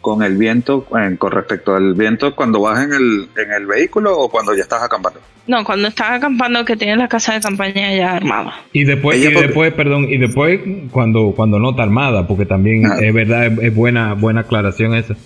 Con 0.00 0.22
el 0.22 0.36
viento, 0.36 0.84
con 0.84 1.30
respecto 1.30 1.74
al 1.74 1.94
viento 1.94 2.34
cuando 2.34 2.60
vas 2.60 2.82
en 2.84 2.92
el, 2.92 3.28
en 3.36 3.52
el 3.52 3.66
vehículo 3.66 4.18
o 4.18 4.30
cuando 4.30 4.54
ya 4.54 4.62
estás 4.62 4.82
acampando? 4.82 5.20
No, 5.46 5.64
cuando 5.64 5.88
estás 5.88 6.12
acampando 6.12 6.64
que 6.64 6.76
tienes 6.76 6.98
la 6.98 7.08
casa 7.08 7.34
de 7.34 7.40
campaña 7.40 7.94
ya 7.94 8.12
armada. 8.12 8.54
Y 8.72 8.84
después, 8.84 9.18
y 9.18 9.32
después, 9.32 9.72
perdón, 9.72 10.06
y 10.08 10.18
después 10.18 10.60
cuando, 10.90 11.32
cuando 11.34 11.58
no 11.58 11.70
está 11.70 11.82
armada, 11.82 12.26
porque 12.26 12.46
también 12.46 12.84
es 13.00 13.12
verdad, 13.12 13.46
es, 13.46 13.74
buena, 13.74 14.14
buena 14.14 14.42
aclaración 14.42 14.94
esa. 14.94 15.16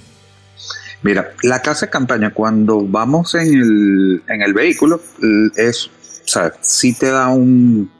Mira, 1.03 1.33
la 1.43 1.61
casa 1.61 1.87
de 1.87 1.91
campaña 1.91 2.31
cuando 2.31 2.81
vamos 2.81 3.35
en 3.35 3.55
el, 3.55 4.23
en 4.29 4.43
el 4.43 4.55
vehículo 4.55 5.01
es, 5.57 5.87
o 5.87 6.29
sea, 6.29 6.53
sí 6.61 6.99
te 6.99 7.11
da 7.11 7.29
un, 7.29 7.91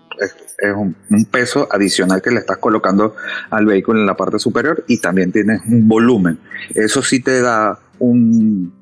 es 0.59 0.75
un, 0.75 0.95
peso 1.31 1.69
adicional 1.71 2.23
que 2.23 2.31
le 2.31 2.41
estás 2.41 2.59
colocando 2.59 3.17
al 3.51 3.67
vehículo 3.67 4.01
en 4.01 4.07
la 4.07 4.17
parte 4.17 4.39
superior 4.39 4.85
y 4.87 4.99
también 4.99 5.33
tienes 5.33 5.63
un 5.67 5.89
volumen. 5.89 6.39
Eso 6.75 7.03
sí 7.03 7.21
te 7.21 7.41
da 7.41 7.79
un, 7.99 8.73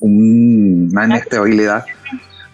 una 0.00 1.06
inestabilidad, 1.06 1.84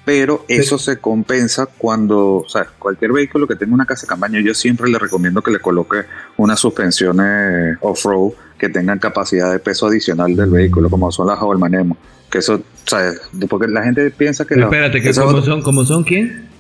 pero 0.05 0.45
eso 0.49 0.79
se 0.79 0.99
compensa 0.99 1.67
cuando, 1.67 2.37
o 2.37 2.49
sea, 2.49 2.67
cualquier 2.79 3.13
vehículo 3.13 3.47
que 3.47 3.57
tenga 3.57 3.75
una 3.75 3.87
casa 3.87 4.03
de 4.03 4.09
campaña, 4.09 4.41
yo 4.41 4.55
siempre 4.55 4.91
le 4.91 4.99
recomiendo 4.99 5.43
que 5.43 5.51
le 5.51 5.59
coloque 5.59 6.05
unas 6.37 6.59
suspensiones 6.59 7.79
off-road 7.81 8.33
que 8.59 8.69
tengan 8.69 8.99
capacidad 8.99 9.51
de 9.51 9.59
peso 9.59 9.87
adicional 9.87 10.37
del 10.37 10.51
vehículo, 10.51 10.89
como 10.89 11.11
son 11.11 11.27
las 11.27 11.39
Holman 11.41 11.97
Que 12.31 12.39
eso, 12.39 12.55
o 12.55 12.89
sea, 12.89 13.13
porque 13.49 13.69
la 13.69 13.83
gente 13.83 14.11
piensa 14.11 14.45
que... 14.45 14.55
espérate, 14.55 15.01
que 15.01 15.13
¿cómo, 15.13 15.43
son, 15.43 15.63
¿cómo 15.63 15.85
son 15.85 16.05
quién? 16.05 16.52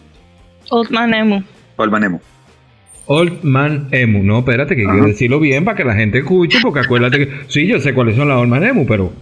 Old 0.72 0.90
Man 0.90 1.12
Emu. 1.12 1.42
Old 1.76 1.92
Man 1.92 2.04
Emu. 2.04 2.18
Old 3.04 3.42
Man 3.42 3.88
Emu, 3.90 4.22
no, 4.22 4.38
espérate, 4.38 4.74
que 4.74 4.84
quiero 4.84 5.06
decirlo 5.06 5.38
bien 5.38 5.66
para 5.66 5.76
que 5.76 5.84
la 5.84 5.94
gente 5.94 6.20
escuche, 6.20 6.60
porque 6.62 6.80
acuérdate 6.80 7.18
que 7.18 7.30
sí, 7.48 7.66
yo 7.66 7.78
sé 7.78 7.92
cuáles 7.92 8.16
son 8.16 8.28
las 8.28 8.38
Old 8.38 8.48
Man 8.48 8.64
Emu, 8.64 8.86
pero 8.86 9.12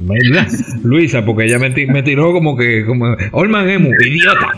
Luisa, 0.84 1.24
porque 1.24 1.46
ella 1.46 1.58
me, 1.58 1.70
tiró 2.04 2.32
como 2.32 2.56
que, 2.56 2.84
como 2.86 3.16
Old 3.32 3.50
Man 3.50 3.68
Emu, 3.68 3.90
idiota. 4.00 4.52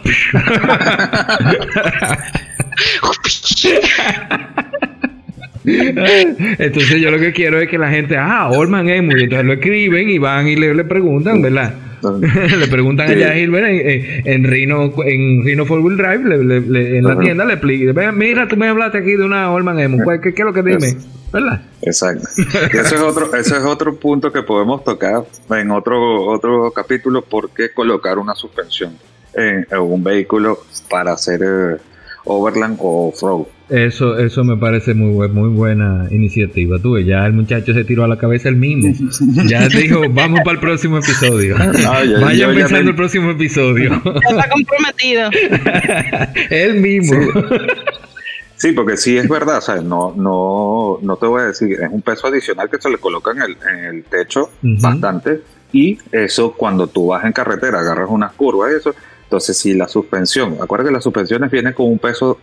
entonces 6.58 7.00
yo 7.00 7.10
lo 7.10 7.18
que 7.18 7.32
quiero 7.32 7.58
es 7.58 7.70
que 7.70 7.78
la 7.78 7.88
gente, 7.88 8.18
ah, 8.18 8.50
Old 8.50 8.68
Man 8.68 8.90
Emu, 8.90 9.16
y 9.16 9.22
entonces 9.22 9.46
lo 9.46 9.54
escriben 9.54 10.10
y 10.10 10.18
van 10.18 10.46
y 10.46 10.56
le, 10.56 10.74
le 10.74 10.84
preguntan, 10.84 11.40
¿verdad? 11.40 11.72
le 12.58 12.68
preguntan 12.68 13.10
a 13.10 13.32
Gilbert 13.32 13.66
en, 13.66 14.26
en, 14.26 14.44
Rino 14.44 14.92
en 15.04 15.44
Rino 15.44 15.66
Four 15.66 15.80
Wheel 15.80 15.96
Drive 15.96 16.34
en 16.34 17.04
la 17.04 17.18
tienda 17.18 17.44
le 17.44 17.54
explica 17.54 18.12
mira 18.12 18.48
tú 18.48 18.56
me 18.56 18.68
hablaste 18.68 18.98
aquí 18.98 19.12
de 19.12 19.24
una 19.24 19.50
Orman 19.50 19.78
Emu 19.78 19.98
¿qué, 20.20 20.34
qué 20.34 20.42
es 20.42 20.46
lo 20.46 20.52
que 20.52 20.62
dime? 20.62 20.96
¿verdad? 21.32 21.62
exacto 21.80 22.28
y 22.72 22.76
ese 22.76 22.94
es 22.96 23.00
otro 23.00 23.34
ese 23.34 23.56
es 23.56 23.64
otro 23.64 23.96
punto 23.96 24.32
que 24.32 24.42
podemos 24.42 24.84
tocar 24.84 25.24
en 25.50 25.70
otro 25.70 26.26
otro 26.26 26.70
capítulo 26.72 27.22
por 27.22 27.50
qué 27.50 27.72
colocar 27.72 28.18
una 28.18 28.34
suspensión 28.34 28.96
en, 29.34 29.66
un 29.78 30.02
vehículo 30.04 30.58
para 30.90 31.12
hacer 31.12 31.40
eh, 31.42 31.76
overland 32.24 32.78
o 32.80 33.08
off-road 33.08 33.46
eso, 33.72 34.18
eso 34.18 34.44
me 34.44 34.58
parece 34.58 34.92
muy, 34.92 35.28
muy 35.28 35.48
buena 35.48 36.06
iniciativa. 36.10 36.78
Tú, 36.78 36.98
ya 36.98 37.24
el 37.24 37.32
muchacho 37.32 37.72
se 37.72 37.84
tiró 37.84 38.04
a 38.04 38.08
la 38.08 38.18
cabeza 38.18 38.50
el 38.50 38.56
mismo. 38.56 38.92
Ya 39.46 39.66
dijo, 39.68 40.02
vamos 40.10 40.40
para 40.44 40.56
el 40.56 40.60
próximo 40.60 40.98
episodio. 40.98 41.56
Ah, 41.58 42.02
Vayan 42.20 42.54
pensando 42.54 42.90
el 42.90 42.96
próximo 42.96 43.30
episodio. 43.30 43.94
está 43.94 44.48
comprometido. 44.50 45.30
Él 46.50 46.80
mismo. 46.82 47.18
Sí. 48.56 48.72
porque 48.72 48.98
sí 48.98 49.16
es 49.16 49.26
verdad, 49.26 49.62
¿sabes? 49.62 49.84
No, 49.84 50.12
no, 50.18 50.98
no 51.00 51.16
te 51.16 51.24
voy 51.24 51.40
a 51.40 51.46
decir, 51.46 51.72
es 51.72 51.90
un 51.90 52.02
peso 52.02 52.26
adicional 52.26 52.68
que 52.68 52.76
se 52.78 52.90
le 52.90 52.98
coloca 52.98 53.30
en 53.30 53.40
el, 53.40 53.56
en 53.70 53.84
el 53.86 54.04
techo 54.04 54.50
bastante. 54.60 55.40
Y 55.72 55.98
eso 56.10 56.52
cuando 56.52 56.88
tú 56.88 57.06
vas 57.06 57.24
en 57.24 57.32
carretera, 57.32 57.80
agarras 57.80 58.10
unas 58.10 58.32
curvas, 58.32 58.70
eso. 58.72 58.94
Entonces, 59.32 59.56
si 59.56 59.72
la 59.72 59.88
suspensión, 59.88 60.58
acuérdate 60.60 60.90
que 60.90 60.92
las 60.92 61.04
suspensiones 61.04 61.50
vienen 61.50 61.72
con 61.72 61.86
un 61.86 61.98
peso 61.98 62.38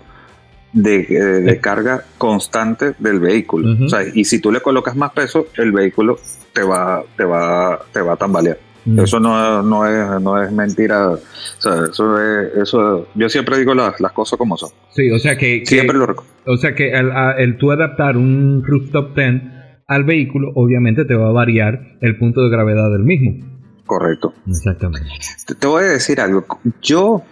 de, 0.73 1.59
carga 1.61 2.03
constante 2.17 2.95
del 2.97 3.19
vehículo. 3.19 3.77
y 4.15 4.25
si 4.25 4.41
tú 4.41 4.51
le 4.51 4.59
colocas 4.59 4.95
más 4.95 5.11
peso, 5.11 5.45
el 5.57 5.71
vehículo 5.71 6.17
te 6.51 6.63
va, 6.63 7.03
te 7.15 7.25
va, 7.25 7.79
te 7.93 8.01
va 8.01 8.13
a 8.13 8.15
tambalear. 8.15 8.57
Eso 8.97 9.19
no, 9.19 9.61
no, 9.61 9.85
es, 9.85 10.19
no 10.19 10.41
es 10.41 10.51
mentira. 10.51 11.13
eso 11.59 12.19
eso, 12.59 13.07
yo 13.13 13.29
siempre 13.29 13.59
digo 13.59 13.75
las, 13.75 14.01
las 14.01 14.11
cosas 14.11 14.39
como 14.39 14.57
son. 14.57 14.71
Sí, 14.89 15.11
o 15.11 15.19
sea 15.19 15.37
que. 15.37 15.63
Siempre 15.67 15.95
lo 15.95 16.07
O 16.47 16.57
sea 16.57 16.73
que 16.73 16.89
el, 16.89 17.11
el, 17.37 17.57
tú 17.57 17.71
adaptar 17.71 18.17
un 18.17 18.63
rooftop 18.65 19.15
10 19.15 19.41
al 19.85 20.05
vehículo, 20.05 20.53
obviamente 20.55 21.05
te 21.05 21.13
va 21.13 21.29
a 21.29 21.33
variar 21.33 21.99
el 22.01 22.17
punto 22.17 22.41
de 22.41 22.49
gravedad 22.49 22.89
del 22.89 23.03
mismo. 23.03 23.58
Correcto. 23.89 24.35
Exactamente. 24.47 25.09
te 25.57 25.65
voy 25.65 25.83
a 25.83 25.87
decir 25.87 26.21
algo. 26.21 26.45
Yo 26.79 27.23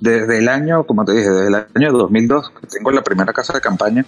desde 0.00 0.38
el 0.38 0.48
año, 0.48 0.84
como 0.84 1.04
te 1.04 1.12
dije, 1.12 1.28
desde 1.28 1.48
el 1.48 1.54
año 1.54 1.92
2002, 1.92 2.50
que 2.62 2.66
tengo 2.66 2.92
la 2.92 3.04
primera 3.04 3.30
casa 3.34 3.52
de 3.52 3.60
campaña, 3.60 4.06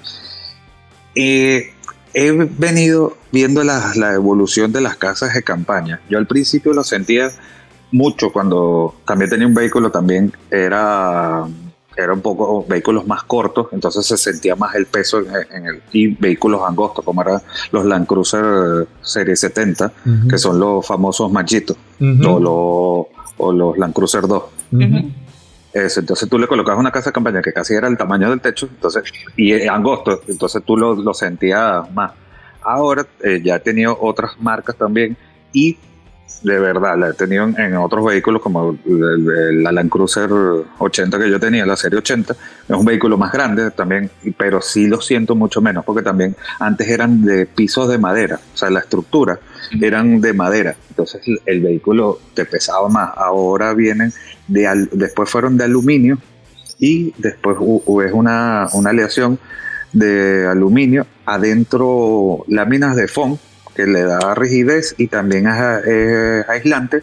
he 1.15 1.75
venido 2.15 3.19
viendo 3.31 3.63
la, 3.65 3.93
evolución 4.15 4.73
de 4.73 4.81
las 4.81 4.97
casas 4.97 5.35
de 5.35 5.43
campaña. 5.43 6.01
Yo 6.09 6.17
al 6.17 6.27
principio 6.27 6.73
lo 6.73 6.85
sentía 6.85 7.33
mucho 7.93 8.33
cuando 8.33 8.95
también 9.07 9.29
tenía 9.29 9.47
un 9.47 9.53
vehículo, 9.53 9.91
también 9.91 10.33
era, 10.51 11.45
era 11.97 12.13
un 12.13 12.21
poco 12.21 12.65
vehículos 12.67 13.07
más 13.07 13.25
cortos, 13.25 13.69
entonces 13.73 14.07
se 14.07 14.17
sentía 14.17 14.57
más 14.57 14.75
el 14.75 14.87
peso 14.87 15.21
en, 15.21 15.67
el, 15.67 15.83
y 15.93 16.09
vehículos 16.09 16.63
angostos, 16.67 17.05
como 17.05 17.23
eran 17.23 17.41
los 17.73 17.85
Land 17.85 18.07
Cruiser 18.07 18.87
Serie 19.03 19.37
70, 19.37 19.93
que 20.29 20.39
son 20.39 20.59
los 20.59 20.87
famosos 20.87 21.31
machitos, 21.31 21.77
o, 21.99 23.07
los, 23.53 23.79
Land 23.79 23.95
Cruiser 23.95 24.27
2 24.27 24.43
entonces 25.73 26.29
tú 26.29 26.39
le 26.39 26.47
colocabas 26.47 26.81
una 26.81 26.91
casa 26.91 27.11
de 27.11 27.15
campaña 27.15 27.43
que 27.43 27.53
casi 27.53 27.75
era 27.75 27.89
el 27.89 27.97
tamaño 27.97 28.31
del 28.31 28.41
techo, 28.41 28.67
entonces, 28.67 29.05
y 29.37 29.67
angosto, 29.67 30.21
entonces 30.27 30.63
tú 30.65 30.77
lo, 30.77 30.95
lo 30.95 31.15
sentías 31.15 31.91
más. 31.93 32.13
Ahora 32.63 33.07
eh, 33.23 33.41
ya 33.43 33.57
he 33.57 33.61
tenido 33.61 33.97
otras 34.01 34.33
marcas 34.39 34.77
también 34.77 35.17
y 35.53 35.79
de 36.43 36.59
verdad, 36.59 36.97
la 36.99 37.11
he 37.11 37.13
tenido 37.13 37.45
en, 37.45 37.77
otros 37.77 38.05
vehículos 38.05 38.41
como 38.41 38.77
el, 38.87 39.63
la 39.63 39.73
Land 39.73 39.91
Cruiser 39.91 40.31
80 40.79 41.19
que 41.19 41.31
yo 41.31 41.39
tenía, 41.39 41.67
la 41.67 41.77
serie 41.77 41.99
80, 41.99 42.33
es 42.69 42.77
un 42.77 42.85
vehículo 42.85 43.19
más 43.19 43.33
grande 43.33 43.71
también, 43.71 44.11
pero 44.39 44.63
sí 44.63 44.87
lo 44.87 45.01
siento 45.01 45.35
mucho 45.35 45.61
menos, 45.61 45.85
porque 45.85 46.03
también 46.03 46.35
antes 46.59 46.89
eran 46.89 47.23
de 47.23 47.47
pisos 47.47 47.89
de 47.89 47.99
madera, 47.99 48.41
o 48.55 48.57
sea, 48.57 48.71
la 48.71 48.81
estructura 48.81 49.39
eran 49.81 50.21
de 50.21 50.33
madera, 50.33 50.77
entonces 50.89 51.21
el 51.45 51.61
vehículo 51.61 52.19
te 52.35 52.47
pesaba 52.47 52.89
más, 52.89 53.11
ahora 53.17 53.75
vienen 53.75 54.13
de, 54.49 54.89
después 54.93 55.29
fueron 55.29 55.59
de 55.59 55.65
aluminio 55.65 56.19
y 56.79 57.13
después 57.19 57.57
es 57.59 58.13
una, 58.13 58.67
una 58.73 58.91
aleación 58.91 59.39
de 59.93 60.47
aluminio, 60.47 61.07
adentro 61.27 62.45
láminas 62.49 62.97
de 62.97 63.09
foam 63.09 63.37
que 63.81 63.91
le 63.91 64.03
da 64.03 64.35
rigidez 64.35 64.95
y 64.99 65.07
también 65.07 65.47
es, 65.47 66.49
aislante 66.49 67.03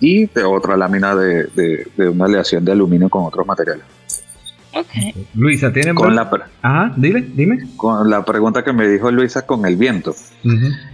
y 0.00 0.26
de 0.26 0.44
otra 0.44 0.76
lámina 0.76 1.14
de, 1.14 1.48
de, 1.96 2.08
una 2.08 2.26
aleación 2.26 2.64
de 2.64 2.72
aluminio 2.72 3.08
con 3.08 3.24
otros 3.24 3.46
materiales. 3.46 3.84
Okay. 4.76 5.28
Luisa, 5.34 5.72
¿tiene 5.72 5.94
con 5.94 6.16
la, 6.16 6.28
Ajá, 6.60 6.92
dile, 6.96 7.24
dime. 7.32 7.68
Con 7.76 8.10
la 8.10 8.24
pregunta 8.24 8.64
que 8.64 8.72
me 8.72 8.88
dijo 8.88 9.08
Luisa 9.12 9.46
con 9.46 9.64
el 9.66 9.76
viento. 9.76 10.16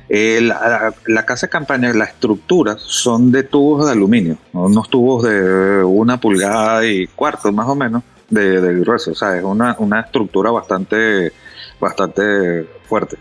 Eh, 0.08 0.40
la, 0.42 1.24
casa 1.24 1.46
de 1.46 1.50
campaña, 1.50 1.92
la 1.94 2.04
estructura 2.04 2.76
son 2.76 3.32
de 3.32 3.42
tubos 3.44 3.86
de 3.86 3.92
aluminio, 3.92 4.36
unos 4.52 4.90
tubos 4.90 5.22
de 5.22 5.82
una 5.82 6.20
pulgada 6.20 6.84
y 6.84 7.06
cuarto 7.06 7.50
más 7.52 7.68
o 7.68 7.74
menos 7.74 8.02
de, 8.28 8.60
de 8.60 8.80
grueso. 8.80 9.12
O 9.12 9.14
sea, 9.14 9.38
es 9.38 9.44
una, 9.44 9.74
una 9.78 10.00
estructura 10.00 10.50
bastante, 10.50 11.32
bastante 11.80 12.66
fuerte. 12.86 13.16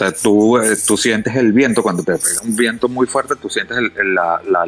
O 0.00 0.02
sea, 0.02 0.12
tú, 0.12 0.56
eh, 0.56 0.78
tú 0.86 0.96
sientes 0.96 1.36
el 1.36 1.52
viento, 1.52 1.82
cuando 1.82 2.02
te 2.02 2.12
pega 2.12 2.40
un 2.42 2.56
viento 2.56 2.88
muy 2.88 3.06
fuerte, 3.06 3.34
tú 3.36 3.50
sientes 3.50 3.76
la, 4.02 4.40
la, 4.48 4.66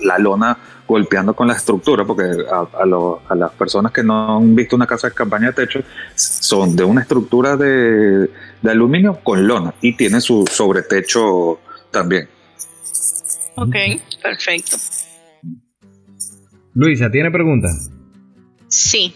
la, 0.00 0.18
lona 0.18 0.56
golpeando 0.88 1.36
con 1.36 1.46
la 1.46 1.52
estructura, 1.52 2.06
porque 2.06 2.22
a, 2.50 2.66
a, 3.28 3.34
las 3.34 3.52
personas 3.52 3.92
que 3.92 4.02
no 4.02 4.38
han 4.38 4.56
visto 4.56 4.74
una 4.74 4.86
casa 4.86 5.10
de 5.10 5.14
campaña 5.14 5.48
de 5.48 5.52
techo, 5.52 5.80
son 6.14 6.74
de 6.74 6.84
una 6.84 7.02
estructura 7.02 7.58
de, 7.58 8.30
de 8.62 8.70
aluminio 8.70 9.20
con 9.22 9.46
lona 9.46 9.74
y 9.82 9.94
tiene 9.94 10.22
su 10.22 10.46
sobretecho 10.50 11.60
también. 11.90 12.26
Ok, 13.56 13.76
perfecto. 14.22 14.78
Luisa, 16.72 17.10
¿tiene 17.10 17.30
preguntas? 17.30 17.90
Sí. 18.68 19.14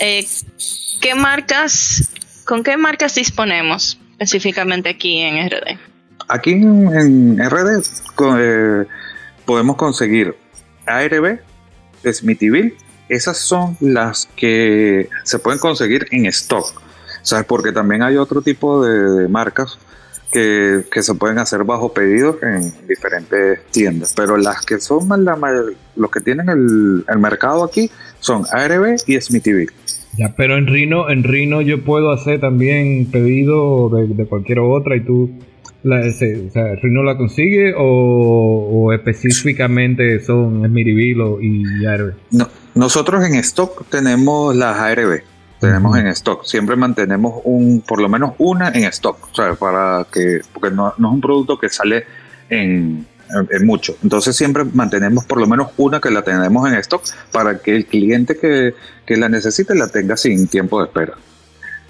Eh, 0.00 0.26
¿Qué 1.02 1.14
marcas, 1.14 2.10
con 2.46 2.62
qué 2.62 2.78
marcas 2.78 3.14
disponemos 3.14 3.98
específicamente 4.22 4.90
aquí 4.90 5.18
en 5.18 5.48
RD? 5.48 5.78
Aquí 6.28 6.52
en, 6.52 7.38
RD 7.38 7.82
eh, 8.38 8.86
podemos 9.44 9.76
conseguir 9.76 10.34
ARB, 10.86 11.38
Smithyville, 12.04 12.74
esas 13.08 13.36
son 13.36 13.76
las 13.80 14.28
que 14.36 15.08
se 15.24 15.38
pueden 15.38 15.58
conseguir 15.58 16.06
en 16.10 16.26
stock. 16.26 16.80
¿Sabes? 17.22 17.44
Porque 17.46 17.70
también 17.70 18.02
hay 18.02 18.16
otro 18.16 18.42
tipo 18.42 18.84
de, 18.84 19.28
marcas 19.28 19.78
que, 20.32 20.84
se 20.90 21.14
pueden 21.14 21.38
hacer 21.38 21.62
bajo 21.62 21.92
pedido 21.92 22.38
en 22.42 22.72
diferentes 22.88 23.64
tiendas. 23.70 24.12
Pero 24.16 24.36
las 24.36 24.64
que 24.64 24.80
son 24.80 25.08
la, 25.24 25.38
los 25.94 26.10
que 26.10 26.20
tienen 26.20 26.48
el, 26.48 27.04
el 27.06 27.18
mercado 27.18 27.62
aquí 27.62 27.90
son 28.18 28.44
ARB 28.50 28.96
y 29.06 29.20
Smithyville. 29.20 29.72
Ya, 30.16 30.34
pero 30.36 30.58
en 30.58 30.66
Rino, 30.66 31.08
en 31.08 31.24
Rino 31.24 31.62
yo 31.62 31.84
puedo 31.84 32.12
hacer 32.12 32.40
también 32.40 33.10
pedido 33.10 33.88
de, 33.88 34.26
cualquier 34.26 34.60
otra 34.60 34.96
y 34.96 35.00
tú 35.00 35.30
la, 35.82 36.00
o 36.00 36.12
sea, 36.12 36.74
Rino 36.76 37.02
la 37.02 37.16
consigue 37.16 37.74
o, 37.76 38.92
específicamente 38.92 40.20
son 40.20 40.64
Smithyville 40.64 41.38
y 41.40 41.86
ARB. 41.86 42.12
No, 42.30 42.48
nosotros 42.74 43.24
en 43.24 43.36
stock 43.36 43.84
tenemos 43.88 44.54
las 44.54 44.76
ARB. 44.76 45.22
Tenemos 45.60 45.96
en 45.96 46.08
stock, 46.08 46.44
siempre 46.44 46.74
mantenemos 46.74 47.40
un, 47.44 47.82
por 47.86 48.00
lo 48.00 48.08
menos 48.08 48.32
una 48.38 48.70
en 48.70 48.82
stock, 48.84 49.16
o 49.30 49.34
sea, 49.34 49.54
para 49.54 50.04
que, 50.12 50.40
porque 50.52 50.74
no, 50.74 50.92
no 50.98 51.08
es 51.08 51.14
un 51.14 51.20
producto 51.20 51.56
que 51.56 51.68
sale 51.68 52.02
en, 52.50 53.06
en 53.50 53.66
mucho. 53.66 53.96
Entonces 54.02 54.36
siempre 54.36 54.64
mantenemos 54.64 55.24
por 55.24 55.40
lo 55.40 55.46
menos 55.46 55.68
una 55.76 56.00
que 56.00 56.10
la 56.10 56.22
tenemos 56.22 56.68
en 56.68 56.74
stock 56.74 57.02
para 57.30 57.58
que 57.58 57.76
el 57.76 57.86
cliente 57.86 58.36
que, 58.36 58.74
la 59.16 59.28
necesite 59.28 59.74
la 59.74 59.88
tenga 59.88 60.16
sin 60.16 60.48
tiempo 60.48 60.80
de 60.80 60.86
espera. 60.86 61.14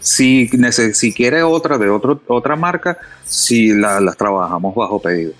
Si, 0.00 0.50
si 0.92 1.12
quiere 1.12 1.42
otra 1.44 1.78
de 1.78 1.88
otro, 1.88 2.20
otra 2.26 2.56
marca, 2.56 2.98
si 3.24 3.72
la, 3.72 4.00
las 4.00 4.16
trabajamos 4.16 4.74
bajo 4.74 5.00
pedido. 5.00 5.32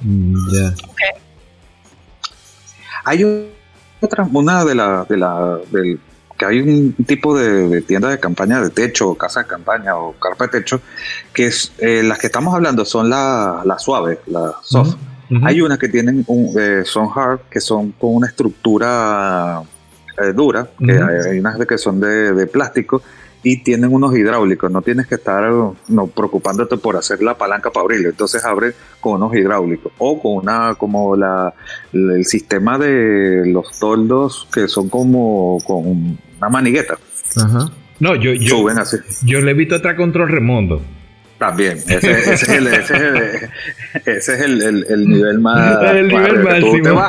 Mm, 0.00 0.34
Hay 3.04 3.48
otra, 4.00 4.28
una 4.32 4.64
de 4.64 4.74
la, 4.74 5.06
de 5.08 5.16
la, 5.16 5.60
del, 5.70 6.00
que 6.40 6.46
hay 6.46 6.60
un 6.60 6.94
tipo 7.06 7.38
de, 7.38 7.82
tienda 7.82 8.08
de 8.08 8.18
campaña 8.18 8.62
de 8.62 8.70
techo, 8.70 9.14
casa 9.14 9.42
de 9.42 9.46
campaña 9.46 9.94
o 9.96 10.14
carpa 10.14 10.46
de 10.46 10.60
techo, 10.60 10.80
que 11.34 11.48
es 11.48 11.74
eh, 11.78 12.02
las 12.02 12.18
que 12.18 12.28
estamos 12.28 12.54
hablando 12.54 12.86
son 12.86 13.10
las 13.10 13.66
la 13.66 13.78
suaves, 13.78 14.20
las 14.26 14.54
soft. 14.62 14.96
Hay 15.42 15.60
unas 15.60 15.78
que 15.78 15.88
tienen 15.88 16.24
un, 16.26 16.50
eh, 16.58 16.82
son 16.86 17.08
hard, 17.14 17.40
que 17.50 17.60
son 17.60 17.92
con 17.92 18.14
una 18.16 18.26
estructura 18.26 19.60
eh, 20.16 20.32
dura, 20.32 20.66
que 20.78 20.92
hay, 20.92 21.38
unas 21.38 21.58
de 21.58 21.66
que 21.66 21.76
son 21.76 22.00
de, 22.00 22.46
plástico 22.46 23.02
y 23.42 23.62
tienen 23.62 23.92
unos 23.92 24.16
hidráulicos, 24.16 24.70
no 24.70 24.80
tienes 24.80 25.06
que 25.06 25.16
estar 25.16 25.52
no, 25.88 26.06
preocupándote 26.06 26.78
por 26.78 26.96
hacer 26.96 27.22
la 27.22 27.36
palanca 27.36 27.70
para 27.70 27.82
abrirlo, 27.82 28.08
entonces 28.08 28.42
abre 28.46 28.72
con 28.98 29.22
unos 29.22 29.36
hidráulicos 29.36 29.92
o 29.98 30.20
con 30.20 30.36
una 30.38 30.74
como 30.74 31.16
la 31.16 31.52
el 31.92 32.24
sistema 32.24 32.78
de 32.78 33.42
los 33.46 33.78
toldos 33.78 34.48
que 34.52 34.68
son 34.68 34.88
como 34.88 35.58
con 35.66 36.18
una 36.40 36.48
manigueta. 36.48 36.98
Ajá. 37.36 37.70
No, 38.00 38.16
yo, 38.16 38.32
yo, 38.32 38.66
yo 39.24 39.40
le 39.40 39.50
he 39.50 39.54
visto 39.54 39.74
atrás 39.74 39.94
control 39.94 40.28
remoto. 40.30 40.80
También, 41.38 41.78
ese, 41.78 42.10
es, 42.10 42.48
el, 42.50 42.66
ese 42.66 42.94
es 44.04 44.40
el, 44.40 44.84
el, 44.88 45.08
nivel 45.08 45.40
más. 45.40 45.82
El 45.94 46.08
nivel 46.08 46.42
máximo. 46.42 47.02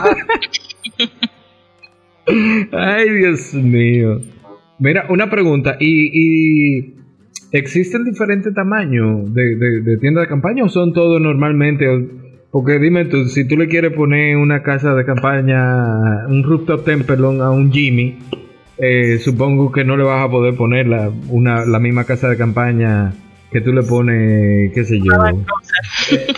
Ay, 2.71 3.09
Dios 3.09 3.53
mío. 3.53 4.21
Mira, 4.79 5.05
una 5.09 5.29
pregunta. 5.29 5.75
¿Y, 5.79 6.11
y 6.13 6.95
existen 7.51 8.05
diferentes 8.05 8.53
tamaños 8.53 9.33
de, 9.33 9.55
de, 9.55 9.81
de 9.81 9.97
tiendas 9.97 10.23
de 10.23 10.29
campaña 10.29 10.63
o 10.63 10.69
son 10.69 10.93
todos 10.93 11.19
normalmente? 11.21 11.85
Porque 12.51 12.79
dime 12.79 13.05
tú, 13.05 13.25
si 13.25 13.47
tú 13.47 13.57
le 13.57 13.67
quieres 13.67 13.93
poner 13.93 14.37
una 14.37 14.63
casa 14.63 14.93
de 14.93 15.05
campaña, 15.05 16.25
un 16.27 16.43
rooftop 16.43 16.85
temple 16.85 17.15
a 17.41 17.49
un 17.49 17.71
Jimmy, 17.71 18.17
eh, 18.77 19.19
supongo 19.23 19.71
que 19.71 19.83
no 19.83 19.97
le 19.97 20.03
vas 20.03 20.25
a 20.25 20.29
poder 20.29 20.55
poner 20.55 20.87
la, 20.87 21.11
una, 21.29 21.65
la 21.65 21.79
misma 21.79 22.03
casa 22.03 22.29
de 22.29 22.37
campaña 22.37 23.13
que 23.51 23.59
tú 23.59 23.73
le 23.73 23.83
pones, 23.83 24.71
qué 24.73 24.85
sé 24.85 24.99
yo, 24.99 25.11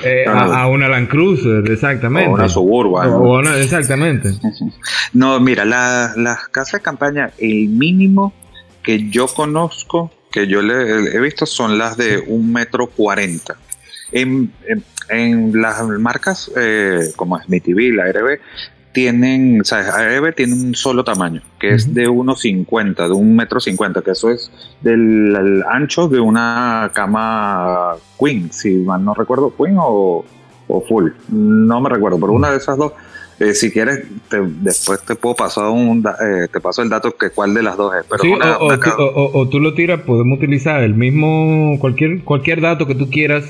eh, 0.03 0.25
a, 0.27 0.67
una 0.67 0.89
Land 0.89 1.07
Cruiser, 1.07 1.71
exactamente. 1.71 2.29
O 2.29 2.33
una 2.33 2.49
Suburban. 2.49 3.45
exactamente. 3.61 4.31
No, 5.13 5.39
mira, 5.39 5.63
las 5.63 6.47
casas 6.49 6.79
de 6.79 6.81
campaña, 6.81 7.31
el 7.37 7.69
mínimo 7.69 8.33
que 8.81 9.09
yo 9.09 9.27
conozco, 9.27 10.11
que 10.31 10.47
yo 10.47 10.63
le, 10.63 11.15
he 11.15 11.19
visto, 11.19 11.45
son 11.45 11.77
las 11.77 11.97
de 11.97 12.23
un 12.25 12.51
metro 12.51 12.87
cuarenta. 12.87 13.55
En, 14.11 14.51
en, 15.09 15.61
las 15.61 15.83
marcas 15.83 16.51
eh, 16.55 17.11
como 17.15 17.39
Smithyville, 17.39 18.01
ARB, 18.01 18.39
tienen, 18.93 19.61
o 19.61 19.63
sea, 19.63 19.79
AEB 19.79 20.35
tiene 20.35 20.53
un 20.53 20.75
solo 20.75 21.03
tamaño, 21.03 21.41
que 21.59 21.73
es 21.73 21.93
de 21.93 22.07
1,50, 22.07 23.07
de 23.07 23.13
un 23.13 23.35
metro 23.35 23.59
cincuenta, 23.59 24.01
que 24.01 24.11
eso 24.11 24.29
es 24.29 24.51
del 24.81 25.63
ancho 25.69 26.07
de 26.07 26.19
una 26.19 26.91
cama 26.93 27.95
queen, 28.19 28.51
si 28.53 28.75
mal 28.75 29.03
no 29.03 29.13
recuerdo, 29.13 29.53
queen 29.55 29.75
o, 29.79 30.23
full, 30.87 31.09
no 31.29 31.81
me 31.81 31.89
recuerdo, 31.89 32.19
pero 32.19 32.33
una 32.33 32.51
de 32.51 32.57
esas 32.57 32.77
dos, 32.77 32.93
eh, 33.39 33.53
si 33.53 33.71
quieres, 33.71 34.05
después 34.61 35.03
te 35.03 35.15
puedo 35.15 35.35
pasar 35.35 35.69
un, 35.69 36.05
eh, 36.07 36.47
te 36.51 36.59
paso 36.59 36.81
el 36.83 36.89
dato 36.89 37.15
que 37.17 37.31
cuál 37.31 37.53
de 37.53 37.63
las 37.63 37.75
dos 37.75 37.93
es. 37.95 38.05
Pero 38.09 38.23
sí, 38.23 38.33
o, 38.97 39.49
tú 39.49 39.59
lo 39.59 39.73
tiras, 39.73 40.01
podemos 40.01 40.37
utilizar 40.37 40.83
el 40.83 40.93
mismo, 40.93 41.79
cualquier, 41.79 42.23
cualquier 42.23 42.61
dato 42.61 42.85
que 42.85 42.95
tú 42.95 43.09
quieras 43.09 43.43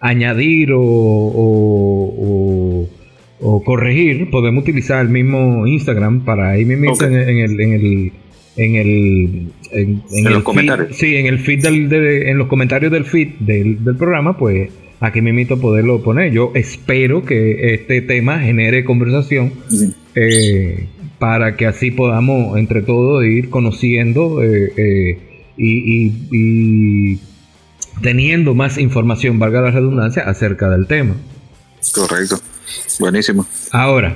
añadir 0.00 0.72
o 0.72 0.78
o 0.80 2.67
corregir, 3.40 4.30
podemos 4.30 4.62
utilizar 4.62 5.00
el 5.00 5.10
mismo 5.10 5.66
Instagram 5.66 6.24
para 6.24 6.50
ahí 6.50 6.64
mismo 6.64 6.92
en, 7.00 7.14
el 7.14 7.60
en 7.60 7.72
el 7.72 8.12
en 8.56 8.74
el 8.74 9.52
en, 9.70 10.02
los 10.24 10.42
comentarios. 10.42 10.96
Sí, 10.96 11.16
en 11.16 11.26
el 11.26 11.38
feed 11.38 11.62
del, 11.62 11.92
en 11.92 12.38
los 12.38 12.48
comentarios 12.48 12.90
del 12.90 13.04
feed 13.04 13.34
del, 13.40 13.84
del 13.84 13.96
programa, 13.96 14.36
pues 14.36 14.70
aquí 15.00 15.20
mismo 15.20 15.58
poderlo 15.58 16.02
poner. 16.02 16.32
Yo 16.32 16.52
espero 16.54 17.24
que 17.24 17.74
este 17.74 18.02
tema 18.02 18.40
genere 18.40 18.84
conversación 18.84 19.52
eh, 20.14 20.88
para 21.18 21.56
que 21.56 21.66
así 21.66 21.90
podamos 21.90 22.58
entre 22.58 22.82
todos 22.82 23.24
ir 23.24 23.50
conociendo 23.50 24.42
eh, 24.42 24.72
eh, 24.76 25.18
y, 25.56 26.12
y 26.32 27.20
teniendo 28.02 28.54
más 28.54 28.78
información, 28.78 29.38
valga 29.38 29.60
la 29.60 29.70
redundancia, 29.70 30.22
acerca 30.22 30.68
del 30.70 30.86
tema. 30.86 31.14
Correcto. 31.94 32.40
Buenísimo. 32.98 33.46
Ahora, 33.72 34.14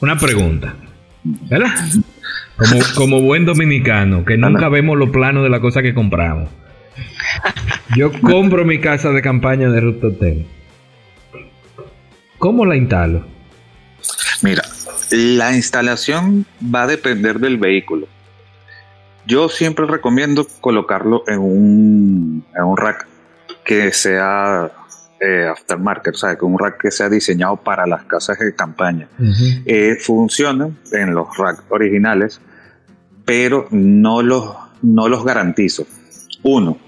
una 0.00 0.16
pregunta. 0.16 0.74
¿Verdad? 1.24 1.70
Como, 2.56 2.80
como 2.96 3.20
buen 3.22 3.44
dominicano, 3.44 4.24
que 4.24 4.36
nunca 4.36 4.68
vemos 4.68 4.98
los 4.98 5.10
planos 5.10 5.42
de 5.42 5.50
la 5.50 5.60
cosa 5.60 5.82
que 5.82 5.94
compramos. 5.94 6.48
Yo 7.96 8.10
compro 8.20 8.64
mi 8.64 8.80
casa 8.80 9.10
de 9.10 9.22
campaña 9.22 9.70
de 9.70 9.80
Ruta 9.80 10.08
Hotel. 10.08 10.46
¿Cómo 12.38 12.66
la 12.66 12.76
instalo? 12.76 13.24
Mira, 14.42 14.62
la 15.10 15.54
instalación 15.54 16.44
va 16.62 16.82
a 16.82 16.86
depender 16.86 17.38
del 17.38 17.56
vehículo. 17.56 18.08
Yo 19.26 19.48
siempre 19.48 19.86
recomiendo 19.86 20.46
colocarlo 20.60 21.22
en 21.28 21.38
un, 21.38 22.44
en 22.56 22.64
un 22.64 22.76
rack 22.76 23.06
que 23.64 23.92
sea 23.92 24.72
eh, 25.22 25.46
aftermarket, 25.46 26.14
o 26.14 26.18
sea, 26.18 26.36
que 26.36 26.44
un 26.44 26.58
rack 26.58 26.80
que 26.80 26.90
sea 26.90 27.08
diseñado 27.08 27.56
para 27.56 27.86
las 27.86 28.04
casas 28.04 28.38
de 28.38 28.54
campaña. 28.54 29.08
Eh, 29.64 29.96
funciona 30.00 30.70
en 30.90 31.14
los 31.14 31.36
racks 31.36 31.62
originales, 31.68 32.40
pero 33.24 33.68
no 33.70 34.22
los, 34.22 34.54
no 34.82 35.08
los 35.08 35.24
garantizo. 35.24 35.86
Uno, 36.42 36.78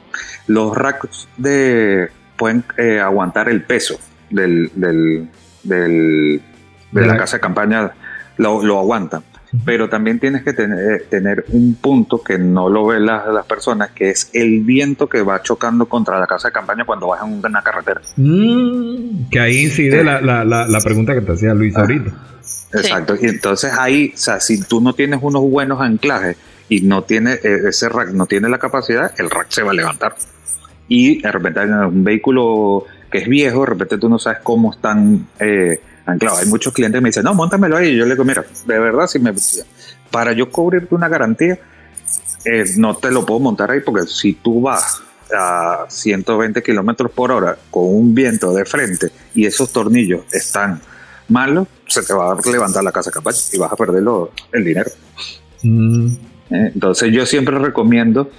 los 0.49 0.77
racks 0.77 1.29
de, 1.37 2.09
pueden 2.37 2.65
eh, 2.77 2.99
aguantar 2.99 3.49
el 3.49 3.63
peso 3.63 4.01
del, 4.31 4.71
del, 4.75 5.31
de, 5.63 6.41
la, 6.93 7.17
casa 7.17 7.37
de 7.37 7.41
campaña, 7.41 7.93
lo, 8.37 8.65
lo 8.65 8.81
aguantan 8.81 9.23
pero 9.65 9.89
también 9.89 10.19
tienes 10.19 10.43
que 10.43 10.53
tener, 10.53 11.05
tener, 11.09 11.45
un 11.49 11.75
punto 11.75 12.23
que 12.23 12.39
no 12.39 12.69
lo 12.69 12.87
ven 12.87 13.07
las, 13.07 13.27
las, 13.29 13.47
personas, 13.47 13.91
que 13.91 14.11
es 14.11 14.31
el 14.33 14.61
viento 14.61 15.09
que 15.09 15.23
va 15.23 15.43
chocando 15.43 15.87
contra 15.87 16.19
la 16.19 16.27
casa 16.27 16.49
de 16.49 16.53
campaña 16.53 16.85
cuando 16.85 17.09
vas 17.09 17.23
en 17.23 17.35
una 17.35 17.63
carretera. 17.63 18.01
Mm, 18.17 19.29
que 19.31 19.41
ahí 19.41 19.65
incide 19.65 20.03
la, 20.03 20.21
la, 20.21 20.45
la, 20.45 20.81
pregunta 20.81 21.15
que 21.15 21.21
te 21.21 21.33
hacía 21.33 21.55
Luis 21.55 21.77
ah, 21.77 21.81
ahorita. 21.81 22.11
Exacto, 22.73 23.17
y 23.21 23.27
entonces 23.27 23.73
ahí, 23.79 24.13
o 24.15 24.19
sea, 24.19 24.41
si 24.41 24.61
tú 24.63 24.81
no 24.81 24.95
tienes 24.95 25.21
unos 25.23 25.43
buenos 25.43 25.81
anclajes 25.81 26.37
y 26.69 26.81
no 26.81 27.03
tiene 27.03 27.35
eh, 27.35 27.69
ese 27.69 27.89
rack, 27.89 28.11
no 28.11 28.27
tiene 28.27 28.49
la 28.49 28.59
capacidad, 28.59 29.13
el 29.19 29.31
rack 29.31 29.47
se 29.51 29.63
va 29.63 29.71
a 29.71 29.75
levantar. 29.75 30.17
Y 30.89 31.23
de 31.23 31.31
repente 31.31 31.63
en 31.63 31.73
un 31.73 32.05
vehículo 32.05 32.85
que 33.11 33.19
es 33.19 33.29
viejo, 33.29 33.61
de 33.61 33.67
repente 33.67 33.99
tú 33.99 34.09
no 34.09 34.19
sabes 34.19 34.41
cómo 34.43 34.73
están... 34.73 35.29
Eh, 35.39 35.81
anclado. 36.07 36.39
Hay 36.39 36.47
muchos 36.47 36.73
clientes 36.73 36.99
que 36.99 37.03
me 37.03 37.09
dicen, 37.09 37.25
no, 37.25 37.35
montamelo 37.35 37.77
ahí. 37.77 37.91
Y 37.91 37.97
yo 37.97 38.05
le 38.05 38.13
digo, 38.13 38.25
mira, 38.25 38.45
de 38.67 38.79
verdad, 38.79 39.07
si 39.07 39.19
me, 39.19 39.33
para 40.11 40.33
yo 40.33 40.51
cubrirte 40.51 40.95
una 40.95 41.09
garantía, 41.09 41.59
eh, 42.45 42.65
no 42.77 42.97
te 42.97 43.11
lo 43.11 43.25
puedo 43.25 43.41
montar 43.41 43.71
ahí 43.71 43.81
porque 43.81 44.07
si 44.07 44.35
tú 44.35 44.63
vas 44.63 45.03
a 45.35 45.87
120 45.89 46.63
kilómetros 46.63 47.11
por 47.11 47.33
hora 47.33 47.57
con 47.71 47.85
un 47.87 48.15
viento 48.15 48.53
de 48.53 48.65
frente 48.65 49.11
y 49.35 49.47
esos 49.47 49.73
tornillos 49.73 50.25
están 50.31 50.81
malos, 51.29 51.67
se 51.87 52.03
te 52.03 52.13
va 52.13 52.33
a 52.33 52.51
levantar 52.51 52.85
la 52.85 52.93
casa 52.93 53.11
capaz 53.11 53.53
y 53.55 53.59
vas 53.59 53.73
a 53.73 53.77
perder 53.77 54.05
el 54.53 54.65
dinero. 54.65 54.91
Mm. 55.63 56.09
Eh, 56.51 56.71
entonces 56.75 57.11
yo 57.11 57.25
siempre 57.25 57.59
recomiendo, 57.59 58.31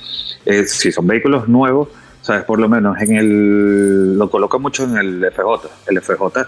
eh, 0.46 0.66
si 0.68 0.92
son 0.92 1.08
vehículos 1.08 1.48
nuevos, 1.48 1.90
sabes, 2.22 2.44
por 2.44 2.60
lo 2.60 2.70
menos 2.70 3.02
en 3.02 3.16
el, 3.16 4.18
lo 4.18 4.30
coloco 4.30 4.60
mucho 4.60 4.84
en 4.84 4.98
el 4.98 5.32
FJ. 5.32 5.68
El 5.88 6.02
FJ 6.02 6.48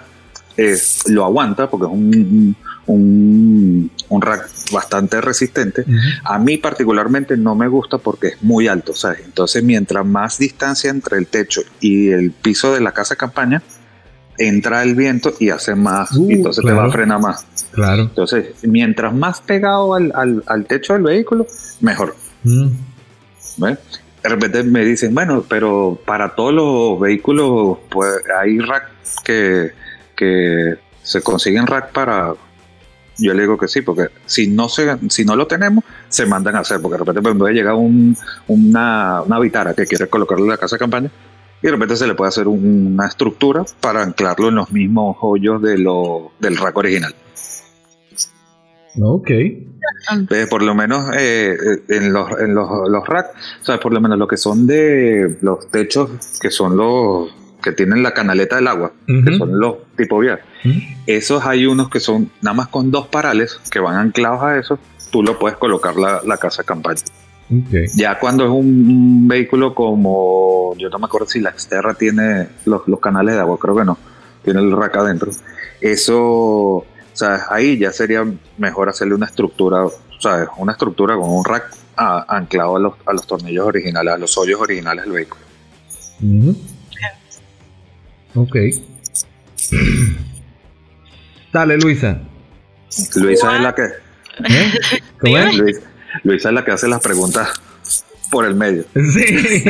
lo 1.08 1.26
aguanta 1.26 1.70
porque 1.70 1.86
es 1.86 1.92
un, 1.92 2.56
un, 2.88 3.92
un, 4.10 4.22
rack 4.22 4.50
bastante 4.72 5.22
resistente. 5.22 5.86
A 6.24 6.40
mí 6.40 6.58
particularmente 6.58 7.38
no 7.38 7.56
me 7.56 7.68
gusta 7.68 7.98
porque 7.98 8.28
es 8.30 8.44
muy 8.44 8.68
alto, 8.68 8.94
¿sabes? 8.94 9.22
Entonces 9.26 9.64
mientras 9.64 10.06
más 10.06 10.38
distancia 10.38 10.90
entre 10.90 11.18
el 11.18 11.28
techo 11.28 11.62
y 11.80 12.10
el 12.10 12.32
piso 12.32 12.74
de 12.74 12.82
la 12.82 12.92
casa 12.92 13.16
campaña, 13.16 13.62
entra 14.38 14.84
el 14.84 14.96
viento 14.96 15.34
y 15.40 15.50
hace 15.50 15.76
más, 15.76 16.16
y 16.16 16.20
uh, 16.20 16.32
entonces 16.32 16.64
te 16.64 16.72
va 16.72 16.86
a 16.86 16.92
frenar 16.92 17.20
más. 17.20 17.46
Claro. 17.72 18.04
Entonces, 18.04 18.54
mientras 18.64 19.14
más 19.14 19.42
pegado 19.42 19.96
al, 19.96 20.44
al, 20.46 20.66
techo 20.66 20.94
del 20.94 21.04
vehículo, 21.04 21.48
mejor. 21.82 22.16
Mm. 22.44 22.68
De 23.60 24.30
repente 24.30 24.64
me 24.64 24.86
dicen, 24.86 25.14
bueno, 25.14 25.44
pero 25.48 26.00
para 26.06 26.36
todos 26.36 26.54
los 26.54 27.00
vehículos 27.00 27.78
pues, 27.90 28.10
hay 28.40 28.60
rack 28.60 28.92
que 29.24 29.72
que 30.18 30.76
se 31.04 31.22
consiguen 31.22 31.68
rack 31.68 31.94
para 31.94 32.34
yo 33.20 33.34
le 33.34 33.42
digo 33.42 33.58
que 33.58 33.68
sí, 33.68 33.82
porque 33.82 34.10
si 34.26 34.48
no 34.48 34.70
se, 34.70 34.96
si 35.10 35.26
no 35.26 35.36
lo 35.36 35.48
tenemos, 35.48 35.84
se 36.08 36.26
mandan 36.26 36.56
a 36.56 36.60
hacer, 36.60 36.80
porque 36.82 36.98
de 36.98 37.04
repente 37.04 37.34
puede 37.34 37.54
llegar 37.54 37.74
un, 37.74 38.16
una, 38.48 39.22
una 39.24 39.40
vitara 39.40 39.74
que 39.74 39.86
quiere 39.86 40.08
colocarle 40.08 40.44
en 40.44 40.50
la 40.52 40.58
casa 40.58 40.76
de 40.76 40.80
campaña 40.80 41.12
y 41.62 41.66
de 41.66 41.72
repente 41.72 41.96
se 41.96 42.06
le 42.06 42.14
puede 42.14 42.30
hacer 42.30 42.48
una 42.48 43.08
estructura 43.08 43.66
para 43.82 44.04
anclarlo 44.04 44.50
en 44.50 44.56
los 44.56 44.72
mismos 44.72 45.18
hoyos 45.22 45.62
de 45.62 45.78
lo, 45.78 46.32
del 46.40 46.58
rack 46.58 46.78
original. 46.78 47.16
Ok. 49.02 49.30
por 50.50 50.64
lo 50.64 50.76
menos 50.76 51.10
eh, 51.16 51.56
eh, 51.56 51.84
en, 51.90 52.14
los, 52.14 52.32
en 52.40 52.54
los, 52.54 52.70
los 52.90 53.08
racks, 53.08 53.30
o 53.62 53.66
sea, 53.66 53.80
por 53.80 53.94
lo 53.94 54.02
menos 54.02 54.18
lo 54.18 54.28
que 54.28 54.38
son 54.38 54.68
de 54.68 55.38
los 55.42 55.70
techos, 55.70 56.12
que 56.40 56.52
son 56.52 56.78
los 56.78 57.30
que 57.62 57.72
tienen 57.72 58.04
la 58.04 58.14
canaleta 58.14 58.56
del 58.58 58.68
agua, 58.68 58.94
que 59.06 59.38
son 59.38 59.60
los 59.60 59.78
tipo 59.96 60.20
vial. 60.20 60.40
Esos 61.06 61.46
hay 61.46 61.66
unos 61.66 61.90
que 61.90 62.00
son 62.00 62.30
nada 62.42 62.56
más 62.56 62.68
con 62.68 62.92
dos 62.92 63.08
parales 63.08 63.60
que 63.72 63.80
van 63.80 63.96
anclados 63.96 64.42
a 64.44 64.58
eso, 64.58 64.80
tú 65.12 65.24
lo 65.24 65.40
puedes 65.40 65.58
colocar 65.58 65.96
la, 65.96 66.22
la 66.26 66.38
casa 66.38 66.64
campaña. 66.64 67.02
Ya 67.96 68.20
cuando 68.20 68.44
es 68.44 68.52
un, 68.52 69.28
vehículo 69.28 69.74
como, 69.74 70.76
yo 70.78 70.90
no 70.90 71.00
me 71.00 71.06
acuerdo 71.06 71.28
si 71.28 71.40
la 71.40 71.58
Xterra 71.58 71.94
tiene 71.94 72.50
los, 72.66 72.84
canales 73.00 73.36
de 73.36 73.42
agua, 73.42 73.58
creo 73.58 73.76
que 73.76 73.86
no, 73.86 73.98
tiene 74.44 74.60
el 74.60 74.72
rack 74.72 74.98
adentro. 74.98 75.32
Eso, 75.80 76.18
o 76.20 76.86
sea, 77.14 77.46
ahí 77.50 77.78
ya 77.78 77.92
sería 77.92 78.26
mejor 78.58 78.90
hacerle 78.90 79.16
una 79.16 79.28
estructura, 79.28 79.86
¿sabes? 80.20 80.50
Una 80.58 80.74
estructura 80.74 81.16
con 81.16 81.30
un 81.30 81.46
rack 81.46 81.74
anclado 81.96 82.76
a 82.76 82.80
los, 82.80 82.94
a 83.06 83.14
los 83.14 83.26
tornillos 83.26 83.66
originales, 83.66 84.14
a 84.14 84.18
los 84.18 84.38
hoyos 84.38 84.60
originales 84.60 85.06
del 85.06 85.14
vehículo. 85.14 85.42
Ok. 88.38 88.56
Dale, 91.52 91.78
Luisa. 91.78 92.20
Luisa 93.16 93.56
es 93.56 93.62
la 93.62 93.76
que. 93.76 93.84
¿Eh? 93.84 94.72
¿Cómo 95.20 95.38
es? 95.38 95.82
Luisa, 96.24 96.50
es 96.50 96.56
la 96.56 96.64
que 96.64 96.72
hace 96.72 96.88
las 96.88 97.02
preguntas 97.02 97.50
por 98.30 98.46
el 98.46 98.56
medio. 98.56 98.86
Sí. 98.94 99.64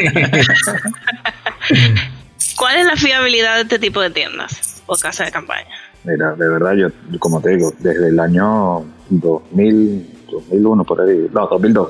¿Cuál 2.57 2.77
es 2.77 2.85
la 2.85 2.95
fiabilidad 2.95 3.55
de 3.55 3.61
este 3.61 3.79
tipo 3.79 4.01
de 4.01 4.09
tiendas 4.09 4.81
o 4.85 4.95
casa 4.95 5.25
de 5.25 5.31
campaña? 5.31 5.67
Mira, 6.03 6.33
de 6.35 6.49
verdad, 6.49 6.73
yo, 6.73 6.87
como 7.19 7.41
te 7.41 7.55
digo, 7.55 7.73
desde 7.79 8.07
el 8.07 8.19
año 8.19 8.85
2000, 9.09 10.17
2001, 10.31 10.83
por 10.83 11.01
ahí, 11.01 11.27
no, 11.31 11.47
2002, 11.47 11.89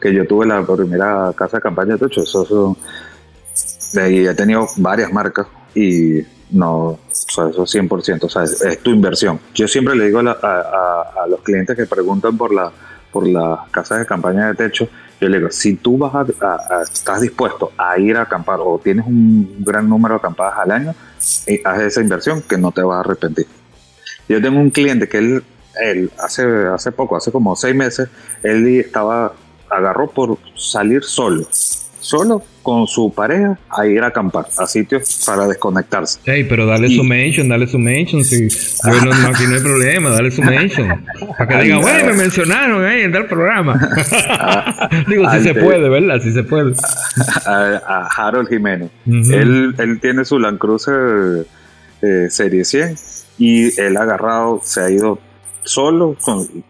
que 0.00 0.14
yo 0.14 0.26
tuve 0.26 0.46
la 0.46 0.64
primera 0.64 1.32
casa 1.34 1.58
de 1.58 1.62
campaña 1.62 1.96
de 1.96 2.06
hecho, 2.06 2.22
eso, 2.22 2.44
eso, 2.44 2.76
ahí 4.00 4.26
he 4.26 4.34
tenido 4.34 4.68
varias 4.76 5.12
marcas, 5.12 5.46
y 5.74 6.20
no, 6.50 6.98
eso 7.10 7.50
100%, 7.50 8.24
o 8.24 8.28
sea, 8.28 8.44
es, 8.44 8.78
tu 8.82 8.90
inversión. 8.90 9.38
Yo 9.54 9.68
siempre 9.68 9.94
le 9.94 10.06
digo 10.06 10.20
a, 10.20 11.26
los 11.28 11.40
clientes 11.40 11.76
que 11.76 11.86
preguntan 11.86 12.36
por 12.36 12.54
la 12.54 12.72
por 13.10 13.26
las 13.26 13.70
casas 13.70 14.00
de 14.00 14.06
campaña 14.06 14.48
de 14.48 14.54
techo, 14.54 14.86
yo 15.18 15.28
le 15.30 15.38
digo, 15.38 15.50
si 15.50 15.76
tú 15.76 15.96
vas 15.96 16.14
a, 16.14 16.82
estás 16.82 17.22
dispuesto 17.22 17.72
a 17.78 17.98
ir 17.98 18.16
a 18.16 18.22
acampar 18.22 18.60
o 18.60 18.78
tienes 18.78 19.06
un 19.06 19.56
gran 19.60 19.88
número 19.88 20.14
de 20.14 20.18
acampadas 20.18 20.58
al 20.58 20.70
año, 20.70 20.94
eh, 21.46 21.62
haz 21.64 21.80
esa 21.80 22.02
inversión 22.02 22.42
que 22.42 22.58
no 22.58 22.70
te 22.70 22.82
vas 22.82 22.98
a 22.98 23.00
arrepentir. 23.00 23.46
Yo 24.28 24.42
tengo 24.42 24.60
un 24.60 24.68
cliente 24.68 25.08
que 25.08 25.18
él, 25.18 25.42
él 25.82 26.10
hace, 26.18 26.44
hace 26.66 26.92
poco, 26.92 27.16
hace 27.16 27.32
como 27.32 27.56
seis 27.56 27.74
meses, 27.74 28.10
él 28.42 28.66
estaba, 28.78 29.32
agarró 29.70 30.10
por 30.10 30.38
salir 30.54 31.02
solo 31.02 31.48
solo 32.00 32.42
con 32.68 32.86
su 32.86 33.10
pareja 33.10 33.58
a 33.70 33.86
ir 33.86 34.02
a 34.02 34.08
acampar 34.08 34.44
a 34.58 34.66
sitios 34.66 35.24
para 35.24 35.48
desconectarse. 35.48 36.20
Hey, 36.26 36.44
pero 36.46 36.66
dale 36.66 36.94
su 36.94 37.02
mention, 37.02 37.48
dale 37.48 37.66
su 37.66 37.78
mention. 37.78 38.22
Si, 38.22 38.46
no, 38.84 39.10
aquí 39.26 39.44
no 39.48 39.54
hay 39.54 39.62
problema, 39.62 40.10
dale 40.10 40.30
su 40.30 40.42
mention. 40.42 41.02
Para 41.38 41.48
que 41.48 41.64
digan, 41.64 41.80
güey, 41.80 42.04
me 42.04 42.12
mencionaron 42.12 42.84
ahí 42.84 43.04
en 43.04 43.12
tal 43.12 43.24
programa. 43.24 43.80
Digo, 45.08 45.30
si 45.32 45.40
se 45.44 45.54
puede, 45.54 45.88
¿verdad? 45.88 46.20
Si 46.20 46.30
se 46.30 46.42
puede. 46.42 46.74
A, 47.46 48.06
Harold 48.14 48.50
Jiménez. 48.50 48.90
él, 49.06 49.74
él 49.78 49.98
tiene 50.02 50.26
su 50.26 50.38
Land 50.38 50.58
Cruiser 50.58 51.46
eh, 52.02 52.26
Serie 52.28 52.66
100 52.66 52.96
y 53.38 53.80
él 53.80 53.96
ha 53.96 54.02
agarrado, 54.02 54.60
se 54.62 54.82
ha 54.82 54.90
ido 54.90 55.18
solo 55.62 56.16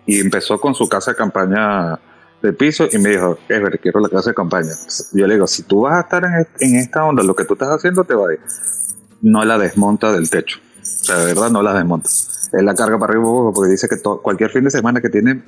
y 0.06 0.20
empezó 0.20 0.60
con 0.60 0.76
su 0.76 0.88
casa 0.88 1.10
de 1.10 1.16
campaña 1.16 1.98
de 2.42 2.52
piso 2.52 2.88
y 2.90 2.98
me 2.98 3.10
dijo, 3.10 3.38
ver, 3.48 3.80
quiero 3.80 4.00
la 4.00 4.08
casa 4.08 4.30
de 4.30 4.34
campaña. 4.34 4.72
Yo 5.12 5.26
le 5.26 5.34
digo, 5.34 5.46
si 5.46 5.62
tú 5.64 5.82
vas 5.82 5.94
a 5.96 6.00
estar 6.00 6.24
en, 6.60 6.76
esta 6.76 7.04
onda, 7.04 7.22
lo 7.22 7.34
que 7.34 7.44
tú 7.44 7.54
estás 7.54 7.68
haciendo 7.68 8.04
te 8.04 8.14
va 8.14 8.28
a 8.28 8.32
ir. 8.32 8.40
No 9.22 9.44
la 9.44 9.58
desmonta 9.58 10.12
del 10.12 10.30
techo. 10.30 10.58
O 10.80 10.84
sea, 10.84 11.18
de 11.18 11.26
verdad 11.26 11.50
no 11.50 11.62
la 11.62 11.74
desmonta. 11.74 12.08
Él 12.52 12.64
la 12.64 12.74
carga 12.74 12.98
para 12.98 13.12
arriba 13.12 13.52
porque 13.52 13.70
dice 13.70 13.88
que 13.88 13.96
cualquier 14.22 14.50
fin 14.50 14.64
de 14.64 14.70
semana 14.70 15.00
que 15.00 15.10
tiene 15.10 15.42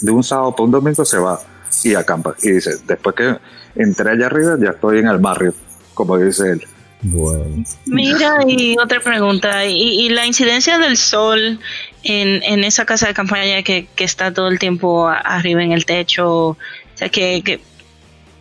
de 0.00 0.10
un 0.10 0.22
sábado 0.22 0.52
para 0.52 0.64
un 0.64 0.70
domingo 0.70 1.04
se 1.04 1.18
va 1.18 1.40
y 1.84 1.94
acampa. 1.94 2.34
Y 2.42 2.50
dice, 2.50 2.72
después 2.86 3.14
que 3.14 3.38
entré 3.74 4.10
allá 4.10 4.26
arriba 4.26 4.56
ya 4.60 4.70
estoy 4.70 4.98
en 4.98 5.06
el 5.06 5.18
barrio, 5.18 5.54
como 5.94 6.18
dice 6.18 6.50
él. 6.50 6.62
Bueno. 7.02 7.64
Mira, 7.86 8.36
y 8.46 8.76
otra 8.78 9.00
pregunta, 9.00 9.66
¿y, 9.66 10.08
la 10.10 10.24
incidencia 10.24 10.78
del 10.78 10.96
sol 10.96 11.58
en, 12.04 12.42
en 12.44 12.64
esa 12.64 12.86
casa 12.86 13.08
de 13.08 13.14
campaña 13.14 13.62
que, 13.62 13.88
que, 13.96 14.04
está 14.04 14.32
todo 14.32 14.48
el 14.48 14.58
tiempo 14.58 15.08
arriba 15.08 15.62
en 15.62 15.72
el 15.72 15.84
techo? 15.84 16.48
O 16.48 16.56
sea, 16.94 17.08
que, 17.08 17.42
que 17.44 17.60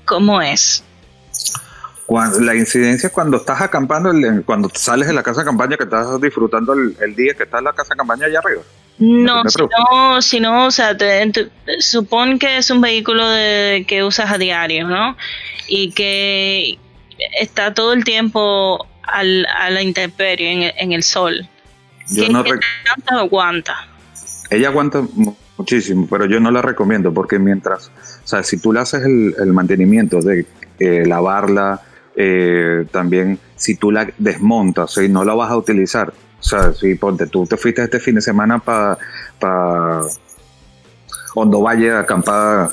¿cómo 0.06 0.42
es? 0.42 0.84
la 2.42 2.56
incidencia 2.56 3.10
cuando 3.10 3.38
estás 3.38 3.62
acampando, 3.62 4.12
cuando 4.46 4.70
sales 4.74 5.08
de 5.08 5.14
la 5.14 5.24
casa 5.24 5.42
de 5.42 5.46
campaña, 5.46 5.78
que 5.78 5.84
estás 5.84 6.20
disfrutando 6.20 6.74
el, 6.74 7.16
día 7.16 7.34
que 7.34 7.44
estás 7.44 7.60
en 7.60 7.66
la 7.66 7.74
casa 7.74 7.94
de 7.94 7.98
campaña 7.98 8.26
allá 8.26 8.40
arriba. 8.40 8.62
No, 9.00 10.22
si 10.22 10.40
no, 10.40 10.66
o 10.68 10.72
sea, 10.72 10.96
supón 11.80 12.38
que 12.38 12.58
es 12.58 12.70
un 12.70 12.82
vehículo 12.82 13.28
de, 13.30 13.86
que 13.88 14.04
usas 14.04 14.30
a 14.30 14.38
diario, 14.38 14.88
¿no? 14.88 15.16
Y 15.68 15.92
que 15.92 16.78
está 17.40 17.74
todo 17.74 17.94
el 17.94 18.04
tiempo 18.04 18.86
al, 19.04 19.46
a 19.46 19.70
la 19.70 19.82
intemperie, 19.82 20.74
en, 20.78 20.92
el 20.92 21.04
sol. 21.04 21.48
Yo 22.10 22.28
no 22.30 22.44
aguanta? 23.18 23.88
Ella 24.50 24.70
aguanta 24.70 25.04
muchísimo, 25.58 26.08
pero 26.10 26.26
yo 26.26 26.40
no 26.40 26.52
la 26.52 26.62
recomiendo 26.62 27.14
porque 27.14 27.40
mientras, 27.40 27.88
o 28.24 28.28
sea, 28.28 28.44
si 28.44 28.58
tú 28.58 28.74
le 28.74 28.80
haces 28.80 29.04
el, 29.04 29.54
mantenimiento 29.54 30.22
de 30.22 30.46
eh, 30.80 31.06
lavarla, 31.06 31.82
eh, 32.16 32.86
también 32.92 33.40
si 33.56 33.76
tú 33.76 33.92
la 33.92 34.08
desmontas 34.18 34.98
y 34.98 35.08
no 35.08 35.24
la 35.24 35.34
vas 35.34 35.52
a 35.52 35.58
utilizar, 35.58 36.12
o 36.40 36.44
sea, 36.44 36.74
si 36.74 36.96
ponte 36.96 37.28
tú 37.28 37.46
te 37.46 37.56
fuiste 37.56 37.84
este 37.84 38.00
fin 38.00 38.16
de 38.16 38.22
semana 38.22 38.60
para 38.60 38.98
pa 39.40 40.08
Hondo 41.36 41.62
Valle 41.62 41.94
acampada, 41.94 42.72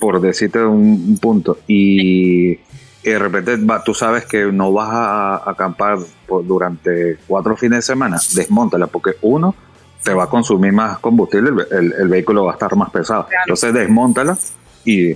por 0.00 0.20
decirte 0.20 0.58
un, 0.64 1.18
punto, 1.20 1.58
y, 1.68 2.58
de 3.10 3.18
repente 3.18 3.56
va, 3.56 3.82
tú 3.82 3.94
sabes 3.94 4.26
que 4.26 4.44
no 4.52 4.72
vas 4.72 4.90
a, 4.90 5.50
acampar 5.50 5.98
durante 6.44 7.18
cuatro 7.26 7.56
fines 7.56 7.78
de 7.78 7.82
semana, 7.82 8.18
desmontala, 8.34 8.86
porque 8.86 9.16
uno, 9.22 9.54
te 10.02 10.14
va 10.14 10.24
a 10.24 10.28
consumir 10.28 10.72
más 10.72 10.98
combustible, 10.98 11.64
el, 11.70 12.08
vehículo 12.08 12.44
va 12.44 12.52
a 12.52 12.54
estar 12.54 12.74
más 12.76 12.90
pesado. 12.90 13.28
Entonces 13.44 13.74
desmontala 13.74 14.36
y, 14.84 15.12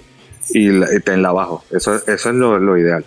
y, 0.50 1.00
tenla 1.04 1.28
abajo. 1.30 1.64
Eso, 1.70 1.94
eso 1.94 2.30
es 2.30 2.34
lo 2.34 2.76
ideal. 2.76 3.04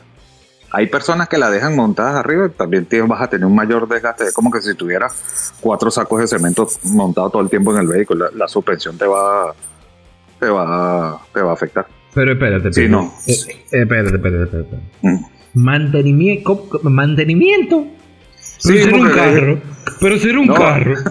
Hay 0.71 0.87
personas 0.87 1.27
que 1.27 1.37
la 1.37 1.49
dejan 1.49 1.75
montadas 1.75 2.15
arriba 2.15 2.45
y 2.45 2.49
también 2.49 2.87
vas 3.07 3.21
a 3.21 3.27
tener 3.27 3.45
un 3.45 3.55
mayor 3.55 3.87
desgaste. 3.87 4.25
Es 4.25 4.33
como 4.33 4.51
que 4.51 4.61
si 4.61 4.75
tuvieras 4.75 5.53
cuatro 5.59 5.89
sacos 5.89 6.19
de 6.19 6.27
cemento 6.27 6.67
montados 6.83 7.31
todo 7.31 7.41
el 7.41 7.49
tiempo 7.49 7.71
en 7.73 7.79
el 7.79 7.87
vehículo, 7.87 8.29
la, 8.31 8.47
suspensión 8.47 8.97
te 8.97 9.07
va, 9.07 9.53
te 10.39 10.47
va, 10.47 11.19
te 11.33 11.41
va 11.41 11.51
a 11.51 11.53
afectar. 11.53 11.87
Pero 12.13 12.33
espérate, 12.33 12.73
sí, 12.73 12.87
no. 12.87 13.13
Eh, 13.27 13.33
eh, 13.33 13.81
espérate, 13.81 14.15
espérate, 14.15 14.43
espérate. 14.43 14.77
Mm. 15.01 15.25
Mantenimiento. 15.53 16.69
Mantenimiento. 16.83 17.87
Pero 18.63 18.83
ser 18.83 18.93
un 18.93 19.09
carro. 19.09 19.61
Pero 19.99 20.19
ser 20.19 20.37
un 20.37 20.47
carro. 20.47 20.95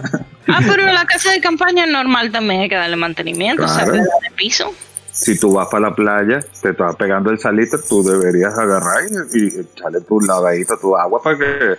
Ah, 0.51 0.61
pero 0.67 0.81
en 0.81 0.95
la 0.95 1.05
casa 1.05 1.31
de 1.31 1.41
campaña 1.41 1.85
normal 1.85 2.31
también 2.31 2.61
hay 2.61 2.69
que 2.69 2.73
darle 2.73 2.95
mantenimiento, 2.95 3.65
o 3.65 3.67
sea, 3.67 3.85
de 3.85 4.01
piso 4.35 4.73
si 5.19 5.37
tú 5.37 5.53
vas 5.53 5.67
para 5.69 5.89
la 5.89 5.95
playa, 5.95 6.39
te 6.61 6.69
estás 6.69 6.95
pegando 6.95 7.29
el 7.29 7.39
salitre, 7.39 7.79
tú 7.87 8.03
deberías 8.03 8.57
agarrar 8.57 9.03
y, 9.33 9.59
echarle 9.59 10.01
tu 10.01 10.19
lavadito, 10.21 10.77
tu 10.79 10.95
agua 10.95 11.21
para 11.21 11.37
que 11.37 11.75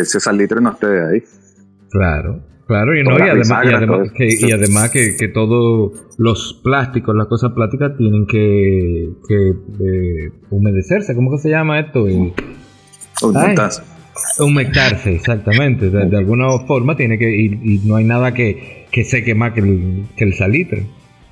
ese 0.00 0.18
salitre 0.18 0.60
no 0.60 0.72
esté 0.72 0.86
ahí. 0.86 1.22
Claro, 1.90 2.40
claro, 2.70 2.96
y, 2.96 3.02
no, 3.02 3.18
y 3.18 3.28
además, 3.28 3.64
y 3.64 4.52
además, 4.52 4.90
que, 4.90 5.16
que, 5.16 5.26
todos 5.26 5.92
los 6.18 6.60
plásticos, 6.62 7.16
las 7.16 7.26
cosas 7.26 7.50
plásticas 7.52 7.96
tienen 7.96 8.26
que, 8.26 9.08
que 9.28 9.48
eh, 9.48 10.30
humedecerse, 10.50 11.16
¿cómo 11.16 11.32
que 11.32 11.38
se 11.38 11.50
llama 11.50 11.80
esto? 11.80 12.06
Humectarse. 13.22 13.82
Humectarse, 14.38 15.14
exactamente. 15.16 15.90
De, 15.90 16.16
alguna 16.16 16.46
forma 16.60 16.96
tiene 16.96 17.18
que, 17.18 17.28
y, 17.28 17.46
y, 17.64 17.80
no 17.84 17.96
hay 17.96 18.04
nada 18.04 18.34
que, 18.34 18.86
que 18.92 19.02
seque 19.02 19.34
más 19.34 19.52
que 19.52 19.60
el, 19.60 20.04
que 20.16 20.24
el 20.24 20.34
salitre. 20.34 20.86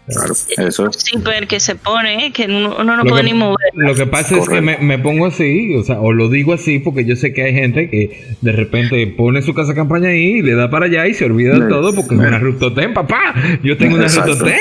Claro, 0.08 0.32
eso 0.32 0.88
es. 0.88 1.46
que 1.48 1.60
se 1.60 1.74
pone, 1.74 2.32
que 2.32 2.46
uno 2.46 2.96
no 2.96 3.04
puede 3.04 3.24
ni 3.24 3.34
mover. 3.34 3.56
Lo 3.74 3.94
que 3.94 4.06
pasa 4.06 4.38
es 4.38 4.48
que 4.48 4.60
me, 4.60 4.98
pongo 4.98 5.26
así, 5.26 5.74
o 5.74 5.82
sea, 5.82 6.00
o 6.00 6.12
lo 6.12 6.30
digo 6.30 6.54
así 6.54 6.78
porque 6.78 7.04
yo 7.04 7.14
sé 7.14 7.34
que 7.34 7.42
hay 7.42 7.52
gente 7.52 7.90
que 7.90 8.36
de 8.40 8.52
repente 8.52 9.06
pone 9.06 9.42
su 9.42 9.52
casa 9.52 9.74
campaña 9.74 10.08
ahí, 10.08 10.40
le 10.40 10.54
da 10.54 10.70
para 10.70 10.86
allá 10.86 11.06
y 11.06 11.14
se 11.14 11.26
olvida 11.26 11.58
de 11.58 11.68
todo 11.68 11.94
porque 11.94 12.14
es 12.14 12.20
una 12.20 12.38
Rutoten, 12.38 12.94
papá. 12.94 13.34
Yo 13.62 13.76
tengo 13.76 13.96
una 13.96 14.08
Rutoten. 14.08 14.56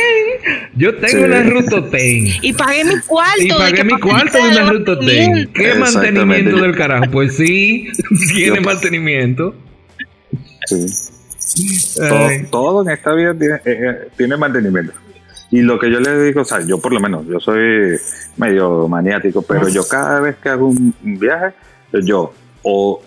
Yo 0.75 0.95
tengo 0.97 1.25
una 1.25 1.43
Rutoten. 1.43 2.27
Y 2.41 2.53
pagué 2.53 2.83
mi 2.83 2.99
cuarto. 2.99 3.41
Y 3.41 3.49
pagué 3.49 3.83
mi 3.85 3.99
cuarto 3.99 4.37
de 4.37 4.49
una 4.49 4.69
Rutoten. 4.69 5.49
¿Qué 5.53 5.75
mantenimiento 5.75 6.57
del 6.57 6.75
carajo? 6.75 7.09
Pues 7.11 7.37
sí, 7.37 7.87
tiene 8.35 8.59
mantenimiento. 8.59 9.55
Sí. 10.65 11.95
Todo, 12.51 12.83
en 12.83 12.89
esta 12.89 13.13
vida 13.13 13.33
tiene, 13.33 13.55
eh, 13.55 13.61
eh, 13.65 14.07
tiene 14.17 14.35
mantenimiento. 14.35 14.91
Y 15.49 15.61
lo 15.61 15.79
que 15.79 15.89
yo 15.91 15.99
les 15.99 16.25
digo, 16.25 16.41
o 16.41 16.45
sea, 16.45 16.59
yo 16.61 16.77
por 16.79 16.91
lo 16.91 16.99
menos, 16.99 17.25
yo 17.25 17.39
soy 17.39 17.97
medio 18.35 18.87
maniático, 18.87 19.41
pero 19.41 19.69
yo 19.69 19.87
cada 19.87 20.19
vez 20.19 20.35
que 20.37 20.49
hago 20.49 20.67
un 20.67 20.93
viaje, 21.01 21.53
yo 22.03 22.33
o 22.63 23.01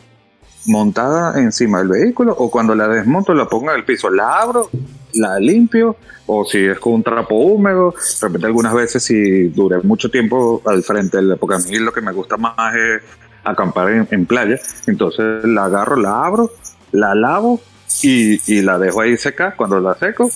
montada 0.66 1.38
encima 1.40 1.78
del 1.78 1.88
vehículo 1.88 2.34
o 2.38 2.50
cuando 2.50 2.74
la 2.74 2.88
desmonto 2.88 3.34
la 3.34 3.46
pongo 3.46 3.70
en 3.70 3.78
el 3.78 3.84
piso, 3.84 4.10
la 4.10 4.40
abro, 4.40 4.70
la 5.14 5.38
limpio 5.38 5.96
o 6.26 6.44
si 6.44 6.58
es 6.64 6.78
con 6.78 6.94
un 6.94 7.02
trapo 7.02 7.34
húmedo, 7.34 7.92
de 7.92 8.26
repente 8.26 8.46
algunas 8.46 8.72
veces 8.72 9.02
si 9.02 9.48
duré 9.48 9.78
mucho 9.82 10.10
tiempo 10.10 10.62
al 10.64 10.82
frente, 10.82 11.18
porque 11.38 11.56
a 11.56 11.58
mí 11.58 11.78
lo 11.78 11.92
que 11.92 12.00
me 12.00 12.12
gusta 12.12 12.36
más 12.36 12.74
es 12.74 13.02
acampar 13.42 14.06
en, 14.10 14.26
playa, 14.26 14.58
entonces 14.86 15.44
la 15.44 15.64
agarro, 15.64 15.96
la 15.96 16.24
abro, 16.24 16.50
la 16.92 17.14
lavo 17.14 17.60
y, 18.02 18.40
y 18.52 18.62
la 18.62 18.78
dejo 18.78 19.00
ahí 19.00 19.16
secar, 19.16 19.56
cuando 19.56 19.80
la 19.80 19.94
seco 19.94 20.30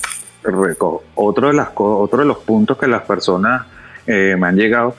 otro 1.15 1.49
de, 1.49 1.55
las, 1.55 1.69
otro 1.75 2.19
de 2.21 2.25
los 2.25 2.39
puntos 2.39 2.79
que 2.79 2.87
las 2.87 3.03
personas 3.03 3.67
eh, 4.07 4.37
me 4.39 4.49
han 4.49 4.57
llegado, 4.57 4.95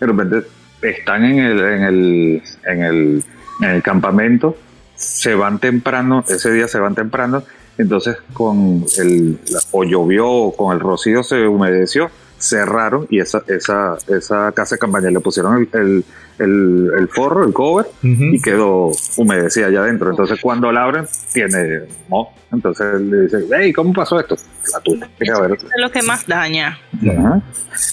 de 0.00 0.06
repente 0.06 0.42
están 0.82 1.24
en 1.24 1.38
el, 1.38 1.60
en 1.60 1.82
el, 1.82 2.42
en 2.64 2.82
el, 2.82 3.24
en 3.60 3.70
el 3.70 3.82
campamento, 3.82 4.56
se 4.94 5.34
van 5.34 5.58
temprano, 5.58 6.24
ese 6.26 6.52
día 6.52 6.68
se 6.68 6.78
van 6.78 6.94
temprano, 6.94 7.42
entonces 7.78 8.16
con 8.32 8.84
el, 8.98 9.38
o 9.72 9.84
llovió 9.84 10.28
o 10.28 10.56
con 10.56 10.74
el 10.74 10.80
rocío 10.80 11.22
se 11.22 11.46
humedeció, 11.46 12.10
cerraron 12.38 13.06
y 13.10 13.20
esa, 13.20 13.42
esa, 13.46 13.96
esa 14.08 14.52
casa 14.52 14.74
de 14.74 14.78
campaña 14.78 15.10
le 15.10 15.20
pusieron 15.20 15.68
el, 15.72 16.04
el, 16.38 16.90
el 16.98 17.08
forro, 17.08 17.44
el 17.44 17.52
cover, 17.52 17.86
y 18.02 18.40
quedó 18.40 18.90
humedecida 19.16 19.66
allá 19.66 19.80
adentro. 19.80 20.10
Entonces 20.10 20.38
cuando 20.40 20.70
la 20.72 20.84
abren, 20.84 21.06
tiene 21.32 21.82
mo. 22.08 22.32
Entonces 22.52 23.00
le 23.00 23.22
dice, 23.22 23.38
hey, 23.58 23.72
¿cómo 23.72 23.92
pasó 23.92 24.20
esto? 24.20 24.36
La 24.72 24.80
tuya. 24.80 25.08
Es 25.18 25.70
lo 25.78 25.90
que 25.90 26.02
más 26.02 26.26
daña. 26.26 26.78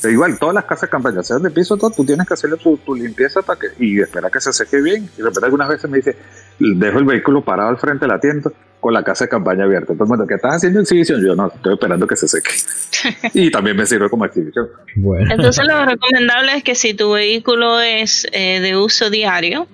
igual, 0.10 0.38
todas 0.38 0.56
las 0.56 0.66
casas 0.66 0.84
de 0.84 0.90
campaña, 0.90 1.24
sean 1.24 1.42
de 1.42 1.50
piso, 1.50 1.76
todo, 1.78 1.90
tú 1.92 2.06
tienes 2.06 2.28
que 2.28 2.34
hacerle 2.34 2.58
tu, 2.58 2.78
tu 2.78 2.96
limpieza 2.96 3.42
para 3.42 3.60
que, 3.60 3.68
y 3.80 4.00
esperar 4.00 4.32
que 4.32 4.40
se 4.40 4.54
seque 4.54 4.82
bien. 4.82 5.10
Y 5.18 5.18
de 5.18 5.24
repente 5.24 5.46
algunas 5.46 5.70
veces 5.70 5.90
me 5.90 5.98
dice, 5.98 6.16
dejo 6.60 7.00
el 7.00 7.06
vehículo 7.06 7.44
parado 7.44 7.70
al 7.70 7.78
frente 7.78 8.06
de 8.06 8.12
la 8.12 8.20
tienda 8.20 8.52
con 8.80 8.94
la 8.94 9.04
casa 9.04 9.26
de 9.26 9.30
campaña 9.30 9.64
abierta. 9.64 9.94
Entonces, 9.94 10.20
¿qué 10.28 10.36
estás 10.36 10.56
haciendo 10.58 10.82
exhibición? 10.82 11.26
Yo 11.26 11.36
no, 11.36 11.48
estoy 11.48 11.74
esperando 11.74 12.06
que 12.06 12.18
se 12.18 12.28
seque. 12.28 12.52
y 13.34 13.50
también 13.50 13.78
me 13.78 13.86
sirve 13.86 14.10
como 14.10 14.26
exhibición. 14.26 14.68
Entonces, 15.30 15.66
lo 15.66 15.86
recomendable 15.86 16.58
es 16.58 16.64
que 16.64 16.76
si 16.76 16.94
tu 16.94 17.14
vehículo 17.14 17.80
es 17.80 18.28
eh, 18.34 18.60
de 18.60 18.76
uso 18.76 19.10
diario 19.10 19.68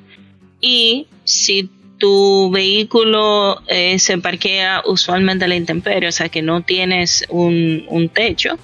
y 0.61 1.07
si 1.23 1.72
tu 1.97 2.51
vehículo 2.51 3.61
eh, 3.68 3.97
se 3.97 4.18
parquea 4.19 4.84
usualmente 4.85 5.45
a 5.45 5.47
la 5.47 5.56
intemperie, 5.56 6.07
o 6.07 6.11
sea 6.11 6.30
que 6.30 6.41
no 6.43 6.61
tienes 6.61 7.26
un, 7.30 7.85
un 7.89 8.10
techo, 8.10 8.60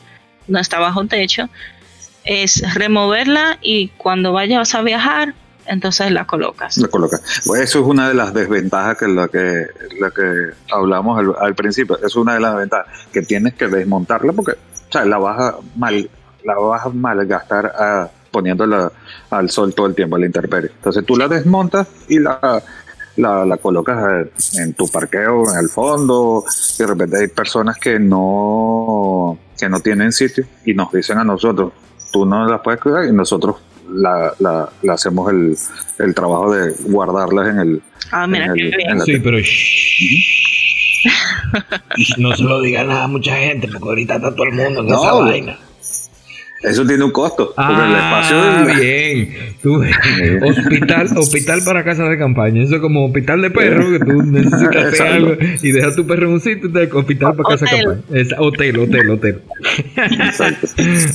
no 0.48 0.60
está 0.60 0.80
bajo 0.80 1.06
techo, 1.06 1.50
es 2.24 2.74
removerla 2.76 3.58
y 3.62 3.90
cuando 3.98 4.32
vayas 4.32 4.76
a 4.76 4.82
viajar, 4.84 5.34
entonces 5.68 6.12
la 6.12 6.26
colocas. 6.26 6.78
La 6.78 6.88
colocas. 6.88 7.22
Pues 7.46 7.62
eso 7.62 7.80
es 7.80 7.86
una 7.86 8.08
de 8.08 8.14
las 8.14 8.34
desventajas 8.34 8.98
que 8.98 9.08
la 9.08 9.28
que, 9.28 9.68
la 10.00 10.12
que 10.12 10.52
hablamos 10.72 11.24
al, 11.40 11.56
principio. 11.56 11.98
Es 12.04 12.16
una 12.16 12.36
de 12.36 12.40
las 12.40 12.56
ventajas 12.56 12.88
que 13.12 13.22
tienes 13.22 13.56
que 13.56 13.68
desmontarla 13.68 14.34
porque 14.34 14.52
o 14.52 14.92
sea, 14.92 15.06
la 15.06 15.18
vas 15.18 15.40
a 15.40 15.56
mal, 15.76 16.10
la 16.44 16.56
vas 16.56 16.86
a 16.86 16.90
malgastar 16.90 17.66
a, 17.68 18.10
poniéndola 18.32 18.92
al 19.30 19.50
sol 19.50 19.74
todo 19.74 19.88
el 19.88 19.96
tiempo, 19.96 20.16
a 20.16 20.20
la 20.20 20.26
intemperie. 20.26 20.72
Entonces 20.76 21.06
tú 21.06 21.16
la 21.16 21.28
desmontas 21.28 21.88
y 22.08 22.20
la, 22.20 22.62
la, 23.18 23.58
colocas 23.58 24.28
en 24.58 24.74
tu 24.74 24.88
parqueo, 24.90 25.52
en 25.52 25.60
el 25.60 25.70
fondo. 25.70 26.44
Y 26.78 26.84
de 26.84 26.88
repente 26.88 27.18
hay 27.18 27.28
personas 27.28 27.78
que 27.78 28.00
no, 28.00 29.38
que 29.58 29.70
no 29.70 29.80
tienen 29.80 30.12
sitio 30.12 30.46
y 30.66 30.74
nos 30.74 30.92
dicen 30.92 31.18
a 31.18 31.24
nosotros, 31.24 31.74
tú 32.12 32.26
no 32.26 32.46
las 32.46 32.62
puedes 32.62 32.82
cuidar 32.82 33.06
y 33.06 33.12
nosotros 33.12 33.56
la, 33.90 34.34
la, 34.40 34.70
hacemos 34.94 35.32
el, 35.32 35.58
el, 36.00 36.16
trabajo 36.16 36.54
de 36.54 36.74
guardarlas 36.86 37.50
en 37.50 37.60
el. 37.60 37.82
Ah, 38.12 38.28
mira, 38.28 38.54
Sí, 39.06 39.20
pero. 39.20 39.38
no 42.18 42.36
se 42.36 42.44
lo 42.44 42.62
digan 42.62 42.92
a 42.92 43.08
mucha 43.08 43.36
gente, 43.36 43.68
porque 43.68 43.90
ahorita 43.90 44.16
está 44.16 44.32
todo 44.32 44.46
el 44.46 44.54
mundo 44.54 44.82
en 44.82 44.88
esa 44.88 45.14
vaina. 45.14 45.60
Eso 46.62 46.86
tiene 46.86 47.04
un 47.04 47.12
costo. 47.12 47.54
Ah, 47.58 48.66
bien. 48.78 49.56
Tú, 49.62 49.84
hospital, 50.44 51.18
hospital 51.18 51.62
para 51.64 51.84
casa 51.84 52.04
de 52.04 52.18
campaña. 52.18 52.64
Eso 52.64 52.76
es 52.76 52.82
como 52.82 53.06
hospital 53.06 53.42
de 53.42 53.52
perro, 53.52 53.92
que 53.92 54.00
tú 54.00 54.24
necesitas 54.24 54.94
hacer 54.94 55.08
algo 55.08 55.38
y 55.62 55.72
dejas 55.72 55.96
tu 55.96 56.08
perro 56.08 56.28
en 56.28 56.34
un 56.34 56.42
sitio, 56.42 56.72
te 56.72 56.92
hospital 56.92 57.36
para 57.36 57.50
casa 57.50 57.66
de 57.66 57.84
campaña. 57.84 58.02
Es, 58.12 58.30
hotel, 58.38 58.80
hotel, 58.80 59.10
hotel. 59.10 59.42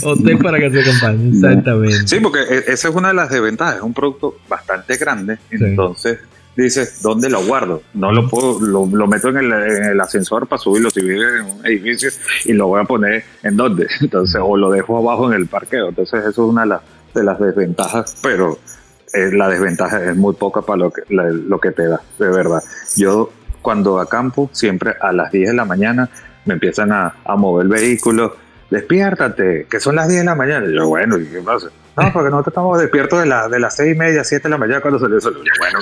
hotel 0.03 0.39
para 0.39 0.61
casa 0.61 0.77
de 0.77 0.85
campaña, 0.85 1.29
exactamente. 1.29 2.07
Sí, 2.07 2.21
porque 2.21 2.41
e, 2.41 2.73
esa 2.73 2.89
es 2.89 2.95
una 2.95 3.09
de 3.09 3.15
las 3.15 3.31
desventajas. 3.31 3.77
Es 3.77 3.83
un 3.83 3.95
producto 3.95 4.37
bastante 4.49 4.97
grande. 4.97 5.39
Entonces 5.51 6.19
dices, 6.57 7.01
¿dónde 7.03 7.29
lo 7.29 7.45
guardo? 7.45 7.83
No 7.95 8.13
lo 8.13 8.29
puedo, 8.29 8.61
lo, 8.61 9.07
meto 9.07 9.29
en 9.29 9.39
el, 9.39 10.01
ascensor 10.01 10.47
para 10.47 10.61
subirlo 10.61 10.91
si 10.91 11.01
vive 11.01 11.39
en 11.39 11.45
un 11.45 11.67
edificio 11.67 12.11
y 12.45 12.53
lo 12.53 12.69
voy 12.69 12.81
a 12.81 12.85
poner 12.85 13.25
en 13.43 13.57
dónde. 13.57 13.87
Entonces, 14.01 14.41
o 14.43 14.57
lo 14.57 14.71
dejo 14.71 14.99
abajo 14.99 15.33
en 15.33 15.41
el 15.41 15.47
parqueo. 15.47 15.89
Entonces, 15.89 16.21
eso 16.21 16.29
es 16.29 16.39
una 16.39 16.83
de, 17.15 17.25
las 17.25 17.41
desventajas, 17.41 18.17
pero 18.23 18.59
eh, 19.13 19.31
la 19.33 19.49
desventaja 19.49 20.11
es 20.11 20.17
muy 20.17 20.35
poca 20.35 20.63
para 20.63 20.79
lo 20.79 20.93
que, 20.93 21.03
lo 21.09 21.59
que 21.61 21.71
te 21.71 21.87
da, 21.87 22.01
de 22.19 22.29
verdad. 22.29 22.63
Yo, 22.97 23.31
cuando 23.63 24.01
acampo, 24.01 24.49
siempre 24.53 24.95
a 25.01 25.13
las 25.13 25.31
10 25.33 25.51
de 25.51 25.55
la 25.55 25.65
mañana 25.65 26.09
me 26.47 26.55
empiezan 26.55 26.93
a, 26.93 27.17
a 27.25 27.37
mover 27.37 27.67
el 27.67 27.73
vehículo. 27.73 28.37
Despiértate, 28.71 29.67
que 29.69 29.81
son 29.81 29.97
las 29.97 30.09
10 30.09 30.21
de 30.21 30.27
la 30.27 30.35
mañana. 30.35 30.67
Y 30.67 30.75
yo, 30.75 30.89
bueno, 30.89 31.19
¿y 31.19 31.27
qué 31.27 31.41
pasa? 31.41 31.69
No, 31.97 32.13
porque 32.13 32.31
nosotros 32.31 32.53
estamos 32.53 32.81
despiertos 32.81 33.21
de, 33.21 33.27
la, 33.27 33.49
de 33.49 33.59
las 33.61 33.77
seis 33.77 33.95
y 33.95 33.99
media, 33.99 34.25
siete 34.25 34.45
de 34.45 34.51
la 34.51 34.59
mañana 34.59 34.81
cuando 34.81 34.99
salió 34.99 35.17
el 35.17 35.23
sol. 35.23 35.43
Bueno. 35.59 35.79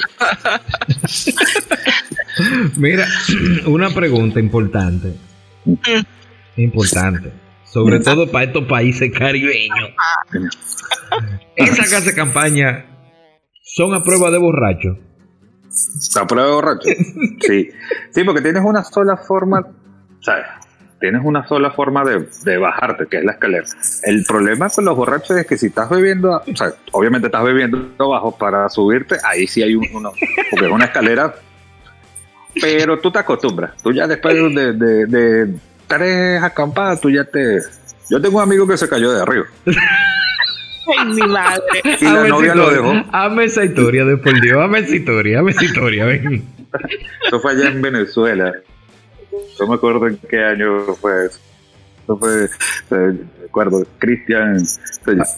Mira, 2.77 3.07
una 3.67 3.91
pregunta 3.91 4.41
importante. 4.41 5.15
Importante. 6.57 7.33
Sobre 7.65 8.01
todo 8.01 8.31
para 8.31 8.45
estos 8.45 8.65
países 8.65 9.11
caribeños. 9.17 9.91
Esa 11.57 11.83
casa 11.83 12.01
de 12.01 12.15
campaña 12.15 12.87
son 13.63 13.95
a 13.95 14.03
prueba 14.03 14.31
de 14.31 14.39
borracho. 14.39 14.99
¿A 16.21 16.27
prueba 16.27 16.49
de 16.49 16.55
borracho? 16.55 16.89
Sí. 17.41 17.71
Sí, 18.11 18.25
porque 18.25 18.41
tienes 18.41 18.63
una 18.65 18.83
sola 18.83 19.17
forma, 19.17 19.67
¿sabes? 20.21 20.47
Tienes 21.01 21.23
una 21.25 21.47
sola 21.47 21.71
forma 21.71 22.05
de, 22.05 22.59
bajarte, 22.59 23.07
que 23.07 23.19
es 23.19 23.25
la 23.25 23.33
escalera. 23.33 23.65
El 24.03 24.25
problema 24.25 24.69
con 24.69 24.85
los 24.85 24.97
borrachos 24.97 25.37
es 25.37 25.47
que 25.47 25.57
si 25.57 25.67
estás 25.67 25.89
bebiendo, 25.91 26.37
o 26.37 26.57
sea, 26.57 26.73
obviamente 26.93 27.29
estás 27.29 27.45
bebiendo 27.45 27.91
abajo 27.99 28.37
para 28.37 28.69
subirte, 28.69 29.17
ahí 29.25 29.47
sí 29.47 29.63
hay 29.63 29.75
uno, 29.75 30.13
porque 30.51 30.67
es 30.67 30.73
una 30.73 30.87
escalera, 30.87 31.35
pero 32.61 32.99
tú 32.99 33.11
te 33.11 33.19
acostumbras. 33.19 33.81
Tú 33.83 33.93
ya 33.93 34.07
después 34.07 34.35
de, 34.35 35.55
tres 35.87 36.43
acampadas, 36.43 37.01
tú 37.01 37.11
ya 37.11 37.25
te... 37.25 37.61
Yo 38.11 38.21
tengo 38.21 38.39
un 38.39 38.43
amigo 38.43 38.67
que 38.67 38.77
se 38.77 38.89
cayó 38.89 39.13
de 39.13 39.23
arriba. 39.23 39.47
Ay, 39.67 41.09
mi 41.09 41.23
madre. 41.23 41.63
Y 42.01 42.05
la 42.05 42.27
novia 42.27 42.55
lo 42.55 42.71
dejó. 42.71 43.05
Ame 43.13 43.45
esa 43.45 43.65
historia, 43.65 44.05
de 44.05 44.17
por 44.17 44.41
Dios, 44.41 44.59
ame 44.63 44.79
esa 44.79 44.97
historia, 44.97 45.41
ame 45.41 45.51
esa 45.51 45.65
historia, 45.65 46.07
ven. 46.07 46.45
Eso 47.27 47.41
fue 47.41 47.53
allá 47.53 47.69
en 47.69 47.83
Venezuela. 47.83 48.55
No 49.61 49.67
me 49.67 49.75
acuerdo 49.75 50.07
en 50.07 50.19
qué 50.29 50.43
año 50.43 50.95
fue 51.01 51.27
eso. 51.27 51.39
Eso 52.03 52.17
fue, 52.17 52.49
recuerdo, 53.43 53.85
Cristian 53.99 54.63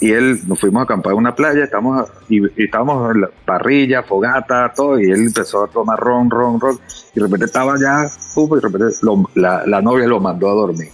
y 0.00 0.12
él 0.12 0.38
nos 0.46 0.60
fuimos 0.60 0.80
a 0.80 0.84
acampar 0.84 1.14
en 1.14 1.18
una 1.18 1.34
playa, 1.34 1.64
estamos 1.64 2.08
y, 2.28 2.40
estábamos 2.62 3.12
en 3.12 3.22
la 3.22 3.30
parrilla, 3.44 4.04
fogata, 4.04 4.72
todo, 4.74 5.00
y 5.00 5.10
él 5.10 5.26
empezó 5.26 5.64
a 5.64 5.66
tomar 5.68 5.98
ron, 5.98 6.30
ron, 6.30 6.60
ron, 6.60 6.78
y 7.12 7.18
de 7.18 7.26
repente 7.26 7.46
estaba 7.46 7.74
ya, 7.80 8.06
y 8.06 8.54
de 8.54 8.60
repente 8.60 8.86
la, 9.34 9.80
novia 9.82 10.06
lo 10.06 10.20
mandó 10.20 10.48
a 10.48 10.54
dormir. 10.54 10.90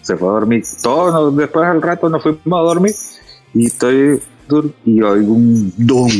Se 0.00 0.16
fue 0.16 0.28
a 0.28 0.32
dormir. 0.32 0.64
Todos 0.82 1.36
después 1.36 1.66
al 1.66 1.82
rato 1.82 2.08
nos 2.08 2.22
fuimos 2.22 2.40
a 2.46 2.62
dormir 2.62 2.94
y 3.52 3.66
estoy 3.66 4.22
y 4.84 5.02
oigo 5.02 5.34
un 5.34 5.72
dum, 5.76 6.10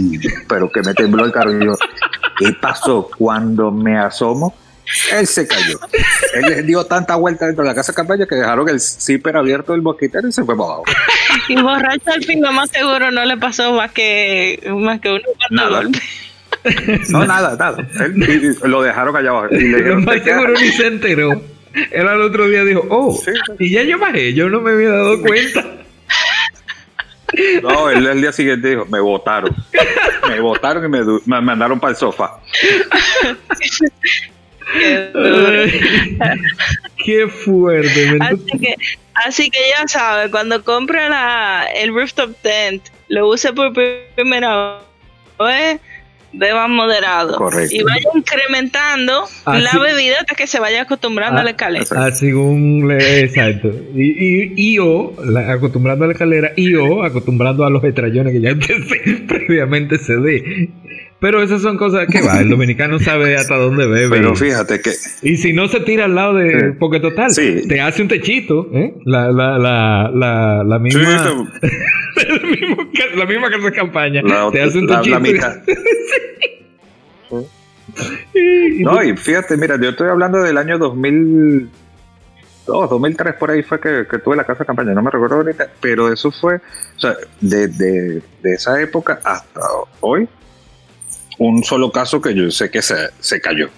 pero 0.48 0.70
que 0.70 0.82
me 0.82 0.92
tembló 0.92 1.24
el 1.24 1.32
carrillo. 1.32 1.74
¿Qué 2.38 2.52
pasó? 2.60 3.08
Cuando 3.16 3.70
me 3.70 3.98
asomo, 3.98 4.54
él 5.12 5.26
se 5.26 5.46
cayó. 5.46 5.78
Él 6.34 6.42
les 6.42 6.66
dio 6.66 6.84
tanta 6.84 7.16
vuelta 7.16 7.46
dentro 7.46 7.62
de 7.64 7.70
la 7.70 7.74
casa 7.74 7.92
de 7.92 7.96
campaña 7.96 8.26
que 8.26 8.36
dejaron 8.36 8.68
el 8.68 8.80
zipper 8.80 9.36
abierto 9.36 9.72
del 9.72 9.82
mosquitero 9.82 10.28
y 10.28 10.32
se 10.32 10.44
fue 10.44 10.56
para 10.56 10.68
abajo. 10.68 10.84
Y 11.48 11.60
borracho 11.60 12.10
al 12.10 12.24
fin, 12.24 12.40
lo 12.40 12.52
más 12.52 12.70
seguro 12.70 13.10
no 13.10 13.24
le 13.24 13.36
pasó 13.36 13.72
más 13.72 13.92
que, 13.92 14.60
más 14.74 15.00
que 15.00 15.10
uno. 15.10 15.22
Nada. 15.50 15.82
No, 17.08 17.24
nada, 17.24 17.56
nada. 17.56 17.86
Él, 18.00 18.56
lo 18.64 18.82
dejaron 18.82 19.16
allá 19.16 19.30
abajo. 19.30 19.54
Y 19.54 19.68
le 19.68 19.80
lo 19.80 20.00
más 20.00 20.22
seguro 20.22 20.52
ni 20.52 20.68
se 20.68 20.86
enteró. 20.86 21.40
Él 21.90 22.08
al 22.08 22.22
otro 22.22 22.48
día 22.48 22.64
dijo, 22.64 22.84
oh, 22.90 23.18
y 23.58 23.70
ya 23.70 23.82
yo 23.82 23.98
bajé, 23.98 24.34
yo 24.34 24.48
no 24.48 24.60
me 24.60 24.72
había 24.72 24.90
dado 24.90 25.20
cuenta. 25.20 25.64
No, 27.62 27.90
él 27.90 28.06
el 28.06 28.20
día 28.20 28.32
siguiente 28.32 28.68
dijo, 28.68 28.86
me 28.86 29.00
votaron. 29.00 29.54
Me 30.28 30.40
votaron 30.40 30.84
y 30.84 30.88
me, 30.88 31.04
me 31.26 31.40
mandaron 31.40 31.78
para 31.78 31.92
el 31.92 31.96
sofá. 31.96 32.40
Qué 37.04 37.28
fuerte. 37.28 38.18
Así 38.20 38.58
que, 38.58 38.74
así 39.14 39.50
que 39.50 39.58
ya 39.70 39.88
sabe, 39.88 40.30
cuando 40.30 40.62
compre 40.62 41.08
la, 41.08 41.66
el 41.74 41.94
rooftop 41.94 42.36
tent, 42.42 42.82
lo 43.08 43.28
use 43.28 43.52
por 43.52 43.72
primera 44.14 44.80
vez, 45.38 45.80
beban 46.32 46.72
moderado. 46.72 47.36
Correcto. 47.36 47.74
Y 47.74 47.82
vaya 47.82 48.08
incrementando 48.14 49.24
la 49.46 49.78
bebida 49.78 50.20
hasta 50.20 50.34
que 50.34 50.46
se 50.46 50.60
vaya 50.60 50.82
acostumbrando 50.82 51.40
a, 51.40 51.44
la 51.44 51.50
escalera. 51.50 51.86
Ah, 51.96 52.10
según 52.10 52.90
exacto. 52.90 53.68
Y, 53.94 54.52
y, 54.56 54.78
o, 54.78 55.14
acostumbrando 55.48 56.04
a 56.04 56.08
la 56.08 56.12
escalera, 56.12 56.52
y 56.56 56.74
o 56.74 57.02
acostumbrando 57.02 57.64
a 57.64 57.70
los 57.70 57.82
estrellones 57.84 58.32
que 58.32 58.40
ya 58.40 58.54
previamente 59.28 59.98
se 59.98 60.16
dé. 60.16 60.70
Pero 61.20 61.42
esas 61.42 61.62
son 61.62 61.76
cosas 61.76 62.06
que 62.06 62.22
va, 62.22 62.40
el 62.40 62.48
dominicano 62.48 63.00
sabe 63.00 63.36
hasta 63.36 63.56
dónde 63.56 63.88
bebe. 63.88 64.08
Pero 64.08 64.36
fíjate 64.36 64.80
que... 64.80 64.92
Y 65.22 65.36
si 65.36 65.52
no 65.52 65.66
se 65.66 65.80
tira 65.80 66.04
al 66.04 66.14
lado 66.14 66.34
de... 66.34 66.74
Porque 66.78 67.00
total, 67.00 67.32
te 67.34 67.80
hace 67.80 68.02
un 68.02 68.08
techito, 68.08 68.68
¿eh? 68.72 68.94
La, 69.04 69.32
la, 69.32 69.58
la, 69.58 70.12
la, 70.14 70.62
la 70.64 70.78
misma... 70.78 71.02
la 73.16 73.26
misma 73.26 73.50
casa 73.50 73.64
de 73.64 73.72
campaña. 73.72 74.22
te 74.52 74.62
hace 74.62 74.78
un 74.78 74.86
techito. 74.86 75.18
no, 78.80 79.02
y 79.02 79.16
fíjate, 79.16 79.56
mira, 79.56 79.76
yo 79.80 79.88
estoy 79.90 80.08
hablando 80.08 80.40
del 80.40 80.56
año 80.56 80.78
2000... 80.78 81.68
2003 82.68 83.34
por 83.36 83.50
ahí 83.50 83.62
fue 83.62 83.80
que, 83.80 84.04
tuve 84.22 84.36
la 84.36 84.44
casa 84.44 84.58
de 84.60 84.66
campaña, 84.66 84.92
no 84.92 85.02
me 85.02 85.10
recuerdo 85.10 85.36
ahorita, 85.36 85.70
pero 85.80 86.12
eso 86.12 86.30
fue, 86.30 86.56
o 86.56 87.00
sea, 87.00 87.16
de, 87.40 87.68
de, 87.68 88.22
de 88.42 88.52
esa 88.52 88.78
época 88.82 89.18
hasta 89.24 89.62
hoy, 90.00 90.28
un 91.38 91.64
solo 91.64 91.90
caso 91.90 92.20
que 92.20 92.34
yo 92.34 92.50
sé 92.50 92.70
que 92.70 92.82
se, 92.82 92.94
se 93.18 93.40
cayó. 93.40 93.68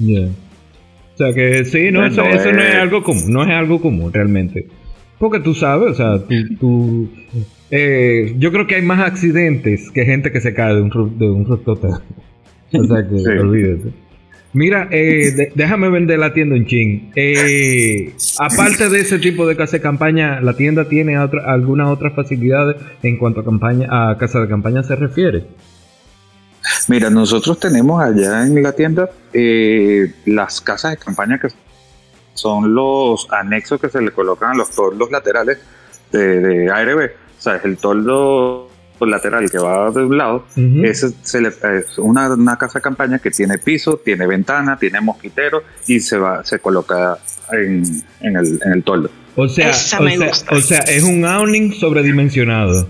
O 0.00 1.16
sea 1.16 1.32
que 1.34 1.64
sí, 1.64 1.90
no, 1.90 2.06
eso, 2.06 2.22
no 2.22 2.62
es 2.62 2.74
algo 2.76 3.02
común, 3.02 3.32
no 3.32 3.42
es 3.42 3.50
algo 3.50 3.80
común 3.80 4.12
realmente. 4.12 4.66
Porque 5.18 5.40
tú 5.40 5.54
sabes, 5.54 5.90
o 5.90 5.94
sea, 5.94 6.26
tú, 6.58 7.10
eh, 7.70 8.34
yo 8.38 8.50
creo 8.52 8.66
que 8.66 8.76
hay 8.76 8.82
más 8.82 9.00
accidentes 9.00 9.90
que 9.90 10.06
gente 10.06 10.32
que 10.32 10.40
se 10.40 10.54
cae 10.54 10.74
de 10.74 10.80
un, 10.80 11.18
de 11.18 11.30
un 11.30 11.44
rooftop. 11.44 11.84
O 12.72 12.84
sea 12.84 13.04
que 13.04 13.16
olvídate. 13.16 13.90
Mira, 14.52 14.88
eh, 14.90 15.52
déjame 15.56 15.90
vender 15.90 16.18
la 16.20 16.32
tienda 16.32 16.56
en 16.56 16.66
Chin. 16.66 17.10
Eh, 17.16 18.12
aparte 18.38 18.88
de 18.88 19.00
ese 19.00 19.18
tipo 19.18 19.46
de 19.46 19.56
casa 19.56 19.78
de 19.78 19.82
campaña, 19.82 20.40
¿la 20.40 20.54
tienda 20.54 20.88
tiene 20.88 21.18
otra, 21.18 21.52
alguna 21.52 21.90
otra 21.90 22.10
facilidad 22.10 22.76
en 23.02 23.16
cuanto 23.16 23.40
a 23.40 23.44
campaña 23.44 23.88
a 23.90 24.16
casa 24.18 24.40
de 24.40 24.48
campaña 24.48 24.82
se 24.82 24.94
refiere? 24.94 25.44
Mira, 26.88 27.10
nosotros 27.10 27.58
tenemos 27.58 28.02
allá 28.02 28.46
en 28.46 28.62
la 28.62 28.72
tienda 28.72 29.10
eh, 29.32 30.12
las 30.26 30.60
casas 30.60 30.92
de 30.92 30.96
campaña 30.98 31.38
que 31.38 31.48
son 32.34 32.74
los 32.74 33.26
anexos 33.30 33.80
que 33.80 33.88
se 33.88 34.00
le 34.00 34.12
colocan 34.12 34.52
a 34.52 34.54
los 34.54 34.70
toldos 34.70 35.10
laterales 35.10 35.58
de, 36.12 36.40
de 36.40 36.70
ARB. 36.70 37.10
O 37.38 37.42
sea, 37.42 37.56
es 37.56 37.64
el 37.64 37.76
toldo 37.78 38.70
lateral 39.06 39.50
que 39.50 39.58
va 39.58 39.90
de 39.90 40.04
un 40.04 40.18
lado, 40.18 40.44
es 40.56 41.14
una, 41.98 42.56
casa 42.56 42.78
de 42.78 42.82
campaña 42.82 43.18
que 43.18 43.30
tiene 43.30 43.58
piso, 43.58 44.00
tiene 44.04 44.26
ventana, 44.26 44.76
tiene 44.78 45.00
mosquitero 45.00 45.62
y 45.86 46.00
se 46.00 46.18
va 46.18 46.44
se 46.44 46.58
coloca 46.58 47.18
en, 47.52 47.82
el, 48.20 48.60
en 48.62 48.72
el 48.72 48.82
toldo. 48.82 49.10
O 49.36 49.48
sea, 49.48 49.70
o 49.70 50.60
sea, 50.60 50.80
es 50.80 51.02
un 51.02 51.24
awning 51.24 51.72
sobredimensionado. 51.74 52.86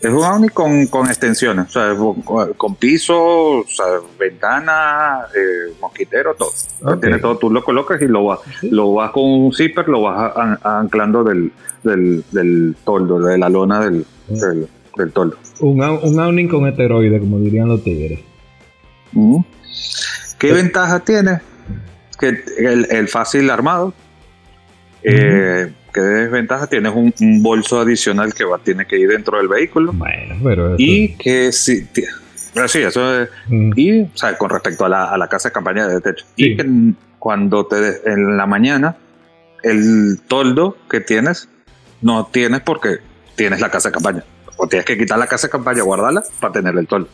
Es 0.00 0.10
un 0.10 0.22
Audi 0.22 0.48
con, 0.48 0.86
con 0.88 1.06
extensiones, 1.06 1.68
o 1.68 1.70
sea, 1.70 2.54
con, 2.56 2.74
piso, 2.74 3.16
o 3.60 3.64
sea, 3.66 3.86
ventana, 4.18 5.20
eh, 5.34 5.72
mosquitero, 5.80 6.34
todo. 6.34 6.98
Tiene 7.00 7.18
todo, 7.18 7.38
tú 7.38 7.50
lo 7.50 7.64
colocas 7.64 8.00
y 8.02 8.06
lo 8.06 8.26
vas, 8.26 8.40
lo 8.62 8.92
vas 8.92 9.10
con 9.10 9.24
un 9.24 9.52
zipper, 9.54 9.88
lo 9.88 10.02
vas 10.02 10.32
anclando 10.62 11.24
del, 11.24 11.50
del, 11.82 12.22
del, 12.30 12.76
toldo, 12.84 13.20
de 13.20 13.38
la 13.38 13.48
lona 13.48 13.80
del, 13.80 14.04
del, 14.28 15.12
toldo. 15.12 15.38
Un, 15.60 15.80
un 15.82 16.48
con 16.48 16.66
heteroide, 16.66 17.18
como 17.18 17.38
dirían 17.38 17.68
los 17.68 17.82
tigres. 17.82 18.20
¿Qué 20.38 20.52
ventaja 20.52 21.00
tiene? 21.00 21.40
Que 22.18 22.38
el, 22.58 22.86
el 22.90 23.08
fácil 23.08 23.48
armado, 23.48 23.94
eh, 25.02 25.72
¿qué 25.96 26.02
desventaja? 26.02 26.66
Tienes 26.66 26.92
un, 26.94 27.42
bolso 27.42 27.80
adicional 27.80 28.34
que 28.34 28.44
va, 28.44 28.58
tiene 28.58 28.84
que 28.86 28.98
ir 28.98 29.08
dentro 29.08 29.38
del 29.38 29.48
vehículo. 29.48 29.94
Bueno, 29.94 30.36
pero 30.44 30.74
Y 30.76 31.14
que 31.14 31.52
si... 31.52 31.86
Sí, 32.68 32.82
eso 32.82 33.22
es... 33.22 33.30
Mm. 33.48 33.72
Y, 33.76 34.02
o 34.02 34.10
sea, 34.12 34.36
con 34.36 34.50
respecto 34.50 34.84
a 34.84 34.90
la, 34.90 35.04
a 35.06 35.16
la 35.16 35.26
casa 35.28 35.48
de 35.48 35.54
campaña 35.54 35.88
de 35.88 36.02
techo. 36.02 36.26
Y 36.36 36.54
que 36.54 36.66
cuando 37.18 37.64
te... 37.64 38.02
En 38.04 38.36
la 38.36 38.44
mañana, 38.44 38.96
el 39.62 40.20
toldo 40.28 40.76
que 40.90 41.00
tienes, 41.00 41.48
no 42.02 42.26
tienes 42.26 42.60
porque 42.60 42.98
tienes 43.34 43.60
la 43.60 43.70
casa 43.70 43.88
de 43.88 43.94
campaña. 43.94 44.24
O 44.58 44.68
tienes 44.68 44.84
que 44.84 44.98
quitar 44.98 45.18
la 45.18 45.26
casa 45.26 45.46
de 45.46 45.52
campaña, 45.52 45.82
guardarla 45.82 46.22
para 46.40 46.52
tener 46.52 46.76
el 46.76 46.86
toldo. 46.86 47.08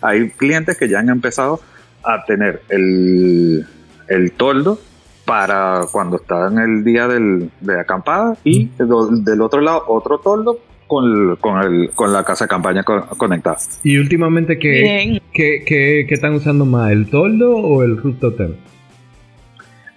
Hay 0.00 0.30
clientes 0.30 0.78
que 0.78 0.88
ya 0.88 1.00
han 1.00 1.08
empezado 1.08 1.60
a 2.04 2.24
tener 2.24 2.62
el, 2.68 3.66
el 4.06 4.32
toldo 4.32 4.80
para 5.28 5.82
cuando 5.92 6.16
está 6.16 6.48
en 6.48 6.58
el 6.58 6.82
día 6.82 7.06
del, 7.06 7.50
de 7.60 7.80
acampada 7.80 8.34
y 8.44 8.70
del 8.78 9.42
otro 9.42 9.60
lado 9.60 9.84
otro 9.86 10.18
toldo 10.18 10.58
con, 10.86 11.36
con, 11.36 11.62
el, 11.62 11.90
con 11.90 12.14
la 12.14 12.24
casa 12.24 12.46
de 12.46 12.48
campaña 12.48 12.82
conectada. 12.82 13.58
¿Y 13.84 13.98
últimamente 13.98 14.58
qué, 14.58 15.20
qué, 15.34 16.06
están 16.08 16.32
usando 16.32 16.64
más, 16.64 16.90
el 16.92 17.10
toldo 17.10 17.54
o 17.54 17.82
el 17.82 17.98
rooftop 17.98 18.40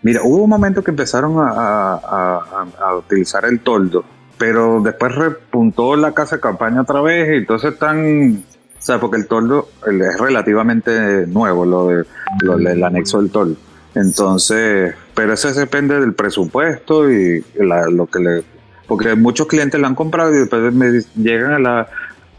Mira, 0.04 0.20
hubo 0.24 0.44
un 0.44 0.50
momento 0.50 0.84
que 0.84 0.92
empezaron 0.92 1.38
a, 1.40 1.94
a, 1.94 2.66
a, 2.82 2.96
utilizar 2.98 3.46
el 3.46 3.62
toldo, 3.62 4.04
pero 4.38 4.82
después 4.82 5.16
repuntó 5.16 5.96
la 5.96 6.12
casa 6.12 6.36
de 6.36 6.42
campaña 6.42 6.82
otra 6.82 7.02
vez 7.02 7.30
y 7.30 7.38
entonces 7.38 7.74
están... 7.74 8.44
O 8.78 8.84
sea, 8.84 9.00
porque 9.00 9.18
el 9.18 9.28
toldo 9.28 9.70
es 9.86 10.20
relativamente 10.20 11.28
nuevo, 11.28 11.66
lo, 11.66 11.88
de, 11.88 12.04
lo 12.42 12.58
del 12.58 12.84
anexo 12.84 13.22
del 13.22 13.30
toldo. 13.30 13.56
Entonces, 13.96 14.96
pero 15.14 15.34
eso 15.34 15.54
depende 15.54 16.00
del 16.00 16.14
presupuesto 16.14 17.12
y 17.12 17.44
lo 17.58 18.08
que 18.08 18.20
le... 18.20 18.44
Porque 18.88 19.16
muchos 19.16 19.48
clientes 19.48 19.80
lo 19.80 19.88
han 19.88 19.96
comprado 19.96 20.34
y 20.34 20.40
después 20.40 20.74
me 20.74 21.02
llegan 21.16 21.54
a 21.54 21.60
la... 21.60 21.88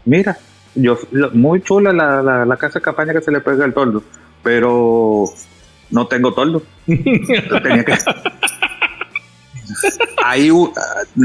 Mira, 0.05 0.37
yo 0.75 0.97
muy 1.33 1.61
chula 1.61 1.93
la, 1.93 2.45
la, 2.45 2.57
casa 2.57 2.79
de 2.79 2.83
campaña 2.83 3.13
que 3.13 3.21
se 3.21 3.31
le 3.31 3.41
pega 3.41 3.65
el 3.65 3.73
toldo, 3.73 4.03
pero 4.41 5.25
no 5.89 6.07
tengo 6.07 6.33
toldo. 6.33 6.63
Tenía 6.85 7.83
que... 7.85 7.93
Ahí 10.25 10.49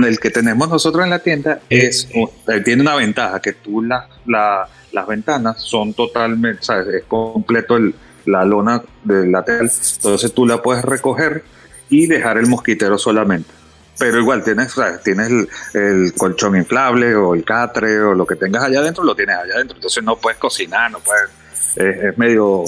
el 0.05 0.19
que 0.19 0.31
tenemos 0.31 0.69
nosotros 0.69 1.05
en 1.05 1.11
la 1.11 1.21
tienda 1.21 1.61
es 1.69 2.09
eh, 2.13 2.61
tiene 2.65 2.83
una 2.83 2.97
ventaja 2.97 3.41
que 3.41 3.53
tú 3.53 3.83
las 3.83 4.07
las 4.27 5.07
ventanas 5.07 5.61
son 5.63 5.95
totalmente, 5.95 6.63
¿sabes? 6.63 6.89
es 6.89 7.05
completo 7.05 7.77
el, 7.77 7.95
la 8.27 8.45
lona 8.45 8.83
del 9.05 9.33
lateral, 9.33 9.71
entonces 9.97 10.33
tú 10.33 10.47
la 10.47 10.63
puedes 10.63 10.85
recoger 10.85 11.45
y 11.89 12.07
dejar 12.07 12.39
el 12.39 12.47
mosquitero 12.47 12.99
solamente. 12.99 13.51
Pero 13.99 14.21
igual 14.21 14.45
tienes, 14.45 14.75
tienes 15.03 15.49
el, 15.75 16.13
colchón 16.17 16.57
inflable 16.57 17.17
o 17.17 17.35
el 17.35 17.45
catre 17.45 18.01
o 18.01 18.15
lo 18.15 18.27
que 18.27 18.37
tengas 18.37 18.63
allá 18.63 18.79
adentro, 18.79 19.03
lo 19.03 19.17
tienes 19.17 19.37
allá 19.37 19.55
adentro. 19.55 19.77
Entonces 19.77 20.05
no 20.05 20.17
puedes 20.17 20.39
cocinar, 20.39 20.91
no 20.91 21.01
puedes. 21.01 21.77
Es, 21.77 22.17
medio. 22.17 22.65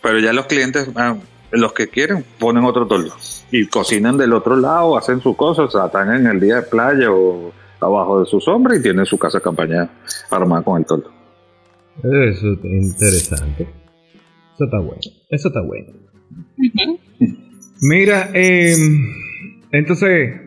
Pero 0.00 0.20
ya 0.20 0.32
los 0.32 0.46
clientes, 0.46 0.88
ah, 0.94 1.16
los 1.50 1.72
que 1.72 1.88
quieren, 1.88 2.24
ponen 2.38 2.64
otro 2.64 2.86
toldo 2.86 3.16
y 3.50 3.66
cocinan 3.68 4.16
del 4.16 4.32
otro 4.32 4.56
lado, 4.56 4.96
hacen 4.96 5.20
sus 5.20 5.36
cosas, 5.36 5.66
o 5.66 5.70
sea, 5.70 5.86
están 5.86 6.14
en 6.14 6.26
el 6.26 6.40
día 6.40 6.56
de 6.56 6.62
playa 6.62 7.10
o 7.10 7.52
abajo 7.80 8.20
de 8.20 8.26
su 8.26 8.40
sombra 8.40 8.76
y 8.76 8.82
tienen 8.82 9.06
su 9.06 9.18
casa 9.18 9.38
de 9.38 9.42
campaña 9.44 9.88
armada 10.30 10.62
con 10.62 10.78
el 10.78 10.86
toldo. 10.86 11.10
Eso 11.98 12.52
es 12.52 12.64
interesante. 12.64 13.83
Eso 14.54 14.64
está 14.64 14.78
bueno. 14.78 15.00
Eso 15.30 15.48
está 15.48 15.60
bueno. 15.62 15.92
Mira, 17.80 18.30
em, 18.32 19.12
entonces, 19.72 20.40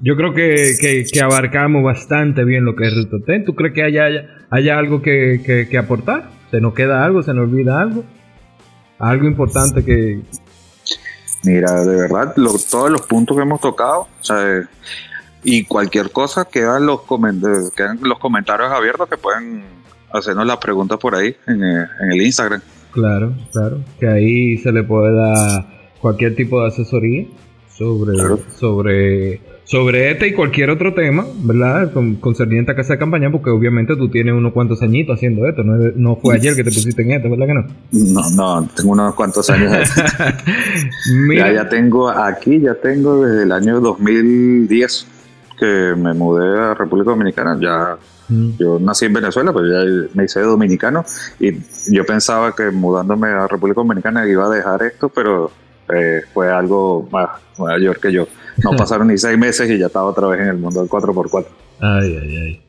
yo 0.00 0.16
creo 0.16 0.34
que, 0.34 1.04
que, 1.12 1.20
abarcamos 1.20 1.84
bastante 1.84 2.44
bien 2.44 2.64
lo 2.64 2.74
que 2.74 2.88
es 2.88 2.94
Rutoten. 2.94 3.44
¿Tú 3.44 3.54
crees 3.54 3.74
que 3.74 3.84
haya, 3.84 4.44
haya, 4.50 4.78
algo 4.78 5.00
que, 5.00 5.66
que, 5.70 5.78
aportar? 5.78 6.30
¿Se 6.50 6.60
nos 6.60 6.74
queda 6.74 7.04
algo? 7.04 7.22
¿Se 7.22 7.32
nos 7.32 7.48
olvida 7.48 7.80
algo? 7.80 8.04
¿Algo 8.98 9.26
importante 9.26 9.84
que...? 9.84 10.20
Mira, 11.44 11.84
de 11.84 11.96
verdad, 11.96 12.34
todos 12.70 12.90
los 12.90 13.02
puntos 13.02 13.36
que 13.36 13.42
hemos 13.42 13.60
tocado, 13.60 14.06
y 15.42 15.64
cualquier 15.64 16.10
cosa, 16.10 16.44
quedan 16.44 16.86
los, 16.86 17.00
quedan 17.74 17.98
los 18.02 18.18
comentarios 18.18 18.70
abiertos 18.70 19.08
que 19.08 19.16
pueden 19.16 19.64
hacernos 20.12 20.46
las 20.46 20.58
preguntas 20.58 20.98
por 20.98 21.16
ahí 21.16 21.34
en, 21.46 21.64
en 21.64 22.12
el 22.12 22.22
Instagram. 22.22 22.60
Claro, 22.92 23.32
claro. 23.52 23.80
Que 23.98 24.06
ahí 24.06 24.58
se 24.58 24.70
le 24.70 24.84
puede 24.84 25.14
dar 25.14 25.66
cualquier 26.00 26.34
tipo 26.34 26.60
de 26.60 26.68
asesoría 26.68 27.26
sobre, 27.68 28.18
sobre, 28.58 29.40
sobre 29.64 30.10
este 30.10 30.28
y 30.28 30.32
cualquier 30.34 30.70
otro 30.70 30.92
tema, 30.92 31.24
¿verdad? 31.42 31.92
Con, 31.92 32.16
concerniente 32.16 32.72
a 32.72 32.76
casa 32.76 32.94
de 32.94 32.98
campaña, 32.98 33.30
porque 33.32 33.50
obviamente 33.50 33.96
tú 33.96 34.10
tienes 34.10 34.34
unos 34.34 34.52
cuantos 34.52 34.82
añitos 34.82 35.16
haciendo 35.16 35.46
esto. 35.48 35.62
No, 35.64 35.76
no 35.96 36.16
fue 36.16 36.34
ayer 36.34 36.54
que 36.54 36.64
te 36.64 36.70
pusiste 36.70 37.02
en 37.02 37.12
esto, 37.12 37.30
¿verdad 37.30 37.46
que 37.46 37.54
no? 37.54 37.66
No, 37.92 38.30
no, 38.60 38.68
tengo 38.76 38.92
unos 38.92 39.14
cuantos 39.14 39.48
años. 39.48 39.72
Mira. 41.26 41.48
Ya, 41.48 41.62
ya 41.62 41.68
tengo 41.68 42.10
aquí, 42.10 42.60
ya 42.60 42.74
tengo 42.74 43.24
desde 43.24 43.44
el 43.44 43.52
año 43.52 43.80
2010 43.80 45.06
que 45.58 45.94
me 45.96 46.12
mudé 46.12 46.60
a 46.60 46.74
República 46.74 47.10
Dominicana. 47.10 47.56
Ya 47.60 47.96
yo 48.58 48.78
nací 48.78 49.06
en 49.06 49.12
Venezuela, 49.12 49.52
pero 49.52 49.66
ya 49.66 50.08
me 50.14 50.24
hice 50.24 50.40
dominicano 50.40 51.04
y 51.38 51.52
yo 51.90 52.04
pensaba 52.06 52.54
que 52.54 52.70
mudándome 52.70 53.28
a 53.28 53.46
República 53.46 53.80
Dominicana 53.80 54.26
iba 54.28 54.46
a 54.46 54.50
dejar 54.50 54.82
esto, 54.82 55.08
pero 55.08 55.50
eh, 55.94 56.22
fue 56.32 56.50
algo 56.50 57.08
más 57.10 57.30
mayor 57.58 57.98
que 58.00 58.12
yo. 58.12 58.26
No 58.62 58.76
pasaron 58.76 59.08
ni 59.08 59.18
seis 59.18 59.38
meses 59.38 59.70
y 59.70 59.78
ya 59.78 59.86
estaba 59.86 60.06
otra 60.06 60.28
vez 60.28 60.40
en 60.40 60.48
el 60.48 60.56
mundo 60.58 60.80
del 60.80 60.88
4x4. 60.88 61.46
Ay, 61.80 62.18
ay, 62.20 62.36
ay. 62.36 62.62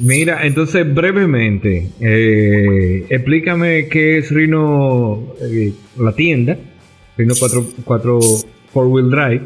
Mira, 0.00 0.46
entonces 0.46 0.92
brevemente, 0.92 1.90
eh, 2.00 3.06
explícame 3.10 3.88
qué 3.88 4.18
es 4.18 4.30
Rino, 4.30 5.34
eh, 5.40 5.72
la 5.98 6.12
tienda, 6.12 6.56
Rino 7.16 7.34
4, 7.38 7.66
4 7.84 8.20
Wheel 8.74 9.10
Drive 9.10 9.42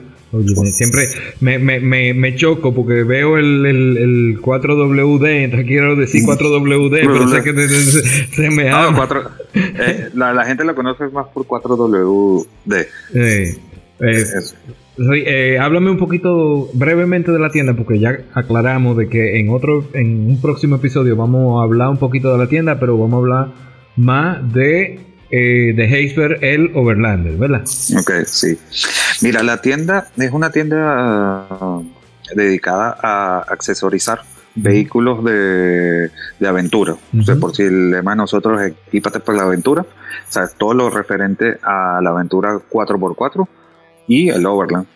siempre 0.73 1.09
me, 1.40 1.59
me, 1.59 1.81
me, 1.81 2.12
me, 2.12 2.35
choco 2.35 2.74
porque 2.74 3.05
veo 3.05 3.39
el, 3.39 3.65
el, 3.65 3.97
el 3.97 4.40
4WD, 4.40 5.44
entonces 5.44 5.66
quiero 5.66 5.97
decir 5.97 6.23
4WD, 6.24 6.90
pero 6.90 7.28
sé 7.28 7.43
que 7.43 7.69
se, 7.69 8.51
me 8.51 8.69
no, 8.70 9.05
eh, 9.55 10.11
la, 10.15 10.32
la, 10.32 10.44
gente 10.44 10.65
lo 10.65 10.74
conoce 10.74 11.09
más 11.09 11.27
por 11.28 11.47
4WD. 11.47 12.86
Eh, 13.15 13.55
eh, 14.98 15.59
háblame 15.59 15.90
un 15.90 15.98
poquito 15.98 16.69
brevemente 16.73 17.31
de 17.31 17.39
la 17.39 17.51
tienda 17.51 17.74
porque 17.74 17.98
ya 17.98 18.19
aclaramos 18.35 18.97
de 18.97 19.09
que 19.09 19.39
en 19.39 19.51
otro 19.51 19.85
en 19.93 20.28
un 20.31 20.40
próximo 20.40 20.77
episodio 20.77 21.16
vamos 21.16 21.61
a 21.61 21.65
hablar 21.65 21.89
un 21.89 21.98
poquito 21.98 22.32
de 22.32 22.39
la 22.39 22.48
tienda, 22.48 22.78
pero 22.81 22.98
vamos 22.98 23.15
a 23.15 23.19
hablar 23.19 23.48
más 23.97 24.53
de 24.53 25.05
eh, 25.31 25.73
de 25.74 25.85
Heisberg 25.85 26.43
el 26.43 26.70
Overlander, 26.74 27.36
¿verdad? 27.36 27.65
Ok, 27.98 28.12
sí. 28.27 28.59
Mira, 29.23 29.43
la 29.43 29.61
tienda 29.61 30.09
es 30.16 30.32
una 30.32 30.51
tienda 30.51 31.47
uh, 31.61 31.85
dedicada 32.35 32.97
a 33.03 33.39
accesorizar 33.48 34.20
vehículos 34.55 35.23
de, 35.24 36.11
aventura. 36.47 36.97
o 37.19 37.23
sea, 37.23 37.36
por 37.36 37.55
si 37.55 37.62
el 37.62 37.90
lema 37.90 38.12
de 38.12 38.16
nosotros 38.16 38.61
es 38.62 38.73
equipate 38.89 39.20
por 39.20 39.36
la 39.36 39.43
aventura. 39.43 39.82
O 39.82 40.32
sea, 40.32 40.48
todo 40.48 40.74
lo 40.74 40.90
referente 40.90 41.59
a 41.62 42.01
la 42.03 42.11
aventura 42.11 42.59
4x4 42.70 43.48
y 44.09 44.31
el 44.31 44.47
Overland 44.47 44.86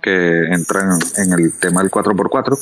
que 0.00 0.44
entra 0.46 0.96
en, 1.18 1.32
el 1.32 1.52
tema 1.58 1.82
del 1.82 1.90
4x4, 1.90 2.58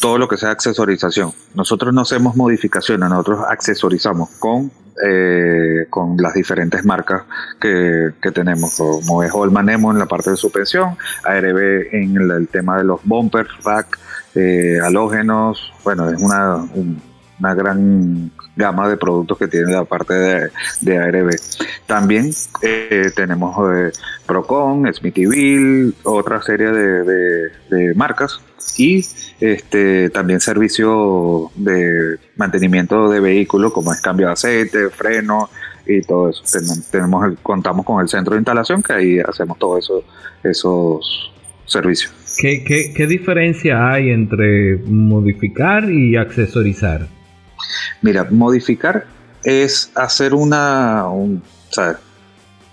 todo 0.00 0.18
lo 0.18 0.26
que 0.26 0.36
sea 0.36 0.50
accesorización. 0.50 1.32
Nosotros 1.54 1.94
no 1.94 2.00
hacemos 2.00 2.34
modificaciones, 2.34 3.08
nosotros 3.08 3.40
accesorizamos 3.48 4.30
con 4.38 4.72
eh, 5.04 5.86
con 5.90 6.16
las 6.16 6.34
diferentes 6.34 6.84
marcas 6.84 7.22
que, 7.60 8.12
tenemos, 8.32 8.76
como 8.76 9.22
es 9.22 9.30
Holman 9.32 9.68
Emo 9.68 9.92
en 9.92 9.98
la 9.98 10.06
parte 10.06 10.30
de 10.30 10.36
suspensión, 10.36 10.96
ARB 11.24 11.92
en 11.92 12.16
el, 12.16 12.48
tema 12.48 12.78
de 12.78 12.84
los 12.84 13.00
bumpers, 13.04 13.50
rack, 13.64 13.98
eh, 14.34 14.78
halógenos, 14.82 15.72
bueno, 15.84 16.08
es 16.10 16.20
una, 16.20 16.66
una 17.38 17.54
gran 17.54 18.30
gama 18.56 18.88
de 18.88 18.96
productos 18.96 19.38
que 19.38 19.48
tiene 19.48 19.72
la 19.72 19.84
parte 19.84 20.14
de, 20.14 20.50
de 20.80 20.98
ARB. 20.98 21.30
También 21.86 22.30
eh, 22.62 23.10
tenemos 23.14 23.56
eh, 23.72 23.92
Procon, 24.26 24.92
Smithyville, 24.92 25.92
otra 26.02 26.42
serie 26.42 26.70
de, 26.70 27.50
de 27.70 27.94
marcas 27.94 28.40
y 28.78 29.04
este, 29.40 30.10
también 30.10 30.40
servicio 30.40 31.50
de 31.54 32.18
mantenimiento 32.36 33.08
de 33.08 33.20
vehículos 33.20 33.72
como 33.72 33.92
es 33.92 34.00
cambio 34.00 34.26
de 34.26 34.32
aceite, 34.32 34.90
freno 34.90 35.50
y 35.86 36.00
todo 36.02 36.30
eso. 36.30 36.42
Tenemos 36.90 37.38
contamos 37.42 37.84
con 37.84 38.00
el 38.00 38.08
centro 38.08 38.34
de 38.34 38.40
instalación 38.40 38.82
que 38.82 38.92
ahí 38.92 39.18
hacemos 39.20 39.58
todos 39.58 39.84
eso, 39.84 40.04
esos 40.42 41.32
servicios. 41.66 42.12
¿Qué, 42.38 42.92
qué, 42.94 43.06
diferencia 43.06 43.90
hay 43.90 44.10
entre 44.10 44.76
modificar 44.86 45.90
y 45.90 46.16
accesorizar? 46.16 47.08
Mira, 48.02 48.26
modificar 48.30 49.06
es 49.42 49.90
hacer 49.94 50.34
una, 50.34 51.04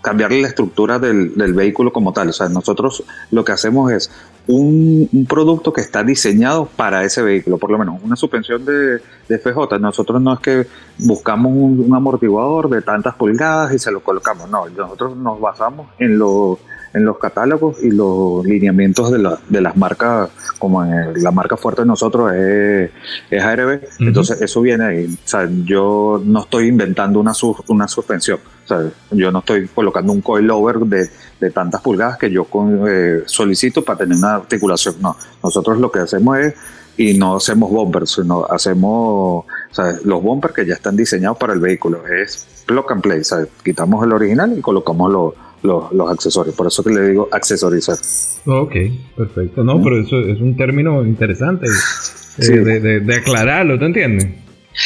cambiarle 0.02 0.42
la 0.42 0.48
estructura 0.48 1.00
del, 1.00 1.32
vehículo 1.54 1.94
como 1.94 2.14
tal. 2.14 2.30
O 2.30 2.34
sea, 2.34 2.50
nosotros 2.50 3.04
lo 3.32 3.46
que 3.46 3.52
hacemos 3.52 3.92
es 3.92 4.12
un, 4.48 5.08
un, 5.12 5.26
producto 5.26 5.72
que 5.72 5.82
está 5.82 6.04
diseñado 6.04 6.66
para 6.66 7.04
ese 7.04 7.22
vehículo, 7.22 7.58
por 7.58 7.72
lo 7.72 7.78
menos 7.78 8.02
una 8.04 8.16
suspensión 8.16 8.66
de, 8.66 9.02
FJ. 9.30 9.80
Nosotros 9.80 10.22
no 10.22 10.34
es 10.34 10.40
que 10.40 10.68
buscamos 11.00 11.54
un, 11.56 11.80
un, 11.88 11.96
amortiguador 11.96 12.70
de 12.70 12.82
tantas 12.82 13.16
pulgadas 13.16 13.74
y 13.74 13.80
se 13.80 13.92
lo 13.92 14.02
colocamos, 14.02 14.50
no, 14.50 14.68
nosotros 14.68 15.16
nos 15.16 15.40
basamos 15.40 15.88
en, 15.98 16.20
lo, 16.20 16.60
en 16.94 17.06
los 17.06 17.18
catálogos 17.18 17.84
y 17.84 17.90
los 17.90 18.46
lineamientos 18.46 19.12
de, 19.12 19.20
la, 19.20 19.40
de 19.50 19.62
las 19.62 19.76
marcas, 19.76 20.30
como 20.60 20.84
en 20.84 21.22
la 21.22 21.32
marca 21.32 21.58
fuerte 21.58 21.82
de 21.82 21.88
nosotros 21.88 22.32
es, 22.34 22.92
es 23.32 23.44
ARB, 23.44 23.60
uh 23.60 23.72
-huh. 23.72 24.08
entonces 24.08 24.42
eso 24.42 24.62
viene 24.62 24.86
ahí. 24.86 25.06
O 25.06 25.28
sea, 25.28 25.50
yo 25.66 26.22
no 26.24 26.42
estoy 26.42 26.68
inventando 26.68 27.20
una, 27.20 27.34
una 27.68 27.88
suspensión. 27.88 28.40
O 28.64 28.68
sea, 28.68 28.82
yo 29.12 29.32
no 29.32 29.40
estoy 29.40 29.68
colocando 29.68 30.14
un 30.14 30.22
coilover 30.22 30.80
de, 30.80 31.10
de 31.40 31.52
tantas 31.52 31.82
pulgadas 31.82 32.18
que 32.18 32.32
yo 32.32 32.46
con, 32.46 32.84
eh, 32.88 33.24
solicito 33.26 33.84
para 33.84 34.00
tener 34.00 34.18
una 34.18 34.36
articulación. 34.36 34.96
No, 35.02 35.18
nosotros 35.44 35.80
lo 35.80 35.92
que 35.92 36.00
hacemos 36.00 36.38
es, 36.38 36.54
y 36.96 37.18
no 37.18 37.38
hacemos 37.38 37.72
bumpers, 37.72 38.12
sino 38.12 38.46
hacemos 38.46 39.46
o 39.46 39.46
sea, 39.72 39.98
los 40.04 40.22
bumpers 40.22 40.54
que 40.54 40.66
ya 40.66 40.76
están 40.76 40.96
diseñados 40.96 41.38
para 41.38 41.54
el 41.54 41.60
vehículo. 41.60 42.06
Es 42.08 42.48
plug 42.68 42.92
and 42.92 43.02
play, 43.02 43.24
sea, 43.24 43.46
quitamos 43.64 44.06
el 44.06 44.14
original 44.14 44.58
y 44.58 44.62
colocamos 44.62 45.12
los, 45.12 45.34
los, 45.64 45.92
los, 45.92 46.12
accesorios. 46.12 46.56
Por 46.56 46.68
eso 46.68 46.84
que 46.84 46.92
le 46.92 47.10
digo 47.10 47.28
accesorizar. 47.32 47.98
Ok, 48.46 48.76
perfecto. 49.16 49.64
No, 49.64 49.82
pero 49.82 50.02
eso 50.02 50.20
es 50.20 50.40
un 50.40 50.56
término 50.56 51.04
interesante 51.04 51.68
sí. 51.68 52.54
de, 52.54 52.80
de, 52.80 53.00
de 53.00 53.16
aclararlo, 53.16 53.80
¿te 53.80 53.86
entiendes? 53.86 54.28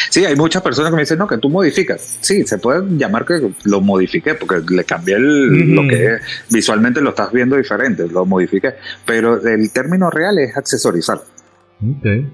Sí, 0.09 0.25
hay 0.25 0.35
muchas 0.35 0.61
personas 0.61 0.91
que 0.91 0.95
me 0.95 1.01
dicen, 1.03 1.17
no, 1.17 1.27
que 1.27 1.37
tú 1.37 1.49
modificas. 1.49 2.17
Sí, 2.19 2.45
se 2.45 2.57
puede 2.57 2.83
llamar 2.97 3.25
que 3.25 3.51
lo 3.63 3.81
modifiqué, 3.81 4.35
porque 4.35 4.61
le 4.69 4.83
cambié 4.83 5.15
el, 5.15 5.73
lo 5.73 5.87
que 5.87 6.05
es, 6.05 6.21
visualmente 6.49 7.01
lo 7.01 7.11
estás 7.11 7.31
viendo 7.31 7.55
diferente, 7.55 8.07
lo 8.07 8.25
modifiqué. 8.25 8.73
Pero 9.05 9.41
el 9.45 9.71
término 9.71 10.09
real 10.09 10.37
es 10.39 10.55
accesorizar. 10.57 11.21
Okay. 11.99 12.29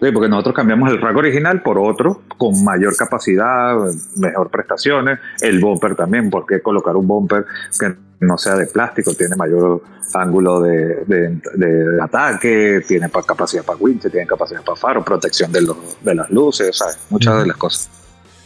Sí, 0.00 0.12
porque 0.12 0.28
nosotros 0.28 0.54
cambiamos 0.54 0.90
el 0.90 1.00
rack 1.00 1.16
original 1.16 1.62
por 1.62 1.78
otro 1.78 2.22
con 2.36 2.62
mayor 2.64 2.94
capacidad, 2.96 3.76
mejor 4.16 4.50
prestaciones, 4.50 5.18
el 5.40 5.58
bumper 5.58 5.96
también, 5.96 6.28
porque 6.28 6.60
colocar 6.60 6.96
un 6.96 7.06
bumper 7.06 7.46
que 7.78 7.94
no 8.20 8.36
sea 8.36 8.56
de 8.56 8.66
plástico, 8.66 9.14
tiene 9.14 9.36
mayor 9.36 9.82
ángulo 10.14 10.60
de, 10.60 11.04
de, 11.06 11.40
de 11.54 12.02
ataque, 12.02 12.82
tiene 12.86 13.08
capacidad 13.10 13.64
para 13.64 13.78
winch, 13.78 14.10
tiene 14.10 14.26
capacidad 14.26 14.62
para 14.62 14.76
faro, 14.76 15.04
protección 15.04 15.50
de, 15.50 15.62
los, 15.62 15.76
de 16.02 16.14
las 16.14 16.30
luces, 16.30 16.76
¿sabes? 16.76 16.98
muchas 17.10 17.34
mm. 17.34 17.38
de 17.38 17.46
las 17.46 17.56
cosas. 17.56 17.90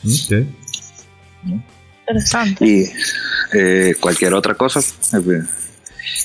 Okay. 0.02 0.56
Interesante. 2.00 2.64
Y 2.64 2.90
eh, 3.52 3.94
cualquier 4.00 4.34
otra 4.34 4.54
cosa. 4.54 4.80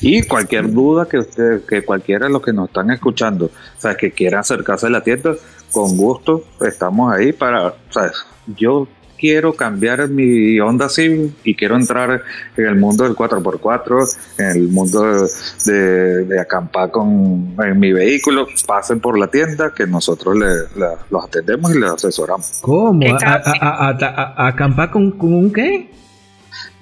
Y 0.02 0.24
cualquier 0.24 0.72
duda 0.72 1.08
que 1.08 1.20
usted, 1.20 1.66
que 1.66 1.84
cualquiera 1.84 2.28
de 2.28 2.34
los 2.34 2.42
que 2.42 2.54
nos 2.54 2.68
están 2.68 2.92
escuchando, 2.92 3.46
o 3.46 3.82
sea, 3.82 3.96
que 3.96 4.12
quiera 4.12 4.40
acercarse 4.40 4.88
a 4.88 4.90
la 4.90 5.04
tienda, 5.04 5.34
con 5.72 5.98
gusto 5.98 6.44
estamos 6.62 7.14
ahí 7.14 7.34
para, 7.34 7.76
¿sabes? 7.90 8.14
Yo 8.48 8.88
quiero 9.18 9.54
cambiar 9.54 10.08
mi 10.08 10.60
Honda 10.60 10.90
Civic 10.90 11.34
y 11.44 11.56
quiero 11.56 11.76
entrar 11.76 12.22
en 12.56 12.66
el 12.66 12.76
mundo 12.76 13.04
del 13.04 13.16
4x4, 13.16 14.18
en 14.38 14.46
el 14.46 14.68
mundo 14.70 15.04
de, 15.04 15.30
de, 15.66 16.26
de 16.26 16.40
acampar 16.40 16.92
con 16.92 17.56
en 17.64 17.80
mi 17.80 17.92
vehículo, 17.92 18.48
pasen 18.68 19.00
por 19.00 19.18
la 19.18 19.28
tienda 19.28 19.74
que 19.74 19.88
nosotros 19.88 20.36
le, 20.38 20.48
le, 20.80 20.96
los 21.10 21.24
atendemos 21.24 21.74
y 21.74 21.80
les 21.80 21.92
asesoramos. 21.92 22.60
¿Cómo? 22.62 23.06
¿A, 23.08 23.42
a, 23.60 23.90
a, 23.90 24.48
acampar 24.48 24.92
con, 24.92 25.12
con, 25.12 25.34
un 25.34 25.52
qué? 25.52 25.90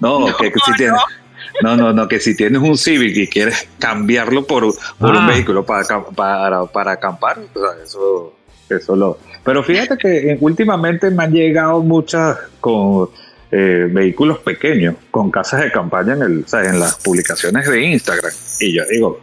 No, 0.00 0.20
no 0.20 0.36
que, 0.36 0.52
que 0.52 0.60
si 0.64 0.70
no. 0.70 0.76
tienes... 0.76 0.96
No, 0.96 1.23
no, 1.62 1.92
no, 1.92 2.08
que 2.08 2.20
si 2.20 2.36
tienes 2.36 2.60
un 2.60 2.76
Civic 2.76 3.16
y 3.16 3.26
quieres 3.26 3.68
cambiarlo 3.78 4.46
por, 4.46 4.64
por 4.98 5.16
ah. 5.16 5.20
un 5.20 5.26
vehículo 5.26 5.64
para, 5.64 6.04
para, 6.14 6.64
para 6.66 6.92
acampar, 6.92 7.38
o 7.38 7.60
sea, 7.60 7.84
eso, 7.84 8.34
eso 8.68 8.96
lo... 8.96 9.18
Pero 9.44 9.62
fíjate 9.62 9.96
que 9.98 10.38
últimamente 10.40 11.10
me 11.10 11.24
han 11.24 11.32
llegado 11.32 11.80
muchas 11.82 12.38
con 12.60 13.10
eh, 13.52 13.88
vehículos 13.90 14.38
pequeños, 14.38 14.96
con 15.10 15.30
casas 15.30 15.62
de 15.62 15.70
campaña 15.70 16.14
en, 16.14 16.22
el, 16.22 16.44
o 16.44 16.48
sea, 16.48 16.64
en 16.64 16.80
las 16.80 16.96
publicaciones 16.96 17.68
de 17.68 17.82
Instagram. 17.82 18.32
Y 18.60 18.74
yo 18.74 18.82
digo, 18.90 19.20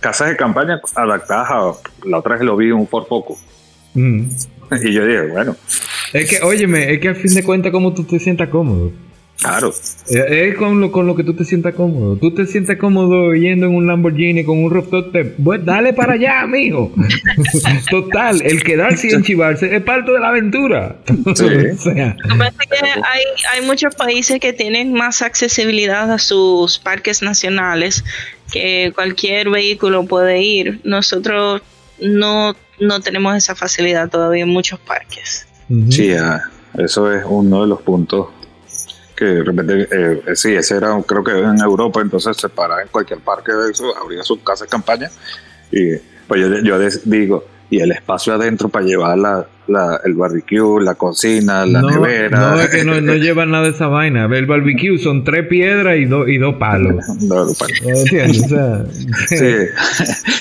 casas 0.00 0.30
de 0.30 0.36
campaña 0.36 0.80
adaptadas 0.94 1.50
a... 1.50 1.72
La 2.06 2.18
otra 2.18 2.34
vez 2.34 2.44
lo 2.44 2.56
vi 2.56 2.70
un 2.70 2.88
Ford 2.88 3.06
Focus. 3.06 3.38
Mm. 3.94 4.28
Y 4.82 4.92
yo 4.92 5.06
dije, 5.06 5.28
bueno. 5.28 5.54
Es 6.12 6.28
que, 6.28 6.44
óyeme, 6.44 6.92
es 6.92 7.00
que 7.00 7.08
al 7.08 7.16
fin 7.16 7.32
de 7.34 7.44
cuentas, 7.44 7.70
como 7.70 7.94
tú 7.94 8.02
te 8.02 8.18
sientas 8.18 8.48
cómodo. 8.48 8.90
Claro. 9.38 9.72
Es 10.08 10.54
con 10.56 10.80
lo, 10.80 10.90
con 10.90 11.06
lo 11.06 11.14
que 11.14 11.22
tú 11.22 11.34
te 11.34 11.44
sientas 11.44 11.74
cómodo. 11.74 12.16
Tú 12.16 12.32
te 12.34 12.46
sientes 12.46 12.78
cómodo 12.78 13.34
yendo 13.34 13.66
en 13.66 13.74
un 13.74 13.86
Lamborghini 13.86 14.44
con 14.44 14.62
un 14.64 14.70
rooftop. 14.70 15.14
Pues 15.42 15.64
dale 15.64 15.92
para 15.92 16.14
allá, 16.14 16.40
amigo. 16.40 16.92
Total, 17.90 18.40
el 18.42 18.62
quedarse 18.62 19.08
y 19.08 19.12
enchivarse 19.12 19.74
es 19.74 19.82
parte 19.82 20.12
de 20.12 20.20
la 20.20 20.28
aventura. 20.28 20.96
Sí. 21.06 21.14
o 21.26 21.36
sea. 21.36 22.16
que 22.16 22.76
hay, 22.86 23.22
hay 23.52 23.66
muchos 23.66 23.94
países 23.94 24.40
que 24.40 24.52
tienen 24.52 24.94
más 24.94 25.20
accesibilidad 25.20 26.10
a 26.10 26.18
sus 26.18 26.78
parques 26.78 27.22
nacionales 27.22 28.04
que 28.52 28.92
cualquier 28.94 29.50
vehículo 29.50 30.06
puede 30.06 30.40
ir. 30.40 30.80
Nosotros 30.82 31.60
no, 32.00 32.56
no 32.80 33.00
tenemos 33.00 33.36
esa 33.36 33.54
facilidad 33.54 34.08
todavía 34.08 34.44
en 34.44 34.50
muchos 34.50 34.78
parques. 34.80 35.46
Uh 35.68 35.74
-huh. 35.74 35.92
Sí, 35.92 36.10
eso 36.82 37.12
es 37.12 37.22
uno 37.26 37.62
de 37.62 37.68
los 37.68 37.82
puntos 37.82 38.28
que 39.16 39.24
de 39.24 39.42
repente, 39.42 39.88
eh, 39.90 40.36
sí, 40.36 40.54
ese 40.54 40.76
era, 40.76 40.96
creo 41.06 41.24
que 41.24 41.32
en 41.32 41.58
Europa, 41.58 42.00
entonces 42.00 42.36
se 42.36 42.48
para 42.48 42.82
en 42.82 42.88
cualquier 42.88 43.20
parque 43.20 43.52
de 43.52 43.70
eso, 43.70 43.96
abría 43.96 44.22
su 44.22 44.42
casa 44.42 44.64
de 44.64 44.70
campaña 44.70 45.10
y 45.72 45.96
pues 46.28 46.40
yo, 46.40 46.58
yo 46.60 46.78
digo, 47.04 47.44
y 47.68 47.80
el 47.80 47.92
espacio 47.92 48.34
adentro 48.34 48.68
para 48.68 48.84
llevar 48.84 49.18
la, 49.18 49.46
la, 49.66 50.00
el 50.04 50.14
barbecue, 50.14 50.80
la 50.80 50.94
cocina, 50.94 51.66
la 51.66 51.82
no, 51.82 51.90
nevera. 51.90 52.38
No, 52.38 52.60
es 52.60 52.68
que 52.68 52.84
no, 52.84 53.00
no 53.00 53.14
lleva 53.16 53.44
nada 53.46 53.64
de 53.64 53.70
esa 53.70 53.88
vaina. 53.88 54.26
El 54.26 54.46
barbecue 54.46 54.98
son 54.98 55.24
tres 55.24 55.46
piedras 55.46 55.96
y, 55.96 56.04
do, 56.04 56.28
y 56.28 56.38
dos 56.38 56.56
palos. 56.56 57.04
dos 57.20 57.58
palos. 57.58 57.80
¿Entiendes? 57.82 58.44
O 58.44 58.48
sea, 58.48 58.84
sí, 59.26 59.44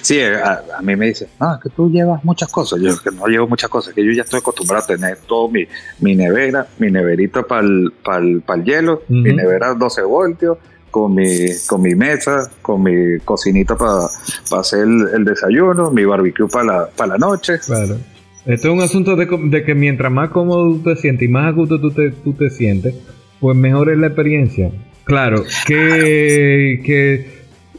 sí 0.01 0.21
a, 0.21 0.63
a, 0.77 0.81
mí 0.81 0.95
me 0.95 1.07
dicen, 1.07 1.27
no, 1.39 1.55
es 1.55 1.61
que 1.61 1.69
tú 1.69 1.89
llevas 1.89 2.23
muchas 2.23 2.51
cosas. 2.51 2.79
Yo 2.79 2.95
que 3.01 3.11
no 3.11 3.25
llevo 3.27 3.47
muchas 3.47 3.69
cosas, 3.69 3.93
que 3.93 4.05
yo 4.05 4.11
ya 4.11 4.21
estoy 4.21 4.39
acostumbrado 4.39 4.83
a 4.83 4.87
tener 4.87 5.17
todo 5.27 5.49
mi, 5.49 5.65
mi 5.99 6.15
nevera, 6.15 6.67
mi 6.77 6.91
neverita 6.91 7.43
para 7.43 7.61
el, 7.61 7.91
el 8.07 8.63
hielo, 8.63 9.03
uh 9.07 9.13
-huh. 9.13 9.21
mi 9.23 9.33
nevera 9.33 9.73
12 9.73 10.01
voltios 10.03 10.57
con 10.95 11.13
mi, 11.13 11.27
con 11.67 11.81
mi 11.81 11.93
mesa, 11.93 12.49
con 12.61 12.81
mi 12.81 13.19
cocinita 13.25 13.75
para 13.75 14.07
pa 14.49 14.61
hacer 14.61 14.87
el, 15.13 15.25
desayuno, 15.25 15.91
mi 15.91 16.05
barbecue 16.05 16.47
para 16.47 16.63
la, 16.63 16.87
pa 16.87 17.05
la 17.05 17.17
noche. 17.17 17.59
Claro. 17.59 17.97
Esto 18.45 18.67
es 18.69 18.73
un 18.73 18.79
asunto 18.79 19.17
de, 19.17 19.27
de, 19.27 19.63
que 19.65 19.75
mientras 19.75 20.09
más 20.09 20.29
cómodo 20.29 20.73
tú 20.75 20.83
te 20.83 20.95
sientes 20.95 21.27
y 21.27 21.29
más 21.29 21.47
a 21.47 21.51
gusto 21.51 21.81
tú 21.81 21.91
te, 21.91 22.11
tú 22.11 22.31
te 22.31 22.49
sientes, 22.49 22.95
pues 23.41 23.57
mejor 23.57 23.89
es 23.89 23.97
la 23.97 24.07
experiencia. 24.07 24.71
Claro, 25.03 25.43
que, 25.67 26.81
que 26.85 27.27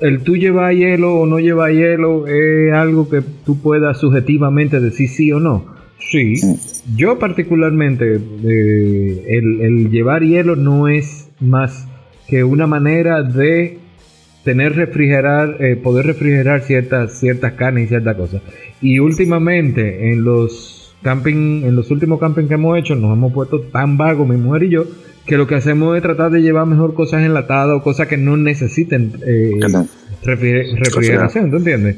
el 0.02 0.20
tú 0.20 0.36
llevar 0.36 0.74
hielo 0.74 1.14
o 1.14 1.24
no 1.24 1.38
llevar 1.38 1.72
hielo 1.72 2.26
es 2.26 2.70
algo 2.74 3.08
que 3.08 3.22
tú 3.46 3.58
puedas 3.62 3.98
subjetivamente 3.98 4.78
decir 4.78 5.08
sí 5.08 5.32
o 5.32 5.40
no. 5.40 5.74
Sí, 6.00 6.34
yo 6.94 7.18
particularmente, 7.18 8.16
eh, 8.16 9.24
el, 9.26 9.60
el 9.62 9.90
llevar 9.90 10.22
hielo 10.22 10.54
no 10.54 10.86
es 10.86 11.30
más 11.40 11.88
que 12.28 12.44
una 12.44 12.66
manera 12.66 13.22
de 13.22 13.78
tener 14.44 14.76
refrigerar, 14.76 15.56
eh, 15.60 15.76
poder 15.76 16.06
refrigerar 16.06 16.62
ciertas, 16.62 17.18
ciertas 17.18 17.54
carnes 17.54 17.86
y 17.86 17.88
ciertas 17.88 18.16
cosas. 18.16 18.42
Y 18.80 19.00
últimamente 19.00 20.12
en 20.12 20.24
los 20.24 20.94
camping, 21.02 21.64
en 21.64 21.74
los 21.76 21.90
últimos 21.90 22.20
camping 22.20 22.46
que 22.46 22.54
hemos 22.54 22.78
hecho, 22.78 22.94
nos 22.94 23.12
hemos 23.12 23.32
puesto 23.32 23.60
tan 23.60 23.96
vagos, 23.96 24.28
mi 24.28 24.36
mujer 24.36 24.64
y 24.64 24.70
yo, 24.70 24.84
que 25.26 25.36
lo 25.36 25.46
que 25.46 25.56
hacemos 25.56 25.96
es 25.96 26.02
tratar 26.02 26.30
de 26.30 26.42
llevar 26.42 26.66
mejor 26.66 26.94
cosas 26.94 27.24
enlatadas 27.24 27.76
o 27.76 27.82
cosas 27.82 28.06
que 28.06 28.16
no 28.16 28.36
necesiten 28.36 29.12
eh, 29.26 29.50
refriger 30.22 30.66
refrigeración, 30.78 31.50
¿tú 31.50 31.56
entiendes? 31.56 31.96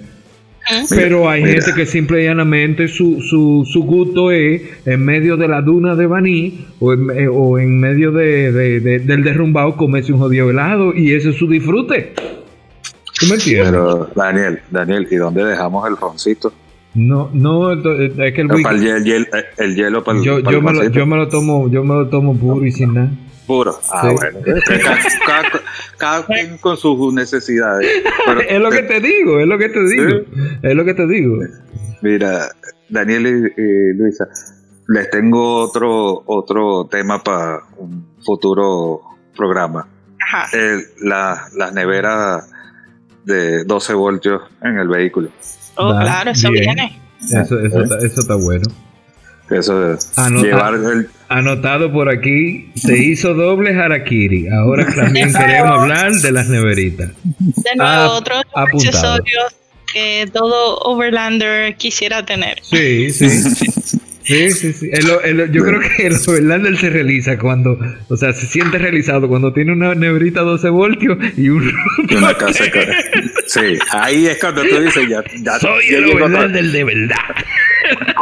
Pero 0.90 1.28
hay 1.28 1.42
Mira. 1.42 1.54
gente 1.54 1.72
que 1.74 1.86
simple 1.86 2.22
y 2.22 2.26
llanamente 2.26 2.88
su, 2.88 3.20
su, 3.22 3.66
su, 3.66 3.82
gusto 3.84 4.30
es 4.30 4.62
en 4.84 5.04
medio 5.04 5.36
de 5.36 5.48
la 5.48 5.62
duna 5.62 5.94
de 5.94 6.06
Baní 6.06 6.66
o 6.78 6.92
en, 6.92 7.10
eh, 7.10 7.28
o 7.28 7.58
en 7.58 7.80
medio 7.80 8.12
de, 8.12 8.52
de, 8.52 8.80
de, 8.80 8.98
del 8.98 9.24
derrumbado 9.24 9.76
comerse 9.76 10.12
un 10.12 10.18
jodido 10.18 10.50
helado 10.50 10.94
y 10.94 11.14
ese 11.14 11.30
es 11.30 11.36
su 11.36 11.48
disfrute. 11.48 12.12
¿Tú 13.18 13.26
me 13.26 13.34
entiendes? 13.34 13.70
Pero, 13.70 14.10
Daniel, 14.14 14.60
Daniel, 14.70 15.08
¿y 15.10 15.16
dónde 15.16 15.44
dejamos 15.44 15.88
el 15.88 15.96
roncito? 15.96 16.52
No, 16.94 17.30
no, 17.32 17.72
es 17.72 17.80
que 18.32 18.40
el, 18.40 18.50
el, 18.50 18.86
el, 18.86 19.04
hielo, 19.04 19.26
el 19.56 19.74
hielo 19.74 20.04
para 20.04 20.20
yo, 20.22 20.42
para 20.42 20.52
yo, 20.56 20.62
me 20.62 20.72
lo, 20.72 20.88
yo 20.88 21.06
me 21.06 21.16
lo 21.16 21.28
tomo, 21.28 21.70
yo 21.70 21.84
me 21.84 21.94
lo 21.94 22.08
tomo 22.08 22.36
puro 22.36 22.64
y 22.66 22.72
sin 22.72 22.94
nada. 22.94 23.10
Puro. 23.48 23.80
Ah, 23.90 24.02
sí. 24.08 24.14
bueno. 24.14 24.38
Cada, 24.64 24.98
cada, 25.26 25.62
cada, 25.96 26.26
quien 26.26 26.58
con 26.58 26.76
sus 26.76 27.12
necesidades. 27.12 27.88
Pero, 28.26 28.40
es 28.42 28.60
lo 28.60 28.70
que 28.70 28.82
te 28.82 29.00
digo, 29.00 29.40
es 29.40 29.46
lo 29.48 29.58
que 29.58 29.68
te 29.70 29.80
digo. 29.80 30.10
¿sí? 30.10 30.58
Es 30.62 30.74
lo 30.76 30.84
que 30.84 30.94
te 30.94 31.06
digo. 31.08 31.38
Mira, 32.02 32.48
Daniel 32.88 33.26
y, 33.56 33.60
y 33.60 33.94
Luisa, 33.94 34.28
les 34.88 35.10
tengo 35.10 35.56
otro, 35.56 36.22
otro 36.26 36.86
tema 36.90 37.24
para 37.24 37.60
un 37.78 38.06
futuro 38.24 39.00
programa. 39.36 39.88
Ajá. 40.22 40.46
eh, 40.56 40.78
la- 41.00 41.48
las 41.56 41.72
neveras 41.72 42.50
de 43.24 43.64
12 43.64 43.94
voltios 43.94 44.42
en 44.62 44.78
el 44.78 44.88
vehículo. 44.88 45.30
Oh, 45.76 45.90
claro, 45.98 46.30
eso 46.32 46.50
bien. 46.50 46.64
viene. 46.74 47.00
Eso, 47.22 47.58
eso, 47.60 47.82
está, 47.82 47.98
eso 47.98 48.20
está 48.20 48.34
bueno. 48.34 48.64
Eso 49.50 49.80
de 49.80 49.98
Anota- 50.16 50.42
llevar 50.46 50.74
el, 50.74 51.08
Anotado 51.28 51.92
por 51.92 52.08
aquí, 52.10 52.70
se 52.74 52.98
hizo 52.98 53.34
doble 53.34 53.70
harakiri. 53.78 54.48
Ahora 54.48 54.86
también 54.94 55.32
queremos 55.32 55.80
hablar 55.80 56.12
de 56.12 56.32
las 56.32 56.48
neveritas. 56.48 57.10
De 57.24 57.76
nuevo, 57.76 57.90
Ah, 57.90 58.10
otro 58.10 58.36
apuntado. 58.54 59.14
accesorio 59.14 59.40
que 59.92 60.28
todo 60.32 60.78
Overlander 60.80 61.74
quisiera 61.76 62.24
tener. 62.26 62.58
Sí, 62.62 63.10
sí. 63.10 63.28
Sí, 63.30 64.50
sí, 64.50 64.72
sí. 64.74 64.90
El- 64.92 65.40
el- 65.40 65.52
yo 65.52 65.64
creo 65.64 65.80
que 65.80 66.06
el 66.06 66.14
Overlander 66.26 66.76
se 66.76 66.90
realiza 66.90 67.38
cuando, 67.38 67.78
o 68.08 68.16
sea, 68.18 68.34
se 68.34 68.46
siente 68.46 68.76
realizado 68.76 69.26
cuando 69.28 69.54
tiene 69.54 69.72
una 69.72 69.94
neverita 69.94 70.42
12 70.42 70.68
voltios 70.68 71.16
y 71.38 71.48
un... 71.48 71.72
y 72.10 72.14
una 72.14 72.34
casa 72.34 72.70
que- 72.70 72.86
Sí, 73.46 73.78
ahí 73.92 74.26
es 74.26 74.36
cuando 74.38 74.62
tú 74.64 74.78
dices, 74.80 75.08
ya, 75.08 75.22
ya 75.42 75.58
Soy 75.58 75.90
ya 75.90 75.96
el 75.98 76.04
Overlander 76.12 76.64
de 76.66 76.84
verdad. 76.84 77.16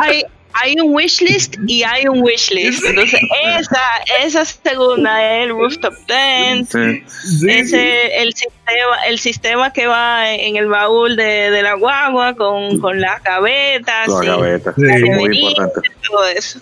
Hay, 0.01 0.23
hay 0.62 0.74
un 0.80 0.94
wishlist 0.94 1.56
y 1.66 1.82
hay 1.82 2.06
un 2.08 2.22
wishlist. 2.22 2.84
Entonces, 2.84 3.20
esa, 3.58 3.80
esa 4.22 4.44
segunda 4.44 5.22
es 5.36 5.44
el 5.44 5.50
rooftop 5.50 5.94
tent. 6.06 6.70
Sí, 6.70 7.02
Sí, 7.40 7.46
Ese 7.50 8.22
el 8.22 8.32
sistema, 8.34 8.96
el 9.08 9.18
sistema 9.18 9.72
que 9.72 9.86
va 9.86 10.32
en 10.32 10.56
el 10.56 10.66
baúl 10.68 11.16
de, 11.16 11.50
de 11.50 11.62
la 11.62 11.74
guagua 11.74 12.34
con, 12.34 12.78
con 12.80 13.00
las 13.00 13.22
gavetas 13.22 14.08
la 14.08 14.24
y 14.24 14.26
gaveta, 14.26 14.74
Sí. 14.76 14.82
muy 15.10 15.38
importante. 15.38 15.80
todo 16.08 16.28
eso. 16.28 16.60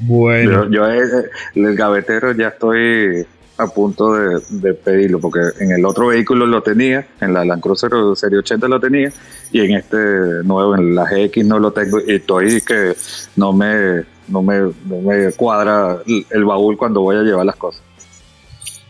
Bueno, 0.00 0.64
Yo, 0.70 0.86
yo, 0.86 0.90
eh, 0.92 1.30
el 1.54 1.76
gavetero 1.76 2.32
ya 2.32 2.48
estoy 2.48 3.26
a 3.60 3.66
punto 3.66 4.14
de, 4.14 4.40
de 4.48 4.74
pedirlo, 4.74 5.20
porque 5.20 5.40
en 5.60 5.72
el 5.72 5.84
otro 5.84 6.08
vehículo 6.08 6.46
lo 6.46 6.62
tenía, 6.62 7.06
en 7.20 7.32
la 7.32 7.44
Land 7.44 7.62
Cruiser 7.62 7.90
Serie 8.14 8.38
80 8.38 8.68
lo 8.68 8.80
tenía, 8.80 9.12
y 9.52 9.60
en 9.60 9.76
este 9.76 9.96
nuevo, 10.44 10.74
en 10.76 10.94
la 10.94 11.04
GX 11.04 11.44
no 11.44 11.58
lo 11.58 11.72
tengo, 11.72 12.00
y 12.00 12.14
estoy 12.16 12.60
que 12.62 12.94
no 13.36 13.52
me, 13.52 14.04
no 14.28 14.42
me, 14.42 14.72
no 14.86 15.00
me 15.02 15.32
cuadra 15.32 15.98
el, 16.06 16.44
baúl 16.44 16.76
cuando 16.76 17.00
voy 17.00 17.16
a 17.16 17.22
llevar 17.22 17.46
las 17.46 17.56
cosas. 17.56 17.82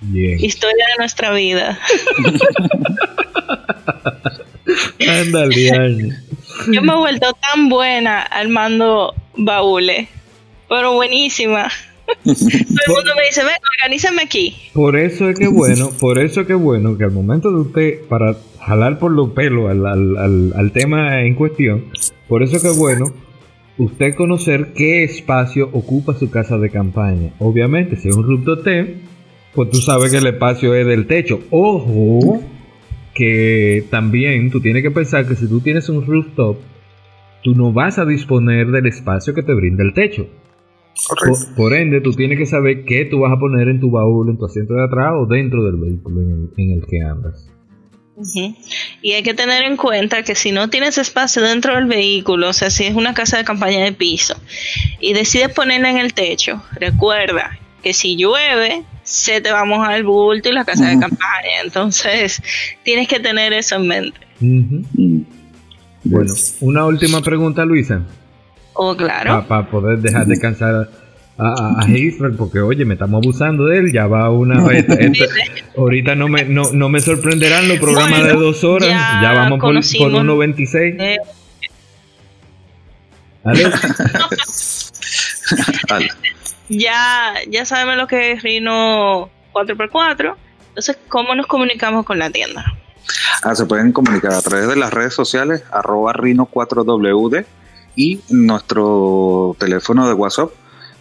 bien. 0.01 0.39
Historia 0.41 0.85
de 0.93 0.99
nuestra 0.99 1.33
vida. 1.33 1.79
Ándale. 5.09 6.17
Yo 6.71 6.83
me 6.83 6.93
he 6.93 6.97
vuelto 6.97 7.33
tan 7.41 7.69
buena 7.69 8.23
armando 8.23 9.15
baúles, 9.37 10.09
pero 10.69 10.93
buenísima. 10.93 11.69
Todo 12.25 12.35
el 12.35 12.95
mundo 12.95 13.13
me 13.17 13.27
dice, 13.27 13.43
ven, 13.45 13.55
organízame 13.79 14.23
aquí. 14.23 14.57
Por 14.73 14.97
eso 14.97 15.29
es 15.29 15.39
que 15.39 15.49
bueno, 15.49 15.91
por 15.99 16.19
eso 16.19 16.43
es 16.43 16.47
que 16.47 16.55
bueno 16.55 16.97
que 16.97 17.05
al 17.05 17.13
momento 17.13 17.51
de 17.51 17.61
usted, 17.61 18.01
para 18.09 18.37
jalar 18.61 18.99
por 18.99 19.13
los 19.13 19.31
pelos 19.31 19.71
al, 19.71 19.87
al, 19.87 20.17
al, 20.17 20.53
al 20.57 20.73
tema 20.73 21.23
en 21.23 21.35
cuestión, 21.35 21.87
por 22.29 22.43
eso 22.43 22.57
es 22.57 22.63
que 22.63 22.71
bueno 22.71 23.07
usted 23.79 24.15
conocer 24.15 24.73
qué 24.75 25.05
espacio 25.05 25.71
ocupa 25.73 26.15
su 26.15 26.31
casa 26.31 26.59
de 26.59 26.71
campaña. 26.71 27.33
Obviamente, 27.39 27.97
si 27.97 28.09
es 28.09 28.17
un 28.17 28.25
rooftop 28.25 28.67
pues 29.55 29.71
tú 29.71 29.79
sabes 29.79 30.13
que 30.13 30.19
el 30.19 30.27
espacio 30.27 30.75
es 30.75 30.87
del 30.87 31.07
techo. 31.07 31.41
Ojo, 31.51 32.41
que 33.15 33.85
también 33.91 34.51
tú 34.51 34.61
tienes 34.61 34.83
que 34.83 34.91
pensar 34.91 35.27
que 35.27 35.35
si 35.35 35.49
tú 35.49 35.61
tienes 35.61 35.89
un 35.89 36.07
rooftop, 36.07 36.59
tú 37.43 37.55
no 37.55 37.73
vas 37.73 37.99
a 37.99 38.05
disponer 38.05 38.69
del 38.69 38.87
espacio 38.87 39.35
que 39.35 39.43
te 39.43 39.55
brinda 39.55 39.83
el 39.83 39.95
techo. 39.95 40.29
Correcto. 41.09 41.47
Por, 41.47 41.55
por 41.57 41.75
ende, 41.75 42.01
tú 42.01 42.13
tienes 42.13 42.39
que 42.39 42.47
saber 42.47 42.85
qué 42.85 43.05
tú 43.05 43.21
vas 43.21 43.33
a 43.33 43.39
poner 43.39 43.69
en 43.69 43.81
tu 43.81 43.91
baúl, 43.91 44.31
en 44.31 44.39
tu 44.39 44.47
asiento 44.47 44.75
de 44.75 44.85
atrás 44.85 45.13
o 45.17 45.27
dentro 45.27 45.65
del 45.65 45.77
vehículo 45.77 46.21
en 46.21 46.31
el, 46.31 46.51
en 46.57 46.71
el 46.79 46.87
que 46.87 47.01
andas. 47.03 47.51
Y 49.03 49.13
hay 49.13 49.23
que 49.23 49.35
tener 49.35 49.65
en 49.65 49.77
cuenta 49.77 50.23
que 50.23 50.35
si 50.35 50.53
no 50.53 50.69
tienes 50.69 50.99
espacio 50.99 51.43
dentro 51.43 51.75
del 51.75 51.87
vehículo, 51.87 52.51
o 52.51 52.53
sea, 52.53 52.71
si 52.71 52.85
es 52.85 52.95
una 52.95 53.15
casa 53.15 53.39
de 53.39 53.45
campaña 53.45 53.83
de 53.83 53.93
piso 53.93 54.37
y 55.01 55.13
decides 55.15 55.51
ponerla 55.51 55.91
en 55.91 55.99
el 55.99 56.13
techo, 56.13 56.63
recuerda 56.73 57.59
que 57.83 57.95
si 57.95 58.17
llueve, 58.17 58.85
se 59.03 59.41
te 59.41 59.51
va 59.51 59.61
a 59.61 59.65
mojar 59.65 59.97
el 59.97 60.05
bulto 60.05 60.51
y 60.51 60.53
la 60.53 60.65
casa 60.65 60.89
de 60.89 60.99
campaña. 60.99 61.63
Entonces, 61.65 62.43
tienes 62.85 63.09
que 63.09 63.21
tener 63.21 63.53
eso 63.53 63.77
en 63.77 63.87
mente. 63.87 64.21
Mm. 64.41 65.23
Bueno, 66.05 66.33
una 66.61 66.87
última 66.87 67.23
pregunta, 67.23 67.65
Luisa, 67.65 68.07
Oh, 68.83 68.97
claro. 68.97 69.45
para 69.47 69.67
poder 69.71 69.99
dejar 69.99 70.25
descansar 70.27 70.89
a, 71.37 71.43
a, 71.47 71.83
a 71.83 71.87
Heisberg, 71.87 72.37
porque 72.37 72.61
oye, 72.61 72.85
me 72.87 72.95
estamos 72.95 73.23
abusando 73.23 73.67
de 73.67 73.79
él, 73.79 73.93
ya 73.93 74.07
va 74.07 74.31
una 74.31 74.63
vez. 74.67 74.87
ahorita 75.77 76.15
no 76.15 76.29
me, 76.29 76.45
no, 76.45 76.63
no 76.73 76.89
me 76.89 77.01
sorprenderán 77.01 77.69
los 77.69 77.79
programas 77.79 78.21
Bueno, 78.21 78.27
de 78.27 78.33
dos 78.45 78.65
horas, 78.65 78.89
ya, 78.89 79.19
ya 79.23 79.33
vamos 79.33 79.59
por, 79.61 79.61
por 79.61 79.69
conocimos- 79.75 80.13
1.26. 80.25 80.97
Eh, 80.99 81.17
Alex, 83.45 84.93
Al- 85.91 86.11
ya, 86.69 87.35
ya 87.49 87.65
sabemos 87.65 87.97
lo 87.97 88.07
que 88.07 88.33
es 88.33 88.43
Rino 88.43 89.29
4x4. 89.53 90.35
Entonces, 90.69 90.99
¿cómo 91.09 91.35
nos 91.35 91.47
comunicamos 91.47 92.05
con 92.07 92.19
la 92.19 92.31
tienda? 92.31 92.65
Ah, 93.43 93.55
se 93.55 93.67
pueden 93.67 93.93
comunicar 93.93 94.33
a 94.33 94.41
través 94.43 94.69
de 94.69 94.77
las 94.77 94.93
redes 94.93 95.15
sociales, 95.15 95.65
arroba 95.73 96.13
rino4wd 96.13 97.45
y 97.97 98.21
nuestro 98.31 99.55
teléfono 99.59 100.07
de 100.09 100.15
WhatsApp, 100.15 100.51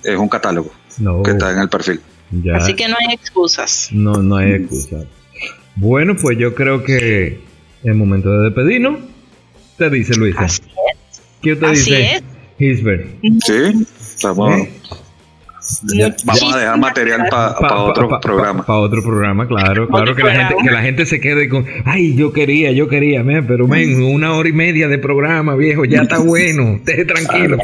Es 0.03 0.17
un 0.17 0.29
catálogo 0.29 0.71
no, 0.99 1.21
que 1.21 1.31
está 1.31 1.51
en 1.51 1.59
el 1.59 1.67
perfil. 1.67 1.99
ya, 2.31 2.55
Así 2.55 2.73
que 2.75 2.87
no 2.87 2.95
hay 2.97 3.13
excusas. 3.13 3.89
no, 3.91 4.13
no 4.17 4.37
hay 4.37 4.53
excusa. 4.53 5.03
Bueno, 5.75 6.15
pues 6.15 6.37
yo 6.37 6.53
creo 6.53 6.83
que 6.83 7.39
es 7.83 7.95
momento 7.95 8.29
de 8.29 8.43
despedirnos. 8.45 8.99
Te 9.77 9.89
dice 9.89 10.15
Luisa. 10.15 10.41
Así 10.41 10.61
¿Qué 11.41 11.55
te 11.55 11.65
Así 11.65 11.95
dice? 11.95 12.15
es. 12.15 12.23
Hisberg. 12.59 13.07
Sí, 13.43 13.87
estamos, 13.99 14.53
¿Eh? 14.59 14.69
Ya. 15.93 16.13
vamos 16.25 16.53
a 16.53 16.59
dejar 16.59 16.79
material 16.79 17.27
para 17.29 17.75
otro 17.77 18.19
programa. 18.19 18.65
Para 18.65 18.79
otro 18.79 19.01
programa, 19.01 19.47
claro, 19.47 19.87
claro, 19.87 20.15
que 20.15 20.23
la, 20.23 20.35
gente, 20.35 20.55
que 20.63 20.71
la 20.71 20.81
gente 20.81 21.05
se 21.05 21.19
quede 21.19 21.47
con, 21.49 21.65
ay, 21.85 22.15
yo 22.15 22.33
quería, 22.33 22.71
yo 22.71 22.87
quería, 22.87 23.23
men, 23.23 23.45
pero 23.45 23.67
men, 23.67 24.01
una 24.03 24.33
hora 24.33 24.49
y 24.49 24.53
media 24.53 24.87
de 24.87 24.97
programa, 24.97 25.55
viejo, 25.55 25.85
ya 25.85 26.01
está 26.01 26.17
bueno, 26.23 26.79
deje 26.83 27.05
tranquilo, 27.05 27.57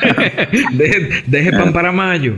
deje, 0.72 1.22
deje 1.26 1.50
pan 1.52 1.72
para 1.72 1.92
mayo, 1.92 2.36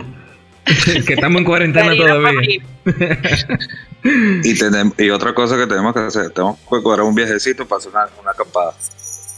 que 1.06 1.14
estamos 1.14 1.38
en 1.38 1.44
cuarentena 1.44 1.94
todavía. 1.96 2.40
Y, 4.04 4.58
tenemos, 4.58 4.98
y 4.98 5.10
otra 5.10 5.32
cosa 5.32 5.56
que 5.56 5.68
tenemos 5.68 5.94
que 5.94 6.00
hacer, 6.00 6.30
tenemos 6.30 6.58
que 6.58 6.82
cobrar 6.82 7.02
un 7.02 7.14
viajecito 7.14 7.68
para 7.68 7.78
hacer 7.78 7.92
una, 7.92 8.08
una 8.20 8.32
acampada. 8.32 8.74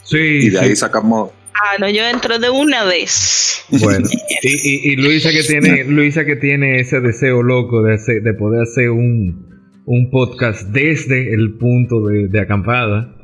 Sí, 0.05 0.16
Y 0.16 0.48
de 0.48 0.59
sí. 0.59 0.64
ahí 0.64 0.74
sacamos, 0.74 1.32
Ah, 1.55 1.76
no, 1.78 1.88
yo 1.88 2.02
entro 2.05 2.38
de 2.38 2.51
una 2.51 2.84
vez. 2.84 3.64
Bueno, 3.68 4.09
y, 4.42 4.48
y, 4.48 4.92
y 4.92 4.96
Luisa 4.96 5.30
que 5.30 5.42
tiene, 5.42 5.84
Luisa 5.88 6.24
que 6.24 6.36
tiene 6.36 6.80
ese 6.80 7.01
deseo 7.01 7.42
loco 7.42 7.82
de 7.82 7.94
hacer, 7.94 8.22
de 8.22 8.34
poder 8.34 8.62
hacer 8.62 8.90
un, 8.90 9.82
un 9.86 10.10
podcast 10.10 10.62
desde 10.68 11.32
el 11.32 11.55
punto 11.55 12.01
de, 12.06 12.28
de 12.28 12.40
acampada. 12.40 13.14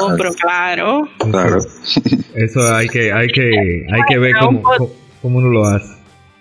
Oh, 0.00 0.14
pero 0.16 0.32
claro. 0.34 1.08
claro, 1.30 1.58
Eso 2.34 2.74
hay 2.74 2.88
que, 2.88 3.12
hay 3.12 3.28
que, 3.28 3.86
hay 3.92 4.02
que 4.08 4.18
ver 4.18 4.32
cómo, 4.40 4.62
cómo 5.22 5.38
uno 5.38 5.48
lo 5.48 5.66
hace. 5.66 5.94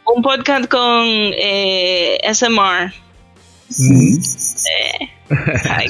Un 0.05 0.21
podcast 0.21 0.67
con 0.67 1.05
eh, 1.07 2.17
SMR. 2.33 2.93
Ujú. 3.69 4.19
Ay, 5.69 5.87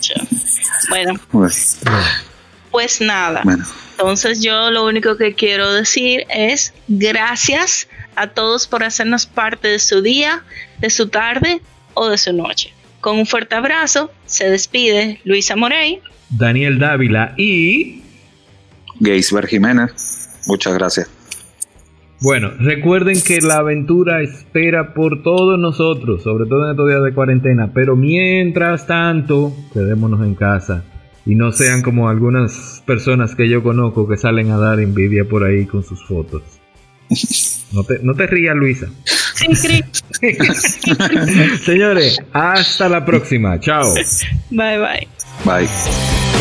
sí. 0.00 0.14
Bueno, 0.90 1.14
Pues, 1.30 1.78
pues 2.70 3.00
nada. 3.00 3.40
bueno, 3.44 3.64
Entonces 3.92 4.42
yo 4.42 4.70
lo 4.70 4.84
único 4.84 5.16
que 5.16 5.34
quiero 5.34 5.72
decir 5.72 6.26
es 6.28 6.74
gracias 6.88 7.88
a 8.16 8.26
todos 8.28 8.66
por 8.66 8.84
hacernos 8.84 9.26
parte 9.26 9.68
de 9.68 9.78
su 9.78 10.02
día, 10.02 10.42
de 10.78 10.90
su 10.90 11.08
tarde 11.08 11.60
o 11.94 12.08
de 12.08 12.18
su 12.18 12.32
noche. 12.32 12.72
Con 13.00 13.18
un 13.18 13.26
fuerte 13.26 13.54
abrazo, 13.54 14.10
se 14.26 14.50
despide 14.50 15.20
Luisa 15.24 15.56
Morey. 15.56 16.00
Daniel 16.30 16.78
Dávila 16.78 17.34
y 17.36 18.02
Geisber 19.00 19.46
Jiménez, 19.46 19.92
muchas 20.46 20.74
gracias. 20.74 21.08
Bueno, 22.20 22.50
recuerden 22.58 23.20
que 23.20 23.40
la 23.40 23.56
aventura 23.56 24.22
espera 24.22 24.94
por 24.94 25.22
todos 25.22 25.58
nosotros, 25.58 26.22
sobre 26.22 26.48
todo 26.48 26.64
en 26.64 26.70
estos 26.70 26.88
días 26.88 27.02
de 27.02 27.12
cuarentena, 27.12 27.72
pero 27.74 27.96
mientras 27.96 28.86
tanto, 28.86 29.52
quedémonos 29.72 30.24
en 30.24 30.34
casa. 30.34 30.84
y 31.26 31.34
no 31.34 31.52
sean 31.52 31.80
como 31.82 32.08
algunas 32.08 32.82
personas 32.86 33.34
que 33.34 33.48
yo 33.48 33.62
conozco 33.62 34.06
que 34.06 34.16
salen 34.18 34.50
a 34.50 34.58
dar 34.58 34.78
envidia 34.80 35.24
por 35.26 35.42
ahí 35.44 35.64
con 35.64 35.82
sus 35.82 36.04
fotos. 36.06 36.42
No 37.72 37.82
te, 37.84 37.98
no 38.02 38.14
te 38.14 38.26
rías, 38.26 38.54
Luisa. 38.54 38.86
Señores, 41.64 42.20
hasta 42.32 42.88
la 42.88 43.04
próxima. 43.04 43.58
Chao. 43.58 43.92
Bye 44.50 44.78
bye. 44.78 45.08
Bye. 45.44 46.33